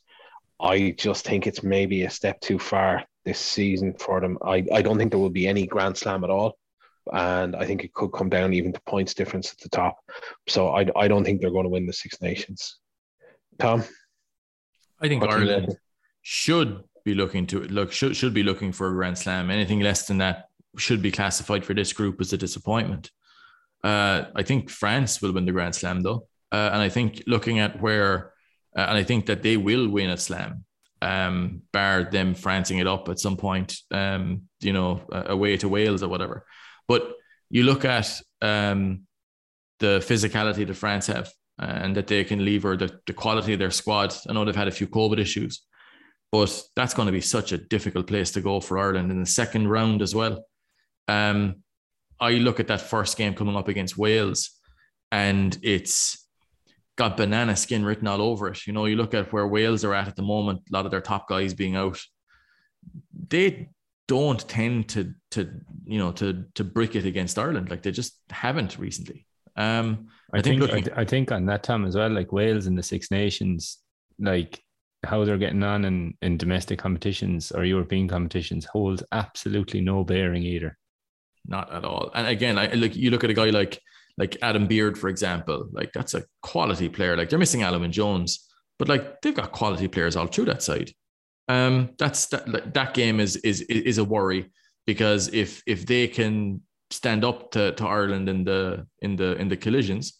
I 0.59 0.95
just 0.97 1.23
think 1.23 1.45
it's 1.45 1.61
maybe 1.61 2.03
a 2.03 2.09
step 2.09 2.41
too 2.41 2.57
far 2.57 3.05
this 3.25 3.39
season 3.39 3.93
for 3.93 4.19
them. 4.19 4.39
I, 4.43 4.65
I 4.73 4.81
don't 4.81 4.97
think 4.97 5.11
there 5.11 5.19
will 5.19 5.29
be 5.29 5.47
any 5.47 5.67
Grand 5.67 5.95
Slam 5.95 6.23
at 6.23 6.31
all. 6.31 6.57
And 7.13 7.55
I 7.55 7.65
think 7.65 7.83
it 7.83 7.93
could 7.93 8.09
come 8.09 8.27
down 8.27 8.53
even 8.53 8.73
to 8.73 8.81
points 8.81 9.13
difference 9.13 9.51
at 9.51 9.59
the 9.59 9.69
top. 9.69 9.97
So 10.47 10.69
I, 10.69 10.87
I 10.95 11.07
don't 11.07 11.23
think 11.23 11.39
they're 11.39 11.51
going 11.51 11.63
to 11.63 11.69
win 11.69 11.85
the 11.85 11.93
Six 11.93 12.21
Nations. 12.21 12.79
Tom? 13.59 13.83
I 14.99 15.07
think 15.07 15.21
what 15.21 15.31
do 15.31 15.45
you 15.45 15.51
Ireland 15.51 15.77
should 16.23 16.83
be 17.07 17.15
looking 17.15 17.47
to 17.47 17.61
look 17.77 17.91
should 17.91 18.15
should 18.19 18.33
be 18.33 18.43
looking 18.49 18.71
for 18.73 18.85
a 18.89 18.95
Grand 18.97 19.17
Slam. 19.17 19.49
Anything 19.49 19.79
less 19.79 20.01
than 20.07 20.17
that 20.17 20.49
should 20.77 21.01
be 21.01 21.11
classified 21.19 21.63
for 21.65 21.73
this 21.73 21.93
group 21.93 22.15
as 22.19 22.33
a 22.33 22.37
disappointment. 22.37 23.11
Uh, 23.83 24.25
I 24.35 24.43
think 24.43 24.69
France 24.69 25.21
will 25.21 25.33
win 25.33 25.45
the 25.45 25.57
Grand 25.57 25.73
Slam 25.73 26.01
though, 26.01 26.27
uh, 26.51 26.69
and 26.73 26.81
I 26.87 26.89
think 26.89 27.23
looking 27.25 27.59
at 27.59 27.81
where, 27.81 28.33
uh, 28.77 28.87
and 28.89 28.97
I 29.01 29.03
think 29.03 29.25
that 29.27 29.41
they 29.41 29.55
will 29.55 29.87
win 29.97 30.09
a 30.09 30.17
Slam, 30.17 30.65
um, 31.01 31.61
bar 31.71 32.03
them 32.03 32.35
francing 32.35 32.79
it 32.79 32.87
up 32.87 33.07
at 33.09 33.19
some 33.19 33.37
point, 33.37 33.69
um, 33.91 34.23
you 34.59 34.73
know, 34.73 34.89
away 35.35 35.55
to 35.57 35.69
Wales 35.69 36.03
or 36.03 36.09
whatever. 36.09 36.45
But 36.87 37.01
you 37.49 37.63
look 37.63 37.85
at 37.85 38.07
um, 38.41 39.07
the 39.79 39.93
physicality 40.09 40.67
that 40.67 40.81
France 40.83 41.07
have 41.07 41.31
and 41.59 41.95
that 41.95 42.07
they 42.07 42.23
can 42.23 42.43
lever 42.43 42.77
the, 42.77 42.89
the 43.07 43.13
quality 43.13 43.53
of 43.53 43.59
their 43.59 43.71
squad. 43.71 44.13
I 44.27 44.33
know 44.33 44.43
they've 44.45 44.63
had 44.63 44.67
a 44.67 44.79
few 44.79 44.87
COVID 44.87 45.19
issues, 45.19 45.53
but 46.31 46.61
that's 46.75 46.93
going 46.93 47.05
to 47.05 47.11
be 47.11 47.21
such 47.21 47.51
a 47.51 47.57
difficult 47.57 48.07
place 48.07 48.31
to 48.31 48.41
go 48.41 48.59
for 48.59 48.77
Ireland 48.77 49.11
in 49.11 49.19
the 49.19 49.25
second 49.25 49.67
round 49.67 50.01
as 50.01 50.13
well. 50.13 50.45
Um, 51.07 51.63
I 52.19 52.31
look 52.33 52.59
at 52.59 52.67
that 52.67 52.81
first 52.81 53.17
game 53.17 53.33
coming 53.33 53.55
up 53.55 53.67
against 53.67 53.97
Wales, 53.97 54.51
and 55.11 55.57
it's 55.61 56.27
got 56.97 57.15
banana 57.15 57.55
skin 57.55 57.85
written 57.85 58.07
all 58.07 58.21
over 58.21 58.47
it. 58.47 58.65
You 58.65 58.73
know, 58.73 58.85
you 58.85 58.95
look 58.95 59.13
at 59.13 59.31
where 59.31 59.47
Wales 59.47 59.85
are 59.85 59.93
at 59.93 60.07
at 60.07 60.15
the 60.15 60.23
moment, 60.23 60.61
a 60.69 60.73
lot 60.75 60.85
of 60.85 60.91
their 60.91 61.01
top 61.01 61.29
guys 61.29 61.53
being 61.53 61.75
out. 61.75 61.99
They 63.29 63.69
don't 64.07 64.39
tend 64.47 64.89
to 64.89 65.13
to 65.31 65.49
you 65.85 65.99
know 65.99 66.11
to 66.13 66.45
to 66.55 66.63
brick 66.63 66.95
it 66.95 67.05
against 67.05 67.37
Ireland 67.37 67.69
like 67.69 67.83
they 67.83 67.91
just 67.91 68.17
haven't 68.29 68.77
recently. 68.77 69.25
Um, 69.55 70.07
I, 70.33 70.39
I 70.39 70.41
think 70.41 70.59
think, 70.59 70.61
I, 70.61 70.65
looking- 70.65 70.83
th- 70.85 70.97
I 70.97 71.05
think 71.05 71.31
on 71.31 71.45
that 71.47 71.63
time 71.63 71.85
as 71.85 71.95
well, 71.95 72.09
like 72.09 72.31
Wales 72.31 72.67
and 72.67 72.77
the 72.77 72.83
Six 72.83 73.11
Nations, 73.11 73.79
like 74.19 74.61
how 75.07 75.23
they're 75.25 75.37
getting 75.37 75.63
on 75.63 75.85
in, 75.85 76.15
in 76.21 76.37
domestic 76.37 76.79
competitions 76.79 77.51
or 77.51 77.63
European 77.65 78.07
competitions 78.07 78.65
holds 78.65 79.03
absolutely 79.11 79.81
no 79.81 80.03
bearing 80.03 80.43
either. 80.43 80.77
not 81.45 81.71
at 81.73 81.85
all. 81.85 82.11
And 82.13 82.27
again, 82.27 82.57
I 82.57 82.67
like 82.73 82.95
you 82.95 83.09
look 83.11 83.23
at 83.23 83.29
a 83.29 83.33
guy 83.33 83.49
like 83.51 83.79
like 84.17 84.37
Adam 84.41 84.67
Beard, 84.67 84.97
for 84.97 85.09
example, 85.09 85.69
like 85.71 85.91
that's 85.93 86.13
a 86.15 86.23
quality 86.41 86.89
player. 86.89 87.15
Like 87.15 87.29
they're 87.29 87.39
missing 87.39 87.61
Alun 87.61 87.81
Wyn 87.81 87.91
Jones, 87.91 88.47
but 88.79 88.89
like 88.89 89.21
they've 89.21 89.35
got 89.35 89.51
quality 89.51 89.87
players 89.87 90.15
all 90.15 90.27
through 90.27 90.45
that 90.45 90.63
side. 90.63 90.91
Um, 91.47 91.91
that's 91.97 92.27
that 92.27 92.73
that 92.73 92.93
game 92.93 93.19
is 93.19 93.37
is 93.37 93.61
is 93.61 93.97
a 93.97 94.03
worry 94.03 94.51
because 94.85 95.33
if 95.33 95.61
if 95.65 95.85
they 95.85 96.07
can 96.07 96.61
stand 96.89 97.23
up 97.25 97.51
to, 97.51 97.73
to 97.73 97.85
Ireland 97.85 98.29
in 98.29 98.43
the 98.43 98.87
in 99.01 99.15
the 99.15 99.35
in 99.37 99.47
the 99.49 99.57
collisions, 99.57 100.19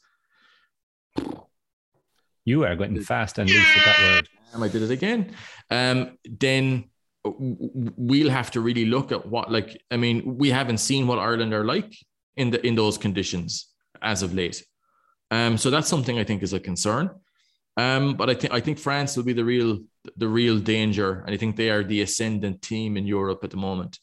You 2.45 2.63
are 2.63 2.75
getting 2.75 3.01
fast 3.01 3.37
and 3.39 3.49
loose 3.49 3.75
with 3.75 3.85
that 3.85 3.99
word. 3.99 4.29
I 4.55 4.67
did 4.67 4.81
it 4.81 4.91
again. 4.91 5.31
Um, 5.69 6.17
then 6.23 6.89
we'll 7.23 8.29
have 8.29 8.51
to 8.51 8.61
really 8.61 8.85
look 8.85 9.11
at 9.11 9.25
what, 9.25 9.51
like, 9.51 9.81
I 9.91 9.97
mean, 9.97 10.37
we 10.37 10.49
haven't 10.49 10.77
seen 10.79 11.07
what 11.07 11.19
Ireland 11.19 11.53
are 11.53 11.65
like 11.65 11.93
in 12.35 12.51
the 12.51 12.65
in 12.65 12.75
those 12.75 12.97
conditions 12.97 13.67
as 14.01 14.23
of 14.23 14.33
late. 14.33 14.63
Um, 15.31 15.57
so 15.57 15.69
that's 15.69 15.87
something 15.87 16.17
I 16.17 16.23
think 16.23 16.43
is 16.43 16.53
a 16.53 16.59
concern. 16.59 17.09
Um, 17.75 18.15
but 18.15 18.29
I 18.29 18.33
think 18.33 18.53
I 18.53 18.59
think 18.59 18.79
France 18.79 19.15
will 19.15 19.23
be 19.23 19.33
the 19.33 19.45
real 19.45 19.79
the 20.15 20.27
real 20.27 20.57
danger, 20.59 21.23
and 21.25 21.33
I 21.33 21.37
think 21.37 21.55
they 21.55 21.69
are 21.69 21.83
the 21.83 22.01
ascendant 22.01 22.61
team 22.61 22.97
in 22.97 23.05
Europe 23.05 23.43
at 23.43 23.51
the 23.51 23.57
moment. 23.57 23.99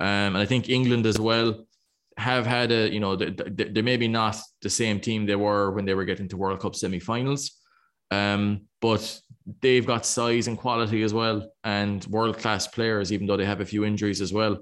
Um, 0.00 0.34
and 0.34 0.38
I 0.38 0.46
think 0.46 0.68
England 0.68 1.06
as 1.06 1.18
well 1.20 1.66
have 2.16 2.46
had 2.46 2.72
a 2.72 2.92
you 2.92 3.00
know 3.00 3.16
they- 3.16 3.30
they- 3.30 3.68
they're 3.72 3.82
maybe 3.82 4.08
not 4.08 4.36
the 4.62 4.70
same 4.70 4.98
team 5.00 5.26
they 5.26 5.36
were 5.36 5.70
when 5.70 5.84
they 5.84 5.94
were 5.94 6.04
getting 6.04 6.28
to 6.28 6.36
World 6.36 6.60
Cup 6.60 6.74
semi-finals. 6.74 7.52
Um, 8.10 8.62
but 8.80 9.20
they've 9.60 9.86
got 9.86 10.06
size 10.06 10.48
and 10.48 10.58
quality 10.58 11.02
as 11.02 11.14
well, 11.14 11.50
and 11.64 12.04
world 12.06 12.38
class 12.38 12.66
players, 12.66 13.12
even 13.12 13.26
though 13.26 13.36
they 13.36 13.44
have 13.44 13.60
a 13.60 13.66
few 13.66 13.84
injuries 13.84 14.20
as 14.20 14.32
well. 14.32 14.58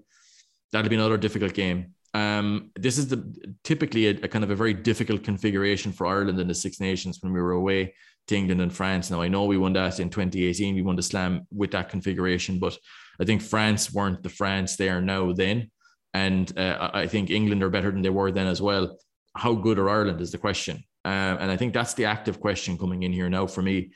That'll 0.72 0.88
be 0.88 0.96
another 0.96 1.16
difficult 1.16 1.54
game. 1.54 1.94
Um, 2.12 2.70
this 2.74 2.98
is 2.98 3.08
the 3.08 3.22
typically 3.62 4.08
a, 4.08 4.10
a 4.10 4.28
kind 4.28 4.44
of 4.44 4.50
a 4.50 4.56
very 4.56 4.74
difficult 4.74 5.22
configuration 5.22 5.92
for 5.92 6.06
Ireland 6.06 6.40
in 6.40 6.48
the 6.48 6.54
Six 6.54 6.80
Nations 6.80 7.18
when 7.20 7.32
we 7.32 7.40
were 7.40 7.52
away 7.52 7.94
to 8.28 8.36
England 8.36 8.60
and 8.60 8.72
France. 8.72 9.10
Now 9.10 9.22
I 9.22 9.28
know 9.28 9.44
we 9.44 9.58
won 9.58 9.72
that 9.74 10.00
in 10.00 10.10
2018. 10.10 10.74
We 10.74 10.82
won 10.82 10.96
the 10.96 11.02
Slam 11.02 11.46
with 11.52 11.70
that 11.72 11.88
configuration, 11.88 12.58
but 12.58 12.76
I 13.20 13.24
think 13.24 13.42
France 13.42 13.92
weren't 13.92 14.22
the 14.22 14.28
France 14.28 14.76
they 14.76 14.88
are 14.88 15.00
now 15.00 15.32
then, 15.32 15.70
and 16.14 16.56
uh, 16.58 16.90
I 16.92 17.06
think 17.06 17.30
England 17.30 17.62
are 17.62 17.70
better 17.70 17.90
than 17.90 18.02
they 18.02 18.10
were 18.10 18.32
then 18.32 18.46
as 18.46 18.60
well. 18.60 18.98
How 19.36 19.54
good 19.54 19.78
are 19.78 19.88
Ireland 19.88 20.20
is 20.20 20.32
the 20.32 20.38
question, 20.38 20.82
uh, 21.04 21.36
and 21.38 21.50
I 21.50 21.56
think 21.56 21.74
that's 21.74 21.94
the 21.94 22.06
active 22.06 22.40
question 22.40 22.76
coming 22.76 23.04
in 23.04 23.12
here 23.12 23.28
now 23.28 23.46
for 23.46 23.62
me. 23.62 23.90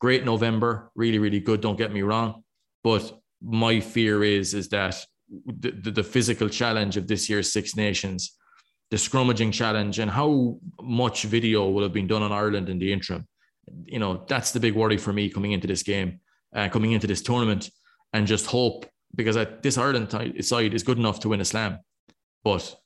Great 0.00 0.24
November, 0.24 0.90
really, 0.94 1.18
really 1.18 1.40
good. 1.40 1.60
Don't 1.60 1.78
get 1.78 1.92
me 1.92 2.02
wrong, 2.02 2.42
but 2.84 3.18
my 3.42 3.80
fear 3.80 4.24
is 4.24 4.54
is 4.54 4.68
that 4.68 4.96
the, 5.46 5.70
the, 5.70 5.90
the 5.90 6.02
physical 6.04 6.48
challenge 6.48 6.96
of 6.96 7.06
this 7.06 7.28
year's 7.28 7.52
Six 7.52 7.76
Nations, 7.76 8.36
the 8.90 8.96
scrummaging 8.96 9.52
challenge, 9.52 9.98
and 9.98 10.10
how 10.10 10.58
much 10.82 11.24
video 11.24 11.68
will 11.68 11.82
have 11.82 11.92
been 11.92 12.06
done 12.06 12.22
on 12.22 12.32
Ireland 12.32 12.68
in 12.68 12.78
the 12.78 12.92
interim. 12.92 13.26
You 13.84 13.98
know, 13.98 14.24
that's 14.28 14.52
the 14.52 14.60
big 14.60 14.74
worry 14.74 14.98
for 14.98 15.12
me 15.12 15.28
coming 15.28 15.52
into 15.52 15.66
this 15.66 15.82
game, 15.82 16.20
uh, 16.54 16.68
coming 16.68 16.92
into 16.92 17.06
this 17.06 17.22
tournament, 17.22 17.70
and 18.12 18.26
just 18.26 18.46
hope 18.46 18.86
because 19.14 19.36
I, 19.36 19.44
this 19.44 19.78
Ireland 19.78 20.10
side 20.40 20.74
is 20.74 20.82
good 20.82 20.98
enough 20.98 21.20
to 21.20 21.30
win 21.30 21.40
a 21.40 21.44
slam, 21.44 21.78
but 22.44 22.76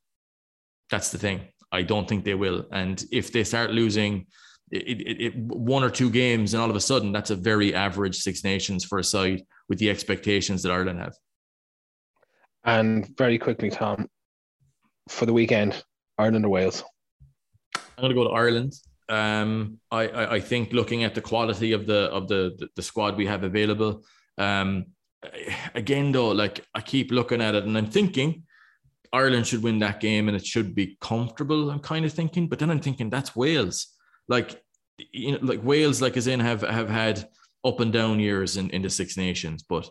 that's 0.90 1.10
the 1.10 1.18
thing. 1.18 1.40
I 1.72 1.82
don't 1.82 2.08
think 2.08 2.24
they 2.24 2.34
will. 2.34 2.66
And 2.72 3.02
if 3.12 3.32
they 3.32 3.44
start 3.44 3.70
losing 3.70 4.26
it, 4.70 5.00
it, 5.00 5.20
it, 5.20 5.36
one 5.36 5.82
or 5.82 5.90
two 5.90 6.10
games, 6.10 6.54
and 6.54 6.62
all 6.62 6.70
of 6.70 6.76
a 6.76 6.80
sudden 6.80 7.12
that's 7.12 7.30
a 7.30 7.36
very 7.36 7.74
average 7.74 8.16
Six 8.16 8.44
Nations 8.44 8.84
for 8.84 8.98
a 8.98 9.04
side 9.04 9.42
with 9.68 9.78
the 9.78 9.90
expectations 9.90 10.62
that 10.62 10.72
Ireland 10.72 11.00
have. 11.00 11.14
And 12.64 13.08
very 13.16 13.38
quickly, 13.38 13.70
Tom, 13.70 14.08
for 15.08 15.26
the 15.26 15.32
weekend, 15.32 15.82
Ireland 16.18 16.44
or 16.44 16.50
Wales? 16.50 16.84
I'm 17.74 17.82
going 17.98 18.10
to 18.10 18.14
go 18.14 18.24
to 18.24 18.34
Ireland. 18.34 18.74
Um, 19.08 19.78
I, 19.90 20.06
I, 20.08 20.34
I 20.34 20.40
think 20.40 20.72
looking 20.72 21.04
at 21.04 21.14
the 21.14 21.20
quality 21.20 21.72
of 21.72 21.86
the 21.86 22.10
of 22.12 22.28
the 22.28 22.68
the, 22.76 22.82
squad 22.82 23.16
we 23.16 23.26
have 23.26 23.42
available. 23.42 24.04
Um, 24.38 24.86
again, 25.74 26.12
though, 26.12 26.28
like 26.28 26.64
I 26.74 26.80
keep 26.80 27.10
looking 27.10 27.42
at 27.42 27.54
it 27.54 27.64
and 27.64 27.76
I'm 27.76 27.90
thinking 27.90 28.44
Ireland 29.12 29.46
should 29.46 29.62
win 29.62 29.80
that 29.80 30.00
game 30.00 30.28
and 30.28 30.36
it 30.36 30.46
should 30.46 30.74
be 30.74 30.96
comfortable. 31.00 31.70
I'm 31.70 31.80
kind 31.80 32.04
of 32.04 32.12
thinking, 32.12 32.48
but 32.48 32.58
then 32.58 32.70
I'm 32.70 32.80
thinking 32.80 33.10
that's 33.10 33.34
Wales. 33.34 33.88
Like 34.30 34.62
you 35.12 35.32
know, 35.32 35.38
like 35.42 35.62
Wales, 35.64 36.00
like 36.02 36.16
as 36.16 36.26
in 36.26 36.40
have 36.40 36.62
have 36.62 36.88
had 36.88 37.28
up 37.64 37.80
and 37.80 37.92
down 37.92 38.20
years 38.20 38.56
in, 38.56 38.70
in 38.70 38.82
the 38.82 38.90
Six 38.90 39.16
Nations, 39.16 39.62
but 39.62 39.88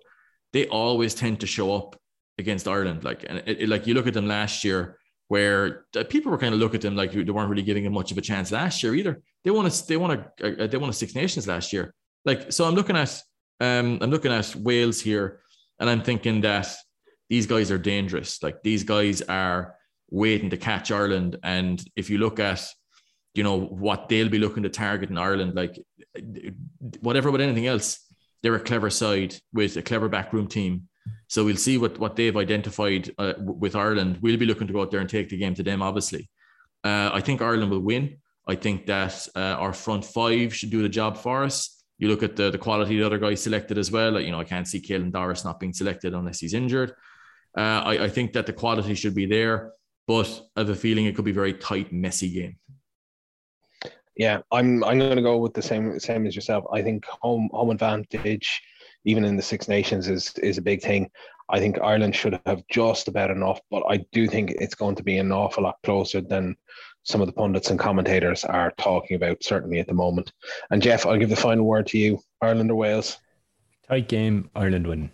they 0.53 0.68
always 0.68 1.14
tend 1.14 1.40
to 1.41 1.48
show 1.48 1.76
up 1.76 1.95
against 2.40 2.68
Ireland. 2.68 3.03
Like 3.03 3.26
and 3.30 3.40
it, 3.45 3.61
it- 3.61 3.70
like 3.70 3.86
you 3.88 3.94
look 3.94 4.07
at 4.07 4.14
them 4.16 4.28
last 4.28 4.64
year, 4.64 4.98
where 5.28 5.86
people 6.10 6.32
were 6.32 6.38
kind 6.38 6.53
of 6.56 6.60
look 6.60 6.74
at 6.76 6.82
them 6.82 6.95
like 6.95 7.11
they 7.11 7.24
weren't 7.24 7.49
really 7.49 7.64
giving 7.72 7.84
them 7.84 7.94
much 7.94 8.11
of 8.11 8.18
a 8.18 8.22
chance 8.22 8.52
last 8.52 8.82
year 8.84 8.95
either. 8.95 9.22
They 9.44 9.52
won 9.52 9.66
a 9.68 9.72
they 9.88 9.98
won 9.98 10.11
a 10.41 10.68
they 10.68 10.78
won 10.78 10.90
a 10.90 10.94
Six 10.94 11.14
Nations 11.16 11.48
last 11.48 11.72
year. 11.74 11.94
Like 12.26 12.52
so, 12.52 12.66
I'm 12.66 12.76
looking 12.76 12.98
at 12.98 13.11
um 13.60 13.99
I'm 14.02 14.10
looking 14.11 14.32
at 14.32 14.56
Wales 14.56 15.02
here, 15.02 15.41
and 15.80 15.90
I'm 15.90 16.02
thinking 16.03 16.41
that 16.41 16.68
these 17.30 17.45
guys 17.45 17.72
are 17.72 17.78
dangerous. 17.78 18.41
Like 18.41 18.64
these 18.64 18.84
guys 18.84 19.22
are 19.22 19.76
waiting 20.10 20.49
to 20.49 20.57
catch 20.57 20.91
Ireland, 20.91 21.38
and 21.44 21.84
if 21.95 22.10
you 22.10 22.18
look 22.18 22.40
at 22.40 22.66
you 23.34 23.43
know 23.43 23.60
what 23.60 24.10
they'll 24.10 24.30
be 24.30 24.39
looking 24.39 24.64
to 24.64 24.69
target 24.69 25.10
in 25.10 25.18
Ireland, 25.18 25.56
like 25.56 25.80
whatever 27.01 27.31
with 27.31 27.41
anything 27.41 27.68
else, 27.68 27.99
they're 28.41 28.56
a 28.56 28.60
clever 28.60 28.89
side 28.89 29.35
with 29.53 29.77
a 29.77 29.81
clever 29.81 30.10
backroom 30.10 30.47
team. 30.47 30.88
So 31.27 31.45
we'll 31.45 31.56
see 31.57 31.77
what 31.77 31.99
what 31.99 32.15
they've 32.15 32.35
identified 32.35 33.11
uh, 33.18 33.34
with 33.39 33.76
Ireland. 33.76 34.19
We'll 34.22 34.38
be 34.38 34.45
looking 34.45 34.68
to 34.68 34.73
go 34.73 34.81
out 34.81 34.91
there 34.91 34.99
and 34.99 35.10
take 35.10 35.30
the 35.30 35.38
game 35.38 35.56
to 35.56 35.64
them. 35.64 35.81
Obviously, 35.81 36.30
uh, 36.84 37.10
I 37.14 37.22
think 37.22 37.41
Ireland 37.41 37.72
will 37.72 37.80
win. 37.80 38.18
I 38.47 38.56
think 38.56 38.88
that 38.88 39.27
uh, 39.35 39.56
our 39.64 39.73
front 39.73 40.06
five 40.06 40.56
should 40.56 40.72
do 40.72 40.81
the 40.81 40.89
job 40.89 41.18
for 41.18 41.43
us. 41.43 41.84
You 41.99 42.07
look 42.07 42.23
at 42.23 42.35
the, 42.35 42.49
the 42.49 42.57
quality 42.57 42.97
the 42.97 43.06
other 43.06 43.19
guys 43.19 43.43
selected 43.43 43.77
as 43.77 43.91
well. 43.91 44.14
Like, 44.14 44.26
you 44.26 44.31
know, 44.31 44.39
I 44.39 44.45
can't 44.45 44.68
see 44.68 44.81
Caelan 44.81 45.11
Doris 45.11 45.45
not 45.45 45.60
being 45.60 45.73
selected 45.73 46.14
unless 46.14 46.39
he's 46.39 46.53
injured. 46.53 46.93
Uh, 47.57 47.81
I, 47.85 48.06
I 48.06 48.10
think 48.10 48.34
that 48.34 48.45
the 48.45 48.53
quality 48.53 48.95
should 48.95 49.14
be 49.14 49.26
there, 49.26 49.73
but 50.07 50.41
I 50.56 50.61
have 50.61 50.69
a 50.69 50.76
feeling 50.76 51.06
it 51.06 51.15
could 51.15 51.26
be 51.26 51.31
a 51.31 51.35
very 51.35 51.53
tight, 51.53 51.91
messy 51.91 52.31
game. 52.31 52.57
Yeah, 54.15 54.40
I'm 54.52 54.84
I'm 54.84 54.99
going 54.99 55.15
to 55.15 55.22
go 55.22 55.38
with 55.38 55.53
the 55.53 55.61
same 55.61 55.99
same 55.99 56.26
as 56.26 56.36
yourself. 56.36 56.65
I 56.73 56.81
think 56.81 57.06
home 57.06 57.49
home 57.52 57.69
advantage, 57.69 58.61
even 59.06 59.23
in 59.23 59.38
the 59.38 59.44
Six 59.44 59.68
Nations, 59.68 60.07
is 60.07 60.34
is 60.38 60.57
a 60.57 60.61
big 60.61 60.81
thing. 60.81 61.10
I 61.52 61.60
think 61.60 61.81
Ireland 61.81 62.15
should 62.15 62.40
have 62.45 62.64
just 62.69 63.07
about 63.07 63.31
enough, 63.31 63.60
but 63.72 63.84
I 63.90 64.06
do 64.11 64.27
think 64.27 64.52
it's 64.52 64.76
going 64.76 64.95
to 64.95 65.03
be 65.03 65.18
an 65.18 65.31
awful 65.31 65.64
lot 65.64 65.77
closer 65.84 66.22
than 66.22 66.56
some 67.03 67.22
of 67.22 67.27
the 67.27 67.34
pundits 67.34 67.72
and 67.72 67.80
commentators 67.80 68.44
are 68.45 68.72
talking 68.77 69.15
about, 69.15 69.44
certainly 69.44 69.80
at 69.80 69.88
the 69.88 69.94
moment. 69.94 70.31
And 70.69 70.81
Jeff, 70.81 71.07
I'll 71.07 71.18
give 71.18 71.30
the 71.30 71.36
final 71.36 71.65
word 71.65 71.88
to 71.88 71.98
you. 71.98 72.19
Ireland 72.40 72.69
or 72.69 72.76
Wales? 72.76 73.18
Tight 73.88 74.07
game, 74.07 74.52
Ireland 74.56 74.86
win. 74.86 75.10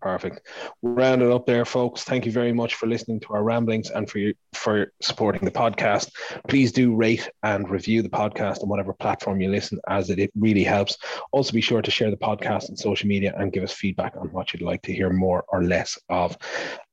Perfect. 0.00 0.46
Round 0.82 1.22
it 1.22 1.30
up 1.30 1.44
there, 1.44 1.64
folks. 1.64 2.04
Thank 2.04 2.24
you 2.24 2.30
very 2.30 2.52
much 2.52 2.76
for 2.76 2.86
listening 2.86 3.18
to 3.20 3.34
our 3.34 3.42
ramblings 3.42 3.90
and 3.90 4.08
for 4.08 4.18
you, 4.18 4.34
for 4.52 4.92
supporting 5.02 5.44
the 5.44 5.50
podcast. 5.50 6.10
Please 6.46 6.70
do 6.70 6.94
rate 6.94 7.28
and 7.42 7.68
review 7.68 8.02
the 8.02 8.08
podcast 8.08 8.62
on 8.62 8.68
whatever 8.68 8.92
platform 8.92 9.40
you 9.40 9.50
listen, 9.50 9.80
as 9.88 10.10
it, 10.10 10.18
it 10.20 10.30
really 10.36 10.62
helps. 10.62 10.98
Also, 11.32 11.52
be 11.52 11.60
sure 11.60 11.82
to 11.82 11.90
share 11.90 12.10
the 12.10 12.16
podcast 12.16 12.70
on 12.70 12.76
social 12.76 13.08
media 13.08 13.34
and 13.36 13.52
give 13.52 13.64
us 13.64 13.72
feedback 13.72 14.16
on 14.16 14.28
what 14.28 14.52
you'd 14.52 14.62
like 14.62 14.82
to 14.82 14.92
hear 14.92 15.10
more 15.10 15.44
or 15.48 15.64
less 15.64 15.98
of. 16.08 16.36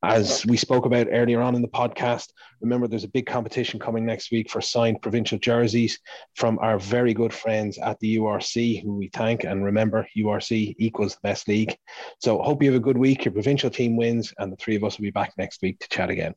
As 0.07 0.45
we 0.45 0.55
spoke 0.55 0.85
about 0.85 1.07
earlier 1.09 1.41
on 1.41 1.55
in 1.55 1.63
the 1.63 1.67
podcast, 1.67 2.27
remember 2.61 2.87
there's 2.87 3.03
a 3.03 3.09
big 3.09 3.25
competition 3.25 3.79
coming 3.79 4.05
next 4.05 4.31
week 4.31 4.51
for 4.51 4.61
signed 4.61 5.01
provincial 5.01 5.39
jerseys 5.39 5.99
from 6.35 6.59
our 6.59 6.77
very 6.77 7.13
good 7.13 7.33
friends 7.33 7.79
at 7.79 7.99
the 7.99 8.17
URC, 8.17 8.83
who 8.83 8.95
we 8.95 9.07
thank. 9.07 9.43
And 9.43 9.65
remember, 9.65 10.07
URC 10.15 10.75
equals 10.77 11.15
the 11.15 11.21
best 11.23 11.47
league. 11.47 11.75
So, 12.19 12.39
hope 12.41 12.61
you 12.61 12.71
have 12.71 12.79
a 12.79 12.83
good 12.83 12.97
week. 12.97 13.25
Your 13.25 13.33
provincial 13.33 13.71
team 13.71 13.97
wins, 13.97 14.31
and 14.37 14.51
the 14.51 14.57
three 14.57 14.75
of 14.75 14.83
us 14.83 14.99
will 14.99 15.03
be 15.03 15.11
back 15.11 15.33
next 15.39 15.63
week 15.63 15.79
to 15.79 15.89
chat 15.89 16.11
again. 16.11 16.35